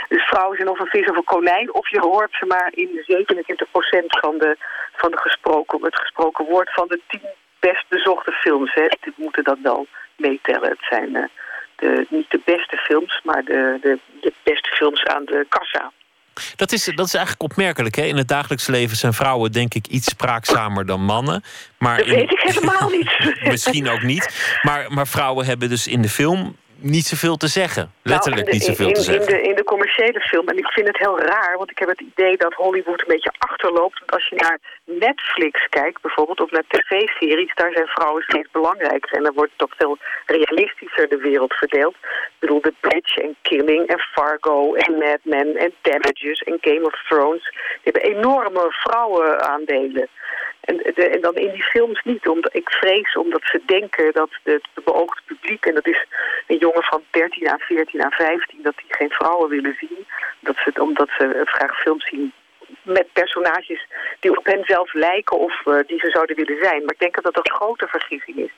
dus 0.08 0.24
vrouwen 0.24 0.58
zijn 0.58 0.70
of 0.70 0.80
een 0.80 0.88
vis 0.88 1.10
of 1.10 1.16
een 1.16 1.24
konijn. 1.24 1.74
Of 1.74 1.90
je 1.90 2.00
hoort 2.00 2.36
ze 2.40 2.46
maar 2.46 2.72
in 2.74 2.90
27% 2.90 4.06
van, 4.08 4.38
de, 4.38 4.58
van 4.96 5.12
de 5.12 5.18
gesproken, 5.18 5.84
het 5.84 6.00
gesproken 6.00 6.46
woord 6.46 6.74
van 6.74 6.88
de 6.88 7.02
10 7.08 7.22
best 7.60 7.86
bezochte 7.88 8.32
films. 8.32 8.74
Hè. 8.74 8.88
Die 9.02 9.14
moeten 9.16 9.44
dat 9.44 9.58
wel 9.64 9.88
meetellen. 10.16 10.70
Het 10.70 10.86
zijn 10.90 11.10
uh, 11.16 11.24
de, 11.76 12.06
niet 12.10 12.30
de 12.30 12.42
beste 12.46 12.78
films, 12.78 13.22
maar 13.24 13.44
de, 13.44 13.78
de, 13.82 14.00
de 14.22 14.34
beste 14.44 14.70
films 14.70 15.06
aan 15.06 15.26
de 15.26 15.46
kassa. 15.50 15.92
Dat 16.56 16.72
is, 16.72 16.86
dat 16.86 17.06
is 17.06 17.14
eigenlijk 17.14 17.44
opmerkelijk. 17.52 17.96
Hè? 17.96 18.04
In 18.04 18.18
het 18.18 18.28
dagelijks 18.28 18.68
leven 18.68 18.98
zijn 18.98 19.14
vrouwen 19.14 19.52
denk 19.52 19.74
ik 19.74 19.88
iets 19.88 20.10
spraakzamer 20.10 20.86
dan 20.86 21.02
mannen. 21.02 21.44
Maar 21.78 21.98
dat 21.98 22.08
weet 22.08 22.32
ik 22.32 22.40
helemaal 22.40 22.90
niet. 22.98 23.42
misschien 23.44 23.90
ook 23.90 24.02
niet. 24.02 24.60
Maar, 24.62 24.86
maar 24.94 25.08
vrouwen 25.08 25.46
hebben 25.46 25.70
dus 25.70 25.88
in 25.88 26.02
de 26.02 26.10
film 26.10 26.56
niet 26.82 27.06
zoveel 27.06 27.38
te 27.38 27.48
zeggen. 27.48 27.92
Letterlijk 28.02 28.46
nou, 28.46 28.58
niet 28.58 28.66
zoveel 28.66 28.88
in, 28.88 28.94
te 28.94 29.02
zeggen. 29.02 29.36
In 29.36 29.44
de, 29.44 29.50
in 29.50 29.56
de 29.56 29.64
commerciële 29.64 30.20
film, 30.20 30.48
en 30.48 30.58
ik 30.58 30.68
vind 30.68 30.88
het 30.88 30.98
heel 30.98 31.20
raar... 31.20 31.58
want 31.58 31.72
ik 31.72 31.80
heb 31.80 31.90
het 31.90 32.02
idee 32.02 32.38
dat 32.38 32.54
Hollywood 32.54 33.02
een 33.02 33.08
beetje 33.08 33.34
achterloopt. 33.38 34.00
Want 34.00 34.12
als 34.12 34.28
je 34.28 34.36
naar 34.36 34.60
Netflix 34.98 35.68
kijkt 35.70 36.02
bijvoorbeeld, 36.02 36.42
of 36.42 36.52
naar 36.52 36.64
tv-series... 36.68 37.56
daar 37.56 37.72
zijn 37.72 37.88
vrouwen 37.88 38.24
steeds 38.24 38.52
belangrijker. 38.52 39.18
En 39.18 39.24
dan 39.24 39.34
wordt 39.34 39.52
toch 39.56 39.74
veel 39.78 39.98
realistischer 40.26 41.10
de 41.10 41.18
wereld 41.18 41.54
verdeeld. 41.54 41.96
Ik 42.02 42.40
bedoel, 42.40 42.60
The 42.60 42.74
Bridge 42.80 43.22
en 43.22 43.36
Killing 43.42 43.88
en 43.88 44.00
Fargo 44.00 44.74
en 44.74 44.98
Mad 44.98 45.20
Men 45.24 45.56
en 45.56 45.74
Damages 45.82 46.40
en 46.40 46.58
Game 46.62 46.86
of 46.86 47.04
Thrones. 47.08 47.44
Die 47.82 47.92
hebben 47.94 48.02
enorme 48.02 48.66
vrouwenaandelen. 48.70 50.08
En, 50.60 50.82
en, 50.82 51.22
dan 51.22 51.36
in 51.36 51.52
die 51.52 51.64
films 51.64 52.02
niet. 52.04 52.28
Omdat, 52.28 52.56
ik 52.56 52.70
vrees 52.70 53.16
omdat 53.16 53.42
ze 53.44 53.62
denken 53.66 54.14
dat 54.14 54.30
het 54.44 54.68
beoogde 54.84 55.22
publiek... 55.26 55.66
en 55.66 55.74
dat 55.74 55.88
is 55.88 56.06
een 56.48 56.58
jongen 56.58 56.84
van 56.84 57.04
13 57.10 57.50
aan 57.50 57.60
14 57.60 58.04
aan 58.04 58.12
15... 58.12 58.62
dat 58.62 58.78
die 58.78 58.96
geen 58.96 59.10
vrouwen 59.10 59.50
willen 59.50 59.76
zien. 59.80 60.08
Dat 60.40 60.56
ze, 60.56 60.82
omdat 60.82 61.10
ze 61.18 61.42
graag 61.46 61.82
films 61.82 62.08
zien 62.08 62.34
met 62.82 63.14
personages 63.14 63.88
die 64.20 64.38
op 64.38 64.46
hen 64.46 64.64
zelf 64.64 64.94
lijken... 64.94 65.40
of 65.40 65.62
uh, 65.66 65.80
die 65.88 66.00
ze 66.00 66.10
zouden 66.10 66.36
willen 66.36 66.58
zijn. 66.62 66.84
Maar 66.84 66.94
ik 66.94 67.00
denk 67.00 67.16
dat 67.16 67.24
dat 67.24 67.38
een 67.38 67.56
grote 67.56 67.88
vergissing 67.88 68.38
is. 68.38 68.52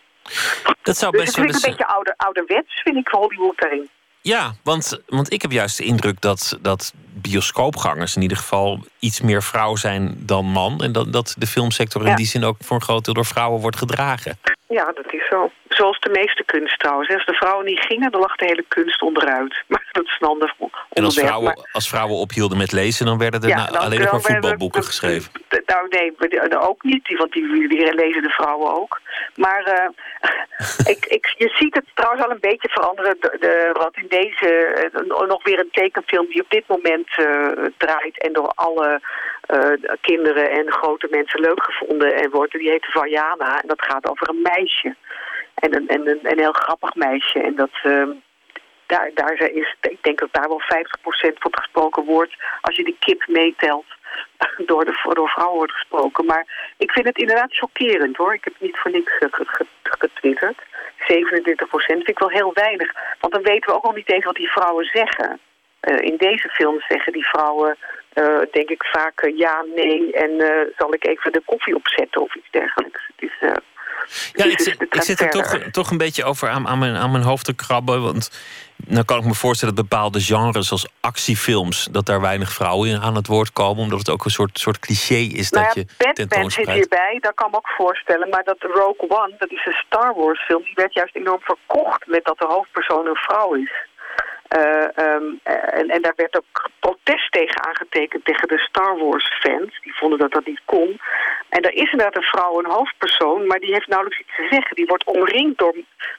Dat 0.82 0.98
zou 0.98 1.12
dus 1.12 1.22
best 1.22 1.36
het 1.36 1.46
vind 1.46 1.56
ik 1.56 1.64
een 1.64 1.70
beetje 1.70 1.94
ouder, 1.94 2.14
ouderwets, 2.18 2.82
vind 2.82 2.98
ik 2.98 3.08
Hollywood 3.08 3.60
daarin. 3.60 3.90
Ja, 4.22 4.52
want, 4.64 5.02
want 5.08 5.34
ik 5.34 5.42
heb 5.42 5.52
juist 5.52 5.78
de 5.78 5.84
indruk 5.84 6.22
dat, 6.22 6.58
dat 6.62 6.94
bioscoopgangers 7.14 8.16
in 8.16 8.22
ieder 8.22 8.38
geval 8.38 8.80
iets 9.00 9.22
meer 9.22 9.44
vrouw 9.44 9.76
zijn 9.76 10.16
dan 10.18 10.46
man. 10.46 10.82
En 10.82 10.92
dat, 10.92 11.14
dat 11.14 11.36
de 11.38 11.48
filmsector 11.48 12.08
in 12.08 12.16
die 12.16 12.26
zin 12.26 12.44
ook 12.44 12.58
voor 12.60 12.76
een 12.76 12.82
groot 12.82 13.06
deel 13.06 13.14
door 13.14 13.26
vrouwen 13.26 13.62
wordt 13.62 13.78
gedragen. 13.78 14.40
Ja, 14.68 14.92
dat 14.92 15.14
is 15.14 15.28
zo. 15.28 15.52
Zoals 15.82 16.00
de 16.00 16.10
meeste 16.10 16.44
kunst 16.44 16.80
trouwens. 16.80 17.14
Als 17.14 17.26
de 17.26 17.34
vrouwen 17.34 17.66
niet 17.66 17.80
gingen, 17.80 18.12
dan 18.12 18.22
lag 18.22 18.36
de 18.36 18.46
hele 18.46 18.66
kunst 18.68 19.02
onderuit. 19.02 19.64
Maar 19.68 19.88
dat 19.92 20.06
is 20.06 20.18
een 20.20 20.28
ander 20.28 20.54
onderwerp. 20.58 20.86
En 20.90 21.04
als 21.04 21.20
vrouwen, 21.20 21.68
als 21.72 21.90
vrouwen 21.90 22.18
ophielden 22.18 22.58
met 22.58 22.72
lezen, 22.72 23.06
dan 23.06 23.18
werden 23.18 23.42
er 23.42 23.48
ja, 23.48 23.66
alleen 23.66 24.00
nog 24.00 24.12
maar 24.12 24.22
voetbalboeken 24.22 24.84
geschreven. 24.84 25.32
Nou 25.66 25.88
nee, 25.90 26.60
ook 26.60 26.84
niet, 26.84 27.18
want 27.18 27.32
die, 27.32 27.68
die 27.68 27.94
lezen 27.96 28.22
de 28.22 28.30
vrouwen 28.30 28.74
ook. 28.74 29.02
Maar 29.36 29.68
uh, 29.68 29.90
ik, 30.94 31.06
ik, 31.06 31.34
je 31.38 31.50
ziet 31.54 31.76
het 31.76 31.86
trouwens 31.94 32.24
al 32.24 32.32
een 32.32 32.48
beetje 32.50 32.70
veranderen. 32.70 33.18
De, 33.20 33.38
de, 33.40 33.70
wat 33.74 33.96
in 33.96 34.08
deze, 34.10 34.50
uh, 34.94 35.28
nog 35.28 35.44
weer 35.44 35.60
een 35.60 35.72
tekenfilm 35.72 36.28
die 36.28 36.42
op 36.42 36.50
dit 36.50 36.68
moment 36.68 37.08
uh, 37.18 37.48
draait... 37.78 38.22
en 38.22 38.34
door 38.34 38.52
alle 38.56 39.02
kinderen 40.02 40.52
en 40.52 40.72
grote 40.72 41.08
mensen 41.12 41.40
leuk 41.40 41.64
gevonden 41.64 42.16
en 42.16 42.30
wordt. 42.30 42.52
Die 42.52 42.70
heet 42.70 42.86
Vajana 42.86 43.62
en 43.62 43.68
dat 43.68 43.82
gaat 43.82 44.10
over 44.10 44.30
een 44.30 44.42
meisje. 44.42 44.96
En 45.62 45.76
een, 45.76 45.88
en 45.88 46.08
een, 46.08 46.20
een 46.24 46.40
heel 46.40 46.52
grappig 46.52 46.96
meisje. 46.96 47.40
En 47.40 47.56
dat, 47.56 47.70
uh, 47.84 48.10
daar, 48.86 49.12
daar 49.14 49.34
is, 49.34 49.76
ik 49.82 49.98
denk 50.02 50.20
dat 50.20 50.30
daar 50.32 50.48
wel 50.48 50.62
50% 50.62 50.64
van 51.04 51.52
het 51.52 51.60
gesproken 51.60 52.04
woord, 52.06 52.36
als 52.62 52.76
je 52.76 52.84
de 52.84 52.96
kip 53.00 53.24
meetelt, 53.28 53.86
door, 54.70 54.86
de, 54.86 55.10
door 55.14 55.30
vrouwen 55.30 55.58
wordt 55.58 55.74
gesproken. 55.74 56.26
Maar 56.26 56.74
ik 56.78 56.92
vind 56.92 57.06
het 57.06 57.18
inderdaad 57.18 57.54
chockerend 57.54 58.18
hoor. 58.18 58.34
Ik 58.34 58.44
heb 58.44 58.54
niet 58.60 58.78
voor 58.78 58.92
niks 58.92 59.14
getwitterd. 59.84 60.58
27% 60.58 61.06
vind 61.86 62.10
ik 62.10 62.20
wel 62.20 62.30
heel 62.30 62.52
weinig. 62.54 62.94
Want 63.20 63.34
dan 63.34 63.44
weten 63.44 63.70
we 63.70 63.76
ook 63.76 63.84
nog 63.84 63.96
niet 63.96 64.12
eens 64.12 64.26
wat 64.26 64.36
die 64.36 64.52
vrouwen 64.52 64.86
zeggen. 64.86 65.40
Uh, 65.82 65.98
in 66.02 66.18
deze 66.18 66.50
film 66.50 66.82
zeggen 66.88 67.14
die 67.14 67.28
vrouwen, 67.28 67.78
uh, 68.14 68.42
denk 68.52 68.70
ik 68.70 68.84
vaak 68.84 69.24
uh, 69.24 69.38
ja, 69.38 69.66
nee... 69.76 70.14
en 70.14 70.32
zal 70.78 70.94
ik 70.94 71.08
even 71.08 71.32
de 71.32 71.42
koffie 71.46 71.76
opzetten 71.76 72.22
of 72.22 72.36
iets 72.36 72.52
dergelijks. 72.52 73.10
Het 73.16 73.30
is, 73.30 73.50
ja, 74.34 74.46
ik, 74.46 74.60
zit, 74.68 74.82
ik 74.82 75.02
zit 75.02 75.20
er 75.20 75.30
toch, 75.30 75.58
toch 75.72 75.92
een 75.92 75.98
beetje 75.98 76.24
over 76.24 76.50
aan, 76.50 76.68
aan, 76.68 76.80
mijn, 76.80 76.96
aan 76.96 77.12
mijn 77.12 77.24
hoofd 77.24 77.46
te 77.46 77.54
krabben. 77.54 78.02
Want 78.02 78.30
dan 78.76 79.06
kan 79.06 79.18
ik 79.18 79.26
me 79.26 79.34
voorstellen 79.34 79.76
dat 79.76 79.90
bepaalde 79.90 80.20
genres 80.20 80.68
zoals 80.68 80.88
actiefilms... 81.00 81.88
dat 81.92 82.06
daar 82.06 82.22
weinig 82.22 82.52
vrouwen 82.52 82.90
in 82.90 83.02
aan 83.02 83.16
het 83.16 83.28
woord 83.28 83.54
komen. 83.54 83.84
Omdat 83.84 84.00
het 84.00 84.10
ook 84.10 84.26
een 84.26 84.32
soort, 84.32 84.60
soort 84.60 84.80
cliché 84.80 85.16
is 85.16 85.50
nou 85.50 85.66
dat 85.66 85.76
je 85.76 85.86
Batman 85.98 86.52
zit 86.52 86.70
hierbij, 86.70 87.18
dat 87.20 87.34
kan 87.34 87.48
ik 87.48 87.52
me 87.52 87.58
ook 87.58 87.74
voorstellen. 87.78 88.30
Maar 88.30 88.44
dat 88.44 88.58
Rogue 88.60 89.10
One, 89.10 89.36
dat 89.38 89.52
is 89.52 89.66
een 89.66 89.84
Star 89.86 90.14
Wars 90.16 90.46
film... 90.46 90.64
die 90.64 90.74
werd 90.76 90.94
juist 90.94 91.16
enorm 91.16 91.42
verkocht 91.42 92.08
met 92.08 92.26
dat 92.26 92.38
de 92.38 92.46
hoofdpersoon 92.46 93.08
een 93.08 93.16
vrouw 93.16 93.54
is. 93.54 93.72
Uh, 94.58 94.88
um, 95.06 95.40
en, 95.44 95.90
en, 95.90 96.02
daar 96.02 96.14
werd 96.16 96.38
ook 96.38 96.70
protest 96.80 97.32
tegen 97.32 97.64
aangetekend 97.64 98.26
tegen 98.26 98.48
de 98.48 98.60
Star 98.60 98.98
Wars 98.98 99.40
fans. 99.40 99.80
Die 99.82 99.96
vonden 99.96 100.20
dat 100.20 100.32
dat 100.32 100.46
niet 100.46 100.62
kon. 100.66 101.00
En 101.50 101.62
daar 101.62 101.74
is 101.74 101.92
inderdaad 101.92 102.16
een 102.16 102.32
vrouw 102.32 102.60
een 102.60 102.72
hoofdpersoon, 102.72 103.48
maar 103.48 103.60
die 103.60 103.74
heeft 103.74 103.88
nauwelijks 103.88 104.20
iets 104.20 104.36
te 104.36 104.48
zeggen. 104.50 104.76
Die 104.76 104.86
wordt 104.86 105.04
omringd 105.04 105.58
door 105.58 105.76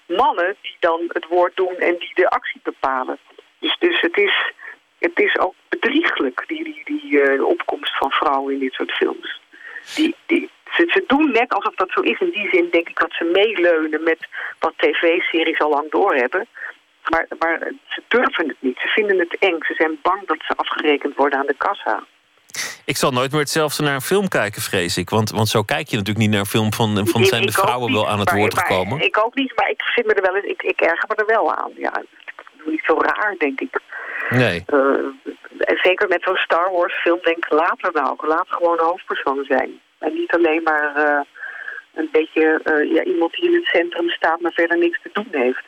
mannen 0.06 0.56
die 0.60 0.76
dan 0.80 1.00
het 1.08 1.26
woord 1.28 1.56
doen 1.56 1.76
en 1.78 1.98
die 1.98 2.10
de 2.14 2.30
actie 2.30 2.60
bepalen. 2.62 3.18
Dus, 3.58 3.76
dus 3.78 4.00
het, 4.00 4.16
is, 4.16 4.52
het 4.98 5.18
is 5.18 5.38
ook 5.38 5.54
bedrieglijk, 5.68 6.44
die, 6.46 6.64
die, 6.64 6.82
die 6.84 7.10
uh, 7.10 7.44
opkomst 7.44 7.96
van 7.96 8.10
vrouwen 8.10 8.52
in 8.52 8.58
dit 8.58 8.72
soort 8.72 8.92
films. 8.92 9.40
Die, 9.94 10.14
die, 10.26 10.50
ze, 10.72 10.90
ze, 10.92 11.04
doen 11.06 11.32
net 11.32 11.54
alsof 11.54 11.74
dat 11.74 11.90
zo 11.90 12.00
is. 12.00 12.20
In 12.20 12.30
die 12.30 12.48
zin 12.48 12.68
denk 12.70 12.88
ik 12.88 12.98
dat 12.98 13.12
ze 13.12 13.24
meeleunen 13.24 14.02
met 14.02 14.18
wat 14.58 14.72
tv-series 14.76 15.58
al 15.58 15.70
lang 15.70 15.90
doorhebben. 15.90 16.46
Maar, 17.08 17.26
maar 17.38 17.72
ze 17.88 18.02
durven 18.08 18.48
het 18.48 18.56
niet. 18.60 18.78
Ze 18.78 18.88
vinden 18.88 19.18
het 19.18 19.36
eng. 19.38 19.58
Ze 19.60 19.74
zijn 19.74 19.98
bang 20.02 20.26
dat 20.26 20.38
ze 20.46 20.56
afgerekend 20.56 21.16
worden 21.16 21.38
aan 21.38 21.46
de 21.46 21.56
kassa. 21.56 22.04
Ik 22.84 22.96
zal 22.96 23.10
nooit 23.10 23.30
meer 23.30 23.40
hetzelfde 23.40 23.82
naar 23.82 23.94
een 23.94 24.00
film 24.00 24.28
kijken, 24.28 24.62
vrees 24.62 24.96
ik. 24.96 25.10
Want, 25.10 25.30
want 25.30 25.48
zo 25.48 25.62
kijk 25.62 25.88
je 25.88 25.96
natuurlijk 25.96 26.24
niet 26.24 26.30
naar 26.30 26.40
een 26.40 26.56
film 26.56 26.72
van, 26.72 27.06
van 27.08 27.24
zijn 27.24 27.46
de 27.46 27.52
vrouwen 27.52 27.92
wel 27.92 28.08
aan 28.08 28.18
het 28.18 28.32
woord 28.32 28.58
gekomen. 28.58 29.00
Ik 29.00 29.18
ook 29.24 29.34
niet, 29.34 29.52
maar 29.56 29.70
ik 29.70 29.82
zit 29.82 30.06
me 30.06 30.14
er 30.14 30.22
wel 30.22 30.36
eens, 30.36 30.44
ik, 30.44 30.62
ik 30.62 30.80
erger 30.80 31.08
me 31.08 31.14
er 31.14 31.26
wel 31.26 31.54
aan. 31.54 31.70
Ja, 31.76 32.02
niet 32.64 32.82
zo 32.84 32.98
raar, 32.98 33.34
denk 33.38 33.60
ik. 33.60 33.80
Nee. 34.30 34.64
Uh, 34.74 34.78
en 35.58 35.78
zeker 35.82 36.08
met 36.08 36.22
zo'n 36.22 36.36
Star 36.36 36.72
Wars 36.72 36.94
film 36.94 37.18
denk 37.22 37.36
ik 37.36 37.50
later 37.50 37.90
nou. 37.92 38.16
Laat 38.26 38.48
gewoon 38.48 38.78
een 38.78 38.84
hoofdpersoon 38.84 39.44
zijn. 39.48 39.80
En 39.98 40.12
niet 40.12 40.32
alleen 40.32 40.62
maar 40.62 40.92
uh, 40.96 41.20
een 41.94 42.08
beetje 42.12 42.60
uh, 42.64 42.94
ja, 42.94 43.02
iemand 43.02 43.32
die 43.32 43.44
in 43.44 43.54
het 43.54 43.64
centrum 43.64 44.08
staat, 44.08 44.40
maar 44.40 44.52
verder 44.52 44.78
niks 44.78 44.98
te 45.02 45.10
doen 45.12 45.28
heeft. 45.30 45.64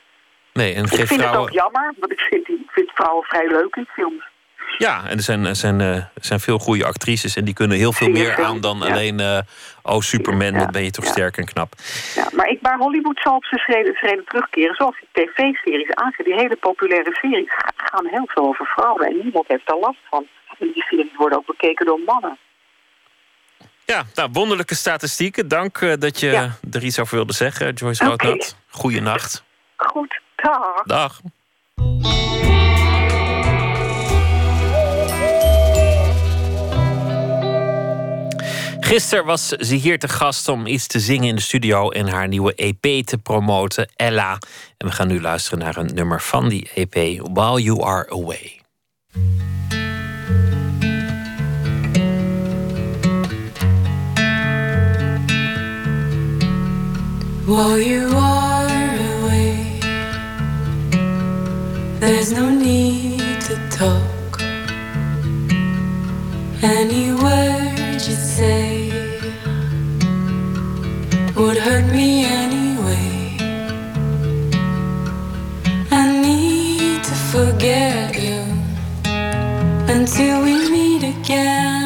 Nee, 0.54 0.74
en 0.74 0.84
ik 0.84 0.88
vind 0.88 1.08
vrouwen... 1.08 1.30
het 1.30 1.40
ook 1.40 1.50
jammer, 1.50 1.94
want 1.98 2.12
ik 2.12 2.20
vind, 2.20 2.48
ik 2.48 2.70
vind 2.70 2.90
vrouwen 2.94 3.24
vrij 3.24 3.46
leuk 3.48 3.76
in 3.76 3.86
films. 3.94 4.32
Ja, 4.78 5.06
en 5.08 5.16
er 5.16 5.22
zijn, 5.22 5.44
er 5.44 5.56
zijn, 5.56 5.80
er 5.80 6.10
zijn 6.14 6.40
veel 6.40 6.58
goede 6.58 6.84
actrices 6.84 7.36
en 7.36 7.44
die 7.44 7.54
kunnen 7.54 7.76
heel 7.76 7.92
veel 7.92 8.08
meer 8.08 8.44
aan 8.44 8.60
dan 8.60 8.82
alleen... 8.82 9.20
Uh, 9.20 9.38
oh, 9.82 10.00
Superman, 10.00 10.52
ja, 10.52 10.58
wat 10.58 10.70
ben 10.70 10.84
je 10.84 10.90
toch 10.90 11.04
sterk 11.04 11.36
en 11.36 11.44
knap. 11.44 11.74
Ja, 12.14 12.28
maar, 12.32 12.48
ik, 12.48 12.60
maar 12.60 12.78
Hollywood 12.78 13.20
zal 13.22 13.36
op 13.36 13.44
zijn 13.44 13.60
schreden, 13.60 13.94
schreden 13.94 14.24
terugkeren. 14.24 14.74
Zoals 14.74 14.96
die 15.00 15.24
tv-series 15.24 15.94
aanzien. 15.94 16.24
Die 16.24 16.34
hele 16.34 16.56
populaire 16.56 17.14
series 17.20 17.52
gaan 17.76 18.06
heel 18.06 18.24
veel 18.26 18.46
over 18.46 18.66
vrouwen. 18.66 19.06
En 19.06 19.18
niemand 19.22 19.48
heeft 19.48 19.66
daar 19.66 19.78
last 19.78 19.98
van. 20.10 20.26
En 20.58 20.70
die 20.72 20.82
series 20.82 21.16
worden 21.16 21.38
ook 21.38 21.46
bekeken 21.46 21.86
door 21.86 22.00
mannen. 22.06 22.38
Ja, 23.84 24.04
nou, 24.14 24.28
wonderlijke 24.32 24.74
statistieken. 24.74 25.48
Dank 25.48 25.80
uh, 25.80 25.92
dat 25.98 26.20
je 26.20 26.50
er 26.70 26.84
iets 26.84 26.98
over 26.98 27.14
wilde 27.14 27.32
zeggen, 27.32 27.72
Joyce 27.72 28.04
Roodnat. 28.04 28.34
Okay. 28.34 28.50
Goeienacht. 28.68 29.44
Goed, 29.76 30.20
dag. 30.44 30.82
Dag. 30.84 31.20
Gisteren 38.80 39.24
was 39.24 39.48
ze 39.48 39.74
hier 39.74 39.98
te 39.98 40.08
gast 40.08 40.48
om 40.48 40.66
iets 40.66 40.86
te 40.86 41.00
zingen 41.00 41.28
in 41.28 41.34
de 41.34 41.40
studio 41.40 41.90
en 41.90 42.08
haar 42.08 42.28
nieuwe 42.28 42.54
EP 42.54 43.06
te 43.06 43.18
promoten, 43.18 43.90
Ella. 43.96 44.38
En 44.76 44.86
we 44.86 44.92
gaan 44.92 45.08
nu 45.08 45.20
luisteren 45.20 45.58
naar 45.58 45.76
een 45.76 45.94
nummer 45.94 46.22
van 46.22 46.48
die 46.48 46.70
EP, 46.74 46.94
While 47.32 47.62
You 47.62 47.82
Are 47.82 48.10
Away. 48.10 48.60
While 57.46 57.84
you 57.84 58.14
are 58.14 58.43
there's 62.06 62.32
no 62.32 62.50
need 62.50 63.40
to 63.40 63.54
talk. 63.70 64.40
Any 66.62 67.12
word 67.14 68.00
you 68.08 68.16
say 68.36 68.90
would 71.34 71.56
hurt 71.56 71.86
me 71.92 72.26
anyway. 72.26 73.36
I 75.90 76.04
need 76.26 77.02
to 77.04 77.14
forget 77.32 78.20
you 78.26 78.42
until 79.88 80.42
we 80.44 80.70
meet 80.70 81.04
again. 81.04 81.83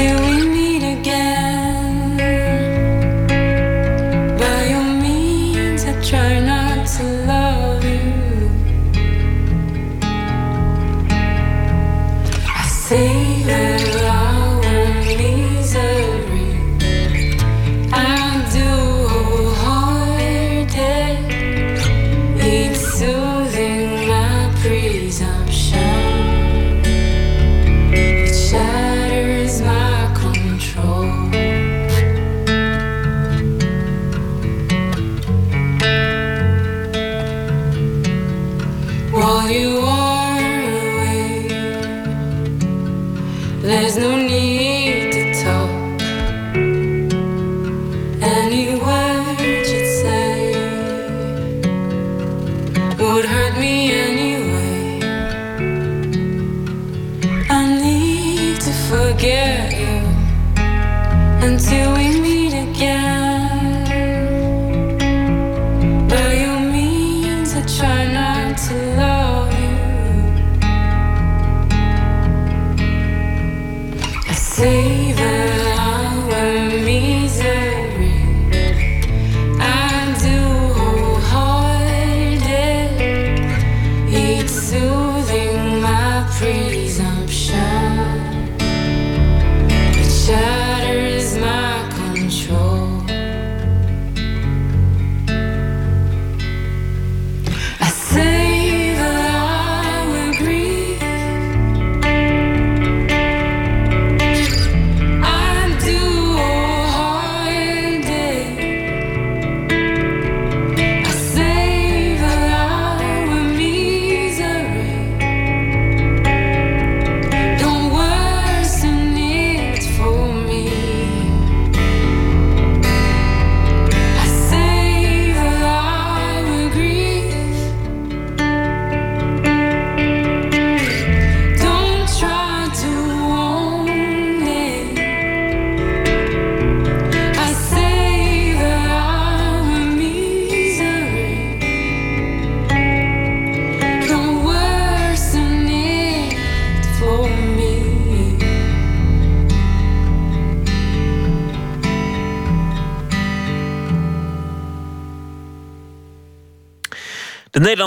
Until 0.00 0.28
we 0.30 0.37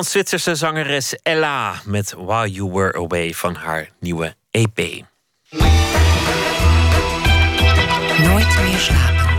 Nederlands-Zwitserse 0.01 0.55
zangeres 0.55 1.15
Ella 1.23 1.81
met 1.85 2.13
While 2.17 2.51
You 2.51 2.71
Were 2.71 2.93
Away 2.93 3.33
van 3.33 3.55
haar 3.55 3.89
nieuwe 3.99 4.35
EP. 4.51 4.77
Nooit 8.23 8.61
meer 8.61 8.77
slapen. 8.77 9.29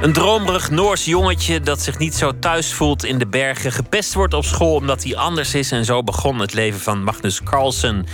Een 0.00 0.12
droomrig 0.12 0.70
Noors 0.70 1.04
jongetje 1.04 1.60
dat 1.60 1.82
zich 1.82 1.98
niet 1.98 2.14
zo 2.14 2.38
thuis 2.38 2.72
voelt 2.72 3.04
in 3.04 3.18
de 3.18 3.26
bergen, 3.26 3.72
gepest 3.72 4.14
wordt 4.14 4.34
op 4.34 4.44
school 4.44 4.74
omdat 4.74 5.02
hij 5.02 5.16
anders 5.16 5.54
is 5.54 5.72
en 5.72 5.84
zo 5.84 6.02
begon 6.02 6.38
het 6.38 6.54
leven 6.54 6.80
van 6.80 7.02
Magnus 7.02 7.42
Carlsen. 7.42 8.06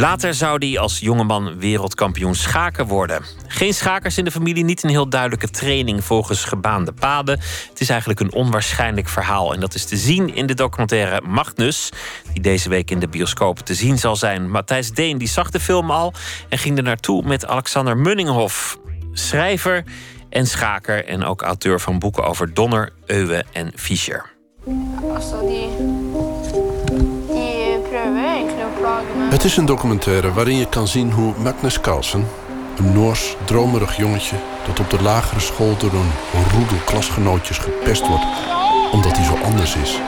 Later 0.00 0.34
zou 0.34 0.66
hij 0.66 0.78
als 0.78 0.98
jongeman 0.98 1.58
wereldkampioen 1.58 2.34
schaken 2.34 2.86
worden. 2.86 3.22
Geen 3.46 3.74
schakers 3.74 4.18
in 4.18 4.24
de 4.24 4.30
familie, 4.30 4.64
niet 4.64 4.82
een 4.82 4.90
heel 4.90 5.08
duidelijke 5.08 5.50
training 5.50 6.04
volgens 6.04 6.44
gebaande 6.44 6.92
paden. 6.92 7.38
Het 7.68 7.80
is 7.80 7.88
eigenlijk 7.88 8.20
een 8.20 8.32
onwaarschijnlijk 8.32 9.08
verhaal. 9.08 9.54
En 9.54 9.60
dat 9.60 9.74
is 9.74 9.84
te 9.84 9.96
zien 9.96 10.34
in 10.34 10.46
de 10.46 10.54
documentaire 10.54 11.20
Magnus, 11.26 11.88
die 12.32 12.42
deze 12.42 12.68
week 12.68 12.90
in 12.90 12.98
de 12.98 13.08
bioscopen 13.08 13.64
te 13.64 13.74
zien 13.74 13.98
zal 13.98 14.16
zijn. 14.16 14.50
Matthijs 14.50 14.92
Deen 14.92 15.18
die 15.18 15.28
zag 15.28 15.50
de 15.50 15.60
film 15.60 15.90
al 15.90 16.12
en 16.48 16.58
ging 16.58 16.76
er 16.76 16.82
naartoe 16.82 17.22
met 17.22 17.46
Alexander 17.46 17.96
Munninghoff, 17.96 18.78
schrijver 19.12 19.84
en 20.30 20.46
schaker 20.46 21.04
en 21.04 21.24
ook 21.24 21.42
auteur 21.42 21.80
van 21.80 21.98
boeken 21.98 22.24
over 22.24 22.54
Donner, 22.54 22.92
Euwe 23.06 23.44
en 23.52 23.72
Fischer. 23.74 24.30
Het 29.30 29.44
is 29.44 29.56
een 29.56 29.66
documentaire 29.66 30.32
waarin 30.32 30.56
je 30.56 30.68
kan 30.68 30.88
zien 30.88 31.12
hoe 31.12 31.34
Magnus 31.42 31.80
Carlsen, 31.80 32.26
een 32.76 32.92
Noors, 32.92 33.36
dromerig 33.44 33.96
jongetje 33.96 34.36
dat 34.66 34.80
op 34.80 34.90
de 34.90 35.02
lagere 35.02 35.40
school 35.40 35.76
door 35.76 35.92
een 35.92 36.12
roedel 36.52 36.76
klasgenootjes 36.84 37.58
gepest 37.58 38.06
wordt 38.06 38.24
omdat 38.92 39.16
hij 39.16 39.24
zo 39.24 39.36
anders 39.44 39.76
is 39.76 39.98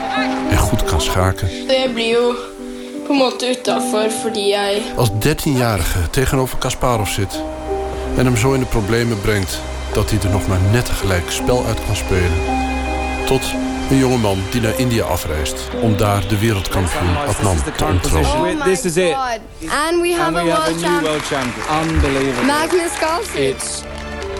en 0.49 0.57
goed 0.57 0.83
kan 0.83 1.01
schaken. 1.01 1.49
Als 4.95 5.09
13-jarige 5.09 6.09
tegenover 6.09 6.57
Kasparov 6.57 7.09
zit 7.09 7.41
en 8.17 8.25
hem 8.25 8.37
zo 8.37 8.53
in 8.53 8.59
de 8.59 8.65
problemen 8.65 9.21
brengt 9.21 9.59
dat 9.93 10.09
hij 10.09 10.19
er 10.19 10.29
nog 10.29 10.47
maar 10.47 10.61
net 10.71 10.89
gelijk 10.89 11.31
spel 11.31 11.65
uit 11.65 11.85
kan 11.85 11.95
spelen. 11.95 12.37
Tot 13.25 13.41
een 13.89 13.97
jongeman 13.97 14.43
die 14.51 14.61
naar 14.61 14.79
India 14.79 15.03
afreist 15.03 15.69
om 15.81 15.97
daar 15.97 16.27
de 16.27 16.39
wereldkampioen 16.39 17.17
Adnan 17.17 17.57
te 17.75 17.85
onttronen. 17.85 18.63
This 18.63 18.85
is 18.85 18.97
it. 18.97 19.13
And 19.13 20.01
we 20.01 20.15
have, 20.17 20.37
a, 20.37 20.43
world 20.43 20.81
new 20.81 21.01
world 21.01 21.21
champion. 21.21 21.65
Unbelievable. 21.81 22.45
Magnus 22.45 22.91
Carlsen. 22.99 23.47
It's 23.47 23.83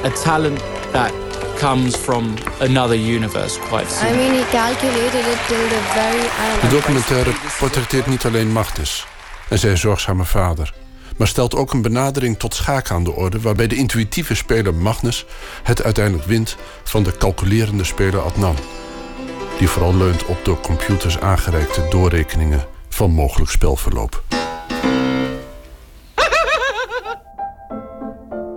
a 0.03 0.09
talent 0.23 0.59
that 0.91 1.11
comes 1.57 1.95
from 1.95 2.33
another 2.59 2.97
universe 2.97 3.59
quite 3.59 3.91
soon. 3.91 4.13
I 4.13 4.15
mean, 4.15 4.33
he 4.33 4.43
calculated 4.51 5.25
it 5.33 5.39
till 5.47 5.67
the 5.67 5.81
very 5.93 6.19
end. 6.19 6.61
De 6.61 6.67
documentaire 6.69 7.31
portretteert 7.59 8.07
niet 8.07 8.25
alleen 8.25 8.51
Magnus 8.51 9.05
en 9.49 9.59
zijn 9.59 9.77
zorgzame 9.77 10.25
vader 10.25 10.73
maar 11.17 11.27
stelt 11.27 11.55
ook 11.55 11.73
een 11.73 11.81
benadering 11.81 12.39
tot 12.39 12.55
schaken 12.55 12.95
aan 12.95 13.03
de 13.03 13.11
orde... 13.11 13.41
waarbij 13.41 13.67
de 13.67 13.75
intuïtieve 13.75 14.35
speler 14.35 14.73
Magnus 14.73 15.25
het 15.63 15.83
uiteindelijk 15.83 16.25
wint... 16.25 16.55
van 16.83 17.03
de 17.03 17.17
calculerende 17.17 17.83
speler 17.83 18.21
Adnan. 18.21 18.55
Die 19.57 19.69
vooral 19.69 19.95
leunt 19.95 20.25
op 20.25 20.37
door 20.43 20.59
computers 20.59 21.19
aangereikte 21.19 21.85
doorrekeningen... 21.89 22.65
van 22.89 23.11
mogelijk 23.11 23.51
spelverloop. 23.51 24.23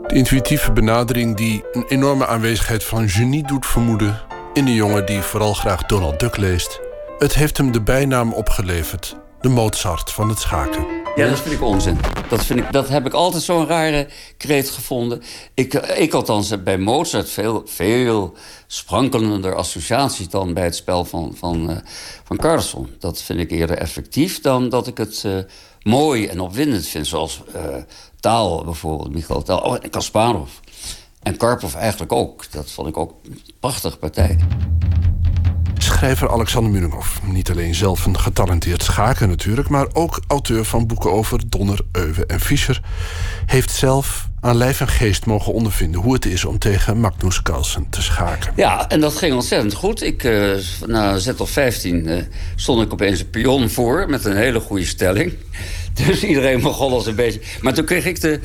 De 0.07 0.15
intuïtieve 0.15 0.73
benadering 0.73 1.37
die 1.37 1.65
een 1.73 1.85
enorme 1.89 2.27
aanwezigheid 2.27 2.85
van 2.85 3.09
genie 3.09 3.47
doet 3.47 3.67
vermoeden... 3.67 4.21
in 4.53 4.67
een 4.67 4.75
jongen 4.75 5.07
die 5.07 5.21
vooral 5.21 5.55
graag 5.55 5.83
Donald 5.87 6.21
Duck 6.21 6.37
leest... 6.37 6.81
het 7.19 7.35
heeft 7.35 7.57
hem 7.57 7.73
de 7.73 7.83
bijnaam 7.83 8.33
opgeleverd... 8.33 9.17
de 9.41 9.49
Mozart 9.49 10.13
van 10.13 10.29
het 10.29 10.39
schaken. 10.39 11.06
Ja, 11.17 11.29
dat 11.29 11.41
vind 11.41 11.55
ik 11.55 11.63
onzin. 11.63 11.99
Dat, 12.29 12.45
vind 12.45 12.61
ik, 12.61 12.73
dat 12.73 12.89
heb 12.89 13.07
ik 13.07 13.13
altijd 13.13 13.43
zo'n 13.43 13.67
rare 13.67 14.09
kreet 14.37 14.71
gevonden. 14.71 15.23
Ik, 15.55 15.75
ik 15.75 16.13
althans 16.13 16.63
bij 16.63 16.79
Mozart 16.79 17.31
veel, 17.31 17.63
veel 17.65 18.37
sprankelender 18.67 19.55
associaties 19.55 20.29
dan 20.29 20.55
bij 20.55 20.65
het 20.65 20.77
spel 20.77 21.05
van, 21.05 21.35
van, 21.37 21.71
uh, 21.71 21.77
van 22.25 22.37
Carlson. 22.37 22.89
Dat 22.99 23.23
vind 23.23 23.41
ik 23.41 23.51
eerder 23.51 23.79
effectief 23.79 24.41
dan 24.41 24.69
dat 24.69 24.87
ik 24.87 24.99
het 24.99 25.23
uh, 25.27 25.39
mooi 25.83 26.27
en 26.27 26.41
opwindend 26.41 26.87
vind. 26.87 27.07
Zoals 27.07 27.43
uh, 27.57 27.77
Taal 28.21 28.65
bijvoorbeeld, 28.65 29.15
Michael 29.15 29.43
Taal. 29.43 29.61
Oh, 29.61 29.77
en 29.81 29.91
Kasparov. 29.91 30.51
En 31.23 31.37
Karpov 31.37 31.75
eigenlijk 31.75 32.13
ook. 32.13 32.53
Dat 32.53 32.71
vond 32.71 32.89
ik 32.89 32.97
ook 32.97 33.15
een 33.25 33.41
prachtige 33.61 33.97
partij. 33.97 34.37
Schrijver 35.97 36.31
Alexander 36.31 36.73
Muringhoff. 36.73 37.21
Niet 37.23 37.51
alleen 37.51 37.75
zelf 37.75 38.07
een 38.07 38.19
getalenteerd 38.19 38.83
schaker 38.83 39.29
natuurlijk... 39.29 39.69
maar 39.69 39.87
ook 39.93 40.21
auteur 40.27 40.65
van 40.65 40.87
boeken 40.87 41.13
over 41.13 41.41
Donner, 41.49 41.81
Euwe 41.93 42.27
en 42.27 42.41
Fischer... 42.41 42.81
heeft 43.47 43.71
zelf 43.71 44.29
aan 44.41 44.57
lijf 44.57 44.81
en 44.81 44.89
geest 44.89 45.27
mogen 45.27 45.53
ondervinden... 45.53 46.01
hoe 46.01 46.13
het 46.13 46.27
is 46.27 46.45
om 46.45 46.59
tegen 46.59 47.01
Magnus 47.01 47.43
Carlsen 47.43 47.87
te 47.91 48.03
schaken. 48.03 48.53
Ja, 48.57 48.89
en 48.89 49.01
dat 49.01 49.17
ging 49.17 49.35
ontzettend 49.35 49.75
goed. 49.75 50.03
Ik, 50.03 50.25
uh, 50.25 50.57
na 50.87 51.19
zet 51.19 51.41
of 51.41 51.51
15 51.51 52.09
uh, 52.09 52.23
stond 52.57 52.83
ik 52.83 52.93
opeens 52.93 53.21
een 53.21 53.31
pion 53.31 53.69
voor... 53.71 54.07
met 54.09 54.25
een 54.25 54.37
hele 54.37 54.61
goede 54.61 54.87
stelling. 54.87 55.33
Dus 56.07 56.25
iedereen 56.25 56.61
begon 56.61 56.93
als 56.93 57.07
een 57.07 57.15
beetje... 57.15 57.41
Maar 57.61 57.75
toen 57.75 57.85
kreeg 57.85 58.05
ik 58.05 58.21
de, 58.21 58.41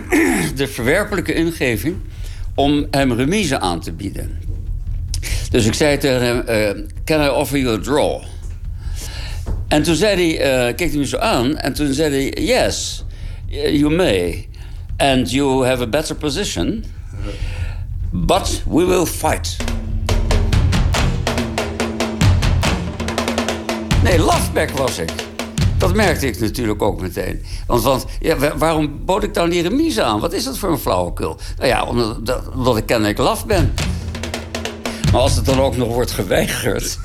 de 0.54 0.68
verwerpelijke 0.68 1.34
ingeving... 1.34 1.96
om 2.54 2.86
hem 2.90 3.12
remise 3.12 3.60
aan 3.60 3.80
te 3.80 3.92
bieden. 3.92 4.49
Dus 5.50 5.66
ik 5.66 5.74
zei 5.74 5.98
tegen 5.98 6.22
hem, 6.22 6.42
uh, 6.48 6.84
can 7.04 7.24
I 7.24 7.28
offer 7.28 7.58
you 7.58 7.78
a 7.78 7.80
draw? 7.82 8.22
En 9.68 9.82
toen 9.82 9.94
zei 9.94 10.36
hij, 10.36 10.68
uh, 10.68 10.74
keek 10.76 10.88
hij 10.90 10.98
me 10.98 11.06
zo 11.06 11.18
aan... 11.18 11.56
en 11.56 11.72
toen 11.72 11.92
zei 11.92 12.10
hij, 12.10 12.44
yes, 12.44 13.04
you 13.48 13.94
may. 13.94 14.48
And 14.96 15.30
you 15.30 15.66
have 15.66 15.82
a 15.82 15.86
better 15.86 16.16
position. 16.16 16.84
But 18.10 18.62
we 18.68 18.84
will 18.84 19.06
fight. 19.06 19.56
Nee, 24.02 24.18
lafback 24.18 24.70
was 24.70 24.98
ik. 24.98 25.10
Dat 25.78 25.94
merkte 25.94 26.26
ik 26.26 26.40
natuurlijk 26.40 26.82
ook 26.82 27.00
meteen. 27.00 27.42
Want, 27.66 27.82
want 27.82 28.06
ja, 28.20 28.56
waarom 28.56 29.04
bood 29.04 29.22
ik 29.22 29.34
dan 29.34 29.50
die 29.50 29.62
remise 29.62 30.02
aan? 30.02 30.20
Wat 30.20 30.32
is 30.32 30.44
dat 30.44 30.58
voor 30.58 30.70
een 30.70 30.78
flauwekul? 30.78 31.36
Nou 31.56 31.68
ja, 31.68 31.84
omdat, 31.84 32.48
omdat 32.54 32.76
ik 32.76 32.86
kennelijk 32.86 33.18
laf 33.18 33.46
ben. 33.46 33.72
Maar 35.12 35.20
als 35.20 35.36
het 35.36 35.44
dan 35.44 35.60
ook 35.60 35.76
nog 35.76 35.88
wordt 35.88 36.10
geweigerd, 36.10 36.98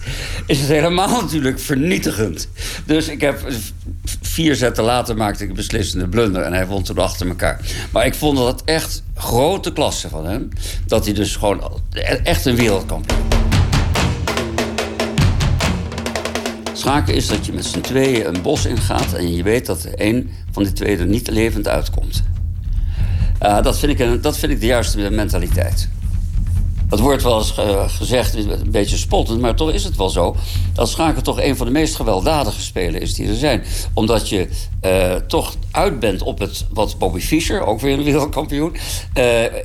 is 0.45 0.59
het 0.59 0.69
helemaal 0.69 1.21
natuurlijk 1.21 1.59
vernietigend. 1.59 2.47
Dus 2.85 3.07
ik 3.07 3.21
heb 3.21 3.47
vier 4.21 4.55
zetten 4.55 4.83
later 4.83 5.17
maakte 5.17 5.43
ik 5.43 5.49
een 5.49 5.55
beslissende 5.55 6.07
blunder 6.07 6.41
en 6.41 6.53
hij 6.53 6.67
won 6.67 6.83
toen 6.83 6.97
achter 6.97 7.27
elkaar. 7.27 7.59
Maar 7.91 8.05
ik 8.05 8.13
vond 8.13 8.37
dat 8.37 8.61
echt 8.65 9.03
grote 9.15 9.73
klasse 9.73 10.09
van 10.09 10.25
hem. 10.25 10.49
Dat 10.87 11.05
hij 11.05 11.13
dus 11.13 11.35
gewoon 11.35 11.81
echt 12.23 12.45
een 12.45 12.55
wereldkampioen. 12.55 13.23
Schaken 16.73 17.15
is 17.15 17.27
dat 17.27 17.45
je 17.45 17.53
met 17.53 17.65
z'n 17.65 17.81
tweeën 17.81 18.27
een 18.27 18.41
bos 18.41 18.65
ingaat 18.65 19.13
en 19.13 19.33
je 19.35 19.43
weet 19.43 19.65
dat 19.65 19.87
een 19.95 20.31
van 20.51 20.63
die 20.63 20.73
twee 20.73 20.97
er 20.97 21.05
niet 21.05 21.29
levend 21.29 21.67
uitkomt. 21.67 22.23
Uh, 23.41 23.61
dat, 23.61 23.79
vind 23.79 23.99
ik 23.99 24.23
dat 24.23 24.37
vind 24.37 24.51
ik 24.51 24.59
de 24.59 24.65
juiste 24.65 25.09
mentaliteit. 25.09 25.89
Dat 26.95 27.03
wordt 27.03 27.23
wel 27.23 27.37
eens 27.37 27.57
uh, 27.59 27.89
gezegd, 27.89 28.35
een 28.35 28.71
beetje 28.71 28.97
spottend, 28.97 29.41
maar 29.41 29.55
toch 29.55 29.71
is 29.71 29.83
het 29.83 29.95
wel 29.95 30.09
zo. 30.09 30.35
Dat 30.73 30.89
schaken 30.89 31.23
toch 31.23 31.41
een 31.41 31.57
van 31.57 31.65
de 31.65 31.71
meest 31.71 31.95
gewelddadige 31.95 32.61
spelen 32.61 33.01
is 33.01 33.13
die 33.13 33.27
er 33.27 33.35
zijn. 33.35 33.63
Omdat 33.93 34.29
je 34.29 34.47
uh, 34.85 35.15
toch 35.15 35.55
uit 35.71 35.99
bent 35.99 36.21
op 36.21 36.39
het, 36.39 36.65
wat 36.73 36.97
Bobby 36.97 37.19
Fischer, 37.19 37.65
ook 37.65 37.79
weer 37.79 37.97
een 37.97 38.03
wereldkampioen, 38.03 38.75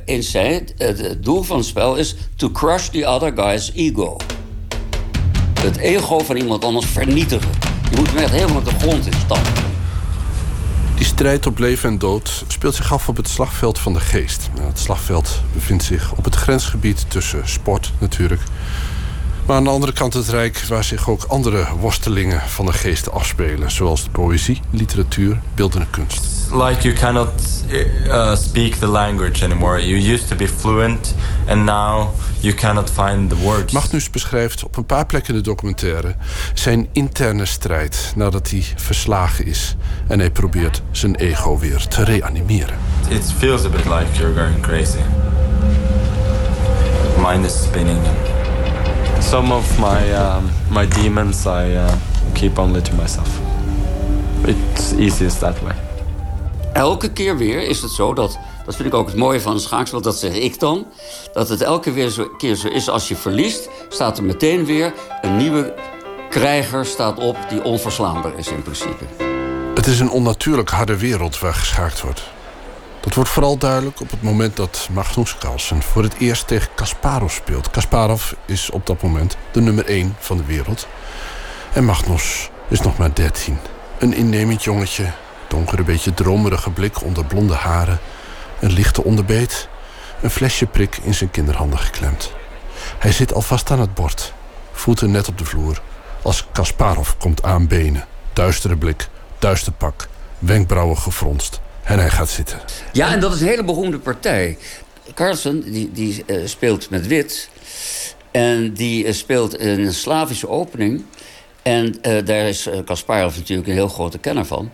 eens 0.05 0.31
zei. 0.31 0.63
het 0.77 1.23
doel 1.23 1.43
van 1.43 1.57
het 1.57 1.65
spel 1.65 1.95
is 1.95 2.15
to 2.35 2.49
crush 2.49 2.87
the 2.87 3.07
other 3.07 3.31
guy's 3.35 3.71
ego. 3.75 4.17
Het 5.59 5.77
ego 5.77 6.19
van 6.19 6.35
iemand 6.35 6.65
anders 6.65 6.85
vernietigen. 6.85 7.51
Je 7.89 7.95
moet 7.95 8.07
hem 8.07 8.17
echt 8.17 8.31
helemaal 8.31 8.63
de 8.63 8.79
grond 8.79 9.05
in 9.05 9.13
stampen. 9.25 9.70
Die 11.01 11.09
strijd 11.09 11.45
op 11.45 11.59
leven 11.59 11.89
en 11.89 11.97
dood 11.97 12.43
speelt 12.47 12.75
zich 12.75 12.93
af 12.93 13.09
op 13.09 13.17
het 13.17 13.27
slagveld 13.27 13.79
van 13.79 13.93
de 13.93 13.99
geest. 13.99 14.49
Het 14.61 14.79
slagveld 14.79 15.41
bevindt 15.53 15.83
zich 15.83 16.13
op 16.15 16.23
het 16.23 16.35
grensgebied 16.35 17.05
tussen 17.07 17.49
sport 17.49 17.91
natuurlijk. 17.97 18.41
Maar 19.45 19.55
aan 19.55 19.63
de 19.63 19.69
andere 19.69 19.93
kant 19.93 20.13
het 20.13 20.29
Rijk 20.29 20.63
waar 20.67 20.83
zich 20.83 21.09
ook 21.09 21.23
andere 21.23 21.65
worstelingen 21.79 22.41
van 22.47 22.65
de 22.65 22.73
geest 22.73 23.11
afspelen. 23.11 23.71
Zoals 23.71 24.03
de 24.03 24.09
poëzie, 24.09 24.61
literatuur, 24.69 25.39
beeldende 25.55 25.87
kunst. 25.89 26.27
Like 26.51 26.81
you 26.81 26.93
cannot 26.93 27.29
uh, 28.07 28.35
speak 28.35 28.73
the 28.73 28.87
language 28.87 29.43
anymore. 29.43 29.87
You 29.87 30.13
used 30.13 30.27
to 30.27 30.35
be 30.35 30.47
fluent 30.47 31.15
and 31.47 31.65
now 31.65 32.09
you 32.39 32.53
cannot 32.53 32.89
find 32.89 33.29
the 33.29 33.35
words. 33.35 33.73
Magnus 33.73 34.09
beschrijft 34.09 34.63
op 34.63 34.77
een 34.77 34.85
paar 34.85 35.05
plekken 35.05 35.33
in 35.33 35.39
de 35.39 35.45
documentaire 35.45 36.15
zijn 36.53 36.87
interne 36.91 37.45
strijd 37.45 38.13
nadat 38.15 38.49
hij 38.49 38.65
verslagen 38.75 39.45
is. 39.45 39.75
En 40.07 40.19
hij 40.19 40.31
probeert 40.31 40.81
zijn 40.91 41.15
ego 41.15 41.57
weer 41.57 41.87
te 41.87 42.03
reanimeren. 42.03 42.75
It 43.07 43.33
feels 43.37 43.65
a 43.65 43.69
bit 43.69 43.85
like 43.85 44.05
you're 44.13 44.33
going 44.33 44.61
crazy. 44.61 44.99
Mind 47.17 47.45
is 47.45 47.63
spinning. 47.63 47.99
Some 49.21 49.53
of 49.53 49.79
my 49.79 50.13
um, 50.13 50.49
my 50.69 50.87
demons 50.87 51.45
I 51.45 51.75
uh, 51.75 51.95
keep 52.33 52.57
only 52.57 52.81
to 52.81 52.95
myself. 52.95 53.39
It's 54.45 54.93
easiest 54.93 55.39
that 55.39 55.61
way. 55.61 55.75
Elke 56.73 57.11
keer 57.11 57.37
weer 57.37 57.61
is 57.61 57.81
het 57.81 57.91
zo 57.91 58.13
dat, 58.13 58.39
dat 58.65 58.75
vind 58.75 58.87
ik 58.87 58.93
ook 58.93 59.07
het 59.07 59.15
mooie 59.15 59.41
van 59.41 59.53
een 59.53 59.59
schaakspel, 59.59 60.01
dat 60.01 60.17
zeg 60.17 60.33
ik 60.33 60.59
dan, 60.59 60.87
dat 61.33 61.49
het 61.49 61.61
elke 61.61 61.91
weer 61.91 62.09
zo, 62.09 62.27
keer 62.37 62.55
zo 62.55 62.67
is 62.67 62.89
als 62.89 63.07
je 63.07 63.15
verliest, 63.15 63.69
staat 63.89 64.17
er 64.17 64.23
meteen 64.23 64.65
weer 64.65 64.93
een 65.21 65.37
nieuwe 65.37 65.73
krijger 66.29 66.85
staat 66.85 67.19
op 67.19 67.37
die 67.49 67.63
onverslaanbaar 67.63 68.37
is 68.37 68.47
in 68.47 68.61
principe. 68.61 69.03
Het 69.75 69.87
is 69.87 69.99
een 69.99 70.09
onnatuurlijk 70.09 70.69
harde 70.69 70.97
wereld 70.97 71.39
waar 71.39 71.53
geschaakt 71.53 72.01
wordt. 72.01 72.23
Dat 73.01 73.13
wordt 73.13 73.29
vooral 73.29 73.57
duidelijk 73.57 73.99
op 73.99 74.11
het 74.11 74.21
moment 74.21 74.55
dat 74.55 74.87
Magnus 74.91 75.37
Carlsen 75.37 75.81
voor 75.81 76.03
het 76.03 76.13
eerst 76.17 76.47
tegen 76.47 76.69
Kasparov 76.75 77.33
speelt. 77.33 77.69
Kasparov 77.69 78.31
is 78.45 78.69
op 78.69 78.85
dat 78.85 79.01
moment 79.01 79.37
de 79.51 79.61
nummer 79.61 79.85
1 79.85 80.15
van 80.19 80.37
de 80.37 80.45
wereld. 80.45 80.87
En 81.73 81.85
Magnus 81.85 82.49
is 82.67 82.81
nog 82.81 82.97
maar 82.97 83.13
13. 83.13 83.57
Een 83.99 84.13
innemend 84.13 84.63
jongetje, 84.63 85.11
donkere, 85.47 85.83
beetje 85.83 86.13
dromerige 86.13 86.69
blik 86.69 87.03
onder 87.03 87.25
blonde 87.25 87.53
haren, 87.53 87.99
een 88.59 88.71
lichte 88.71 89.03
onderbeet, 89.03 89.67
een 90.21 90.29
flesje 90.29 90.65
prik 90.65 90.97
in 91.03 91.13
zijn 91.13 91.31
kinderhanden 91.31 91.79
geklemd. 91.79 92.33
Hij 92.97 93.11
zit 93.11 93.33
alvast 93.33 93.71
aan 93.71 93.79
het 93.79 93.93
bord, 93.93 94.33
voeten 94.71 95.11
net 95.11 95.27
op 95.27 95.37
de 95.37 95.45
vloer, 95.45 95.81
als 96.21 96.47
Kasparov 96.51 97.09
komt 97.17 97.43
aanbenen. 97.43 98.05
Duistere 98.33 98.77
blik, 98.77 99.09
duister 99.39 99.71
pak, 99.71 100.07
wenkbrauwen 100.39 100.97
gefronst. 100.97 101.61
En 101.83 101.99
hij 101.99 102.09
gaat 102.09 102.29
zitten. 102.29 102.59
Ja, 102.91 103.11
en 103.13 103.19
dat 103.19 103.33
is 103.33 103.41
een 103.41 103.47
hele 103.47 103.63
beroemde 103.63 103.99
partij. 103.99 104.57
Carlsen 105.13 105.71
die, 105.71 105.91
die 105.91 106.23
uh, 106.25 106.47
speelt 106.47 106.89
met 106.89 107.07
wit. 107.07 107.49
En 108.31 108.73
die 108.73 109.05
uh, 109.05 109.13
speelt 109.13 109.59
een 109.59 109.93
Slavische 109.93 110.49
opening. 110.49 111.05
En 111.61 111.85
uh, 111.87 112.25
daar 112.25 112.47
is 112.47 112.69
Kasparov 112.85 113.37
natuurlijk 113.37 113.67
een 113.67 113.73
heel 113.73 113.87
grote 113.87 114.17
kenner 114.17 114.45
van. 114.45 114.71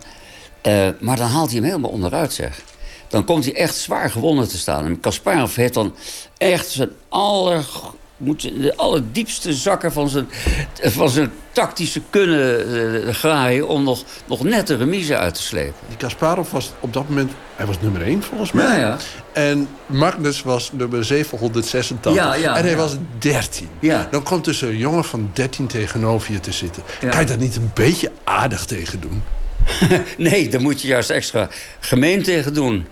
maar 1.00 1.16
dan 1.16 1.28
haalt 1.28 1.50
hij 1.50 1.58
hem 1.58 1.68
helemaal 1.68 1.90
onderuit, 1.90 2.32
zeg. 2.32 2.62
Dan 3.08 3.24
komt 3.24 3.44
hij 3.44 3.54
echt 3.54 3.74
zwaar 3.74 4.10
gewonnen 4.10 4.48
te 4.48 4.58
staan. 4.58 4.84
En 4.84 5.00
Kasparov 5.00 5.56
heeft 5.56 5.74
dan 5.74 5.94
echt 6.36 6.68
zijn 6.68 6.90
aller 7.08 7.64
moet 8.18 8.42
de 8.42 8.76
allerdiepste 8.76 9.52
zakken 9.52 9.92
van 9.92 10.08
zijn, 10.08 10.28
van 10.80 11.08
zijn 11.08 11.30
tactische 11.52 12.00
kunnen 12.10 12.68
uh, 13.06 13.14
graaien... 13.14 13.68
om 13.68 13.82
nog, 13.82 14.04
nog 14.26 14.44
net 14.44 14.66
de 14.66 14.76
remise 14.76 15.16
uit 15.16 15.34
te 15.34 15.42
slepen. 15.42 15.74
Die 15.88 15.96
Kasparov 15.96 16.50
was 16.50 16.72
op 16.80 16.92
dat 16.92 17.08
moment... 17.08 17.32
Hij 17.56 17.66
was 17.66 17.80
nummer 17.80 18.02
1 18.02 18.22
volgens 18.22 18.52
mij. 18.52 18.78
Ja, 18.78 18.86
ja. 18.86 18.96
En 19.32 19.68
Magnus 19.86 20.42
was 20.42 20.72
nummer 20.72 21.04
786. 21.04 22.14
Ja, 22.14 22.34
ja, 22.34 22.56
en 22.56 22.64
hij 22.64 22.76
was 22.76 22.96
13. 23.18 23.68
Ja. 23.80 24.08
Dan 24.10 24.22
komt 24.22 24.44
dus 24.44 24.60
een 24.60 24.76
jongen 24.76 25.04
van 25.04 25.30
13 25.32 25.66
tegenover 25.66 26.32
je 26.32 26.40
te 26.40 26.52
zitten. 26.52 26.82
Kan 27.00 27.20
je 27.20 27.26
daar 27.26 27.38
niet 27.38 27.56
een 27.56 27.70
beetje 27.74 28.10
aardig 28.24 28.64
tegen 28.64 29.00
doen? 29.00 29.22
nee, 30.16 30.48
daar 30.48 30.60
moet 30.60 30.82
je 30.82 30.88
juist 30.88 31.10
extra 31.10 31.48
gemeen 31.80 32.22
tegen 32.22 32.54
doen. 32.54 32.86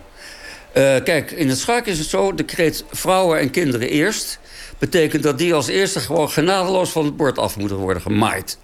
Uh, 0.76 0.94
kijk, 1.04 1.30
in 1.30 1.48
het 1.48 1.58
schaak 1.58 1.86
is 1.86 1.98
het 1.98 2.08
zo... 2.08 2.34
de 2.34 2.42
kreet 2.42 2.84
vrouwen 2.90 3.38
en 3.38 3.50
kinderen 3.50 3.88
eerst 3.88 4.38
betekent 4.78 5.22
dat 5.22 5.38
die 5.38 5.54
als 5.54 5.66
eerste 5.66 6.00
gewoon 6.00 6.30
genadeloos 6.30 6.90
van 6.90 7.04
het 7.04 7.16
bord 7.16 7.38
af 7.38 7.56
moeten 7.56 7.76
worden 7.76 8.02
gemaaid. 8.02 8.58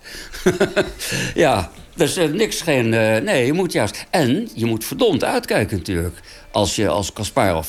ja, 1.35 1.71
dus 1.95 2.19
uh, 2.19 2.33
niks 2.33 2.61
geen... 2.61 2.87
Uh, 2.93 3.17
nee, 3.17 3.47
je 3.47 3.53
moet 3.53 3.73
juist... 3.73 4.07
En 4.11 4.49
je 4.55 4.67
moet 4.67 4.85
verdomd 4.85 5.25
uitkijken 5.25 5.77
natuurlijk, 5.77 6.21
als 6.51 6.77
je 6.77 6.89
als 6.89 7.13
Kasparov. 7.13 7.69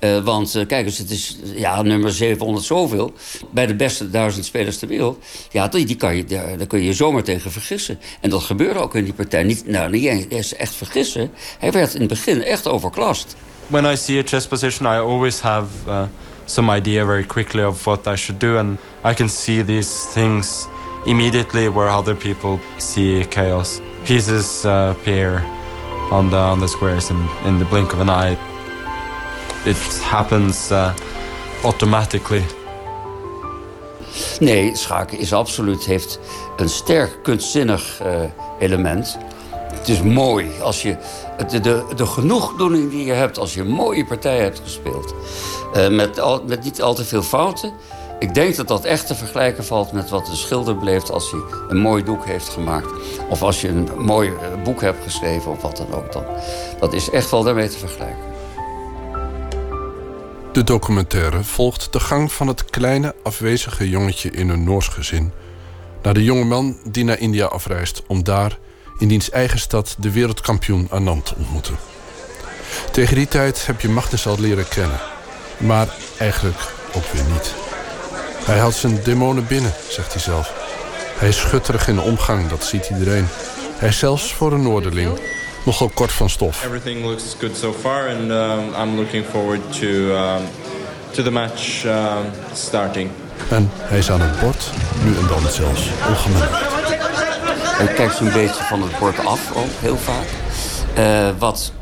Uh, 0.00 0.24
want 0.24 0.64
kijk 0.66 0.86
eens, 0.86 0.98
het 0.98 1.10
is 1.10 1.38
ja, 1.54 1.82
nummer 1.82 2.12
700 2.12 2.64
zoveel. 2.64 3.12
Bij 3.50 3.66
de 3.66 3.74
beste 3.74 4.10
duizend 4.10 4.44
spelers 4.44 4.78
ter 4.78 4.88
wereld. 4.88 5.24
Ja, 5.50 5.68
die, 5.68 5.86
die 5.86 5.96
kan 5.96 6.16
je, 6.16 6.24
daar, 6.24 6.66
kun 6.66 6.78
je 6.78 6.84
je 6.84 6.92
zomaar 6.92 7.22
tegen 7.22 7.50
vergissen. 7.50 7.98
En 8.20 8.30
dat 8.30 8.42
gebeurde 8.42 8.80
ook 8.80 8.94
in 8.94 9.04
die 9.04 9.12
partij. 9.12 9.42
Niet, 9.42 9.66
nou, 9.66 9.90
niet 9.90 10.30
eens 10.30 10.54
echt 10.54 10.74
vergissen. 10.74 11.30
Hij 11.58 11.72
werd 11.72 11.94
in 11.94 12.00
het 12.00 12.08
begin 12.08 12.42
echt 12.42 12.68
overklast. 12.68 13.36
When 13.66 13.92
I 13.92 13.96
see 13.96 14.18
a 14.18 14.22
chess 14.24 14.46
position, 14.46 14.94
I 14.94 14.98
always 14.98 15.40
have... 15.40 15.66
Uh... 15.86 16.02
some 16.50 16.68
idea 16.68 17.04
very 17.06 17.24
quickly 17.24 17.62
of 17.62 17.86
what 17.86 18.06
I 18.06 18.16
should 18.16 18.38
do, 18.38 18.58
and 18.58 18.78
I 19.04 19.14
can 19.14 19.28
see 19.28 19.62
these 19.62 20.06
things 20.12 20.68
immediately 21.06 21.68
where 21.68 21.88
other 21.88 22.14
people 22.14 22.58
see 22.78 23.24
chaos. 23.24 23.80
Pieces 24.04 24.64
uh, 24.64 24.94
appear 24.96 25.44
on 26.10 26.30
the 26.30 26.36
on 26.36 26.58
the 26.58 26.68
squares 26.68 27.10
in, 27.10 27.28
in 27.44 27.58
the 27.58 27.64
blink 27.64 27.92
of 27.92 28.00
an 28.00 28.08
eye. 28.08 28.36
It 29.64 29.76
happens 30.02 30.72
uh, 30.72 30.94
automatically. 31.62 32.44
Nee, 34.40 34.76
schaken 34.76 35.18
is 35.18 35.32
absoluut 35.32 35.84
heeft 35.84 36.18
een 36.56 36.68
sterk 36.68 37.22
kunstzinnig 37.22 38.00
uh, 38.02 38.22
element. 38.58 39.18
Het 39.72 39.88
is 39.88 40.02
mooi 40.02 40.50
als 40.62 40.82
je 40.82 40.96
de, 41.50 41.60
de, 41.60 41.84
de 41.96 42.06
genoegdoening 42.06 42.90
die 42.90 43.04
je 43.04 43.12
hebt 43.12 43.38
als 43.38 43.54
je 43.54 43.60
een 43.60 43.70
mooie 43.70 44.04
partij 44.04 44.38
hebt 44.38 44.60
gespeeld. 44.64 45.14
Uh, 45.76 45.88
met, 45.88 46.22
met 46.46 46.64
niet 46.64 46.82
al 46.82 46.94
te 46.94 47.04
veel 47.04 47.22
fouten. 47.22 47.72
Ik 48.18 48.34
denk 48.34 48.56
dat 48.56 48.68
dat 48.68 48.84
echt 48.84 49.06
te 49.06 49.14
vergelijken 49.14 49.64
valt 49.64 49.92
met 49.92 50.10
wat 50.10 50.26
de 50.26 50.36
schilder 50.36 50.78
beleeft 50.78 51.10
als 51.10 51.30
hij 51.30 51.40
een 51.68 51.78
mooi 51.78 52.04
doek 52.04 52.24
heeft 52.24 52.48
gemaakt. 52.48 52.92
Of 53.28 53.42
als 53.42 53.60
je 53.60 53.68
een 53.68 53.88
mooi 53.96 54.32
boek 54.64 54.80
hebt 54.80 55.02
geschreven 55.02 55.50
of 55.50 55.62
wat 55.62 55.76
dan 55.76 55.94
ook. 55.94 56.12
Dan. 56.12 56.24
Dat 56.80 56.92
is 56.92 57.10
echt 57.10 57.30
wel 57.30 57.42
daarmee 57.42 57.68
te 57.68 57.78
vergelijken. 57.78 58.28
De 60.52 60.64
documentaire 60.64 61.44
volgt 61.44 61.92
de 61.92 62.00
gang 62.00 62.32
van 62.32 62.48
het 62.48 62.64
kleine 62.64 63.14
afwezige 63.22 63.88
jongetje 63.88 64.30
in 64.30 64.48
een 64.48 64.64
Noors 64.64 64.88
gezin. 64.88 65.32
Naar 66.02 66.14
de 66.14 66.24
jonge 66.24 66.44
man 66.44 66.76
die 66.84 67.04
naar 67.04 67.18
India 67.18 67.46
afreist 67.46 68.02
om 68.06 68.24
daar 68.24 68.58
in 68.98 69.08
diens 69.08 69.30
eigen 69.30 69.58
stad 69.58 69.96
de 69.98 70.10
wereldkampioen 70.10 70.86
Anand 70.90 71.24
te 71.26 71.34
ontmoeten. 71.36 71.76
Tegen 72.92 73.14
die 73.14 73.28
tijd 73.28 73.66
heb 73.66 73.80
je 73.80 73.88
Magnus 73.88 74.26
al 74.26 74.40
leren 74.40 74.68
kennen. 74.68 75.00
Maar 75.60 75.88
eigenlijk 76.18 76.60
ook 76.94 77.06
weer 77.12 77.24
niet. 77.32 77.54
Hij 78.44 78.58
houdt 78.58 78.76
zijn 78.76 79.02
demonen 79.04 79.46
binnen, 79.46 79.72
zegt 79.88 80.12
hij 80.12 80.22
zelf. 80.22 80.52
Hij 81.18 81.28
is 81.28 81.38
schutterig 81.38 81.88
in 81.88 81.94
de 81.94 82.00
omgang, 82.00 82.48
dat 82.48 82.64
ziet 82.64 82.88
iedereen. 82.90 83.28
Hij 83.76 83.88
is 83.88 83.98
zelfs 83.98 84.32
voor 84.32 84.52
een 84.52 84.62
Noorderling 84.62 85.18
nogal 85.64 85.90
kort 85.94 86.12
van 86.12 86.30
stof. 86.30 86.64
Everything 86.64 87.04
looks 87.04 87.36
good 87.38 87.56
so 87.56 87.72
far 87.72 88.08
and 88.08 88.30
um, 88.30 88.82
I'm 88.82 88.96
looking 88.96 89.24
forward 89.24 89.60
to, 89.80 89.86
um, 89.86 90.42
to 91.10 91.22
the 91.22 91.30
match 91.30 91.84
um, 91.84 91.92
starting. 92.52 93.10
En 93.48 93.70
hij 93.74 93.98
is 93.98 94.10
aan 94.10 94.20
het 94.20 94.40
bord, 94.40 94.70
nu 95.04 95.16
en 95.16 95.26
dan 95.26 95.50
zelfs 95.50 95.88
ongemanierd. 96.08 96.68
Hij 97.80 97.94
kijkt 97.94 98.16
zo'n 98.16 98.32
beetje 98.32 98.62
van 98.62 98.82
het 98.82 98.98
bord 98.98 99.26
af, 99.26 99.56
ook 99.56 99.70
heel 99.80 99.96
vaak. 99.96 100.26
Uh, 100.98 101.38
wat 101.38 101.72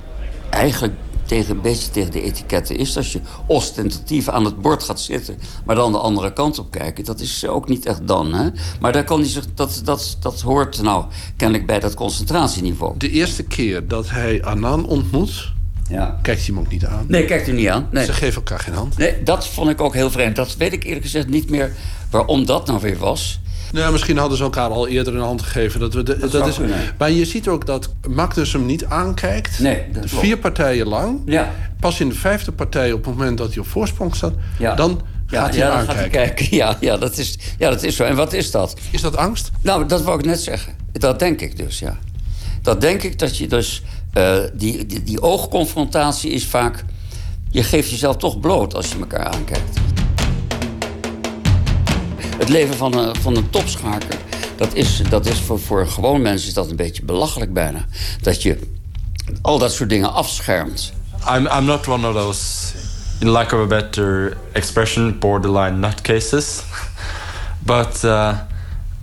eigenlijk 0.51 0.95
tegen, 1.29 1.55
een 1.55 1.61
beetje 1.61 1.91
tegen 1.91 2.13
de 2.13 2.23
etiketten 2.23 2.77
is. 2.77 2.97
Als 2.97 3.13
je 3.13 3.21
ostentatief 3.47 4.29
aan 4.29 4.45
het 4.45 4.61
bord 4.61 4.83
gaat 4.83 5.01
zitten, 5.01 5.39
maar 5.65 5.77
dan 5.77 5.93
de 5.93 5.99
andere 5.99 6.33
kant 6.33 6.59
op 6.59 6.71
kijken. 6.71 7.05
Dat 7.05 7.21
is 7.21 7.47
ook 7.47 7.69
niet 7.69 7.87
echt 7.87 8.07
dan. 8.07 8.35
Hè? 8.35 8.49
Maar 8.81 8.93
daar 8.93 9.05
kan 9.05 9.21
hij 9.21 9.29
zich, 9.29 9.45
dat, 9.55 9.81
dat, 9.85 10.17
dat 10.21 10.41
hoort 10.41 10.83
nou 10.83 11.05
kennelijk 11.37 11.67
bij 11.67 11.81
dat 11.81 11.95
concentratieniveau. 11.95 12.95
De 12.99 13.11
eerste 13.11 13.43
keer 13.43 13.89
dat 13.89 14.11
hij 14.11 14.45
Anan 14.45 14.87
ontmoet, 14.87 15.53
ja. 15.89 16.19
kijkt 16.23 16.47
hij 16.47 16.55
hem 16.55 16.65
ook 16.65 16.71
niet 16.71 16.87
aan. 16.87 17.05
Nee, 17.09 17.25
kijkt 17.25 17.47
hij 17.47 17.55
niet 17.55 17.69
aan. 17.69 17.89
Nee. 17.91 18.05
Ze 18.05 18.13
geven 18.13 18.35
elkaar 18.35 18.61
geen 18.61 18.75
hand. 18.75 18.97
Nee, 18.97 19.23
dat 19.23 19.47
vond 19.49 19.71
ik 19.71 19.81
ook 19.81 19.95
heel 19.95 20.11
vreemd. 20.11 20.37
Dat 20.37 20.57
weet 20.57 20.73
ik 20.73 20.85
eerlijk 20.85 21.05
gezegd 21.05 21.29
niet 21.29 21.51
meer 21.51 21.73
waarom 22.11 22.47
dat 22.47 22.67
nou 22.67 22.81
weer 22.81 22.99
was. 22.99 23.41
Nou, 23.73 23.93
misschien 23.93 24.19
hadden 24.19 24.37
ze 24.37 24.43
elkaar 24.43 24.71
al 24.71 24.89
eerder 24.89 25.15
een 25.15 25.21
hand 25.21 25.43
gegeven. 25.43 25.81
Dat 25.81 25.95
we 25.95 26.03
de, 26.03 26.29
dat, 26.29 26.47
is, 26.47 26.59
maar 26.99 27.11
je 27.11 27.25
ziet 27.25 27.49
ook 27.49 27.67
dat 27.67 27.89
Magnus 28.09 28.53
hem 28.53 28.67
niet 28.67 28.85
aankijkt. 28.85 29.59
Nee, 29.59 29.85
dat 29.93 30.05
Vier 30.07 30.39
partijen 30.39 30.87
lang. 30.87 31.21
Ja. 31.25 31.55
Pas 31.81 32.01
in 32.01 32.09
de 32.09 32.15
vijfde 32.15 32.53
partij, 32.53 32.93
op 32.93 33.05
het 33.05 33.15
moment 33.15 33.39
dat 33.39 33.49
hij 33.49 33.59
op 33.59 33.67
voorsprong 33.67 34.15
staat... 34.15 34.33
Ja. 34.59 34.75
dan 34.75 35.01
ja, 35.29 35.41
gaat 35.41 35.51
hij 35.51 35.59
ja, 35.59 35.71
aankijken. 35.71 35.95
Gaat 35.95 35.97
hij 35.97 36.09
kijken. 36.09 36.47
Ja, 36.57 36.77
ja, 36.81 36.97
dat 36.97 37.19
is, 37.19 37.39
ja, 37.59 37.71
dat 37.71 37.83
is 37.83 37.97
zo. 37.97 38.05
En 38.05 38.17
wat 38.17 38.33
is 38.33 38.51
dat? 38.51 38.77
Is 38.91 39.01
dat 39.01 39.17
angst? 39.17 39.51
Nou, 39.63 39.87
dat 39.87 40.03
wou 40.03 40.19
ik 40.19 40.25
net 40.25 40.41
zeggen. 40.41 40.75
Dat 40.93 41.19
denk 41.19 41.41
ik 41.41 41.57
dus, 41.57 41.79
ja. 41.79 41.99
Dat 42.63 42.81
denk 42.81 43.03
ik 43.03 43.19
dat 43.19 43.37
je 43.37 43.47
dus... 43.47 43.83
Uh, 44.15 44.39
die, 44.55 44.87
die, 44.87 45.03
die 45.03 45.23
oogconfrontatie 45.23 46.31
is 46.31 46.47
vaak... 46.47 46.85
Je 47.51 47.63
geeft 47.63 47.91
jezelf 47.91 48.17
toch 48.17 48.41
bloot 48.41 48.75
als 48.75 48.89
je 48.89 48.99
elkaar 48.99 49.27
aankijkt. 49.27 49.79
Het 52.39 52.49
leven 52.49 52.75
van 52.75 52.99
een, 52.99 53.17
van 53.17 53.37
een 53.37 53.51
topschaker... 53.51 54.19
dat 54.57 54.75
is, 54.75 55.03
dat 55.09 55.27
is 55.27 55.41
voor, 55.41 55.61
voor 55.61 55.87
gewoon 55.87 56.23
mensen 56.23 56.49
is 56.49 56.55
dat 56.55 56.71
een 56.71 56.77
beetje 56.77 57.05
belachelijk 57.05 57.53
bijna. 57.53 57.85
Dat 58.21 58.43
je 58.43 58.59
al 59.43 59.59
dat 59.59 59.73
soort 59.73 59.89
dingen 59.89 60.13
afschermt. 60.13 60.93
I'm, 61.37 61.47
I'm 61.47 61.65
not 61.65 61.89
one 61.89 62.09
of 62.09 62.15
those, 62.15 62.75
in 63.21 63.29
lack 63.29 63.53
of 63.53 63.61
a 63.61 63.67
better 63.67 64.37
expression, 64.53 65.19
borderline 65.19 65.79
nutcases. 65.79 66.63
But 67.59 68.05
uh, 68.05 68.35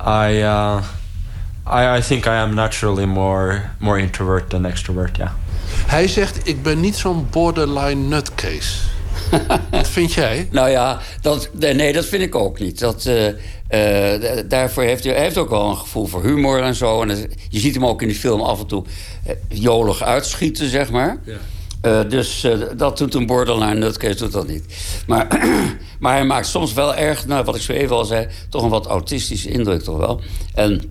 I, 0.02 0.41
uh, 0.41 0.82
I, 1.68 1.98
I 1.98 2.02
think 2.02 2.26
I 2.26 2.38
am 2.38 2.53
naturally 2.53 3.06
more, 3.06 3.70
more 3.80 3.99
introvert 3.99 4.49
than 4.49 4.66
extrovert, 4.66 5.18
yeah. 5.18 5.32
Hij 5.86 6.07
zegt, 6.07 6.48
ik 6.48 6.64
ben 6.64 6.80
niet 6.80 6.95
zo'n 6.95 7.28
borderline 7.32 8.07
nutcase. 8.07 8.94
Wat 9.72 9.88
vind 9.88 10.14
jij? 10.14 10.48
Nou 10.52 10.70
ja, 10.70 10.99
dat, 11.22 11.49
nee, 11.53 11.94
dat 11.94 12.06
vind 12.06 12.24
ik 12.24 12.36
ook 12.36 12.60
niet. 12.60 12.80
Dat, 12.80 13.06
uh, 13.06 14.44
daarvoor 14.48 14.84
heeft 14.84 15.03
hij, 15.03 15.14
hij 15.14 15.24
heeft 15.24 15.38
ook 15.38 15.49
wel 15.49 15.70
een 15.70 15.78
gevoel 15.78 16.06
voor 16.06 16.24
humor 16.24 16.62
en 16.62 16.76
zo. 16.76 17.02
En 17.02 17.30
je 17.49 17.60
ziet 17.60 17.74
hem 17.74 17.86
ook 17.86 18.02
in 18.02 18.07
die 18.07 18.18
film 18.18 18.41
af 18.41 18.60
en 18.60 18.68
toe 18.68 18.84
jolig 19.48 20.03
uitschieten, 20.03 20.70
zeg 20.70 20.91
maar. 20.91 21.18
Ja. 21.26 21.34
Uh, 21.86 22.10
dus 22.10 22.44
uh, 22.44 22.57
dat 22.78 22.98
doet 22.98 23.14
een 23.14 23.26
borderline 23.26 23.76
nutcase 23.76 24.18
doet 24.18 24.32
dat 24.32 24.48
niet. 24.48 24.64
Maar, 25.07 25.28
maar 25.99 26.14
hij 26.14 26.26
maakt 26.26 26.48
soms 26.48 26.74
wel 26.74 26.95
erg, 26.95 27.28
nou, 27.28 27.44
wat 27.44 27.56
ik 27.56 27.62
zo 27.62 27.72
even 27.72 27.95
al 27.95 28.06
zei... 28.06 28.28
toch 28.49 28.64
een 28.64 28.70
wat 28.70 28.86
autistische 28.86 29.49
indruk 29.49 29.82
toch 29.82 29.98
wel. 29.98 30.22
En 30.53 30.82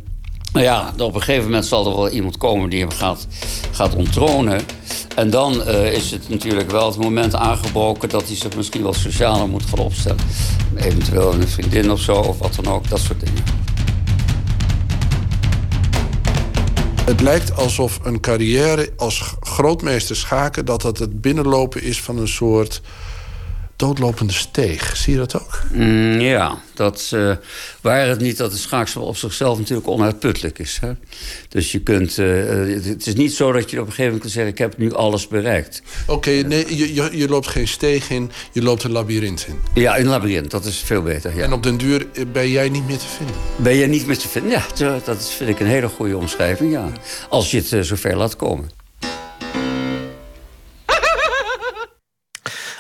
nou 0.53 0.65
ja, 0.65 0.93
op 0.99 1.15
een 1.15 1.23
gegeven 1.23 1.45
moment 1.45 1.67
zal 1.67 1.87
er 1.87 1.97
wel 1.97 2.09
iemand 2.09 2.37
komen 2.37 2.71
die 2.71 2.81
hem 2.81 2.91
gaat, 2.91 3.27
gaat 3.71 3.95
onttronen. 3.95 4.61
En 5.15 5.31
dan 5.31 5.69
uh, 5.69 5.93
is 5.93 6.11
het 6.11 6.29
natuurlijk 6.29 6.71
wel 6.71 6.87
het 6.87 6.97
moment 6.99 7.35
aangebroken 7.35 8.09
dat 8.09 8.27
hij 8.27 8.37
zich 8.37 8.57
misschien 8.57 8.83
wel 8.83 8.95
socialer 8.95 9.49
moet 9.49 9.65
gaan 9.65 9.79
opstellen. 9.79 10.21
Eventueel 10.77 11.35
een 11.35 11.49
vriendin 11.49 11.91
of 11.91 12.01
zo, 12.01 12.15
of 12.15 12.39
wat 12.39 12.55
dan 12.55 12.73
ook, 12.73 12.89
dat 12.89 12.99
soort 12.99 13.21
dingen. 13.21 13.43
Het 17.05 17.21
lijkt 17.21 17.57
alsof 17.57 17.99
een 18.03 18.21
carrière 18.21 18.93
als 18.97 19.35
grootmeester 19.41 20.17
schaken... 20.17 20.65
dat 20.65 20.83
dat 20.83 20.99
het 20.99 21.21
binnenlopen 21.21 21.83
is 21.83 22.01
van 22.01 22.19
een 22.19 22.29
soort 22.29 22.81
doodlopende 23.77 24.33
steeg. 24.33 24.97
Zie 24.97 25.13
je 25.13 25.19
dat 25.19 25.41
ook? 25.41 25.63
Mm, 25.73 26.21
ja, 26.21 26.59
dat, 26.75 27.11
uh, 27.15 27.37
waar 27.81 28.07
het 28.07 28.21
niet 28.21 28.37
dat 28.37 28.51
het 28.53 28.61
schaakspel 28.61 29.03
op 29.03 29.17
zichzelf 29.17 29.59
natuurlijk 29.59 29.89
onuitputtelijk 29.89 30.59
is. 30.59 30.79
Hè? 30.81 30.93
Dus 31.49 31.73
je 31.73 31.81
kunt, 31.81 32.19
uh, 32.19 32.85
het 32.85 33.07
is 33.07 33.15
niet 33.15 33.33
zo 33.33 33.53
dat 33.53 33.71
je 33.71 33.81
op 33.81 33.87
een 33.87 33.93
gegeven 33.93 34.05
moment 34.05 34.21
kunt 34.21 34.33
zeggen... 34.33 34.53
ik 34.53 34.59
heb 34.59 34.79
nu 34.79 34.95
alles 34.95 35.29
bereikt. 35.29 35.83
Oké, 36.07 36.31
nee, 36.31 36.77
je, 36.77 36.95
je, 36.95 37.09
je, 37.13 37.29
loopt 37.29 37.47
geen 37.47 37.69
steeg 37.69 38.11
in, 38.11 38.31
je 38.53 38.63
loopt 38.63 38.83
een 38.83 38.93
labyrint 38.93 39.47
in. 39.49 39.83
Ja, 39.83 39.99
een 39.99 40.07
labyrint, 40.07 40.51
dat 40.51 40.65
is 40.65 40.79
veel 40.79 41.03
beter. 41.03 41.37
Ja. 41.37 41.43
En 41.43 41.53
op 41.53 41.63
den 41.63 41.77
duur 41.77 42.07
ben 42.33 42.51
jij 42.51 42.69
niet 42.69 42.87
meer 42.87 42.99
te 42.99 43.07
vinden? 43.17 43.35
Ben 43.57 43.77
jij 43.77 43.87
niet 43.87 44.07
meer 44.07 44.19
te 44.19 44.29
vinden, 44.29 44.51
ja. 44.51 44.99
Dat 45.05 45.31
vind 45.31 45.51
ik 45.51 45.61
een 45.61 45.67
hele 45.67 45.89
goede 45.89 46.17
omschrijving, 46.17 46.73
ja. 46.73 46.93
Als 47.29 47.51
je 47.51 47.63
het 47.69 47.87
zover 47.87 48.17
laat 48.17 48.37
komen. 48.37 48.84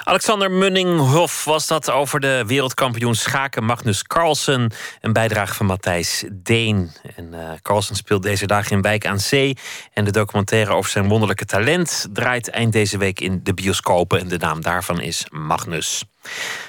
Alexander 0.06 0.50
Munninghoff 0.50 1.44
was 1.44 1.66
dat 1.66 1.90
over 1.90 2.20
de 2.20 2.44
wereldkampioen 2.46 3.14
schaken 3.14 3.64
Magnus 3.64 4.02
Carlsen. 4.02 4.72
Een 5.00 5.12
bijdrage 5.12 5.54
van 5.54 5.66
Matthijs 5.66 6.24
Deen. 6.32 6.92
En 7.16 7.32
uh, 7.32 7.50
Carlsen 7.62 7.96
speelt 7.96 8.22
deze 8.22 8.46
dagen 8.46 8.70
in 8.70 8.82
Wijk 8.82 9.06
aan 9.06 9.20
Zee. 9.20 9.56
En 9.92 10.04
de 10.04 10.10
documentaire 10.10 10.72
over 10.72 10.90
zijn 10.90 11.08
wonderlijke 11.08 11.44
talent 11.44 12.06
draait 12.12 12.50
eind 12.50 12.72
deze 12.72 12.98
week 12.98 13.20
in 13.20 13.40
de 13.42 13.54
bioscopen. 13.54 14.20
En 14.20 14.28
de 14.28 14.38
naam 14.38 14.62
daarvan 14.62 15.00
is 15.00 15.26
Magnus. 15.30 16.04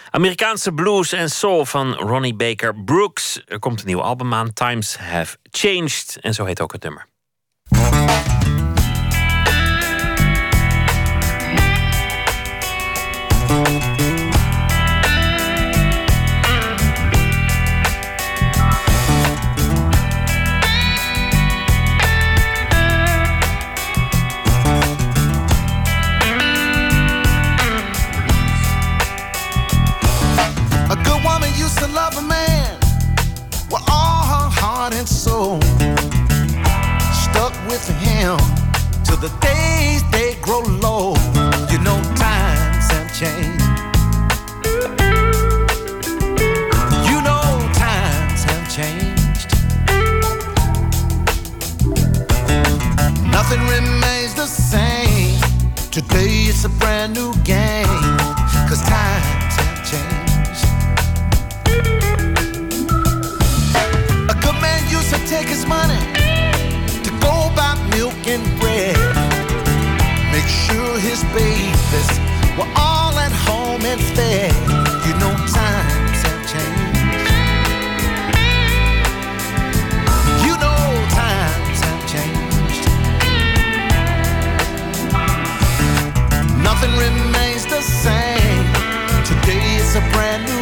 Amerikaanse 0.10 0.72
blues 0.72 1.12
en 1.12 1.30
soul 1.30 1.66
van 1.66 1.94
Ronnie 1.94 2.36
Baker 2.36 2.76
Brooks. 2.76 3.42
Er 3.48 3.60
komt 3.60 3.80
een 3.80 3.88
nieuw 3.88 4.02
album 4.02 4.34
aan, 4.34 4.54
Times 4.54 4.98
Have 4.98 5.38
Changed. 5.52 6.18
En 6.22 6.34
zo 6.34 6.46
heet 6.46 6.62
ook 6.62 6.72
het 6.72 6.84
nummer. 6.84 7.08
Him 38.26 38.40
till 39.04 39.18
the 39.18 39.32
days 39.40 40.02
they 40.12 40.34
grow 40.42 40.62
low. 40.86 41.14
You 41.72 41.80
know, 41.86 42.00
times 42.26 42.86
have 42.96 43.10
changed. 43.22 43.70
You 47.10 47.18
know, 47.28 47.46
times 47.86 48.42
have 48.50 48.66
changed. 48.78 49.50
Nothing 53.38 53.62
remains 53.76 54.34
the 54.34 54.48
same. 54.48 55.40
Today 55.92 56.50
it's 56.50 56.66
a 56.66 56.70
brand 56.70 57.14
new 57.14 57.32
game. 57.44 57.85
His 71.16 71.24
babies 71.32 72.20
were 72.58 72.72
all 72.76 73.14
at 73.18 73.32
home 73.48 73.84
and 73.86 74.02
fed. 74.16 74.52
You 75.08 75.14
know 75.22 75.34
times 75.48 76.20
have 76.28 76.44
changed. 76.52 77.28
You 80.46 80.54
know 80.64 80.84
times 81.22 81.80
have 81.88 82.04
changed. 82.14 82.86
Nothing 86.68 86.94
remains 87.06 87.64
the 87.76 87.82
same. 88.04 88.68
Today 89.30 89.66
is 89.84 89.96
a 89.96 90.04
brand 90.12 90.44
new 90.50 90.55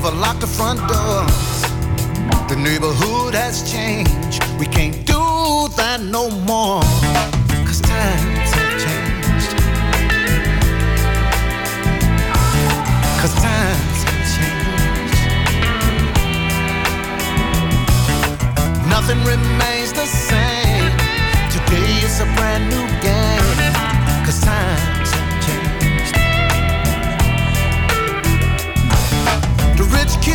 never 0.00 0.10
lock 0.10 0.40
the 0.40 0.46
front 0.46 0.80
doors. 0.88 1.62
The 2.48 2.56
neighborhood 2.56 3.32
has 3.32 3.62
changed. 3.70 4.42
We 4.58 4.66
can't 4.66 5.06
do 5.06 5.22
that 5.76 6.00
no 6.02 6.30
more. 6.50 6.82
Cause 7.64 7.80
times 7.80 8.50
have 8.58 8.74
changed. 8.86 9.52
Cause 13.20 13.34
times 13.46 14.00
have 14.08 14.24
changed. 14.34 15.22
Nothing 18.94 19.20
remains 19.32 19.92
the 19.92 20.06
same. 20.06 20.90
Today 21.54 21.90
is 22.02 22.18
a 22.18 22.26
brand 22.34 22.64
new 22.68 22.83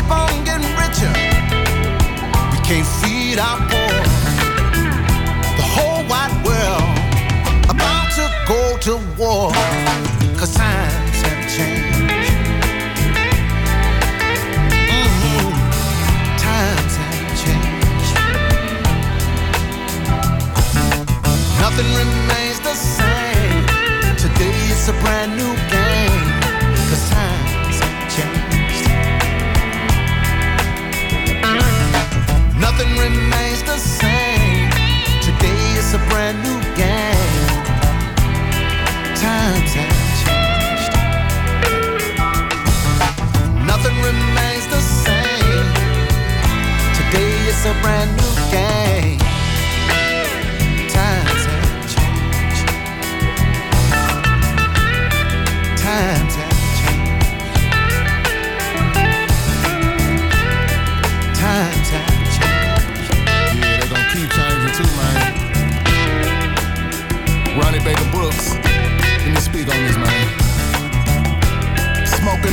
keep 0.09 0.17
on 0.17 0.43
getting 0.43 0.73
richer. 0.75 1.13
We 2.51 2.57
can't 2.65 2.87
feed 2.99 3.37
our 3.39 3.57
poor. 3.69 3.95
The 5.57 5.67
whole 5.75 6.03
wide 6.07 6.33
world 6.45 6.97
about 7.69 8.07
to 8.17 8.25
go 8.47 8.77
to 8.85 8.97
war. 9.17 9.51
Cause 10.37 10.53
times 10.55 11.21
have 11.21 11.43
changed. 11.55 12.13
Mm-hmm. 14.89 15.49
Times 16.37 16.93
have 17.01 17.29
changed. 17.43 18.13
Nothing 21.61 21.89
remains 22.01 22.59
the 22.61 22.75
same. 22.75 23.65
Today 24.17 24.57
is 24.71 24.89
a 24.89 24.93
brand 25.01 25.37
new 25.37 25.48
nothing 32.79 32.97
remains 32.97 33.61
the 33.63 33.77
same. 33.77 34.69
Today 35.21 35.59
is 35.77 35.93
a 35.93 35.97
brand 36.07 36.37
new 36.43 36.59
game. 36.75 37.47
Times 39.19 39.73
have 39.75 39.95
changed. 40.23 40.93
Nothing 43.67 43.97
remains 44.01 44.65
the 44.67 44.79
same. 44.79 45.67
Today 46.95 47.33
is 47.49 47.65
a 47.65 47.73
brand 47.81 48.11
new 48.15 48.28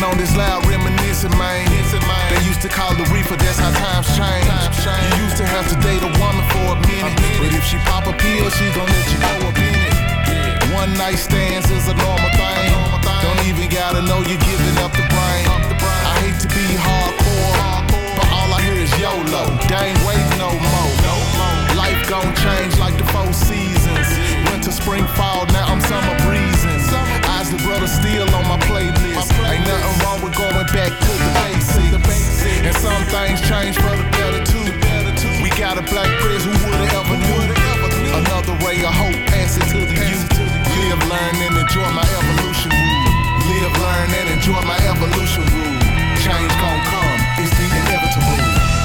on 0.06 0.16
this 0.18 0.34
loud, 0.36 0.62
reminiscing, 0.66 1.34
man. 1.34 1.66
They 2.30 2.42
used 2.46 2.62
to 2.62 2.68
call 2.68 2.94
the 2.94 3.06
reefer, 3.10 3.36
that's 3.36 3.58
how 3.58 3.74
times 3.74 4.06
change. 4.14 4.46
You 5.18 5.26
used 5.26 5.36
to 5.42 5.46
have 5.46 5.66
to 5.66 5.76
date 5.82 6.02
a 6.02 6.10
woman 6.22 6.46
for 6.54 6.66
a 6.74 6.78
minute. 6.86 7.18
But 7.42 7.50
if 7.50 7.64
she 7.66 7.76
pop 7.90 8.06
a 8.06 8.14
pill, 8.14 8.46
she 8.54 8.70
gon' 8.70 8.86
let 8.86 9.06
you 9.10 9.18
up 9.50 9.58
in 9.58 9.74
it. 9.74 9.94
One 10.72 10.94
night 10.94 11.18
stands 11.18 11.70
is 11.70 11.88
a 11.88 11.94
normal 11.98 12.30
thing. 12.38 12.70
Don't 13.22 13.42
even 13.50 13.66
gotta 13.68 14.02
know 14.02 14.22
you're 14.22 14.44
giving 14.46 14.76
up 14.78 14.94
the 14.94 15.06
brain. 15.10 15.44
I 15.82 16.14
hate 16.22 16.38
to 16.44 16.48
be 16.54 16.66
hardcore, 16.78 17.82
but 18.14 18.26
all 18.30 18.50
I 18.54 18.62
hear 18.62 18.78
is 18.78 18.92
YOLO. 19.02 19.44
They 19.66 19.90
ain't 19.90 20.02
waiting 20.06 20.38
no 20.38 20.54
more. 20.54 20.90
Life 21.74 22.08
gon' 22.08 22.30
change 22.38 22.78
like 22.78 22.96
the 22.96 23.06
four 23.10 23.32
seasons. 23.32 24.06
Winter, 24.50 24.70
spring, 24.70 25.06
fall, 25.18 25.46
now 25.50 25.66
I'm 25.66 25.80
summer 25.80 26.14
breezing. 26.22 26.55
Isley 27.66 27.74
Brothers 27.74 27.92
still 27.98 28.34
on 28.34 28.46
my 28.46 28.58
playlist. 28.66 29.26
Ain't 29.42 29.66
nothing 29.66 30.06
wrong 30.06 30.22
with 30.22 30.36
going 30.36 30.66
back 30.70 30.92
to 30.94 31.12
the 31.18 31.98
basics. 31.98 32.46
And 32.62 32.76
some 32.76 33.02
things 33.10 33.40
change 33.42 33.76
for 33.76 33.90
the 33.90 34.06
better 34.14 34.44
too. 34.46 34.62
We 35.42 35.50
got 35.58 35.78
a 35.78 35.82
black 35.82 36.06
prince 36.20 36.44
who 36.44 36.52
would've 36.52 36.94
ever 36.94 37.16
knew. 37.18 37.42
Another 38.14 38.54
ray 38.64 38.78
of 38.84 38.94
hope 38.94 39.18
passing 39.26 39.66
to 39.74 39.78
the 39.82 39.98
youth. 39.98 40.30
Live, 40.78 41.02
learn, 41.10 41.34
and 41.42 41.58
enjoy 41.58 41.90
my 41.90 42.06
evolution 42.06 42.70
rule. 42.70 43.10
Live, 43.50 43.74
learn, 43.82 44.10
and 44.14 44.28
enjoy 44.30 44.60
my 44.62 44.78
evolution 44.86 45.42
rule. 45.50 45.80
Change 46.22 46.52
gon' 46.62 46.82
come, 46.86 47.18
it's 47.42 47.50
the 47.50 47.66
inevitable. 47.66 48.75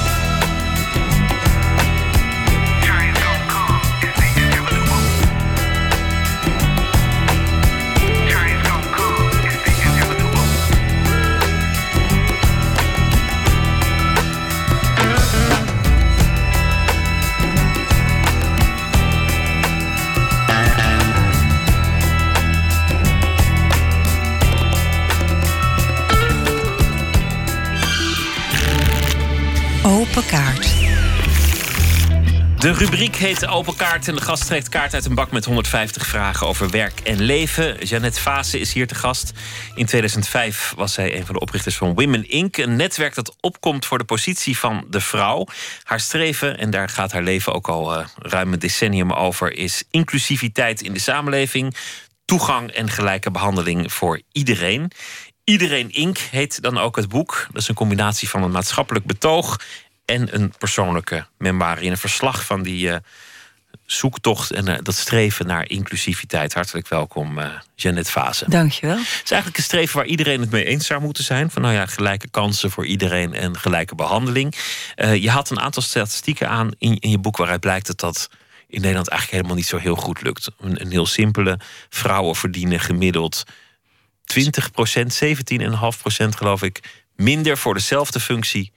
De 32.62 32.72
rubriek 32.72 33.16
heet 33.16 33.46
Open 33.46 33.76
Kaart 33.76 34.08
en 34.08 34.14
de 34.14 34.20
gast 34.20 34.46
trekt 34.46 34.68
kaart 34.68 34.94
uit 34.94 35.04
een 35.04 35.14
bak 35.14 35.30
met 35.30 35.44
150 35.44 36.06
vragen 36.06 36.46
over 36.46 36.70
werk 36.70 37.00
en 37.00 37.20
leven. 37.20 37.84
Jeannette 37.84 38.20
Vase 38.20 38.58
is 38.58 38.72
hier 38.72 38.86
te 38.86 38.94
gast. 38.94 39.32
In 39.74 39.86
2005 39.86 40.72
was 40.76 40.92
zij 40.92 41.16
een 41.16 41.26
van 41.26 41.34
de 41.34 41.40
oprichters 41.40 41.76
van 41.76 41.94
Women 41.94 42.28
Inc., 42.28 42.56
een 42.56 42.76
netwerk 42.76 43.14
dat 43.14 43.36
opkomt 43.40 43.86
voor 43.86 43.98
de 43.98 44.04
positie 44.04 44.58
van 44.58 44.86
de 44.90 45.00
vrouw. 45.00 45.46
Haar 45.82 46.00
streven, 46.00 46.58
en 46.58 46.70
daar 46.70 46.88
gaat 46.88 47.12
haar 47.12 47.22
leven 47.22 47.54
ook 47.54 47.68
al 47.68 47.98
uh, 47.98 48.06
ruim 48.16 48.52
een 48.52 48.58
decennium 48.58 49.12
over, 49.12 49.52
is 49.52 49.84
inclusiviteit 49.90 50.82
in 50.82 50.92
de 50.92 51.00
samenleving, 51.00 51.76
toegang 52.24 52.70
en 52.70 52.90
gelijke 52.90 53.30
behandeling 53.30 53.92
voor 53.92 54.20
iedereen. 54.32 54.90
Iedereen 55.44 55.90
Inc. 55.90 56.18
heet 56.18 56.62
dan 56.62 56.78
ook 56.78 56.96
het 56.96 57.08
boek. 57.08 57.46
Dat 57.52 57.62
is 57.62 57.68
een 57.68 57.74
combinatie 57.74 58.28
van 58.28 58.42
een 58.42 58.50
maatschappelijk 58.50 59.06
betoog 59.06 59.58
en 60.04 60.34
een 60.34 60.52
persoonlijke 60.58 61.26
memoire. 61.38 61.82
In 61.82 61.90
een 61.90 61.96
verslag 61.96 62.44
van 62.44 62.62
die 62.62 62.88
uh, 62.88 62.96
zoektocht 63.86 64.50
en 64.50 64.68
uh, 64.68 64.76
dat 64.82 64.94
streven 64.94 65.46
naar 65.46 65.68
inclusiviteit. 65.68 66.54
Hartelijk 66.54 66.88
welkom, 66.88 67.38
uh, 67.38 67.46
Janet 67.74 68.10
Vase. 68.10 68.44
Dankjewel. 68.48 68.96
Het 68.96 69.20
is 69.24 69.30
eigenlijk 69.30 69.56
een 69.56 69.62
streven 69.62 69.96
waar 69.96 70.06
iedereen 70.06 70.40
het 70.40 70.50
mee 70.50 70.64
eens 70.64 70.86
zou 70.86 71.00
moeten 71.00 71.24
zijn. 71.24 71.50
Van 71.50 71.62
nou 71.62 71.74
ja, 71.74 71.86
gelijke 71.86 72.28
kansen 72.28 72.70
voor 72.70 72.86
iedereen 72.86 73.34
en 73.34 73.58
gelijke 73.58 73.94
behandeling. 73.94 74.54
je 74.96 75.30
had 75.30 75.50
een 75.50 75.60
aantal 75.60 75.82
statistieken 75.82 76.48
aan 76.48 76.70
in, 76.78 76.98
in 76.98 77.10
je 77.10 77.18
boek 77.18 77.36
waaruit 77.36 77.60
blijkt 77.60 77.86
dat 77.86 78.00
dat 78.00 78.28
in 78.72 78.80
Nederland 78.80 79.08
eigenlijk 79.08 79.42
helemaal 79.42 79.62
niet 79.62 79.70
zo 79.70 79.78
heel 79.78 79.96
goed 79.96 80.22
lukt. 80.22 80.50
Een, 80.60 80.80
een 80.80 80.90
heel 80.90 81.06
simpele. 81.06 81.58
Vrouwen 81.88 82.36
verdienen 82.36 82.80
gemiddeld 82.80 83.44
20% 84.24 84.34
17,5% 84.34 86.28
geloof 86.28 86.62
ik, 86.62 86.80
minder 87.16 87.58
voor 87.58 87.74
dezelfde 87.74 88.20
functie 88.20 88.72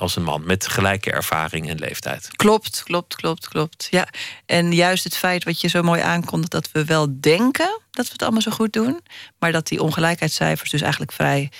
als 0.00 0.16
een 0.16 0.22
man 0.22 0.42
met 0.46 0.68
gelijke 0.68 1.12
ervaring 1.12 1.68
en 1.68 1.78
leeftijd. 1.78 2.28
Klopt, 2.36 2.82
klopt, 2.82 3.16
klopt, 3.16 3.48
klopt. 3.48 3.88
Ja. 3.90 4.08
En 4.46 4.72
juist 4.72 5.04
het 5.04 5.16
feit 5.16 5.44
wat 5.44 5.60
je 5.60 5.68
zo 5.68 5.82
mooi 5.82 6.00
aankondigt, 6.00 6.52
dat 6.52 6.70
we 6.72 6.84
wel 6.84 7.06
denken 7.20 7.80
dat 7.90 8.06
we 8.06 8.12
het 8.12 8.22
allemaal 8.22 8.40
zo 8.40 8.50
goed 8.50 8.72
doen, 8.72 9.00
maar 9.38 9.52
dat 9.52 9.66
die 9.66 9.82
ongelijkheidscijfers 9.82 10.70
dus 10.70 10.80
eigenlijk 10.80 11.12
vrij 11.12 11.50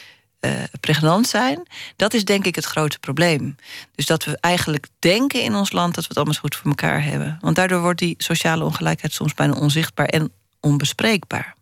uh, 0.41 0.53
pregnant 0.81 1.27
zijn, 1.27 1.67
dat 1.97 2.15
is 2.15 2.25
denk 2.25 2.45
ik 2.47 2.55
het 2.55 2.65
grote 2.65 2.99
probleem. 2.99 3.57
Dus 3.95 4.07
dat 4.07 4.25
we 4.25 4.39
eigenlijk 4.41 4.87
denken 4.99 5.43
in 5.43 5.55
ons 5.55 5.73
land 5.73 5.95
dat 5.95 6.03
we 6.03 6.09
het 6.09 6.17
allemaal 6.17 6.35
zo 6.35 6.41
goed 6.41 6.57
voor 6.57 6.71
elkaar 6.71 7.05
hebben. 7.05 7.39
Want 7.41 7.57
daardoor 7.57 7.81
wordt 7.81 7.99
die 7.99 8.15
sociale 8.19 8.65
ongelijkheid 8.65 9.13
soms 9.13 9.35
bijna 9.35 9.53
onzichtbaar 9.53 10.07
en 10.07 10.33
onbespreekbaar. 10.61 11.55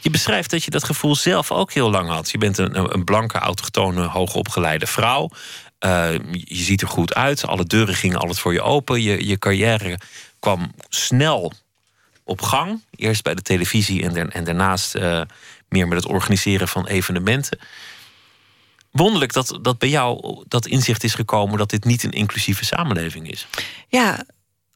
Je 0.00 0.10
beschrijft 0.10 0.50
dat 0.50 0.64
je 0.64 0.70
dat 0.70 0.84
gevoel 0.84 1.16
zelf 1.16 1.50
ook 1.50 1.72
heel 1.72 1.90
lang 1.90 2.08
had. 2.08 2.30
Je 2.30 2.38
bent 2.38 2.58
een, 2.58 2.94
een 2.94 3.04
blanke, 3.04 3.38
autochtone, 3.38 4.06
hoogopgeleide 4.06 4.86
vrouw. 4.86 5.30
Uh, 5.84 6.12
je 6.32 6.62
ziet 6.62 6.82
er 6.82 6.88
goed 6.88 7.14
uit. 7.14 7.46
Alle 7.46 7.64
deuren 7.64 7.94
gingen 7.94 8.18
altijd 8.18 8.38
voor 8.38 8.52
je 8.52 8.62
open. 8.62 9.02
Je, 9.02 9.26
je 9.26 9.38
carrière 9.38 9.98
kwam 10.38 10.72
snel 10.88 11.52
op 12.24 12.42
gang. 12.42 12.82
Eerst 12.96 13.22
bij 13.22 13.34
de 13.34 13.42
televisie 13.42 14.02
en, 14.02 14.32
en 14.32 14.44
daarnaast 14.44 14.94
uh, 14.94 15.22
meer 15.68 15.88
met 15.88 15.98
het 15.98 16.06
organiseren 16.06 16.68
van 16.68 16.86
evenementen. 16.86 17.58
Wonderlijk 18.90 19.32
dat, 19.32 19.58
dat 19.62 19.78
bij 19.78 19.88
jou 19.88 20.44
dat 20.48 20.66
inzicht 20.66 21.04
is 21.04 21.14
gekomen 21.14 21.58
dat 21.58 21.70
dit 21.70 21.84
niet 21.84 22.02
een 22.02 22.10
inclusieve 22.10 22.64
samenleving 22.64 23.30
is. 23.30 23.46
Ja, 23.88 24.24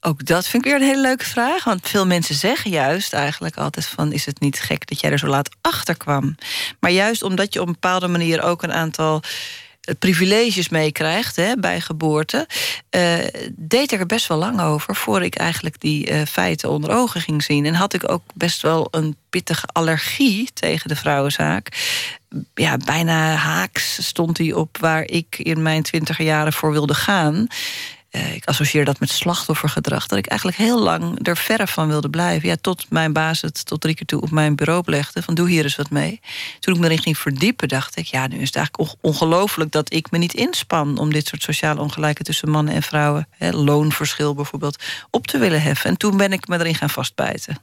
ook 0.01 0.27
dat 0.27 0.47
vind 0.49 0.65
ik 0.65 0.71
weer 0.71 0.81
een 0.81 0.87
hele 0.87 1.01
leuke 1.01 1.25
vraag. 1.25 1.65
Want 1.65 1.89
veel 1.89 2.07
mensen 2.07 2.35
zeggen 2.35 2.71
juist 2.71 3.13
eigenlijk 3.13 3.57
altijd 3.57 3.87
van... 3.87 4.13
is 4.13 4.27
het 4.27 4.41
niet 4.41 4.61
gek 4.61 4.87
dat 4.87 5.01
jij 5.01 5.11
er 5.11 5.19
zo 5.19 5.27
laat 5.27 5.57
achter 5.61 5.97
kwam? 5.97 6.35
Maar 6.81 6.91
juist 6.91 7.23
omdat 7.23 7.53
je 7.53 7.61
op 7.61 7.67
een 7.67 7.73
bepaalde 7.73 8.09
manier 8.09 8.43
ook 8.43 8.63
een 8.63 8.73
aantal 8.73 9.23
privileges 9.99 10.69
meekrijgt 10.69 11.61
bij 11.61 11.81
geboorte, 11.81 12.47
uh, 12.91 13.19
deed 13.53 13.93
ik 13.93 14.01
er 14.01 14.07
best 14.07 14.27
wel 14.27 14.39
lang 14.39 14.61
over 14.61 14.97
voor 14.97 15.23
ik 15.23 15.35
eigenlijk 15.35 15.81
die 15.81 16.11
uh, 16.11 16.23
feiten 16.23 16.71
onder 16.71 16.91
ogen 16.91 17.21
ging 17.21 17.43
zien. 17.43 17.67
En 17.67 17.75
had 17.75 17.95
ik 17.95 18.11
ook 18.11 18.23
best 18.35 18.63
wel 18.63 18.89
een 18.91 19.17
pittige 19.31 19.67
allergie 19.73 20.51
tegen 20.53 20.89
de 20.89 20.97
vrouwenzaak. 20.97 21.69
Ja, 22.55 22.77
bijna 22.77 23.35
haaks 23.35 24.07
stond 24.07 24.39
hij 24.39 24.53
op 24.53 24.79
waar 24.79 25.03
ik 25.03 25.39
in 25.39 25.63
mijn 25.63 25.83
twintiger 25.83 26.25
jaren 26.25 26.53
voor 26.53 26.73
wilde 26.73 26.95
gaan. 26.95 27.47
Uh, 28.17 28.35
ik 28.35 28.45
associeer 28.45 28.85
dat 28.85 29.01
met 29.01 29.11
slachtoffergedrag. 29.11 30.07
Dat 30.07 30.19
ik 30.19 30.27
eigenlijk 30.27 30.59
heel 30.59 30.83
lang 30.83 31.27
er 31.27 31.37
verre 31.37 31.67
van 31.67 31.89
wilde 31.89 32.11
blijven. 32.11 32.49
Ja, 32.49 32.57
tot 32.61 32.87
mijn 32.91 33.13
baas 33.13 33.41
het 33.41 33.67
tot 33.67 33.81
drie 33.81 33.95
keer 33.95 34.07
toe 34.07 34.21
op 34.21 34.31
mijn 34.31 34.57
bureau 34.57 34.83
legde. 34.87 35.23
Van 35.23 35.35
doe 35.35 35.49
hier 35.49 35.63
eens 35.63 35.77
wat 35.77 35.91
mee. 35.91 36.21
Toen 36.61 36.75
ik 36.75 36.81
me 36.81 36.87
erin 36.87 37.03
ging 37.03 37.19
verdiepen, 37.19 37.69
dacht 37.69 37.97
ik... 37.97 38.07
ja, 38.07 38.27
nu 38.27 38.39
is 38.39 38.47
het 38.47 38.57
eigenlijk 38.57 38.97
ongelooflijk 39.01 39.71
dat 39.71 39.93
ik 39.93 40.11
me 40.11 40.19
niet 40.19 40.35
inspan... 40.35 40.99
om 40.99 41.13
dit 41.13 41.27
soort 41.27 41.43
sociale 41.43 41.81
ongelijkheid 41.81 42.25
tussen 42.25 42.51
mannen 42.51 42.75
en 42.75 42.83
vrouwen... 42.83 43.29
Hè, 43.31 43.51
loonverschil 43.51 44.35
bijvoorbeeld, 44.35 44.83
op 45.11 45.27
te 45.27 45.39
willen 45.39 45.63
heffen. 45.63 45.91
En 45.91 45.97
toen 45.97 46.17
ben 46.17 46.33
ik 46.33 46.49
me 46.49 46.59
erin 46.59 46.75
gaan 46.75 46.91
vastbijten. 46.91 47.59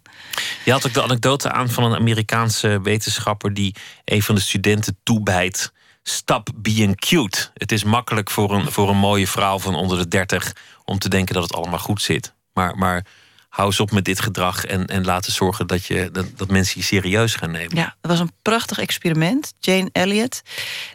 Je 0.66 0.72
had 0.72 0.86
ook 0.88 0.94
de 0.94 1.04
anekdote 1.04 1.52
aan 1.52 1.70
van 1.70 1.84
een 1.84 1.96
Amerikaanse 1.96 2.82
wetenschapper... 2.84 3.54
die 3.54 3.76
een 4.06 4.24
van 4.24 4.36
de 4.36 4.42
studenten 4.42 4.98
toebijt 5.04 5.72
stop 6.04 6.50
being 6.56 6.96
cute. 7.00 7.50
Het 7.54 7.72
is 7.72 7.84
makkelijk 7.84 8.30
voor 8.30 8.54
een, 8.54 8.72
voor 8.72 8.90
een 8.90 8.98
mooie 8.98 9.28
vrouw 9.28 9.60
van 9.60 9.76
onder 9.76 9.98
de 9.98 10.08
30 10.08 10.56
om 10.86 11.00
te 11.00 11.10
denken 11.10 11.34
dat 11.34 11.44
het 11.44 11.54
allemaal 11.54 11.80
goed 11.80 12.02
zit. 12.02 12.34
Maar, 12.54 12.78
maar 12.78 13.06
hou 13.50 13.68
eens 13.68 13.80
op 13.80 13.92
met 13.92 14.06
dit 14.06 14.20
gedrag 14.20 14.66
en, 14.66 14.86
en 14.86 15.06
laten 15.06 15.32
zorgen 15.32 15.68
dat, 15.68 15.86
je, 15.86 16.10
dat, 16.12 16.38
dat 16.38 16.50
mensen 16.50 16.80
je 16.80 16.86
serieus 16.86 17.36
gaan 17.36 17.52
nemen. 17.52 17.76
Ja, 17.76 17.96
dat 18.02 18.12
was 18.12 18.20
een 18.20 18.32
prachtig 18.42 18.80
experiment. 18.80 19.54
Jane 19.60 19.90
Elliott, 19.92 20.42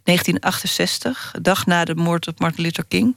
1968, 0.02 1.34
dag 1.42 1.66
na 1.66 1.84
de 1.84 1.94
moord 1.94 2.28
op 2.28 2.38
Martin 2.38 2.62
Luther 2.62 2.84
King. 2.84 3.16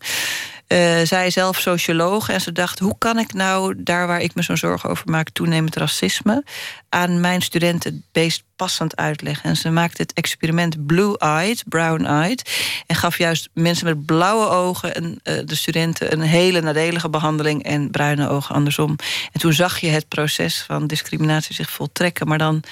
Uh, 0.67 0.99
zij 1.03 1.29
zelf 1.29 1.59
socioloog 1.59 2.29
en 2.29 2.41
ze 2.41 2.51
dacht: 2.51 2.79
hoe 2.79 2.97
kan 2.97 3.19
ik 3.19 3.33
nou 3.33 3.83
daar 3.83 4.07
waar 4.07 4.21
ik 4.21 4.35
me 4.35 4.41
zo'n 4.41 4.57
zorgen 4.57 4.89
over 4.89 5.09
maak, 5.09 5.29
toenemend 5.29 5.75
racisme, 5.75 6.43
aan 6.89 7.19
mijn 7.19 7.41
studenten 7.41 7.93
het 7.93 8.03
meest 8.23 8.43
passend 8.59 8.95
uitleggen. 8.95 9.49
En 9.49 9.55
ze 9.55 9.69
maakte 9.69 10.01
het 10.01 10.13
experiment 10.13 10.85
blue-eyed, 10.85 11.63
brown-eyed. 11.67 12.59
En 12.87 12.95
gaf 12.95 13.17
juist 13.17 13.49
mensen 13.53 13.85
met 13.85 14.05
blauwe 14.05 14.47
ogen 14.47 14.95
en 14.95 15.19
uh, 15.23 15.39
de 15.45 15.55
studenten 15.55 16.11
een 16.11 16.21
hele 16.21 16.61
nadelige 16.61 17.09
behandeling 17.09 17.63
en 17.63 17.91
bruine 17.91 18.29
ogen 18.29 18.55
andersom. 18.55 18.95
En 19.31 19.39
toen 19.39 19.53
zag 19.53 19.79
je 19.79 19.87
het 19.87 20.07
proces 20.07 20.63
van 20.67 20.87
discriminatie 20.87 21.55
zich 21.55 21.69
voltrekken. 21.69 22.27
Maar 22.27 22.37
dan 22.37 22.63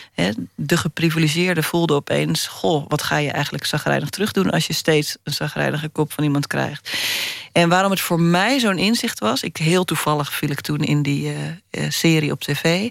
de 0.55 0.77
geprivilegeerde 0.77 1.63
voelde 1.63 1.93
opeens: 1.93 2.47
Goh, 2.47 2.85
wat 2.87 3.01
ga 3.01 3.17
je 3.17 3.31
eigenlijk 3.31 3.65
zagrijnig 3.65 4.09
terugdoen 4.09 4.49
als 4.49 4.67
je 4.67 4.73
steeds 4.73 5.17
een 5.23 5.33
zagrijnige 5.33 5.89
kop 5.89 6.13
van 6.13 6.23
iemand 6.23 6.47
krijgt. 6.47 6.97
En 7.51 7.69
waarom 7.69 7.91
het 7.91 8.01
voor 8.01 8.19
mij 8.19 8.59
zo'n 8.59 8.77
inzicht 8.77 9.19
was, 9.19 9.43
ik 9.43 9.57
heel 9.57 9.85
toevallig 9.85 10.33
viel 10.33 10.49
ik 10.49 10.61
toen 10.61 10.79
in 10.79 11.01
die 11.01 11.33
uh, 11.71 11.85
serie 11.89 12.31
op 12.31 12.41
tv, 12.41 12.89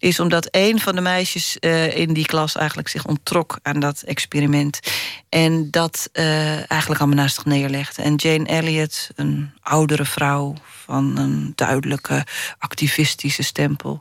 is 0.00 0.20
omdat 0.20 0.48
een 0.50 0.80
van 0.80 0.94
de 0.94 1.00
meisjes 1.00 1.56
uh, 1.60 1.96
in 1.96 2.12
die 2.12 2.26
klas 2.26 2.56
eigenlijk 2.56 2.88
zich 2.88 3.06
onttrok 3.06 3.58
aan 3.62 3.80
dat 3.80 4.02
experiment. 4.02 4.80
En 5.28 5.70
dat 5.70 6.08
eigenlijk 6.12 7.00
allemaal 7.00 7.18
naast 7.18 7.34
zich 7.34 7.44
neerlegde. 7.44 8.02
En 8.02 8.14
Jane 8.14 8.46
Elliott, 8.46 9.10
een 9.14 9.50
oudere 9.62 10.04
vrouw 10.04 10.54
van 10.84 11.16
een 11.16 11.52
duidelijke 11.54 12.26
activistische 12.58 13.42
stempel, 13.42 14.00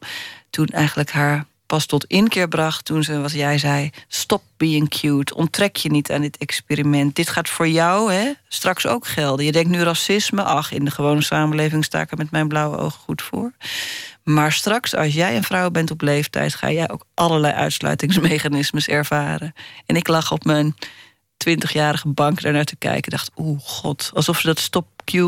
toen 0.49 0.67
eigenlijk 0.67 1.11
haar 1.11 1.45
pas 1.69 1.85
tot 1.85 2.05
inkeer 2.05 2.47
bracht 2.47 2.85
toen 2.85 3.03
ze, 3.03 3.21
wat 3.21 3.31
jij 3.31 3.57
zei, 3.57 3.89
stop 4.07 4.43
being 4.57 4.89
cute. 4.89 5.35
Onttrek 5.35 5.75
je 5.75 5.89
niet 5.89 6.11
aan 6.11 6.21
dit 6.21 6.37
experiment. 6.37 7.15
Dit 7.15 7.29
gaat 7.29 7.49
voor 7.49 7.67
jou 7.67 8.13
hè, 8.13 8.31
straks 8.47 8.87
ook 8.87 9.07
gelden. 9.07 9.45
Je 9.45 9.51
denkt 9.51 9.69
nu 9.69 9.81
racisme, 9.81 10.43
ach, 10.43 10.71
in 10.71 10.85
de 10.85 10.91
gewone 10.91 11.21
samenleving 11.21 11.85
sta 11.85 12.01
ik 12.01 12.11
er 12.11 12.17
met 12.17 12.31
mijn 12.31 12.47
blauwe 12.47 12.77
ogen 12.77 12.99
goed 12.99 13.21
voor. 13.21 13.51
Maar 14.29 14.51
straks, 14.51 14.95
als 14.95 15.13
jij 15.13 15.35
een 15.35 15.43
vrouw 15.43 15.69
bent 15.69 15.91
op 15.91 16.01
leeftijd, 16.01 16.55
ga 16.55 16.71
jij 16.71 16.89
ook 16.89 17.05
allerlei 17.13 17.53
uitsluitingsmechanismes 17.53 18.87
ervaren. 18.87 19.53
En 19.85 19.95
ik 19.95 20.07
lag 20.07 20.31
op 20.31 20.43
mijn 20.43 20.75
twintigjarige 21.39 22.07
bank 22.07 22.41
daarnaar 22.41 22.65
te 22.65 22.75
kijken. 22.75 23.11
dacht, 23.11 23.31
oeh, 23.37 23.59
god, 23.63 24.11
alsof 24.13 24.39
ze 24.39 24.47
dat 24.47 24.59
stop 24.59 24.85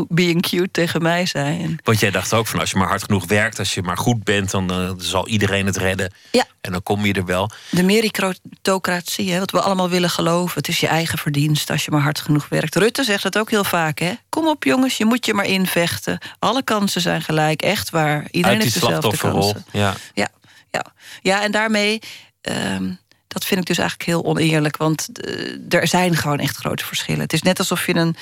being 0.08 0.42
cute 0.42 0.70
tegen 0.70 1.02
mij 1.02 1.26
zijn. 1.26 1.78
Want 1.84 2.00
jij 2.00 2.10
dacht 2.10 2.32
ook 2.32 2.46
van 2.46 2.60
als 2.60 2.70
je 2.70 2.76
maar 2.76 2.88
hard 2.88 3.02
genoeg 3.02 3.26
werkt, 3.26 3.58
als 3.58 3.74
je 3.74 3.82
maar 3.82 3.96
goed 3.96 4.24
bent, 4.24 4.50
dan 4.50 4.80
uh, 4.80 4.90
zal 4.96 5.28
iedereen 5.28 5.66
het 5.66 5.76
redden. 5.76 6.12
Ja. 6.30 6.44
En 6.60 6.72
dan 6.72 6.82
kom 6.82 7.04
je 7.04 7.12
er 7.12 7.24
wel. 7.24 7.50
De 7.70 7.82
meritocratie, 7.82 9.32
hè, 9.32 9.38
wat 9.38 9.50
we 9.50 9.60
allemaal 9.60 9.88
willen 9.88 10.10
geloven. 10.10 10.58
Het 10.58 10.68
is 10.68 10.80
je 10.80 10.86
eigen 10.86 11.18
verdienst 11.18 11.70
als 11.70 11.84
je 11.84 11.90
maar 11.90 12.00
hard 12.00 12.20
genoeg 12.20 12.48
werkt. 12.48 12.76
Rutte 12.76 13.04
zegt 13.04 13.22
dat 13.22 13.38
ook 13.38 13.50
heel 13.50 13.64
vaak. 13.64 13.98
Hè? 13.98 14.12
Kom 14.28 14.48
op 14.48 14.64
jongens, 14.64 14.96
je 14.96 15.04
moet 15.04 15.26
je 15.26 15.34
maar 15.34 15.46
invechten. 15.46 16.18
Alle 16.38 16.62
kansen 16.62 17.00
zijn 17.00 17.22
gelijk, 17.22 17.62
echt 17.62 17.90
waar. 17.90 18.26
Iedereen 18.30 18.60
heeft 18.60 18.80
dezelfde 18.80 19.16
kansen. 19.16 19.64
Ja. 19.72 19.94
Ja, 20.14 20.28
ja. 20.70 20.84
ja, 21.22 21.42
en 21.42 21.52
daarmee. 21.52 22.00
Um, 22.42 23.00
dat 23.32 23.44
vind 23.44 23.60
ik 23.60 23.66
dus 23.66 23.78
eigenlijk 23.78 24.08
heel 24.08 24.24
oneerlijk. 24.24 24.76
Want 24.76 25.08
uh, 25.28 25.80
er 25.80 25.86
zijn 25.86 26.16
gewoon 26.16 26.38
echt 26.38 26.56
grote 26.56 26.84
verschillen. 26.84 27.20
Het 27.20 27.32
is 27.32 27.42
net 27.42 27.58
alsof 27.58 27.86
je 27.86 27.94
een, 27.94 28.16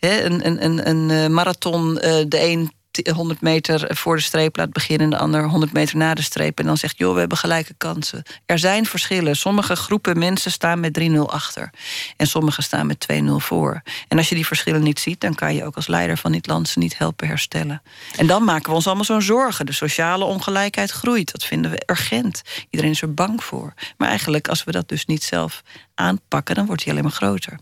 een, 0.00 0.46
een, 0.46 0.88
een, 0.88 1.08
een 1.10 1.32
marathon 1.32 1.90
uh, 1.90 2.00
de 2.28 2.40
een 2.40 2.70
100 3.12 3.40
meter 3.40 3.96
voor 3.96 4.16
de 4.16 4.22
streep 4.22 4.56
laat 4.56 4.72
beginnen... 4.72 5.04
en 5.04 5.10
de 5.10 5.18
ander 5.18 5.48
100 5.48 5.72
meter 5.72 5.96
na 5.96 6.14
de 6.14 6.22
streep. 6.22 6.58
En 6.58 6.66
dan 6.66 6.76
zegt, 6.76 6.98
joh, 6.98 7.12
we 7.12 7.18
hebben 7.18 7.38
gelijke 7.38 7.74
kansen. 7.76 8.22
Er 8.46 8.58
zijn 8.58 8.86
verschillen. 8.86 9.36
Sommige 9.36 9.76
groepen 9.76 10.18
mensen 10.18 10.50
staan 10.50 10.80
met 10.80 11.00
3-0 11.00 11.12
achter. 11.26 11.70
En 12.16 12.26
sommige 12.26 12.62
staan 12.62 12.86
met 12.86 13.06
2-0 13.12 13.16
voor. 13.36 13.82
En 14.08 14.18
als 14.18 14.28
je 14.28 14.34
die 14.34 14.46
verschillen 14.46 14.82
niet 14.82 15.00
ziet... 15.00 15.20
dan 15.20 15.34
kan 15.34 15.54
je 15.54 15.64
ook 15.64 15.76
als 15.76 15.86
leider 15.86 16.18
van 16.18 16.32
dit 16.32 16.46
land 16.46 16.68
ze 16.68 16.78
niet 16.78 16.98
helpen 16.98 17.28
herstellen. 17.28 17.82
En 18.16 18.26
dan 18.26 18.44
maken 18.44 18.68
we 18.68 18.74
ons 18.74 18.86
allemaal 18.86 19.04
zo'n 19.04 19.22
zorgen. 19.22 19.66
De 19.66 19.72
sociale 19.72 20.24
ongelijkheid 20.24 20.90
groeit. 20.90 21.32
Dat 21.32 21.44
vinden 21.44 21.70
we 21.70 21.82
urgent. 21.86 22.42
Iedereen 22.70 22.92
is 22.92 23.02
er 23.02 23.14
bang 23.14 23.44
voor. 23.44 23.74
Maar 23.96 24.08
eigenlijk, 24.08 24.48
als 24.48 24.64
we 24.64 24.72
dat 24.72 24.88
dus 24.88 25.06
niet 25.06 25.22
zelf 25.22 25.62
aanpakken... 25.94 26.54
dan 26.54 26.66
wordt 26.66 26.82
die 26.82 26.90
alleen 26.90 27.04
maar 27.04 27.12
groter. 27.12 27.58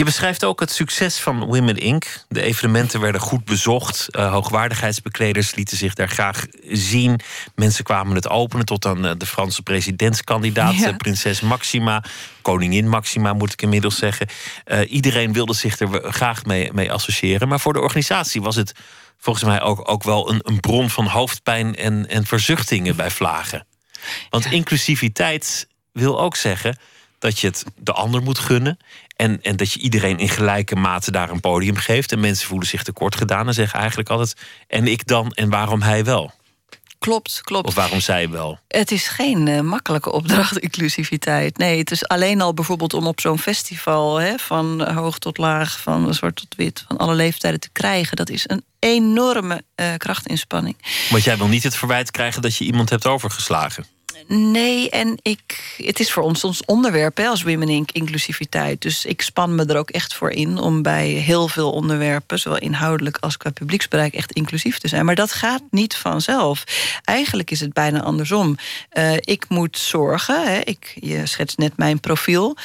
Je 0.00 0.06
beschrijft 0.06 0.44
ook 0.44 0.60
het 0.60 0.70
succes 0.70 1.18
van 1.18 1.44
Women 1.44 1.76
Inc. 1.76 2.04
De 2.28 2.42
evenementen 2.42 3.00
werden 3.00 3.20
goed 3.20 3.44
bezocht. 3.44 4.06
Uh, 4.10 4.32
hoogwaardigheidsbekleders 4.32 5.54
lieten 5.54 5.76
zich 5.76 5.94
daar 5.94 6.08
graag 6.08 6.46
zien. 6.68 7.20
Mensen 7.54 7.84
kwamen 7.84 8.14
het 8.14 8.28
openen 8.28 8.66
tot 8.66 8.86
aan 8.86 9.04
uh, 9.06 9.12
de 9.16 9.26
Franse 9.26 9.62
presidentskandidaat, 9.62 10.74
ja. 10.74 10.92
prinses 10.92 11.40
Maxima. 11.40 12.04
Koningin 12.42 12.88
Maxima, 12.88 13.32
moet 13.32 13.52
ik 13.52 13.62
inmiddels 13.62 13.96
zeggen. 13.96 14.28
Uh, 14.66 14.92
iedereen 14.92 15.32
wilde 15.32 15.54
zich 15.54 15.78
er 15.78 16.12
graag 16.12 16.44
mee, 16.44 16.72
mee, 16.72 16.92
associëren. 16.92 17.48
Maar 17.48 17.60
voor 17.60 17.72
de 17.72 17.80
organisatie 17.80 18.42
was 18.42 18.56
het 18.56 18.72
volgens 19.18 19.44
mij 19.44 19.60
ook, 19.60 19.90
ook 19.90 20.02
wel 20.02 20.30
een, 20.30 20.40
een 20.42 20.60
bron 20.60 20.90
van 20.90 21.06
hoofdpijn 21.06 21.76
en, 21.76 22.08
en 22.08 22.26
verzuchtingen 22.26 22.96
bij 22.96 23.10
vlagen. 23.10 23.66
Want 24.30 24.44
ja. 24.44 24.50
inclusiviteit 24.50 25.66
wil 25.92 26.20
ook 26.20 26.36
zeggen 26.36 26.78
dat 27.20 27.38
je 27.38 27.46
het 27.46 27.64
de 27.76 27.92
ander 27.92 28.22
moet 28.22 28.38
gunnen. 28.38 28.78
En, 29.16 29.42
en 29.42 29.56
dat 29.56 29.72
je 29.72 29.80
iedereen 29.80 30.18
in 30.18 30.28
gelijke 30.28 30.76
mate 30.76 31.10
daar 31.10 31.30
een 31.30 31.40
podium 31.40 31.76
geeft. 31.76 32.12
En 32.12 32.20
mensen 32.20 32.46
voelen 32.46 32.68
zich 32.68 32.82
tekort 32.82 33.16
gedaan 33.16 33.46
en 33.46 33.54
zeggen 33.54 33.78
eigenlijk 33.78 34.10
altijd: 34.10 34.36
en 34.66 34.86
ik 34.86 35.06
dan 35.06 35.32
en 35.32 35.50
waarom 35.50 35.82
hij 35.82 36.04
wel? 36.04 36.32
Klopt, 36.98 37.40
klopt. 37.42 37.66
Of 37.66 37.74
waarom 37.74 38.00
zij 38.00 38.30
wel? 38.30 38.58
Het 38.68 38.90
is 38.90 39.08
geen 39.08 39.46
uh, 39.46 39.60
makkelijke 39.60 40.12
opdracht, 40.12 40.58
inclusiviteit. 40.68 41.58
Nee, 41.58 41.78
het 41.78 41.90
is 41.90 42.08
alleen 42.08 42.40
al 42.40 42.54
bijvoorbeeld 42.54 42.94
om 42.94 43.06
op 43.06 43.20
zo'n 43.20 43.38
festival... 43.38 44.16
Hè, 44.16 44.38
van 44.38 44.92
hoog 44.92 45.18
tot 45.18 45.38
laag, 45.38 45.80
van 45.80 46.14
zwart 46.14 46.36
tot 46.36 46.54
wit, 46.56 46.84
van 46.88 46.96
alle 46.96 47.14
leeftijden 47.14 47.60
te 47.60 47.70
krijgen. 47.72 48.16
Dat 48.16 48.30
is 48.30 48.44
een 48.46 48.64
enorme 48.78 49.62
uh, 49.76 49.86
krachtinspanning. 49.96 50.76
Want 51.10 51.24
jij 51.24 51.36
wil 51.36 51.48
niet 51.48 51.62
het 51.62 51.76
verwijt 51.76 52.10
krijgen 52.10 52.42
dat 52.42 52.56
je 52.56 52.64
iemand 52.64 52.90
hebt 52.90 53.06
overgeslagen. 53.06 53.84
Nee, 54.26 54.90
en 54.90 55.18
ik, 55.22 55.74
het 55.76 56.00
is 56.00 56.12
voor 56.12 56.22
ons 56.22 56.44
ons 56.44 56.64
onderwerp 56.64 57.18
als 57.18 57.42
Women 57.42 57.68
Inc. 57.68 57.90
inclusiviteit. 57.90 58.82
Dus 58.82 59.04
ik 59.04 59.22
span 59.22 59.54
me 59.54 59.64
er 59.64 59.76
ook 59.76 59.90
echt 59.90 60.14
voor 60.14 60.30
in 60.30 60.58
om 60.58 60.82
bij 60.82 61.08
heel 61.08 61.48
veel 61.48 61.72
onderwerpen, 61.72 62.38
zowel 62.38 62.58
inhoudelijk 62.58 63.16
als 63.20 63.36
qua 63.36 63.50
publieksbereik, 63.50 64.14
echt 64.14 64.32
inclusief 64.32 64.78
te 64.78 64.88
zijn. 64.88 65.04
Maar 65.04 65.14
dat 65.14 65.32
gaat 65.32 65.62
niet 65.70 65.94
vanzelf. 65.94 66.64
Eigenlijk 67.04 67.50
is 67.50 67.60
het 67.60 67.72
bijna 67.72 68.02
andersom. 68.02 68.56
Uh, 68.92 69.12
ik 69.20 69.44
moet 69.48 69.78
zorgen, 69.78 70.44
hè, 70.44 70.58
ik, 70.58 70.96
je 71.00 71.26
schetst 71.26 71.58
net 71.58 71.76
mijn 71.76 72.00
profiel. 72.00 72.56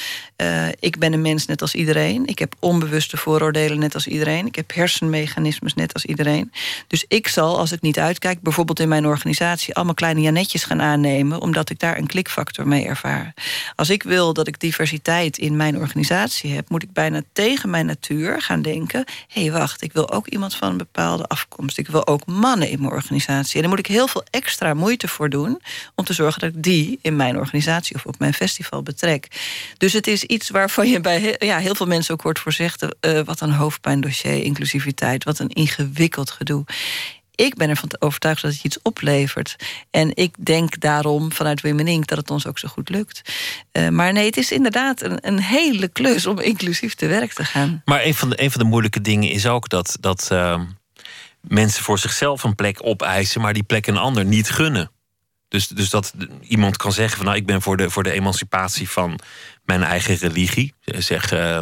Uh, 0.42 0.68
ik 0.80 0.98
ben 0.98 1.12
een 1.12 1.22
mens 1.22 1.46
net 1.46 1.60
als 1.60 1.74
iedereen. 1.74 2.26
Ik 2.26 2.38
heb 2.38 2.54
onbewuste 2.58 3.16
vooroordelen 3.16 3.78
net 3.78 3.94
als 3.94 4.06
iedereen. 4.06 4.46
Ik 4.46 4.54
heb 4.54 4.74
hersenmechanismes 4.74 5.74
net 5.74 5.94
als 5.94 6.04
iedereen. 6.04 6.52
Dus 6.86 7.04
ik 7.08 7.28
zal, 7.28 7.58
als 7.58 7.70
het 7.70 7.82
niet 7.82 7.98
uitkijkt, 7.98 8.42
bijvoorbeeld 8.42 8.80
in 8.80 8.88
mijn 8.88 9.06
organisatie, 9.06 9.74
allemaal 9.74 9.94
kleine 9.94 10.20
Janetjes 10.20 10.64
gaan 10.64 10.82
aannemen 10.82 11.40
omdat 11.40 11.70
ik 11.70 11.78
daar 11.78 11.98
een 11.98 12.06
klikfactor 12.06 12.68
mee 12.68 12.86
ervaar. 12.86 13.34
Als 13.74 13.90
ik 13.90 14.02
wil 14.02 14.32
dat 14.32 14.46
ik 14.46 14.60
diversiteit 14.60 15.38
in 15.38 15.56
mijn 15.56 15.78
organisatie 15.78 16.52
heb, 16.52 16.68
moet 16.70 16.82
ik 16.82 16.92
bijna 16.92 17.22
tegen 17.32 17.70
mijn 17.70 17.86
natuur 17.86 18.42
gaan 18.42 18.62
denken: 18.62 19.04
hé, 19.28 19.42
hey, 19.42 19.52
wacht, 19.52 19.82
ik 19.82 19.92
wil 19.92 20.10
ook 20.10 20.26
iemand 20.26 20.54
van 20.54 20.70
een 20.70 20.76
bepaalde 20.76 21.26
afkomst. 21.26 21.78
Ik 21.78 21.88
wil 21.88 22.06
ook 22.06 22.26
mannen 22.26 22.68
in 22.68 22.80
mijn 22.80 22.92
organisatie. 22.92 23.54
En 23.54 23.60
daar 23.60 23.70
moet 23.70 23.78
ik 23.78 23.86
heel 23.86 24.08
veel 24.08 24.24
extra 24.30 24.74
moeite 24.74 25.08
voor 25.08 25.30
doen 25.30 25.60
om 25.94 26.04
te 26.04 26.12
zorgen 26.12 26.40
dat 26.40 26.54
ik 26.54 26.62
die 26.62 26.98
in 27.02 27.16
mijn 27.16 27.38
organisatie 27.38 27.96
of 27.96 28.06
op 28.06 28.18
mijn 28.18 28.34
festival 28.34 28.82
betrek. 28.82 29.28
Dus 29.78 29.92
het 29.92 30.06
is 30.06 30.24
iets 30.26 30.50
waarvan 30.50 30.88
je 30.88 31.00
bij 31.00 31.18
heel, 31.18 31.36
ja, 31.38 31.58
heel 31.58 31.74
veel 31.74 31.86
mensen 31.86 32.14
ook 32.14 32.22
wordt 32.22 32.38
voorzegd: 32.38 32.82
uh, 32.82 33.20
wat 33.24 33.40
een 33.40 33.52
hoofdpijndossier, 33.52 34.42
inclusiviteit, 34.42 35.24
wat 35.24 35.38
een 35.38 35.48
ingewikkeld 35.48 36.30
gedoe 36.30 36.64
ik 37.36 37.54
ben 37.54 37.68
ervan 37.68 37.88
overtuigd 37.98 38.42
dat 38.42 38.52
het 38.52 38.64
iets 38.64 38.82
oplevert. 38.82 39.56
En 39.90 40.16
ik 40.16 40.34
denk 40.38 40.80
daarom 40.80 41.32
vanuit 41.32 41.60
Women 41.60 41.86
Inc. 41.86 42.06
dat 42.06 42.18
het 42.18 42.30
ons 42.30 42.46
ook 42.46 42.58
zo 42.58 42.68
goed 42.68 42.88
lukt. 42.88 43.20
Uh, 43.72 43.88
maar 43.88 44.12
nee, 44.12 44.26
het 44.26 44.36
is 44.36 44.52
inderdaad 44.52 45.02
een, 45.02 45.26
een, 45.26 45.38
hele 45.38 45.88
klus 45.88 46.26
om 46.26 46.38
inclusief 46.38 46.94
te 46.94 47.06
werk 47.06 47.32
te 47.32 47.44
gaan. 47.44 47.82
Maar 47.84 48.04
een 48.04 48.14
van 48.14 48.30
de, 48.30 48.42
een 48.42 48.50
van 48.50 48.60
de 48.60 48.66
moeilijke 48.66 49.00
dingen 49.00 49.30
is 49.30 49.46
ook 49.46 49.68
dat, 49.68 49.96
dat 50.00 50.28
uh, 50.32 50.60
mensen 51.40 51.84
voor 51.84 51.98
zichzelf 51.98 52.42
een 52.42 52.54
plek 52.54 52.78
opeisen, 52.82 53.40
maar 53.40 53.52
die 53.52 53.62
plek 53.62 53.86
een 53.86 53.96
ander 53.96 54.24
niet 54.24 54.50
gunnen. 54.50 54.90
Dus, 55.48 55.68
dus 55.68 55.90
dat 55.90 56.14
iemand 56.40 56.76
kan 56.76 56.92
zeggen 56.92 57.16
van 57.16 57.26
nou, 57.26 57.38
ik 57.38 57.46
ben 57.46 57.62
voor 57.62 57.76
de, 57.76 57.90
voor 57.90 58.02
de 58.02 58.12
emancipatie 58.12 58.88
van 58.88 59.18
mijn 59.66 59.82
eigen 59.82 60.16
religie. 60.16 60.74
Zeg 60.84 61.32
uh, 61.32 61.60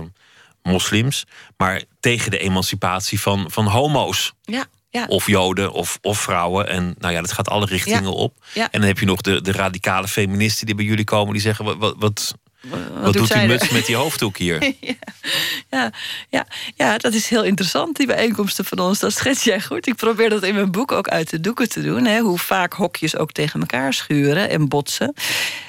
moslims. 0.62 1.24
Maar 1.56 1.82
tegen 2.00 2.30
de 2.30 2.38
emancipatie 2.38 3.20
van, 3.20 3.50
van 3.50 3.66
homo's. 3.66 4.32
Ja. 4.42 4.66
Ja. 4.90 5.04
Of 5.08 5.26
Joden 5.26 5.72
of, 5.72 5.98
of 6.02 6.18
vrouwen. 6.18 6.68
En 6.68 6.94
nou 6.98 7.12
ja, 7.12 7.20
dat 7.20 7.32
gaat 7.32 7.48
alle 7.48 7.66
richtingen 7.66 8.02
ja. 8.02 8.08
op. 8.08 8.44
Ja. 8.52 8.68
En 8.70 8.80
dan 8.80 8.88
heb 8.88 8.98
je 8.98 9.06
nog 9.06 9.20
de, 9.20 9.40
de 9.40 9.52
radicale 9.52 10.08
feministen 10.08 10.66
die 10.66 10.74
bij 10.74 10.84
jullie 10.84 11.04
komen, 11.04 11.32
die 11.32 11.42
zeggen: 11.42 11.78
wat, 11.78 11.94
wat, 11.98 12.34
wat, 12.64 12.80
wat 13.02 13.12
doet 13.12 13.32
die 13.32 13.46
muts 13.46 13.70
met 13.70 13.86
die 13.86 13.96
hoofddoek 13.96 14.38
hier? 14.38 14.72
ja, 15.70 15.92
ja, 16.28 16.46
ja, 16.74 16.98
dat 16.98 17.14
is 17.14 17.28
heel 17.28 17.44
interessant, 17.44 17.96
die 17.96 18.06
bijeenkomsten 18.06 18.64
van 18.64 18.78
ons. 18.78 18.98
Dat 18.98 19.12
schets 19.12 19.44
jij 19.44 19.60
goed. 19.60 19.86
Ik 19.86 19.94
probeer 19.94 20.30
dat 20.30 20.42
in 20.42 20.54
mijn 20.54 20.70
boek 20.70 20.92
ook 20.92 21.08
uit 21.08 21.30
de 21.30 21.40
doeken 21.40 21.68
te 21.68 21.82
doen. 21.82 22.04
Hè, 22.04 22.20
hoe 22.20 22.38
vaak 22.38 22.72
hokjes 22.72 23.16
ook 23.16 23.32
tegen 23.32 23.60
elkaar 23.60 23.92
schuren 23.92 24.50
en 24.50 24.68
botsen. 24.68 25.14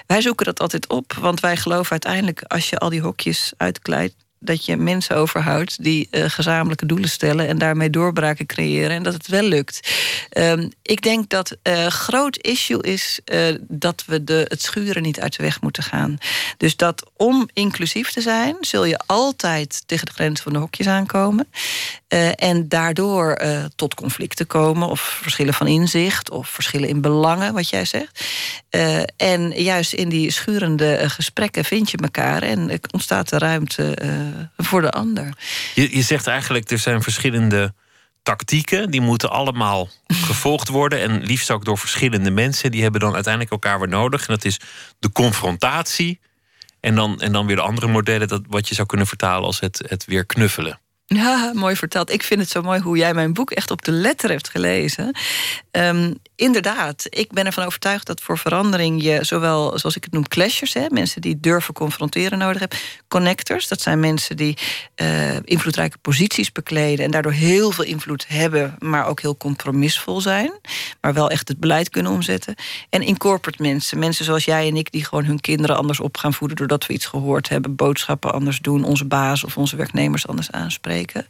Wij 0.08 0.22
zoeken 0.22 0.46
dat 0.46 0.60
altijd 0.60 0.88
op, 0.88 1.14
want 1.14 1.40
wij 1.40 1.58
geloven 1.58 1.92
uiteindelijk... 1.92 2.44
als 2.44 2.70
je 2.70 2.78
al 2.78 2.90
die 2.90 3.02
hokjes 3.02 3.54
uitkleidt 3.58 4.25
dat 4.46 4.66
je 4.66 4.78
mensen 4.78 5.16
overhoudt 5.16 5.84
die 5.84 6.08
uh, 6.12 6.24
gezamenlijke 6.28 6.86
doelen 6.86 7.10
stellen 7.10 7.48
en 7.48 7.58
daarmee 7.58 7.90
doorbraken 7.90 8.46
creëren 8.46 8.90
en 8.90 9.04
dat 9.04 9.14
het 9.14 9.28
wel 9.28 9.44
lukt. 9.44 9.80
Um, 10.38 10.72
ik 10.82 11.02
denk 11.02 11.30
dat 11.30 11.58
uh, 11.64 11.88
groot 11.88 12.38
issue 12.38 12.82
is 12.82 13.20
uh, 13.26 13.56
dat 13.62 14.04
we 14.08 14.24
de, 14.24 14.46
het 14.48 14.62
schuren 14.62 15.02
niet 15.02 15.20
uit 15.20 15.38
de 15.38 15.44
weg 15.44 15.62
moeten 15.62 15.84
gaan. 15.84 16.18
Dus 16.58 16.76
dat 16.76 17.12
om 17.18 17.50
inclusief 17.54 18.12
te 18.12 18.22
zijn, 18.22 18.56
zul 18.62 18.86
je 18.86 19.00
altijd 19.06 19.84
tegen 19.86 20.06
de 20.06 20.14
grens 20.14 20.42
van 20.42 20.54
de 20.54 20.60
hokjes 20.60 20.88
aankomen. 20.88 21.48
en 22.36 22.68
daardoor 22.68 23.42
tot 23.76 23.94
conflicten 23.94 24.48
komen, 24.48 24.88
of 24.88 25.02
verschillen 25.02 25.54
van 25.54 25.68
inzicht, 25.68 26.30
of 26.30 26.50
verschillen 26.50 26.90
in 26.90 27.02
belangen, 27.02 27.54
wat 27.54 27.70
jij 27.70 27.86
zegt. 27.86 28.26
en 29.18 29.64
juist 29.64 29.94
in 29.94 30.10
die 30.10 30.32
schurende 30.32 31.10
gesprekken 31.10 31.66
vind 31.66 31.92
je 31.92 31.98
elkaar 31.98 32.42
en 32.42 32.80
ontstaat 32.92 33.30
de 33.30 33.38
ruimte 33.38 33.96
voor 34.58 34.82
de 34.82 34.92
ander. 34.92 35.34
Je, 35.76 35.96
je 35.96 36.02
zegt 36.02 36.28
eigenlijk, 36.28 36.72
er 36.72 36.80
zijn 36.80 37.02
verschillende 37.02 37.74
tactieken. 38.24 38.92
Die 38.92 39.02
moeten 39.02 39.30
allemaal 39.30 39.90
gevolgd 40.28 40.68
worden. 40.68 41.00
En 41.00 41.24
liefst 41.24 41.52
ook 41.52 41.66
door 41.66 41.78
verschillende 41.78 42.32
mensen. 42.32 42.72
Die 42.72 42.82
hebben 42.82 43.00
dan 43.02 43.14
uiteindelijk 43.14 43.52
elkaar 43.52 43.80
weer 43.80 43.88
nodig. 43.88 44.28
En 44.28 44.34
dat 44.34 44.46
is 44.46 44.60
de 45.00 45.12
confrontatie. 45.12 46.20
En 46.80 46.96
dan, 46.96 47.22
en 47.22 47.32
dan 47.32 47.46
weer 47.46 47.56
de 47.56 47.62
andere 47.62 47.88
modellen. 47.88 48.28
Dat, 48.28 48.42
wat 48.48 48.68
je 48.68 48.76
zou 48.76 48.88
kunnen 48.88 49.08
vertalen 49.08 49.46
als 49.46 49.60
het, 49.60 49.84
het 49.88 50.06
weer 50.06 50.26
knuffelen. 50.26 50.80
Ja, 51.06 51.52
mooi 51.54 51.76
verteld. 51.76 52.12
Ik 52.12 52.24
vind 52.24 52.40
het 52.40 52.50
zo 52.50 52.62
mooi 52.62 52.80
hoe 52.80 52.98
jij 52.98 53.14
mijn 53.14 53.34
boek 53.34 53.52
echt 53.52 53.72
op 53.72 53.86
de 53.86 53.92
letter 53.92 54.30
hebt 54.30 54.50
gelezen. 54.50 55.18
Um, 55.78 56.16
inderdaad, 56.36 57.06
ik 57.10 57.32
ben 57.32 57.46
ervan 57.46 57.66
overtuigd 57.66 58.08
dat 58.08 58.22
voor 58.22 58.38
verandering 58.38 59.04
je 59.04 59.24
zowel, 59.24 59.80
zoals 59.80 59.96
ik 59.96 60.04
het 60.04 60.14
noem, 60.14 60.28
clashers, 60.28 60.74
hè, 60.74 60.86
mensen 60.90 61.22
die 61.22 61.40
durven 61.40 61.74
confronteren 61.74 62.38
nodig 62.38 62.60
hebt, 62.60 62.76
connectors, 63.08 63.68
dat 63.68 63.82
zijn 63.82 64.00
mensen 64.00 64.38
die 64.38 64.58
uh, 64.96 65.36
invloedrijke 65.44 65.98
posities 65.98 66.52
bekleden 66.52 67.06
en 67.06 67.12
daardoor 67.12 67.32
heel 67.32 67.72
veel 67.72 67.84
invloed 67.84 68.28
hebben, 68.28 68.76
maar 68.80 69.08
ook 69.08 69.22
heel 69.22 69.38
compromisvol 69.38 70.22
zijn, 70.22 70.52
maar 71.02 71.14
wel 71.14 71.30
echt 71.30 71.48
het 71.48 71.60
beleid 71.60 71.90
kunnen 71.90 72.12
omzetten. 72.12 72.56
En 72.90 73.02
incorporate 73.02 73.62
mensen, 73.62 74.00
mensen 74.00 74.26
zoals 74.26 74.46
jij 74.46 74.68
en 74.68 74.76
ik, 74.76 74.92
die 74.92 75.06
gewoon 75.06 75.26
hun 75.26 75.40
kinderen 75.40 75.78
anders 75.78 76.00
op 76.00 76.18
gaan 76.18 76.34
voeden 76.34 76.58
doordat 76.58 76.86
we 76.86 76.94
iets 76.94 77.06
gehoord 77.06 77.50
hebben, 77.50 77.76
boodschappen 77.76 78.34
anders 78.34 78.60
doen, 78.60 78.84
onze 78.84 79.06
baas 79.06 79.44
of 79.44 79.58
onze 79.58 79.76
werknemers 79.76 80.28
anders 80.28 80.52
aanspreken. 80.52 81.28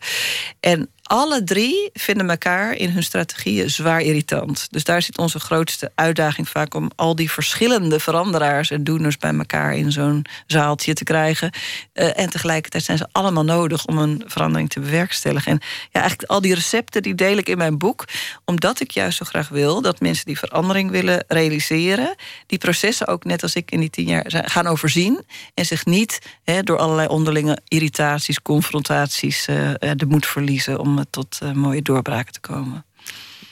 En 0.60 0.90
alle 1.08 1.44
drie 1.44 1.90
vinden 1.94 2.30
elkaar 2.30 2.74
in 2.74 2.90
hun 2.90 3.04
strategieën 3.04 3.70
zwaar 3.70 4.02
irritant. 4.02 4.68
Dus 4.72 4.84
daar 4.84 5.02
zit 5.02 5.18
onze 5.18 5.40
grootste 5.40 5.92
uitdaging 5.96 6.50
vaak 6.50 6.74
om 6.74 6.92
al 6.96 7.16
die 7.16 7.32
verschillende 7.32 8.00
veranderaars 8.00 8.72
en 8.72 8.84
doeners 8.84 9.18
bij 9.18 9.34
elkaar 9.34 9.76
in 9.76 9.92
zo'n 9.92 10.26
zaaltje 10.48 10.94
te 10.94 11.04
krijgen. 11.04 11.52
Uh, 11.94 12.20
en 12.20 12.30
tegelijkertijd 12.30 12.84
zijn 12.84 12.98
ze 12.98 13.08
allemaal 13.12 13.44
nodig 13.44 13.86
om 13.86 13.98
een 13.98 14.24
verandering 14.26 14.70
te 14.70 14.80
bewerkstelligen. 14.80 15.52
En 15.52 15.60
ja, 15.92 16.00
eigenlijk 16.00 16.32
al 16.32 16.42
die 16.42 16.54
recepten 16.54 17.02
die 17.02 17.16
deel 17.16 17.38
ik 17.38 17.50
in 17.50 17.58
mijn 17.58 17.78
boek, 17.78 18.06
omdat 18.46 18.80
ik 18.80 18.92
juist 18.92 19.18
zo 19.18 19.26
graag 19.26 19.50
wil 19.50 19.82
dat 19.82 20.00
mensen 20.00 20.26
die 20.26 20.38
verandering 20.38 20.92
willen 20.92 21.24
realiseren, 21.28 22.16
die 22.48 22.58
processen 22.58 23.08
ook 23.08 23.24
net 23.24 23.44
als 23.44 23.56
ik 23.56 23.72
in 23.72 23.80
die 23.80 23.90
tien 23.90 24.08
jaar 24.08 24.26
gaan 24.28 24.68
overzien 24.68 25.24
en 25.54 25.66
zich 25.66 25.86
niet 25.86 26.20
door 26.64 26.78
allerlei 26.78 27.08
onderlinge 27.08 27.60
irritaties, 27.68 28.42
confrontaties 28.42 29.48
uh, 29.48 29.70
de 29.96 30.06
moed 30.06 30.26
verliezen 30.26 30.80
om 30.80 30.95
tot 31.10 31.40
uh, 31.44 31.52
mooie 31.52 31.82
doorbraken 31.82 32.34
te 32.34 32.40
komen. 32.40 32.86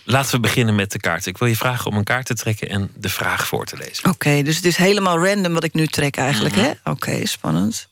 Laten 0.05 0.31
we 0.31 0.39
beginnen 0.39 0.75
met 0.75 0.91
de 0.91 0.99
kaart. 0.99 1.25
Ik 1.25 1.37
wil 1.37 1.47
je 1.47 1.55
vragen 1.55 1.91
om 1.91 1.97
een 1.97 2.03
kaart 2.03 2.25
te 2.25 2.33
trekken 2.33 2.69
en 2.69 2.91
de 2.95 3.09
vraag 3.09 3.47
voor 3.47 3.65
te 3.65 3.77
lezen. 3.77 4.09
Oké, 4.09 4.41
dus 4.41 4.55
het 4.55 4.65
is 4.65 4.75
helemaal 4.75 5.25
random 5.25 5.53
wat 5.53 5.63
ik 5.63 5.73
nu 5.73 5.87
trek 5.87 6.17
eigenlijk, 6.17 6.55
hè? 6.55 6.67
Mhm. 6.67 6.89
Oké, 6.89 7.25
spannend. 7.25 7.87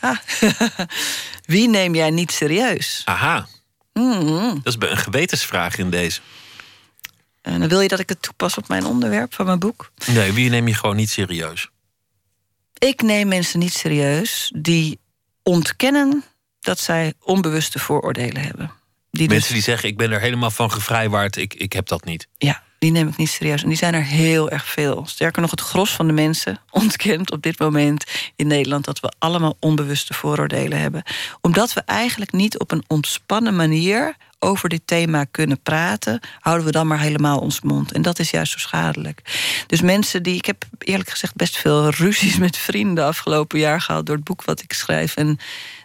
Ah, 0.00 0.16
wie 1.44 1.68
neem 1.68 1.94
jij 1.94 2.10
niet 2.10 2.32
serieus? 2.32 3.02
Aha. 3.04 3.46
Mm. 3.92 4.60
Dat 4.62 4.82
is 4.82 4.88
een 4.88 4.96
gewetensvraag 4.96 5.78
in 5.78 5.90
deze. 5.90 6.20
En 7.42 7.60
dan 7.60 7.68
wil 7.68 7.80
je 7.80 7.88
dat 7.88 7.98
ik 7.98 8.08
het 8.08 8.22
toepas 8.22 8.56
op 8.56 8.68
mijn 8.68 8.84
onderwerp 8.84 9.34
van 9.34 9.46
mijn 9.46 9.58
boek? 9.58 9.90
Nee, 10.06 10.32
wie 10.32 10.50
neem 10.50 10.68
je 10.68 10.74
gewoon 10.74 10.96
niet 10.96 11.10
serieus? 11.10 11.68
Ik 12.78 13.02
neem 13.02 13.28
mensen 13.28 13.58
niet 13.58 13.72
serieus 13.72 14.52
die 14.56 14.98
ontkennen 15.42 16.24
dat 16.68 16.78
zij 16.78 17.12
onbewuste 17.20 17.78
vooroordelen 17.78 18.42
hebben. 18.42 18.70
Die 19.10 19.28
Mensen 19.28 19.54
dus... 19.54 19.64
die 19.64 19.72
zeggen, 19.72 19.88
ik 19.88 19.96
ben 19.96 20.10
er 20.10 20.20
helemaal 20.20 20.50
van 20.50 20.70
gevrijwaard, 20.70 21.36
ik, 21.36 21.54
ik 21.54 21.72
heb 21.72 21.86
dat 21.86 22.04
niet. 22.04 22.28
Ja, 22.38 22.62
die 22.78 22.90
neem 22.90 23.08
ik 23.08 23.16
niet 23.16 23.28
serieus. 23.28 23.62
En 23.62 23.68
die 23.68 23.78
zijn 23.78 23.94
er 23.94 24.04
heel 24.04 24.50
erg 24.50 24.66
veel. 24.66 25.06
Sterker 25.06 25.42
nog, 25.42 25.50
het 25.50 25.60
gros 25.60 25.90
van 25.90 26.06
de 26.06 26.12
mensen 26.12 26.60
ontkent 26.70 27.30
op 27.30 27.42
dit 27.42 27.58
moment 27.58 28.04
in 28.36 28.46
Nederland 28.46 28.84
dat 28.84 29.00
we 29.00 29.12
allemaal 29.18 29.56
onbewuste 29.60 30.14
vooroordelen 30.14 30.80
hebben. 30.80 31.02
Omdat 31.40 31.72
we 31.72 31.80
eigenlijk 31.80 32.32
niet 32.32 32.58
op 32.58 32.70
een 32.70 32.84
ontspannen 32.86 33.56
manier 33.56 34.16
over 34.38 34.68
dit 34.68 34.82
thema 34.84 35.24
kunnen 35.24 35.60
praten, 35.62 36.20
houden 36.38 36.66
we 36.66 36.72
dan 36.72 36.86
maar 36.86 37.00
helemaal 37.00 37.38
ons 37.38 37.60
mond. 37.60 37.92
En 37.92 38.02
dat 38.02 38.18
is 38.18 38.30
juist 38.30 38.52
zo 38.52 38.58
schadelijk. 38.58 39.20
Dus 39.66 39.80
mensen 39.80 40.22
die. 40.22 40.34
Ik 40.34 40.46
heb 40.46 40.64
eerlijk 40.78 41.10
gezegd 41.10 41.34
best 41.34 41.56
veel 41.56 41.88
ruzies 41.90 42.38
met 42.46 42.56
vrienden 42.56 43.04
afgelopen 43.04 43.58
jaar 43.58 43.80
gehad 43.80 44.06
door 44.06 44.16
het 44.16 44.24
boek 44.24 44.44
wat 44.44 44.62
ik 44.62 44.72
schrijf. 44.72 45.16
En 45.16 45.38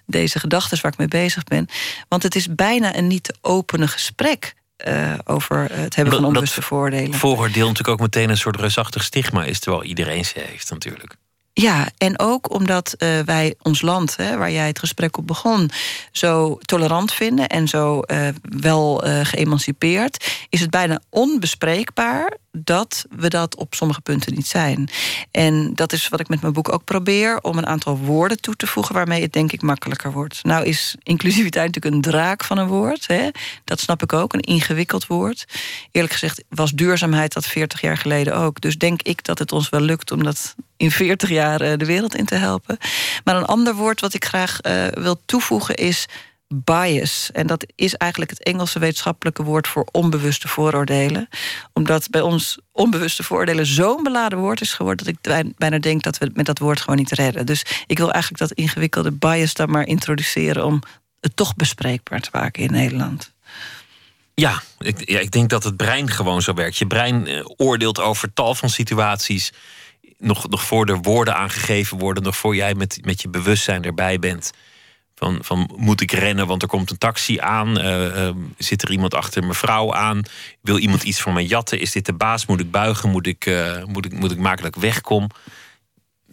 deze 0.06 0.40
gedachten 0.40 0.82
waar 0.82 0.92
ik 0.92 0.98
mee 0.98 1.08
bezig 1.08 1.44
ben. 1.44 1.68
Want 2.08 2.24
het 2.24 2.36
is 2.36 2.56
bijna 2.56 2.96
een 2.96 3.08
niet 3.08 3.24
te 3.24 3.36
openen 3.42 3.88
gesprek. 3.90 4.54
Uh, 4.88 5.14
over 5.24 5.68
het 5.72 5.96
hebben 5.96 6.14
van 6.14 6.26
onbewuste 6.26 6.62
voordelen. 6.62 7.14
Vooroordeel 7.14 7.68
natuurlijk 7.68 8.00
ook 8.00 8.00
meteen 8.00 8.30
een 8.30 8.38
soort 8.38 8.56
reusachtig 8.56 9.04
stigma 9.04 9.44
is, 9.44 9.60
terwijl 9.60 9.84
iedereen 9.84 10.26
ze 10.26 10.40
heeft 10.40 10.70
natuurlijk. 10.70 11.16
Ja, 11.54 11.88
en 11.98 12.20
ook 12.20 12.54
omdat 12.54 12.96
uh, 12.98 13.20
wij 13.20 13.56
ons 13.62 13.82
land, 13.82 14.18
hè, 14.18 14.38
waar 14.38 14.52
jij 14.52 14.68
het 14.68 14.80
gesprek 14.80 15.18
op 15.18 15.28
begon, 15.28 15.72
zo 16.12 16.58
tolerant 16.58 17.14
vinden 17.14 17.48
en 17.48 17.68
zo 17.68 18.02
uh, 18.06 18.28
wel 18.42 19.08
uh, 19.08 19.20
geëmancipeerd, 19.24 20.34
is 20.50 20.60
het 20.60 20.70
bijna 20.70 21.02
onbespreekbaar 21.10 22.38
dat 22.58 23.06
we 23.10 23.28
dat 23.28 23.56
op 23.56 23.74
sommige 23.74 24.02
punten 24.02 24.34
niet 24.34 24.48
zijn. 24.48 24.90
En 25.32 25.74
dat 25.76 25.94
is 25.94 26.10
wat 26.10 26.20
ik 26.20 26.28
met 26.28 26.42
mijn 26.42 26.54
boek 26.54 26.74
ook 26.74 26.84
probeer, 26.84 27.42
om 27.42 27.58
een 27.58 27.68
aantal 27.68 27.98
woorden 27.98 28.42
toe 28.42 28.56
te 28.56 28.68
voegen 28.68 28.96
waarmee 28.96 29.22
het 29.22 29.34
denk 29.34 29.52
ik 29.52 29.62
makkelijker 29.62 30.12
wordt. 30.12 30.44
Nou 30.44 30.66
is 30.66 30.96
inclusiviteit 31.04 31.66
natuurlijk 31.66 31.96
een 31.96 32.12
draak 32.12 32.44
van 32.44 32.58
een 32.58 32.68
woord. 32.68 33.08
Hè? 33.08 33.30
Dat 33.64 33.80
snap 33.80 34.04
ik 34.04 34.14
ook, 34.14 34.34
een 34.34 34.40
ingewikkeld 34.40 35.08
woord. 35.08 35.46
Eerlijk 35.92 36.14
gezegd 36.14 36.44
was 36.50 36.72
duurzaamheid 36.72 37.34
dat 37.34 37.46
40 37.46 37.82
jaar 37.82 37.98
geleden 37.98 38.36
ook. 38.36 38.62
Dus 38.62 38.78
denk 38.78 39.02
ik 39.02 39.24
dat 39.24 39.40
het 39.40 39.52
ons 39.52 39.70
wel 39.70 39.82
lukt 39.82 40.12
om 40.12 40.24
dat 40.24 40.56
in 40.78 40.92
40 40.92 41.30
jaar 41.30 41.62
eh, 41.62 41.78
de 41.78 41.86
wereld 41.86 42.16
in 42.16 42.26
te 42.26 42.36
helpen. 42.36 42.78
Maar 43.24 43.36
een 43.36 43.46
ander 43.46 43.76
woord 43.76 44.02
wat 44.02 44.14
ik 44.14 44.26
graag 44.26 44.60
uh, 44.62 44.88
wil 44.88 45.22
toevoegen 45.26 45.76
is 45.76 46.08
bias. 46.54 47.30
En 47.32 47.48
dat 47.48 47.66
is 47.76 47.96
eigenlijk 47.96 48.32
het 48.32 48.44
Engelse 48.44 48.80
wetenschappelijke 48.80 49.44
woord 49.44 49.68
voor 49.68 49.88
onbewuste 49.92 50.48
vooroordelen. 50.48 51.30
Omdat 51.74 52.10
bij 52.10 52.22
ons 52.22 52.58
onbewuste 52.72 53.24
vooroordelen 53.24 53.66
zo'n 53.66 54.04
beladen 54.04 54.40
woord 54.40 54.62
is 54.62 54.74
geworden... 54.74 55.06
dat 55.06 55.16
ik 55.36 55.54
bijna 55.58 55.80
denk 55.80 56.04
dat 56.04 56.18
we 56.18 56.32
met 56.34 56.46
dat 56.46 56.60
woord 56.60 56.80
gewoon 56.80 56.98
niet 56.98 57.12
redden. 57.12 57.46
Dus 57.46 57.66
ik 57.88 57.98
wil 57.98 58.12
eigenlijk 58.12 58.50
dat 58.50 58.58
ingewikkelde 58.58 59.12
bias 59.12 59.54
dan 59.54 59.70
maar 59.70 59.88
introduceren... 59.88 60.66
om 60.66 60.82
het 61.20 61.36
toch 61.36 61.56
bespreekbaar 61.56 62.20
te 62.20 62.30
maken 62.32 62.64
in 62.64 62.72
Nederland. 62.72 63.32
Ja 64.34 64.62
ik, 64.80 65.10
ja, 65.10 65.20
ik 65.20 65.32
denk 65.32 65.50
dat 65.50 65.64
het 65.64 65.78
brein 65.78 66.10
gewoon 66.10 66.42
zo 66.42 66.54
werkt. 66.54 66.78
Je 66.78 66.88
brein 66.88 67.28
eh, 67.28 67.46
oordeelt 67.58 68.00
over 68.00 68.34
tal 68.34 68.56
van 68.56 68.70
situaties... 68.70 69.54
Nog, 70.18 70.50
nog 70.50 70.64
voor 70.64 70.86
er 70.86 71.02
woorden 71.02 71.36
aangegeven 71.36 71.98
worden... 71.98 72.24
nog 72.24 72.38
voor 72.38 72.56
jij 72.56 72.76
met, 72.76 73.00
met 73.02 73.22
je 73.22 73.30
bewustzijn 73.30 73.84
erbij 73.84 74.20
bent... 74.20 74.52
Van, 75.16 75.38
van 75.44 75.70
moet 75.78 76.02
ik 76.02 76.12
rennen, 76.12 76.48
want 76.48 76.62
er 76.62 76.68
komt 76.68 76.92
een 76.92 76.98
taxi 76.98 77.40
aan? 77.40 77.80
Uh, 77.80 78.26
uh, 78.26 78.30
zit 78.58 78.82
er 78.82 78.92
iemand 78.92 79.14
achter 79.14 79.44
mevrouw 79.44 79.94
aan? 79.94 80.22
Wil 80.62 80.78
iemand 80.78 81.04
iets 81.04 81.22
van 81.22 81.34
mij 81.34 81.44
jatten? 81.44 81.80
Is 81.80 81.92
dit 81.92 82.06
de 82.06 82.14
baas? 82.14 82.46
Moet 82.46 82.60
ik 82.60 82.72
buigen? 82.72 83.10
Moet 83.10 83.28
ik, 83.28 83.46
uh, 83.46 83.84
moet 83.84 84.06
ik, 84.06 84.14
moet 84.14 84.32
ik 84.32 84.66
ik 84.66 84.76
wegkom? 84.76 85.30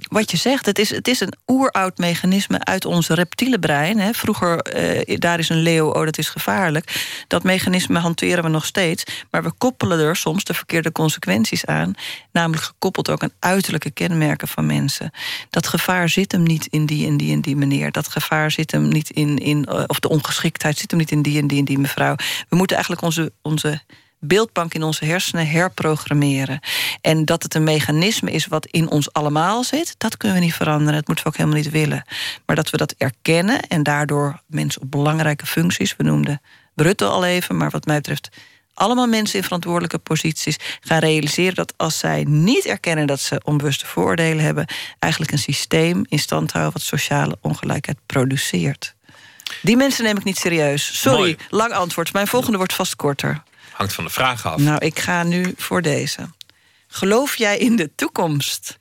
Wat 0.09 0.31
je 0.31 0.37
zegt, 0.37 0.67
het 0.67 0.79
is, 0.79 0.91
het 0.91 1.09
is 1.09 1.21
een 1.21 1.35
oeroud 1.47 1.99
mechanisme 1.99 2.65
uit 2.65 2.85
ons 2.85 3.09
reptiele 3.09 3.59
brein. 3.59 3.99
Hè. 3.99 4.13
Vroeger, 4.13 4.59
eh, 4.59 5.19
daar 5.19 5.39
is 5.39 5.49
een 5.49 5.63
leeuw, 5.63 5.91
oh 5.93 6.05
dat 6.05 6.19
is 6.19 6.29
gevaarlijk. 6.29 7.07
Dat 7.27 7.43
mechanisme 7.43 7.99
hanteren 7.99 8.45
we 8.45 8.49
nog 8.49 8.65
steeds. 8.65 9.05
Maar 9.31 9.43
we 9.43 9.53
koppelen 9.59 9.99
er 9.99 10.17
soms 10.17 10.45
de 10.45 10.55
verkeerde 10.55 10.93
consequenties 10.93 11.67
aan. 11.67 11.95
Namelijk 12.33 12.65
gekoppeld 12.65 13.11
ook 13.11 13.23
aan 13.23 13.33
uiterlijke 13.39 13.91
kenmerken 13.91 14.49
van 14.49 14.67
mensen. 14.67 15.11
Dat 15.51 15.67
gevaar 15.67 16.09
zit 16.09 16.33
hem 16.33 16.43
niet 16.43 16.67
in 16.67 16.87
die 16.87 17.07
en 17.07 17.17
die 17.17 17.33
en 17.33 17.41
die 17.41 17.57
meneer. 17.57 17.93
Dat 17.93 18.09
gevaar 18.09 18.51
zit 18.51 18.71
hem 18.71 18.89
niet 18.89 19.11
in, 19.11 19.39
in 19.39 19.65
eh, 19.65 19.85
of 19.87 20.01
de 20.01 20.09
ongeschiktheid 20.09 20.79
zit 20.79 20.91
hem 20.91 21.01
niet 21.01 21.11
in 21.11 21.23
die 21.23 21.41
en 21.41 21.47
die 21.47 21.59
en 21.59 21.65
die 21.65 21.79
mevrouw. 21.79 22.15
We 22.49 22.57
moeten 22.57 22.77
eigenlijk 22.77 23.05
onze, 23.05 23.33
onze 23.43 23.81
beeldbank 24.21 24.75
in 24.75 24.83
onze 24.83 25.05
hersenen 25.05 25.49
herprogrammeren. 25.49 26.61
En 27.01 27.25
dat 27.25 27.43
het 27.43 27.55
een 27.55 27.65
mechanisme 27.65 28.31
is 28.31 28.47
wat 28.47 28.67
in 28.67 28.91
ons 28.91 29.13
allemaal 29.13 29.65
zit, 29.65 29.95
dat 29.99 30.17
kunnen 30.17 30.39
we 30.39 30.45
niet 30.45 30.55
veranderen. 30.55 30.95
Dat 30.95 31.07
moeten 31.07 31.25
we 31.25 31.31
ook 31.31 31.37
helemaal 31.37 31.61
niet 31.63 31.71
willen. 31.71 32.05
Maar 32.47 32.57
dat 32.57 32.71
we 32.71 32.77
dat 32.77 32.95
erkennen 32.99 33.61
en 33.61 33.83
daardoor 33.83 34.41
mensen 34.47 34.83
op 34.83 34.91
belangrijke 34.91 35.47
functies, 35.47 35.97
we 35.97 36.03
noemden 36.03 36.41
Rutte 36.75 37.05
al 37.05 37.25
even, 37.25 37.57
maar 37.57 37.71
wat 37.71 37.87
mij 37.87 37.97
betreft 37.97 38.29
allemaal 38.75 39.07
mensen 39.07 39.39
in 39.39 39.45
verantwoordelijke 39.45 39.99
posities 39.99 40.57
gaan 40.81 40.99
realiseren 40.99 41.55
dat 41.55 41.75
als 41.77 41.99
zij 41.99 42.25
niet 42.29 42.67
erkennen 42.67 43.07
dat 43.07 43.21
ze 43.21 43.41
onbewuste 43.45 43.87
vooroordelen 43.87 44.45
hebben, 44.45 44.67
eigenlijk 44.99 45.33
een 45.33 45.39
systeem 45.39 46.05
in 46.09 46.19
stand 46.19 46.53
houden 46.53 46.73
wat 46.73 46.83
sociale 46.83 47.39
ongelijkheid 47.41 47.99
produceert. 48.07 48.95
Die 49.63 49.77
mensen 49.77 50.05
neem 50.05 50.17
ik 50.17 50.25
niet 50.25 50.39
serieus. 50.39 51.01
Sorry, 51.01 51.37
lang 51.49 51.73
antwoord. 51.73 52.13
Mijn 52.13 52.27
volgende 52.27 52.57
wordt 52.57 52.73
vast 52.73 52.97
korter. 52.97 53.43
Hangt 53.81 53.95
van 53.95 54.05
de 54.05 54.11
vraag 54.11 54.47
af. 54.47 54.61
Nou, 54.61 54.85
ik 54.85 54.99
ga 54.99 55.23
nu 55.23 55.55
voor 55.57 55.83
deze. 55.83 56.29
Geloof 56.87 57.37
jij 57.37 57.59
in 57.59 57.77
de 57.77 57.91
toekomst? 57.95 58.79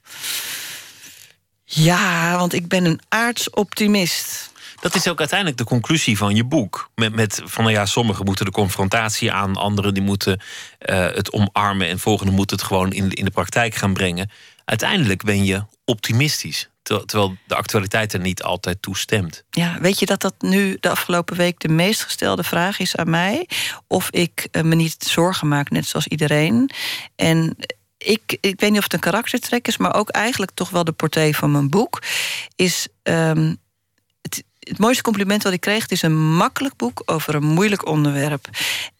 Ja, 1.64 2.38
want 2.38 2.54
ik 2.54 2.68
ben 2.68 2.86
een 2.86 3.00
aardsoptimist. 3.10 4.52
Dat 4.80 4.96
is 4.96 5.08
ook 5.08 5.20
uiteindelijk 5.20 5.58
de 5.58 5.64
conclusie 5.64 6.18
van 6.18 6.36
je 6.36 6.44
boek. 6.44 6.90
Met, 6.96 7.16
met 7.16 7.42
van 7.46 7.64
nou 7.64 7.76
ja, 7.76 7.86
sommigen 7.86 8.26
moeten 8.26 8.46
de 8.46 8.52
confrontatie 8.52 9.32
aan, 9.32 9.56
anderen 9.56 9.94
die 9.94 10.04
moeten 10.04 10.42
uh, 10.90 10.98
het 10.98 11.32
omarmen 11.32 11.88
en 11.88 12.00
volgende 12.00 12.32
moeten 12.32 12.58
het 12.58 12.66
gewoon 12.66 12.92
in, 12.92 13.12
in 13.12 13.26
de 13.26 13.32
praktijk 13.32 13.76
gaan 13.76 13.94
brengen. 13.94 14.32
Uiteindelijk 14.66 15.24
ben 15.24 15.46
je 15.46 15.66
optimistisch. 15.86 16.70
Terwijl 16.98 17.38
de 17.48 17.56
actualiteit 17.56 18.14
er 18.14 18.20
niet 18.20 18.44
altijd 18.44 18.82
toe 18.82 18.98
stemt. 18.98 19.44
Ja, 19.50 19.78
weet 19.82 20.00
je 20.00 20.06
dat 20.06 20.22
dat 20.22 20.34
nu 20.40 20.78
de 20.80 20.90
afgelopen 20.90 21.38
week 21.38 21.60
de 21.60 21.68
meest 21.68 22.04
gestelde 22.04 22.44
vraag 22.44 22.80
is 22.80 22.96
aan 22.96 23.10
mij? 23.10 23.48
Of 23.88 24.10
ik 24.10 24.48
eh, 24.52 24.64
me 24.64 24.76
niet 24.76 25.04
zorgen 25.04 25.48
maak, 25.48 25.70
net 25.70 25.88
zoals 25.88 26.08
iedereen. 26.08 26.70
En 27.16 27.56
ik, 27.98 28.38
ik 28.42 28.60
weet 28.60 28.70
niet 28.70 28.78
of 28.78 28.84
het 28.84 28.94
een 28.94 29.00
karaktertrek 29.00 29.68
is, 29.68 29.78
maar 29.78 29.96
ook 29.96 30.10
eigenlijk 30.10 30.52
toch 30.52 30.70
wel 30.70 30.84
de 30.84 30.92
portée 30.92 31.36
van 31.36 31.52
mijn 31.52 31.70
boek. 31.70 32.02
Is 32.56 32.88
um, 33.04 33.58
het, 34.60 34.78
mooiste 34.78 35.04
compliment 35.04 35.44
wat 35.44 35.54
ik 35.54 35.62
kreeg: 35.62 35.82
het 35.82 35.92
is 35.92 36.02
een 36.02 36.36
makkelijk 36.36 36.76
boek 36.76 37.02
over 37.06 37.36
een 37.36 37.44
moeilijk 37.44 37.88
onderwerp. 37.88 38.48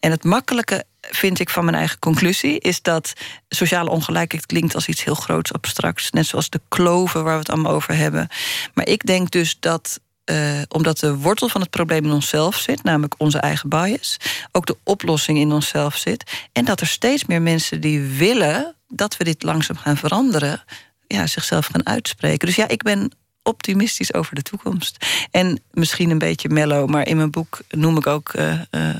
En 0.00 0.10
het 0.10 0.24
makkelijke 0.24 0.84
vind 1.00 1.38
ik 1.38 1.50
van 1.50 1.64
mijn 1.64 1.76
eigen 1.76 1.98
conclusie, 1.98 2.58
is 2.58 2.82
dat 2.82 3.12
sociale 3.48 3.90
ongelijkheid 3.90 4.46
klinkt 4.46 4.74
als 4.74 4.86
iets 4.86 5.04
heel 5.04 5.14
groots, 5.14 5.52
abstracts. 5.52 6.10
Net 6.10 6.26
zoals 6.26 6.50
de 6.50 6.60
kloven 6.68 7.24
waar 7.24 7.32
we 7.32 7.38
het 7.38 7.50
allemaal 7.50 7.72
over 7.72 7.96
hebben. 7.96 8.28
Maar 8.74 8.88
ik 8.88 9.06
denk 9.06 9.30
dus 9.30 9.56
dat 9.60 10.00
uh, 10.30 10.60
omdat 10.68 10.98
de 10.98 11.16
wortel 11.16 11.48
van 11.48 11.60
het 11.60 11.70
probleem 11.70 12.04
in 12.04 12.10
onszelf 12.10 12.56
zit, 12.56 12.82
namelijk 12.82 13.14
onze 13.18 13.38
eigen 13.38 13.68
bias, 13.68 14.16
ook 14.52 14.66
de 14.66 14.76
oplossing 14.84 15.38
in 15.38 15.52
onszelf 15.52 15.96
zit. 15.96 16.48
En 16.52 16.64
dat 16.64 16.80
er 16.80 16.86
steeds 16.86 17.24
meer 17.24 17.42
mensen 17.42 17.80
die 17.80 18.00
willen 18.00 18.74
dat 18.88 19.16
we 19.16 19.24
dit 19.24 19.42
langzaam 19.42 19.76
gaan 19.76 19.96
veranderen, 19.96 20.64
ja, 21.06 21.26
zichzelf 21.26 21.66
gaan 21.66 21.86
uitspreken. 21.86 22.46
Dus 22.46 22.56
ja, 22.56 22.68
ik 22.68 22.82
ben 22.82 23.12
optimistisch 23.50 24.14
over 24.14 24.34
de 24.34 24.42
toekomst. 24.42 25.06
En 25.30 25.60
misschien 25.72 26.10
een 26.10 26.18
beetje 26.18 26.48
mellow, 26.48 26.88
maar 26.88 27.06
in 27.06 27.16
mijn 27.16 27.30
boek 27.30 27.60
noem 27.68 27.96
ik 27.96 28.06
ook 28.06 28.32
uh, 28.34 28.60
uh, 28.70 28.90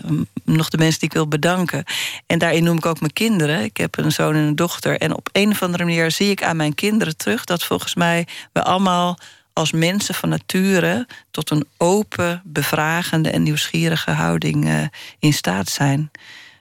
nog 0.44 0.68
de 0.68 0.78
mensen 0.78 1.01
die 1.01 1.09
ik 1.09 1.14
wil 1.14 1.28
bedanken. 1.28 1.85
En 2.27 2.39
daarin 2.39 2.64
noem 2.64 2.77
ik 2.77 2.86
ook 2.86 3.01
mijn 3.01 3.12
kinderen. 3.12 3.62
Ik 3.62 3.77
heb 3.77 3.98
een 3.98 4.12
zoon 4.12 4.35
en 4.35 4.40
een 4.43 4.56
dochter. 4.56 4.98
En 4.98 5.16
op 5.16 5.28
een 5.32 5.51
of 5.51 5.62
andere 5.62 5.85
manier 5.85 6.10
zie 6.10 6.31
ik 6.31 6.43
aan 6.43 6.56
mijn 6.56 6.74
kinderen 6.74 7.16
terug 7.16 7.44
dat 7.44 7.64
volgens 7.64 7.94
mij 7.94 8.27
we 8.52 8.62
allemaal 8.62 9.18
als 9.52 9.72
mensen 9.72 10.14
van 10.14 10.28
nature 10.28 11.06
tot 11.31 11.51
een 11.51 11.66
open, 11.77 12.43
bevragende 12.44 13.31
en 13.31 13.43
nieuwsgierige 13.43 14.10
houding 14.10 14.66
uh, 14.68 14.85
in 15.18 15.32
staat 15.32 15.68
zijn. 15.68 16.10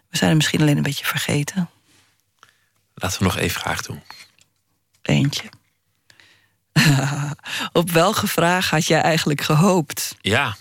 We 0.09 0.17
zijn 0.17 0.29
er 0.29 0.35
misschien 0.35 0.61
alleen 0.61 0.77
een 0.77 0.83
beetje 0.83 1.05
vergeten. 1.05 1.69
Laten 2.93 3.19
we 3.19 3.25
nog 3.25 3.37
één 3.37 3.49
vraag 3.49 3.81
doen. 3.81 4.01
Eentje. 5.01 5.49
Op 7.71 7.91
welke 7.91 8.27
vraag 8.27 8.69
had 8.69 8.85
jij 8.85 9.01
eigenlijk 9.01 9.41
gehoopt? 9.41 10.15
Ja. 10.21 10.55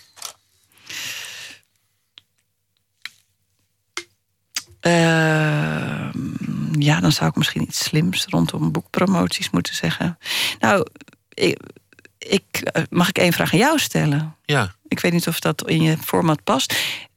Uh, 4.81 6.09
ja, 6.79 6.99
dan 6.99 7.11
zou 7.11 7.29
ik 7.29 7.35
misschien 7.35 7.61
iets 7.61 7.83
slims 7.83 8.25
rondom 8.25 8.71
boekpromoties 8.71 9.49
moeten 9.49 9.75
zeggen. 9.75 10.17
Nou, 10.59 10.87
ik, 11.33 11.59
ik, 12.17 12.43
eh, 12.51 12.83
mag 12.89 13.09
ik 13.09 13.17
één 13.17 13.33
vraag 13.33 13.53
aan 13.53 13.59
jou 13.59 13.79
stellen? 13.79 14.35
Ja. 14.45 14.73
Ik 14.87 14.99
weet 14.99 15.11
niet 15.11 15.27
of 15.27 15.39
dat 15.39 15.67
in 15.67 15.81
je 15.81 15.97
format 15.97 16.43
past. 16.43 16.75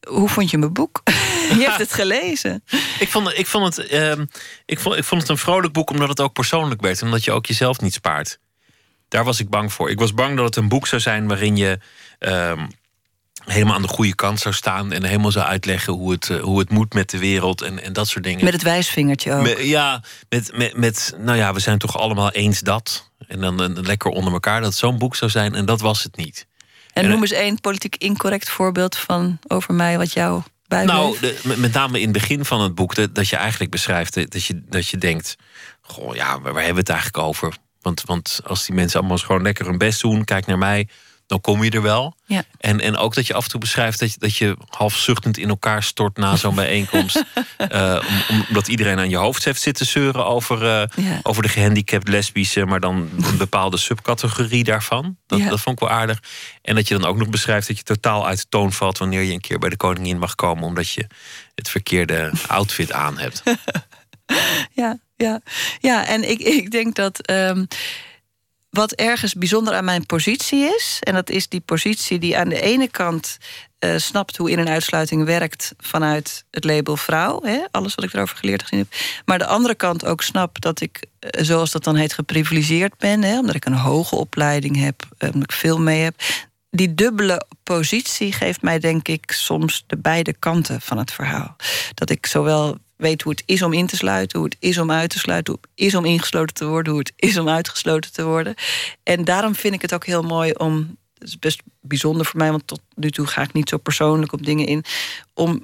Hoe 0.09 0.29
vond 0.29 0.51
je 0.51 0.59
mijn 0.59 0.73
boek? 0.73 1.01
je 1.59 1.65
hebt 1.67 1.79
het 1.79 1.93
gelezen. 1.93 2.65
Ik 2.99 3.09
vond, 3.09 3.39
ik, 3.39 3.47
vond 3.47 3.77
het, 3.77 3.93
uh, 3.93 4.13
ik, 4.67 4.81
vond, 4.81 4.97
ik 4.97 5.05
vond 5.05 5.21
het 5.21 5.31
een 5.31 5.39
vrolijk 5.39 5.73
boek 5.73 5.91
omdat 5.91 6.09
het 6.09 6.21
ook 6.21 6.33
persoonlijk 6.33 6.81
werd. 6.81 7.01
En 7.01 7.07
omdat 7.07 7.25
je 7.25 7.33
ook 7.33 7.47
jezelf 7.47 7.81
niet 7.81 7.95
spaart. 7.95 8.39
Daar 9.13 9.25
was 9.25 9.41
ik 9.41 9.49
bang 9.49 9.73
voor. 9.73 9.91
Ik 9.91 9.99
was 9.99 10.15
bang 10.15 10.37
dat 10.37 10.45
het 10.45 10.57
een 10.57 10.69
boek 10.69 10.87
zou 10.87 11.01
zijn 11.01 11.29
waarin 11.29 11.57
je 11.57 11.79
uh, 12.21 12.53
helemaal 13.45 13.75
aan 13.75 13.83
de 13.83 13.89
goede 13.89 14.15
kant 14.15 14.41
zou 14.41 14.55
staan. 14.55 14.93
En 14.93 15.05
helemaal 15.05 15.31
zou 15.31 15.47
uitleggen 15.47 15.93
hoe 15.93 16.13
het, 16.13 16.29
uh, 16.29 16.41
hoe 16.41 16.59
het 16.59 16.71
moet 16.71 16.95
met 16.95 17.11
de 17.11 17.19
wereld 17.19 17.63
en, 17.63 17.83
en 17.83 17.93
dat 17.93 18.09
soort 18.09 18.25
dingen. 18.25 18.45
Met 18.45 18.53
het 18.53 18.63
wijsvingertje 18.63 19.33
ook. 19.33 19.43
Met, 19.43 19.59
ja, 19.61 20.03
met, 20.29 20.57
met, 20.57 20.77
met, 20.77 21.15
nou 21.19 21.39
ja, 21.39 21.53
we 21.53 21.61
zijn 21.61 21.79
toch 21.79 21.99
allemaal 21.99 22.31
eens 22.31 22.61
dat. 22.61 23.11
En 23.29 23.41
dan 23.41 23.61
een, 23.61 23.81
lekker 23.81 24.11
onder 24.11 24.33
elkaar 24.33 24.61
dat 24.61 24.75
zo'n 24.75 24.99
boek 24.99 25.17
zou 25.17 25.31
zijn. 25.31 25.55
En 25.55 25.65
dat 25.65 25.81
was 25.81 26.03
het 26.03 26.17
niet. 26.17 26.47
En, 26.93 27.03
en 27.03 27.11
noem 27.11 27.21
eens 27.21 27.33
één 27.33 27.61
politiek 27.61 27.97
incorrect 27.97 28.49
voorbeeld 28.49 28.97
van 28.97 29.39
over 29.49 29.75
mij 29.75 29.99
wat 29.99 30.13
jou 30.13 30.43
bijbleef. 30.67 30.97
Nou, 30.97 31.19
de, 31.21 31.55
met 31.57 31.73
name 31.73 31.99
in 31.99 32.05
het 32.05 32.13
begin 32.13 32.45
van 32.45 32.61
het 32.61 32.75
boek, 32.75 32.95
dat, 32.95 33.15
dat 33.15 33.29
je 33.29 33.37
eigenlijk 33.37 33.71
beschrijft 33.71 34.15
dat 34.33 34.45
je, 34.45 34.63
dat 34.69 34.89
je 34.89 34.99
denkt: 34.99 35.37
Goh, 35.81 36.15
ja, 36.15 36.41
waar 36.41 36.55
hebben 36.55 36.73
we 36.75 36.81
het 36.81 36.89
eigenlijk 36.89 37.19
over? 37.19 37.57
Want, 37.83 38.03
want 38.05 38.41
als 38.45 38.67
die 38.67 38.75
mensen 38.75 38.99
allemaal 39.01 39.19
gewoon 39.19 39.43
lekker 39.43 39.67
hun 39.67 39.79
best 39.79 40.01
doen, 40.01 40.25
kijk 40.25 40.47
naar 40.47 40.59
mij, 40.59 40.89
dan 41.33 41.41
kom 41.41 41.65
je 41.65 41.71
er 41.71 41.83
wel. 41.83 42.17
Ja. 42.27 42.45
En, 42.59 42.81
en 42.81 42.97
ook 42.97 43.15
dat 43.15 43.27
je 43.27 43.35
af 43.35 43.45
en 43.45 43.51
toe 43.51 43.61
beschrijft 43.61 43.99
dat 43.99 44.13
je, 44.13 44.19
dat 44.19 44.37
je 44.37 44.57
half 44.69 44.97
zuchtend 44.97 45.39
in 45.39 45.49
elkaar 45.49 45.83
stort 45.83 46.17
na 46.17 46.37
zo'n 46.37 46.55
bijeenkomst. 46.55 47.17
uh, 47.73 48.03
om, 48.29 48.45
omdat 48.49 48.69
iedereen 48.69 48.99
aan 48.99 49.11
je 49.11 49.17
hoofd 49.17 49.45
heeft 49.45 49.61
zitten 49.61 49.87
zeuren 49.87 50.27
over, 50.27 50.63
uh, 50.63 51.05
ja. 51.05 51.21
over 51.23 51.43
de 51.43 51.49
gehandicapt 51.49 52.09
lesbische, 52.09 52.65
maar 52.65 52.81
dan 52.81 53.09
een 53.23 53.37
bepaalde 53.37 53.77
subcategorie 53.77 54.65
daarvan. 54.65 55.17
Dat, 55.27 55.39
ja. 55.39 55.49
dat 55.49 55.61
vond 55.61 55.81
ik 55.81 55.89
wel 55.89 55.97
aardig. 55.97 56.23
En 56.63 56.75
dat 56.75 56.89
je 56.89 56.99
dan 56.99 57.09
ook 57.09 57.17
nog 57.17 57.29
beschrijft 57.29 57.67
dat 57.67 57.77
je 57.77 57.83
totaal 57.83 58.27
uit 58.27 58.39
de 58.39 58.47
toon 58.49 58.73
valt 58.73 58.99
wanneer 58.99 59.23
je 59.23 59.33
een 59.33 59.41
keer 59.41 59.59
bij 59.59 59.71
de 59.71 59.77
koningin 59.77 60.19
mag 60.19 60.35
komen, 60.35 60.65
omdat 60.65 60.91
je 60.91 61.07
het 61.55 61.69
verkeerde 61.69 62.33
outfit 62.47 62.93
aan 62.93 63.19
hebt. 63.19 63.43
ja, 64.73 64.99
ja. 65.23 65.41
ja, 65.81 66.07
en 66.07 66.31
ik, 66.31 66.39
ik 66.39 66.71
denk 66.71 66.95
dat. 66.95 67.31
Um, 67.31 67.67
wat 68.71 68.93
ergens 68.93 69.35
bijzonder 69.35 69.75
aan 69.75 69.85
mijn 69.85 70.07
positie 70.07 70.65
is, 70.65 70.99
en 71.01 71.15
dat 71.15 71.31
is 71.31 71.49
die 71.49 71.61
positie 71.61 72.19
die 72.19 72.39
aan 72.39 72.49
de 72.49 72.61
ene 72.61 72.89
kant 72.89 73.39
uh, 73.85 73.97
snapt 73.97 74.37
hoe 74.37 74.51
in- 74.51 74.59
en 74.59 74.69
uitsluiting 74.69 75.25
werkt 75.25 75.75
vanuit 75.79 76.45
het 76.51 76.65
label 76.65 76.97
vrouw, 76.97 77.43
hè, 77.43 77.59
alles 77.71 77.95
wat 77.95 78.05
ik 78.05 78.13
erover 78.13 78.37
geleerd 78.37 78.63
gezien 78.63 78.79
heb, 78.79 78.89
maar 79.25 79.39
de 79.39 79.47
andere 79.47 79.75
kant 79.75 80.05
ook 80.05 80.23
snap 80.23 80.61
dat 80.61 80.81
ik, 80.81 81.07
uh, 81.21 81.45
zoals 81.45 81.71
dat 81.71 81.85
dan 81.85 81.97
heet, 81.97 82.13
geprivilegeerd 82.13 82.99
ben, 82.99 83.23
hè, 83.23 83.39
omdat 83.39 83.55
ik 83.55 83.65
een 83.65 83.75
hoge 83.75 84.17
opleiding 84.17 84.77
heb, 84.77 85.03
uh, 85.19 85.31
omdat 85.35 85.51
ik 85.51 85.57
veel 85.57 85.79
mee 85.79 86.01
heb. 86.03 86.15
Die 86.71 86.95
dubbele 86.95 87.47
positie 87.63 88.33
geeft 88.33 88.63
mij, 88.63 88.79
denk 88.79 89.09
ik, 89.09 89.31
soms 89.31 89.85
de 89.87 89.97
beide 89.97 90.33
kanten 90.33 90.81
van 90.81 90.99
het 90.99 91.13
verhaal. 91.13 91.57
Dat 91.95 92.11
ik 92.11 92.27
zowel 92.27 92.79
weet 93.03 93.23
hoe 93.23 93.33
het 93.33 93.43
is 93.47 93.63
om 93.63 93.73
in 93.73 93.87
te 93.87 93.97
sluiten, 93.97 94.39
hoe 94.39 94.49
het 94.49 94.57
is 94.59 94.79
om 94.79 94.91
uit 94.91 95.11
te 95.11 95.19
sluiten, 95.19 95.53
hoe 95.53 95.63
het 95.63 95.87
is 95.87 95.95
om 95.95 96.05
ingesloten 96.05 96.55
te 96.55 96.67
worden, 96.67 96.93
hoe 96.93 97.01
het 97.01 97.13
is 97.17 97.39
om 97.39 97.49
uitgesloten 97.49 98.13
te 98.13 98.25
worden. 98.25 98.55
En 99.03 99.25
daarom 99.25 99.55
vind 99.55 99.75
ik 99.75 99.83
het 99.83 99.95
ook 99.95 100.07
heel 100.07 100.23
mooi 100.23 100.53
om. 100.53 100.97
Het 101.19 101.29
is 101.29 101.39
best 101.39 101.63
bijzonder 101.81 102.27
voor 102.27 102.39
mij, 102.39 102.51
want 102.51 102.67
tot 102.67 102.81
nu 102.95 103.11
toe 103.11 103.27
ga 103.27 103.43
ik 103.43 103.53
niet 103.53 103.69
zo 103.69 103.77
persoonlijk 103.77 104.33
op 104.33 104.45
dingen 104.45 104.67
in. 104.67 104.85
Om 105.35 105.63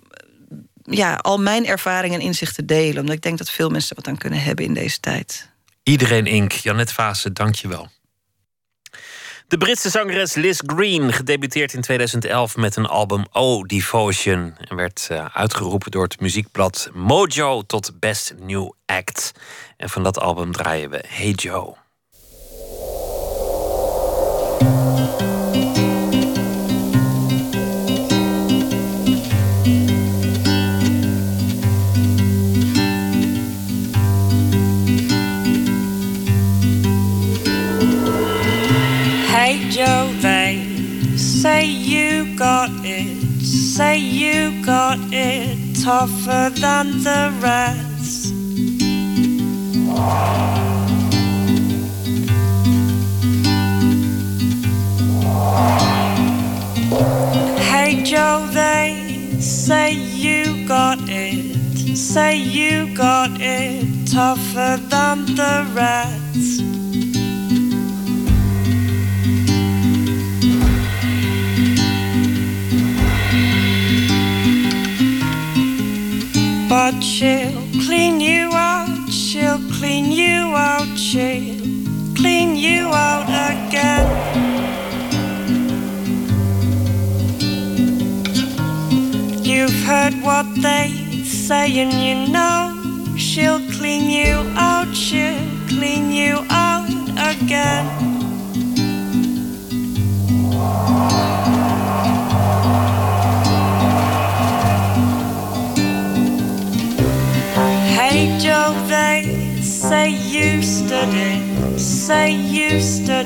ja, 0.82 1.14
al 1.14 1.38
mijn 1.38 1.66
ervaringen 1.66 2.20
en 2.20 2.26
inzichten 2.26 2.66
te 2.66 2.74
delen. 2.74 3.00
Omdat 3.00 3.14
ik 3.14 3.22
denk 3.22 3.38
dat 3.38 3.50
veel 3.50 3.70
mensen 3.70 3.96
wat 3.96 4.08
aan 4.08 4.18
kunnen 4.18 4.42
hebben 4.42 4.64
in 4.64 4.74
deze 4.74 5.00
tijd. 5.00 5.48
Iedereen 5.82 6.26
Ink, 6.26 6.52
Janet 6.52 6.92
Vase, 6.92 7.32
dank 7.32 7.54
je 7.54 7.68
wel. 7.68 7.90
De 9.48 9.58
Britse 9.58 9.90
zangeres 9.90 10.34
Liz 10.34 10.60
Green 10.66 11.12
gedebuteerd 11.12 11.72
in 11.72 11.80
2011 11.80 12.56
met 12.56 12.76
een 12.76 12.86
album 12.86 13.24
Oh 13.32 13.66
Devotion. 13.66 14.54
En 14.68 14.76
werd 14.76 15.08
uh, 15.12 15.26
uitgeroepen 15.32 15.90
door 15.90 16.02
het 16.02 16.20
muziekblad 16.20 16.90
Mojo 16.92 17.62
tot 17.62 17.92
Best 18.00 18.34
New 18.38 18.70
Act. 18.86 19.32
En 19.76 19.88
van 19.88 20.02
dat 20.02 20.18
album 20.18 20.52
draaien 20.52 20.90
we 20.90 21.04
Hey 21.06 21.30
Joe. 21.30 21.87
Joe, 39.78 40.12
they 40.20 40.58
say 41.16 41.64
you 41.64 42.36
got 42.36 42.68
it, 42.82 43.22
say 43.44 43.96
you 43.96 44.60
got 44.66 44.98
it 45.12 45.76
tougher 45.84 46.50
than 46.50 47.04
the 47.04 47.32
rest. 47.40 48.34
Hey 57.70 58.02
Joe, 58.02 58.48
they 58.52 59.38
say 59.38 59.92
you 59.92 60.66
got 60.66 60.98
it, 61.02 61.96
say 61.96 62.36
you 62.36 62.96
got 62.96 63.30
it 63.40 64.08
tougher 64.08 64.80
than 64.90 65.24
the 65.36 65.70
rest. 65.72 66.18
But 76.68 77.00
she'll 77.00 77.62
clean 77.86 78.20
you 78.20 78.50
out, 78.52 79.08
she'll 79.10 79.58
clean 79.78 80.12
you 80.12 80.54
out, 80.54 80.98
she'll 80.98 81.56
clean 82.14 82.56
you 82.56 82.88
out 82.92 83.24
again. 83.24 84.06
You've 89.42 89.82
heard 89.84 90.12
what 90.22 90.44
they 90.60 90.90
say, 91.24 91.78
and 91.78 91.94
you 91.94 92.30
know 92.30 93.16
she'll 93.16 93.60
clean 93.78 94.10
you 94.10 94.34
out, 94.54 94.94
she'll 94.94 95.40
clean 95.68 96.12
you 96.12 96.44
out 96.50 96.90
again. 97.16 98.08
Joe, 108.48 108.72
they 108.88 109.60
say 109.60 110.08
you 110.08 110.62
it, 111.12 111.78
say 111.78 112.30
you 112.32 112.80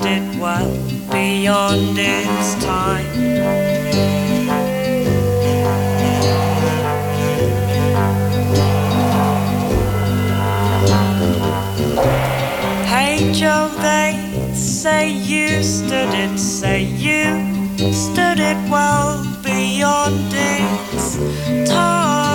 it 0.05 0.41
well 0.41 0.69
beyond 1.13 1.97
its 1.97 2.57
time. 2.65 3.07
Hey 12.85 13.33
Joe, 13.33 13.71
they 13.81 14.19
say 14.53 15.09
you 15.09 15.63
stood 15.63 16.13
it, 16.15 16.37
say 16.37 16.83
you 16.83 17.93
stood 17.93 18.41
it 18.41 18.59
well 18.69 19.23
beyond 19.45 20.33
its 20.33 21.71
time. 21.71 22.32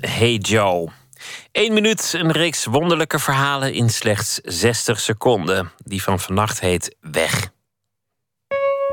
Met 0.00 0.10
Hey 0.10 0.34
Joe. 0.36 0.88
Eén 1.52 1.72
minuut, 1.72 2.12
een 2.16 2.30
reeks 2.32 2.64
wonderlijke 2.64 3.18
verhalen 3.18 3.72
in 3.72 3.90
slechts 3.90 4.38
60 4.42 5.00
seconden. 5.00 5.72
Die 5.84 6.02
van 6.02 6.20
vannacht 6.20 6.60
heet 6.60 6.96
Weg. 7.00 7.50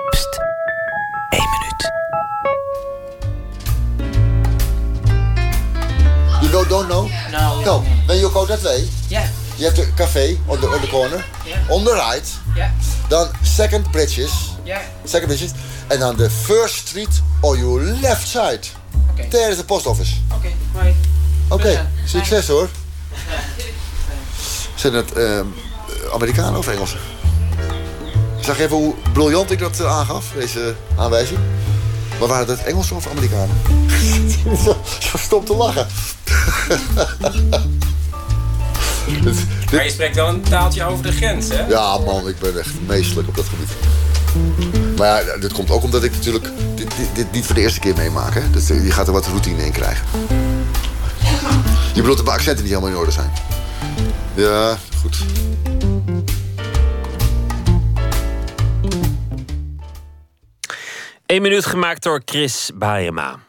Pst, 0.09 0.39
één 1.29 1.49
minuut. 1.49 1.91
You 6.51 6.67
don't 6.67 6.87
know? 6.87 7.09
No. 7.31 7.61
No. 7.61 7.83
When 8.05 8.17
you 8.19 8.29
go 8.31 8.45
that 8.45 8.61
way, 8.61 8.87
Yeah. 9.09 9.27
you 9.57 9.65
have 9.69 9.75
the 9.75 9.93
cafe 9.95 10.37
on 10.47 10.59
the, 10.59 10.67
on 10.67 10.81
the 10.81 10.87
corner. 10.87 11.25
Yeah. 11.45 11.69
On 11.71 11.83
the 11.83 11.93
right. 11.93 12.37
Yeah. 12.55 12.71
Then 13.09 13.27
second 13.43 13.91
bridges. 13.91 14.31
Yeah. 14.65 14.81
Second 15.05 15.27
bridges. 15.27 15.53
And 15.89 16.03
on 16.03 16.17
the 16.17 16.29
first 16.29 16.87
street 16.87 17.21
or 17.41 17.57
your 17.57 17.81
left 18.01 18.27
side. 18.27 18.67
Okay. 19.13 19.29
There 19.29 19.49
is 19.51 19.57
the 19.57 19.63
post 19.65 19.85
office. 19.87 20.18
Oké, 21.49 21.89
succes 22.05 22.47
hoor. 22.47 22.69
Zijn 24.75 24.93
het 24.93 25.13
ehm, 25.13 25.45
Amerikanen 26.13 26.57
of 26.59 26.67
Engelsen? 26.67 26.99
Zag 28.39 28.57
je 28.57 28.63
even 28.63 28.77
hoe 28.77 28.93
briljant 29.13 29.51
ik 29.51 29.59
dat 29.59 29.79
eh, 29.79 29.97
aangaf, 29.97 30.25
deze 30.35 30.75
aanwijzing? 30.97 31.39
Maar 32.19 32.27
waren 32.27 32.47
het 32.47 32.63
Engelsen 32.63 32.95
of 32.95 33.07
Amerikanen? 33.07 33.55
zo, 34.99 35.17
stom 35.17 35.45
te 35.45 35.55
lachen. 35.55 35.87
Maar 39.71 39.83
je 39.83 39.89
spreekt 39.89 40.15
wel 40.15 40.27
een 40.27 40.41
taaltje 40.41 40.83
over 40.83 41.03
de 41.03 41.11
grens, 41.11 41.49
hè? 41.49 41.67
Ja, 41.67 41.97
man, 41.97 42.27
ik 42.27 42.39
ben 42.39 42.59
echt 42.59 42.73
meestelijk 42.87 43.27
op 43.27 43.35
dat 43.35 43.45
gebied. 43.45 43.69
Maar 44.97 45.25
ja, 45.25 45.37
dit 45.37 45.53
komt 45.53 45.69
ook 45.69 45.83
omdat 45.83 46.03
ik 46.03 46.11
natuurlijk 46.11 46.49
dit, 46.75 46.87
dit, 46.97 47.07
dit 47.13 47.31
niet 47.31 47.45
voor 47.45 47.55
de 47.55 47.61
eerste 47.61 47.79
keer 47.79 47.95
meemaak. 47.95 48.33
Hè? 48.33 48.49
Dus 48.51 48.69
eh, 48.69 48.85
je 48.85 48.91
gaat 48.91 49.07
er 49.07 49.13
wat 49.13 49.27
routine 49.27 49.65
in 49.65 49.71
krijgen. 49.71 50.05
Je 51.93 52.01
bedoelt 52.01 52.17
dat 52.17 52.25
mijn 52.25 52.37
accenten 52.37 52.63
niet 52.63 52.73
helemaal 52.73 52.93
in 52.93 52.99
orde 52.99 53.11
zijn? 53.11 53.31
Ja, 54.35 54.77
goed. 55.01 55.25
Eén 61.25 61.41
minuut 61.41 61.65
gemaakt 61.65 62.03
door 62.03 62.21
Chris 62.25 62.71
Baema. 62.75 63.39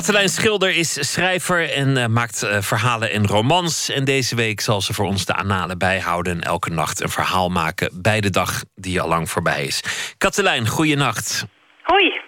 Katelijn 0.00 0.28
Schilder 0.28 0.76
is 0.76 1.12
schrijver 1.12 1.70
en 1.70 1.96
uh, 1.96 2.06
maakt 2.06 2.42
uh, 2.42 2.60
verhalen 2.60 3.10
en 3.10 3.26
romans. 3.26 3.88
En 3.88 4.04
deze 4.04 4.36
week 4.36 4.60
zal 4.60 4.80
ze 4.80 4.94
voor 4.94 5.06
ons 5.06 5.24
de 5.24 5.34
analen 5.34 5.78
bijhouden... 5.78 6.32
en 6.32 6.40
elke 6.40 6.70
nacht 6.70 7.00
een 7.00 7.08
verhaal 7.08 7.48
maken 7.48 7.90
bij 8.02 8.20
de 8.20 8.30
dag 8.30 8.62
die 8.74 9.00
al 9.00 9.08
lang 9.08 9.30
voorbij 9.30 9.64
is. 9.64 9.82
Katelijn, 10.18 10.66
goeienacht. 10.66 11.46
Hoi. 11.82 12.20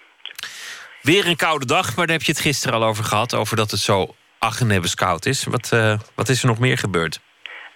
Weer 1.03 1.27
een 1.27 1.37
koude 1.37 1.67
dag, 1.67 1.97
maar 1.97 2.07
daar 2.07 2.17
heb 2.17 2.27
je 2.27 2.33
het 2.33 2.41
gisteren 2.41 2.81
al 2.81 2.85
over 2.85 3.05
gehad... 3.05 3.35
over 3.35 3.57
dat 3.57 3.71
het 3.71 3.81
zo 3.81 4.15
aggenebbes 4.39 4.95
koud 4.95 5.27
is. 5.27 5.45
Wat, 5.45 5.71
uh, 5.75 5.99
wat 6.15 6.29
is 6.29 6.43
er 6.43 6.49
nog 6.49 6.59
meer 6.59 6.79
gebeurd? 6.79 7.21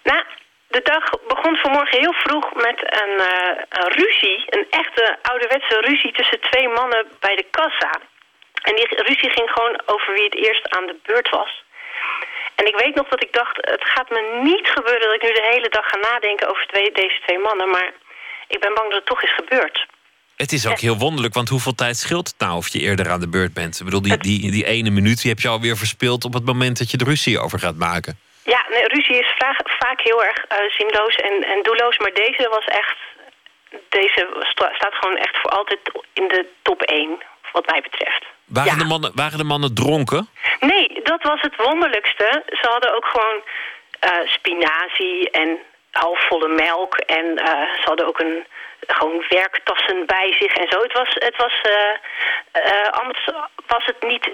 Nou, 0.02 0.24
de 0.68 0.81
dag 0.82 1.05
begon 1.28 1.56
vanmorgen 1.56 1.98
heel 1.98 2.14
vroeg 2.14 2.55
met 2.55 2.78
een, 3.02 3.20
een 3.68 3.93
ruzie. 3.93 4.44
Een 4.47 4.66
echte 4.70 5.18
ouderwetse 5.23 5.81
ruzie 5.81 6.12
tussen 6.12 6.40
twee 6.40 6.68
mannen 6.68 7.06
bij 7.20 7.36
de 7.36 7.47
kassa... 7.51 7.90
En 8.69 8.75
die 8.77 8.89
ruzie 9.09 9.31
ging 9.31 9.49
gewoon 9.51 9.81
over 9.87 10.15
wie 10.15 10.25
het 10.25 10.35
eerst 10.47 10.65
aan 10.77 10.87
de 10.87 10.97
beurt 11.03 11.29
was. 11.31 11.65
En 12.55 12.67
ik 12.67 12.77
weet 12.77 12.95
nog 12.95 13.09
dat 13.09 13.23
ik 13.23 13.33
dacht, 13.33 13.57
het 13.57 13.85
gaat 13.95 14.11
me 14.11 14.41
niet 14.43 14.69
gebeuren 14.69 15.07
dat 15.07 15.15
ik 15.15 15.23
nu 15.23 15.33
de 15.33 15.51
hele 15.53 15.69
dag 15.69 15.87
ga 15.89 15.97
nadenken 15.97 16.49
over 16.51 16.67
twee, 16.67 16.93
deze 16.93 17.19
twee 17.27 17.39
mannen. 17.39 17.71
Maar 17.71 17.93
ik 18.49 18.61
ben 18.61 18.75
bang 18.75 18.89
dat 18.89 18.99
het 18.99 19.07
toch 19.07 19.23
is 19.23 19.35
gebeurd. 19.35 19.87
Het 20.37 20.53
is 20.53 20.67
ook 20.67 20.79
heel 20.79 20.99
wonderlijk, 20.99 21.35
want 21.35 21.49
hoeveel 21.49 21.75
tijd 21.75 21.97
scheelt 21.97 22.29
het 22.29 22.39
nou 22.39 22.57
of 22.57 22.69
je 22.69 22.79
eerder 22.79 23.11
aan 23.11 23.21
de 23.21 23.29
beurt 23.29 23.55
bent? 23.55 23.79
Ik 23.79 23.85
bedoel, 23.85 24.03
die, 24.03 24.19
die, 24.19 24.51
die 24.51 24.67
ene 24.67 24.91
minuut 24.91 25.21
die 25.23 25.31
heb 25.31 25.41
je 25.41 25.49
alweer 25.49 25.77
verspeeld 25.77 26.25
op 26.25 26.33
het 26.33 26.45
moment 26.45 26.79
dat 26.79 26.91
je 26.91 26.97
de 26.97 27.05
ruzie 27.05 27.39
over 27.39 27.59
gaat 27.59 27.77
maken. 27.77 28.19
Ja, 28.45 28.65
nee, 28.71 28.87
ruzie 28.87 29.19
is 29.19 29.35
vaak, 29.39 29.61
vaak 29.79 30.01
heel 30.01 30.25
erg 30.25 30.39
uh, 30.53 30.71
zinloos 30.71 31.17
en, 31.17 31.45
en 31.45 31.63
doelloos, 31.63 31.99
maar 31.99 32.13
deze 32.13 32.49
was 32.49 32.65
echt, 32.65 32.97
deze 33.89 34.23
staat 34.77 34.95
gewoon 34.95 35.17
echt 35.17 35.37
voor 35.41 35.51
altijd 35.51 35.81
in 36.13 36.29
de 36.29 36.47
top 36.63 36.83
1, 36.83 37.19
wat 37.53 37.67
mij 37.67 37.81
betreft. 37.81 38.25
Waren, 38.47 38.73
ja. 38.73 38.78
de 38.78 38.85
mannen, 38.85 39.12
waren 39.14 39.39
de 39.39 39.44
mannen 39.44 39.74
dronken? 39.74 40.28
Nee, 40.60 41.01
dat 41.02 41.23
was 41.23 41.40
het 41.40 41.56
wonderlijkste. 41.56 42.43
Ze 42.47 42.68
hadden 42.68 42.94
ook 42.97 43.06
gewoon 43.06 43.40
uh, 44.05 44.28
spinazie 44.28 45.31
en 45.31 45.59
halfvolle 45.90 46.48
melk. 46.48 46.94
En 46.94 47.24
uh, 47.24 47.44
ze 47.81 47.82
hadden 47.85 48.06
ook 48.06 48.20
een, 48.20 48.47
gewoon 48.86 49.24
werktassen 49.28 50.06
bij 50.06 50.36
zich 50.39 50.52
en 50.55 50.68
zo. 50.70 50.82
Het 50.82 50.93
was, 50.93 51.09
het 51.14 51.36
was, 51.36 51.55
uh, 51.62 52.89
anders 52.90 53.31
was 53.66 53.85
het 53.85 54.02
niet 54.02 54.31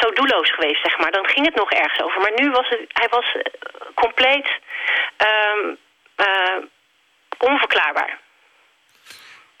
zo 0.00 0.10
doelloos 0.10 0.50
geweest, 0.50 0.82
zeg 0.82 0.98
maar. 0.98 1.10
Dan 1.10 1.26
ging 1.26 1.46
het 1.46 1.54
nog 1.54 1.70
ergens 1.70 2.02
over. 2.02 2.20
Maar 2.20 2.32
nu 2.34 2.50
was 2.50 2.68
het, 2.68 2.80
hij 2.88 3.08
was 3.10 3.36
compleet 3.94 4.50
um, 5.56 5.78
onverklaarbaar. 7.38 8.18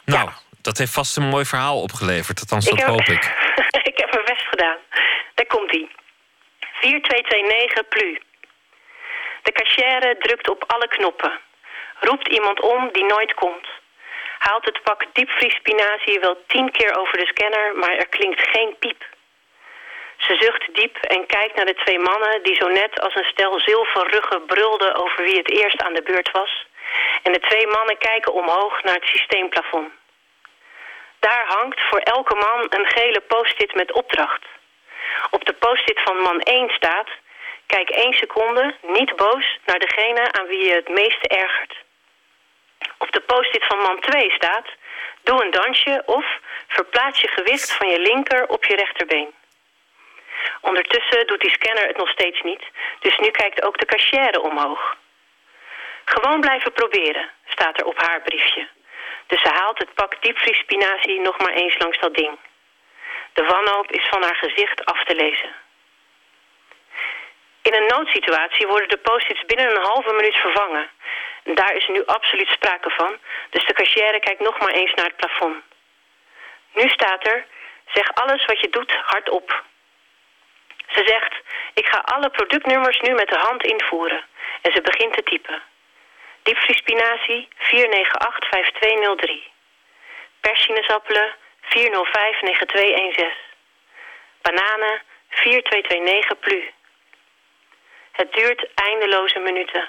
Nou, 0.04 0.24
ja. 0.24 0.32
dat 0.62 0.78
heeft 0.78 0.92
vast 0.92 1.16
een 1.16 1.28
mooi 1.28 1.44
verhaal 1.44 1.82
opgeleverd. 1.82 2.40
Althans, 2.40 2.64
dat 2.64 2.78
ik 2.78 2.84
hoop 2.84 3.00
ik. 3.00 3.24
ik 3.90 3.98
heb 3.98 4.12
mijn 4.12 4.24
best 4.24 4.41
gedaan. 4.52 4.78
Daar 5.34 5.46
komt 5.46 5.70
hij. 5.70 5.88
4229 6.80 7.88
plu. 7.88 8.20
De 9.42 9.52
cachère 9.52 10.16
drukt 10.18 10.48
op 10.50 10.64
alle 10.66 10.88
knoppen. 10.88 11.40
Roept 12.00 12.28
iemand 12.28 12.60
om 12.60 12.92
die 12.92 13.04
nooit 13.04 13.34
komt. 13.34 13.66
Haalt 14.38 14.64
het 14.64 14.82
pak 14.82 15.00
diepvriespinazie 15.12 16.20
wel 16.20 16.36
tien 16.46 16.70
keer 16.70 16.96
over 17.00 17.18
de 17.18 17.26
scanner, 17.26 17.76
maar 17.76 17.96
er 17.96 18.08
klinkt 18.08 18.48
geen 18.48 18.76
piep. 18.78 19.02
Ze 20.16 20.36
zucht 20.40 20.74
diep 20.74 20.96
en 20.96 21.26
kijkt 21.26 21.56
naar 21.56 21.66
de 21.66 21.74
twee 21.74 21.98
mannen 21.98 22.42
die 22.42 22.56
zo 22.56 22.68
net 22.68 23.00
als 23.00 23.14
een 23.14 23.32
stel 23.34 23.60
zilverruggen 23.60 24.44
brulden 24.46 24.94
over 24.94 25.24
wie 25.24 25.36
het 25.36 25.50
eerst 25.50 25.82
aan 25.82 25.94
de 25.94 26.02
beurt 26.02 26.30
was. 26.30 26.66
En 27.22 27.32
de 27.32 27.40
twee 27.40 27.66
mannen 27.66 27.98
kijken 27.98 28.32
omhoog 28.32 28.82
naar 28.82 28.94
het 28.94 29.06
systeemplafond. 29.06 29.92
Daar 31.28 31.46
hangt 31.46 31.80
voor 31.80 31.98
elke 31.98 32.34
man 32.34 32.66
een 32.68 32.86
gele 32.86 33.20
post-it 33.20 33.74
met 33.74 33.92
opdracht. 33.92 34.44
Op 35.30 35.44
de 35.44 35.52
post-it 35.52 36.00
van 36.04 36.16
man 36.16 36.40
1 36.40 36.70
staat... 36.70 37.08
Kijk 37.66 37.90
één 37.90 38.12
seconde, 38.12 38.74
niet 38.80 39.16
boos, 39.16 39.58
naar 39.64 39.78
degene 39.78 40.32
aan 40.32 40.46
wie 40.46 40.64
je 40.64 40.74
het 40.74 40.88
meeste 40.88 41.28
ergert. 41.28 41.74
Op 42.98 43.12
de 43.12 43.20
post-it 43.20 43.64
van 43.66 43.78
man 43.78 44.00
2 44.00 44.30
staat... 44.30 44.66
Doe 45.22 45.44
een 45.44 45.50
dansje 45.50 46.02
of 46.06 46.26
verplaats 46.68 47.20
je 47.20 47.28
gewicht 47.28 47.72
van 47.72 47.88
je 47.88 47.98
linker 47.98 48.48
op 48.48 48.64
je 48.64 48.76
rechterbeen. 48.76 49.34
Ondertussen 50.60 51.26
doet 51.26 51.40
die 51.40 51.50
scanner 51.50 51.86
het 51.86 51.96
nog 51.96 52.08
steeds 52.08 52.40
niet... 52.42 52.64
dus 53.00 53.18
nu 53.18 53.30
kijkt 53.30 53.62
ook 53.62 53.78
de 53.78 53.86
cashier 53.86 54.40
omhoog. 54.40 54.96
Gewoon 56.04 56.40
blijven 56.40 56.72
proberen, 56.72 57.30
staat 57.46 57.78
er 57.78 57.86
op 57.86 57.98
haar 57.98 58.20
briefje... 58.20 58.68
Dus 59.32 59.42
ze 59.42 59.48
haalt 59.48 59.78
het 59.78 59.94
pak 59.94 60.22
diepvriespinazie 60.22 61.20
nog 61.20 61.38
maar 61.38 61.52
eens 61.52 61.78
langs 61.78 61.98
dat 61.98 62.14
ding. 62.14 62.38
De 63.32 63.44
wanhoop 63.44 63.90
is 63.90 64.06
van 64.10 64.22
haar 64.22 64.36
gezicht 64.36 64.84
af 64.84 65.04
te 65.04 65.14
lezen. 65.14 65.54
In 67.62 67.74
een 67.74 67.86
noodsituatie 67.86 68.66
worden 68.66 68.88
de 68.88 68.96
post-its 68.96 69.44
binnen 69.44 69.70
een 69.70 69.82
halve 69.82 70.12
minuut 70.12 70.36
vervangen. 70.36 70.90
Daar 71.44 71.74
is 71.74 71.86
nu 71.88 72.04
absoluut 72.04 72.48
sprake 72.48 72.90
van, 72.90 73.18
dus 73.50 73.64
de 73.66 73.72
cashier 73.72 74.20
kijkt 74.20 74.40
nog 74.40 74.58
maar 74.58 74.72
eens 74.72 74.94
naar 74.94 75.06
het 75.06 75.16
plafond. 75.16 75.64
Nu 76.72 76.88
staat 76.88 77.26
er, 77.26 77.46
zeg 77.86 78.14
alles 78.14 78.44
wat 78.44 78.60
je 78.60 78.68
doet 78.68 78.92
hardop. 78.92 79.64
Ze 80.88 81.02
zegt, 81.06 81.34
ik 81.74 81.86
ga 81.86 81.98
alle 81.98 82.30
productnummers 82.30 83.00
nu 83.00 83.14
met 83.14 83.28
de 83.28 83.38
hand 83.38 83.62
invoeren. 83.62 84.24
En 84.62 84.72
ze 84.72 84.80
begint 84.80 85.12
te 85.12 85.22
typen. 85.22 85.62
Diepvriespinazie 86.42 87.48
4985203. 87.58 89.50
Persinezappelen 90.40 91.34
4059216. 91.60 93.34
Bananen 94.42 95.02
4229 95.28 96.38
plu. 96.38 96.70
Het 98.12 98.32
duurt 98.32 98.68
eindeloze 98.74 99.38
minuten. 99.38 99.88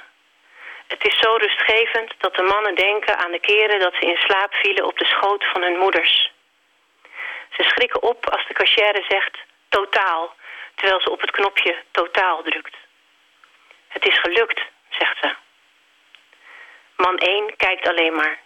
Het 0.87 1.07
is 1.07 1.19
zo 1.19 1.35
rustgevend 1.35 2.13
dat 2.17 2.35
de 2.35 2.41
mannen 2.41 2.75
denken 2.75 3.17
aan 3.17 3.31
de 3.31 3.39
keren 3.39 3.79
dat 3.79 3.93
ze 3.93 4.05
in 4.05 4.17
slaap 4.17 4.53
vielen 4.53 4.85
op 4.85 4.97
de 4.97 5.05
schoot 5.05 5.45
van 5.45 5.61
hun 5.61 5.77
moeders. 5.77 6.31
Ze 7.49 7.63
schrikken 7.63 8.01
op 8.01 8.29
als 8.29 8.47
de 8.47 8.53
cashier 8.53 9.05
zegt 9.07 9.37
totaal, 9.69 10.35
terwijl 10.75 11.01
ze 11.01 11.11
op 11.11 11.21
het 11.21 11.31
knopje 11.31 11.75
totaal 11.91 12.43
drukt. 12.43 12.75
Het 13.87 14.05
is 14.07 14.19
gelukt, 14.19 14.61
zegt 14.89 15.17
ze. 15.21 15.35
Man 17.05 17.17
1 17.17 17.53
kijkt 17.57 17.87
alleen 17.87 18.15
maar. 18.15 18.39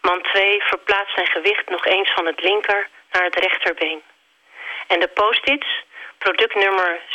Man 0.00 0.22
2 0.22 0.62
verplaatst 0.62 1.14
zijn 1.14 1.26
gewicht 1.26 1.68
nog 1.68 1.86
eens 1.86 2.12
van 2.14 2.26
het 2.26 2.42
linker 2.42 2.88
naar 3.12 3.24
het 3.24 3.34
rechterbeen. 3.34 4.02
En 4.86 5.00
de 5.00 5.08
post-its, 5.08 5.84
productnummer 6.18 7.00
6549761, 7.08 7.12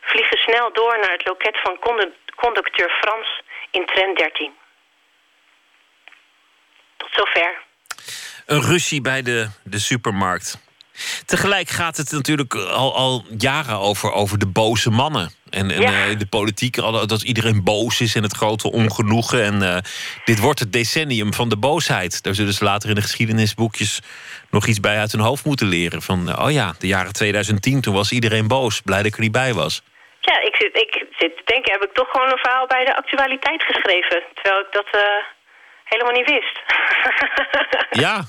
vliegen 0.00 0.38
snel 0.38 0.72
door 0.72 0.98
naar 1.00 1.12
het 1.12 1.26
loket 1.26 1.58
van 1.62 1.78
conducteur 2.36 2.90
Frans 3.00 3.42
in 3.70 3.86
tram 3.86 4.14
13. 4.14 4.52
Tot 6.96 7.08
zover. 7.12 7.62
Een 8.46 8.62
ruzie 8.62 9.00
bij 9.00 9.22
de, 9.22 9.48
de 9.64 9.78
supermarkt. 9.78 10.66
Tegelijk 11.26 11.68
gaat 11.68 11.96
het 11.96 12.12
natuurlijk 12.12 12.54
al, 12.54 12.96
al 12.96 13.24
jaren 13.38 13.78
over, 13.78 14.12
over 14.12 14.38
de 14.38 14.46
boze 14.46 14.90
mannen. 14.90 15.37
En, 15.50 15.70
en 15.70 15.80
Ja. 15.80 16.06
eh, 16.06 16.18
de 16.18 16.26
politiek, 16.26 16.76
dat 17.06 17.22
iedereen 17.22 17.64
boos 17.64 18.00
is 18.00 18.14
en 18.14 18.22
het 18.22 18.36
grote 18.36 18.72
ongenoegen. 18.72 19.42
En 19.42 19.62
eh, 19.62 19.76
dit 20.24 20.38
wordt 20.40 20.58
het 20.60 20.72
decennium 20.72 21.34
van 21.34 21.48
de 21.48 21.56
boosheid. 21.56 22.22
Daar 22.22 22.34
zullen 22.34 22.52
ze 22.52 22.64
later 22.64 22.88
in 22.88 22.94
de 22.94 23.00
geschiedenisboekjes 23.02 24.00
nog 24.50 24.66
iets 24.66 24.80
bij 24.80 24.98
uit 24.98 25.12
hun 25.12 25.20
hoofd 25.20 25.44
moeten 25.44 25.66
leren. 25.66 26.02
Van, 26.02 26.28
eh, 26.28 26.44
oh 26.44 26.50
ja, 26.50 26.74
de 26.78 26.86
jaren 26.86 27.12
2010, 27.12 27.80
toen 27.80 27.94
was 27.94 28.12
iedereen 28.12 28.48
boos. 28.48 28.80
Blij 28.80 28.98
dat 28.98 29.06
ik 29.06 29.14
er 29.14 29.20
niet 29.20 29.32
bij 29.32 29.52
was. 29.54 29.82
Ja, 30.20 30.40
ik 30.40 30.54
zit, 30.58 30.76
ik 30.76 31.06
zit 31.18 31.36
te 31.36 31.42
denken, 31.44 31.72
heb 31.72 31.82
ik 31.82 31.94
toch 31.94 32.08
gewoon 32.10 32.30
een 32.30 32.38
verhaal 32.38 32.66
bij 32.66 32.84
de 32.84 32.96
actualiteit 32.96 33.62
geschreven. 33.62 34.22
Terwijl 34.34 34.60
ik 34.60 34.72
dat 34.72 34.88
helemaal 35.84 36.12
niet 36.12 36.30
wist. 36.30 36.60
Ja. 37.90 38.20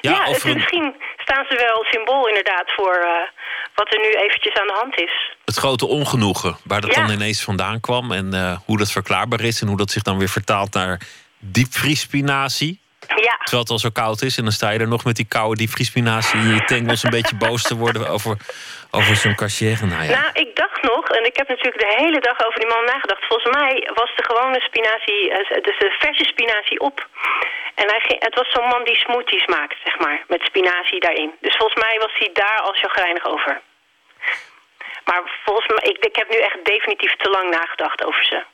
Ja, 0.00 0.10
Ja, 0.10 0.28
of 0.28 0.34
het, 0.34 0.44
een- 0.44 0.54
misschien 0.54 0.94
staan 1.16 1.44
ze 1.48 1.56
wel 1.66 1.84
symbool 1.90 2.28
inderdaad 2.28 2.72
voor 2.76 3.06
wat 3.80 3.92
er 3.94 4.00
nu 4.00 4.10
eventjes 4.24 4.54
aan 4.60 4.66
de 4.66 4.78
hand 4.80 5.00
is. 5.00 5.14
het 5.44 5.56
grote 5.56 5.86
ongenoegen. 5.86 6.56
Waar 6.64 6.80
dat 6.80 6.94
Ja. 6.94 7.00
dan 7.00 7.10
ineens 7.14 7.42
vandaan 7.42 7.80
kwam. 7.80 8.12
En 8.12 8.34
eh, 8.34 8.56
hoe 8.66 8.78
dat 8.78 8.90
verklaarbaar 8.92 9.40
is. 9.40 9.60
En 9.60 9.68
hoe 9.68 9.76
dat 9.76 9.90
zich 9.90 10.02
dan 10.02 10.18
weer 10.18 10.28
vertaalt 10.28 10.72
naar 10.74 11.00
diepvriespinazie. 11.38 12.80
Ja. 13.28 13.34
Terwijl 13.42 13.62
het 13.62 13.70
al 13.70 13.78
zo 13.78 13.90
koud 14.02 14.22
is. 14.22 14.36
En 14.38 14.42
dan 14.48 14.52
sta 14.52 14.70
je 14.70 14.78
er 14.78 14.88
nog 14.96 15.04
met 15.04 15.16
die 15.16 15.28
koude 15.36 15.56
diepvriespinazie 15.56 16.40
in 16.40 16.54
je 16.54 16.64
tengels 16.64 17.02
een 17.02 17.10
beetje 17.18 17.36
boos 17.36 17.62
te 17.62 17.76
worden 17.76 18.08
over, 18.08 18.36
over 18.90 19.16
zo'n 19.16 19.34
cashier. 19.34 19.78
Nou 19.86 20.02
ja. 20.04 20.10
Nou, 20.20 20.30
ik 20.44 20.56
dacht 20.56 20.82
nog, 20.82 21.04
en 21.08 21.24
ik 21.30 21.36
heb 21.36 21.48
natuurlijk 21.48 21.78
de 21.88 21.94
hele 22.02 22.20
dag 22.20 22.38
over 22.46 22.58
die 22.60 22.68
man 22.74 22.84
nagedacht. 22.84 23.24
Volgens 23.30 23.54
mij 23.58 23.72
was 23.94 24.10
de 24.16 24.24
gewone 24.30 24.60
spinazie, 24.60 25.22
eh, 25.30 25.62
dus 25.66 25.78
de 25.78 25.90
verse 25.98 26.24
spinazie 26.24 26.80
op. 26.80 26.96
En 27.74 27.86
hij 27.92 28.00
ging, 28.06 28.18
het 28.24 28.34
was 28.34 28.48
zo'n 28.50 28.68
man 28.68 28.84
die 28.84 28.98
smoothies 29.04 29.46
maakt, 29.46 29.76
zeg 29.84 29.98
maar, 29.98 30.18
met 30.28 30.42
spinazie 30.50 31.00
daarin. 31.00 31.30
Dus 31.40 31.56
volgens 31.56 31.82
mij 31.84 31.96
was 32.04 32.14
hij 32.18 32.30
daar 32.32 32.60
al 32.66 32.72
chagrijnig 32.82 33.24
over. 33.34 33.60
Maar 35.08 35.22
volgens 35.44 35.66
mij, 35.68 35.90
ik, 35.92 36.04
ik 36.04 36.16
heb 36.16 36.28
nu 36.30 36.36
echt 36.38 36.64
definitief 36.64 37.16
te 37.16 37.30
lang 37.30 37.50
nagedacht 37.50 38.04
over 38.04 38.24
ze. 38.24 38.44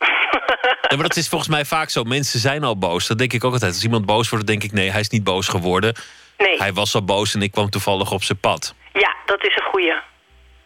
Ja, 0.88 0.96
maar 0.96 1.08
dat 1.08 1.16
is 1.16 1.28
volgens 1.28 1.50
mij 1.50 1.64
vaak 1.64 1.90
zo. 1.90 2.02
Mensen 2.02 2.40
zijn 2.40 2.64
al 2.64 2.78
boos. 2.78 3.06
Dat 3.06 3.18
denk 3.18 3.32
ik 3.32 3.44
ook 3.44 3.52
altijd. 3.52 3.72
Als 3.72 3.82
iemand 3.84 4.06
boos 4.06 4.28
wordt, 4.28 4.46
dan 4.46 4.56
denk 4.56 4.70
ik 4.70 4.78
nee, 4.78 4.90
hij 4.90 5.00
is 5.00 5.08
niet 5.08 5.24
boos 5.24 5.48
geworden. 5.48 5.94
Nee. 6.38 6.58
Hij 6.58 6.72
was 6.72 6.94
al 6.94 7.04
boos 7.04 7.34
en 7.34 7.42
ik 7.42 7.50
kwam 7.52 7.70
toevallig 7.70 8.12
op 8.12 8.22
zijn 8.22 8.38
pad. 8.38 8.74
Ja, 8.92 9.14
dat 9.26 9.44
is 9.44 9.56
een 9.56 9.62
goeie. 9.70 9.94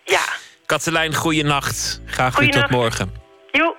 Ja. 0.05 0.20
Katelijn, 0.66 1.15
goeienacht. 1.15 2.01
Graag 2.06 2.36
weer 2.39 2.51
tot 2.51 2.62
Goeienacht. 2.62 2.70
morgen. 2.70 3.15
Joe. 3.52 3.74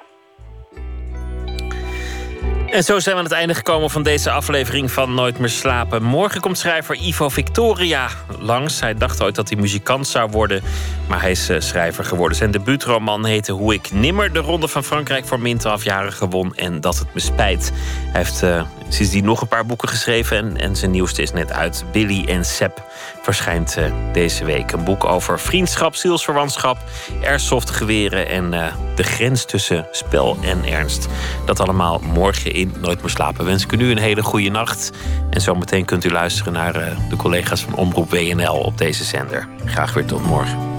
En 2.72 2.84
zo 2.84 3.00
zijn 3.00 3.16
we 3.16 3.22
aan 3.22 3.28
het 3.28 3.38
einde 3.38 3.54
gekomen 3.54 3.90
van 3.90 4.04
deze 4.04 4.32
aflevering 4.32 4.92
van 4.92 5.14
Nooit 5.14 5.40
meer 5.40 5.50
slapen. 5.50 6.04
Morgen 6.04 6.42
komt 6.42 6.58
schrijver 6.58 6.96
Ivo 6.96 7.30
Victoria 7.30 8.10
langs. 8.40 8.80
Hij 8.80 8.94
dacht 8.94 9.22
ooit 9.22 9.36
dat 9.36 9.50
hij 9.50 9.58
muzikant 9.58 10.08
zou 10.08 10.30
worden, 10.30 10.62
maar 11.08 11.22
hij 11.22 11.32
is 11.32 11.50
eh, 11.50 11.60
schrijver 11.60 12.06
geworden. 12.06 12.38
Zijn 12.38 12.52
debuutroman 12.52 13.26
heette 13.26 13.52
Hoe 13.52 13.74
ik 13.74 13.92
nimmer 13.92 14.34
de 14.34 14.40
Ronde 14.40 14.68
van 14.68 14.84
Frankrijk 14.84 15.26
voor 15.26 15.40
min 15.40 15.60
12-jarigen 15.60 16.30
won 16.30 16.56
en 16.56 16.82
dat 16.82 17.00
het 17.00 17.14
me 17.14 17.20
spijt. 17.20 17.72
Hij 18.12 18.22
heeft 18.22 18.44
eh, 18.44 18.66
sindsdien 18.90 19.24
nog 19.24 19.42
een 19.42 19.48
paar 19.48 19.66
boeken 19.66 19.90
geschreven 19.90 20.38
en, 20.38 20.58
en 20.58 20.76
zijn 20.76 20.92
nieuwste 20.92 21.22
is 21.22 21.32
net 21.32 21.52
uit. 21.52 21.84
Billy 21.92 22.26
en 22.28 22.46
Sep 22.46 22.84
verschijnt 23.22 23.78
eh, 23.78 23.92
deze 24.14 24.46
week. 24.46 24.72
Een 24.72 24.84
boek 24.84 25.06
over 25.06 25.40
vriendschap, 25.40 25.96
zielsverwantschap, 25.96 26.78
airsoftgeweren 27.24 28.28
en 28.28 28.54
eh, 28.54 28.74
de 28.96 29.04
grens 29.04 29.46
tussen 29.46 29.88
spel 29.92 30.38
en 30.42 30.66
ernst. 30.66 31.08
Dat 31.46 31.60
allemaal 31.60 32.00
morgen 32.04 32.54
in 32.54 32.74
Nooit 32.82 33.02
meer 33.02 33.10
slapen. 33.10 33.46
Wens 33.46 33.64
ik 33.64 33.72
u 33.72 33.76
nu 33.76 33.92
een 33.92 33.98
hele 33.98 34.24
goede 34.24 34.50
nacht. 34.50 34.92
En 35.30 35.42
zometeen 35.42 35.86
kunt 35.86 36.04
u 36.04 36.12
luisteren 36.12 36.54
naar 36.54 36.76
eh, 36.76 36.98
de 37.10 37.16
collega's 37.16 37.62
van 37.62 37.76
Omroep 37.76 38.10
WNL 38.10 38.58
op 38.58 38.78
deze 38.78 39.04
zender. 39.04 39.48
Graag 39.66 39.94
weer 39.94 40.06
tot 40.06 40.26
morgen. 40.26 40.79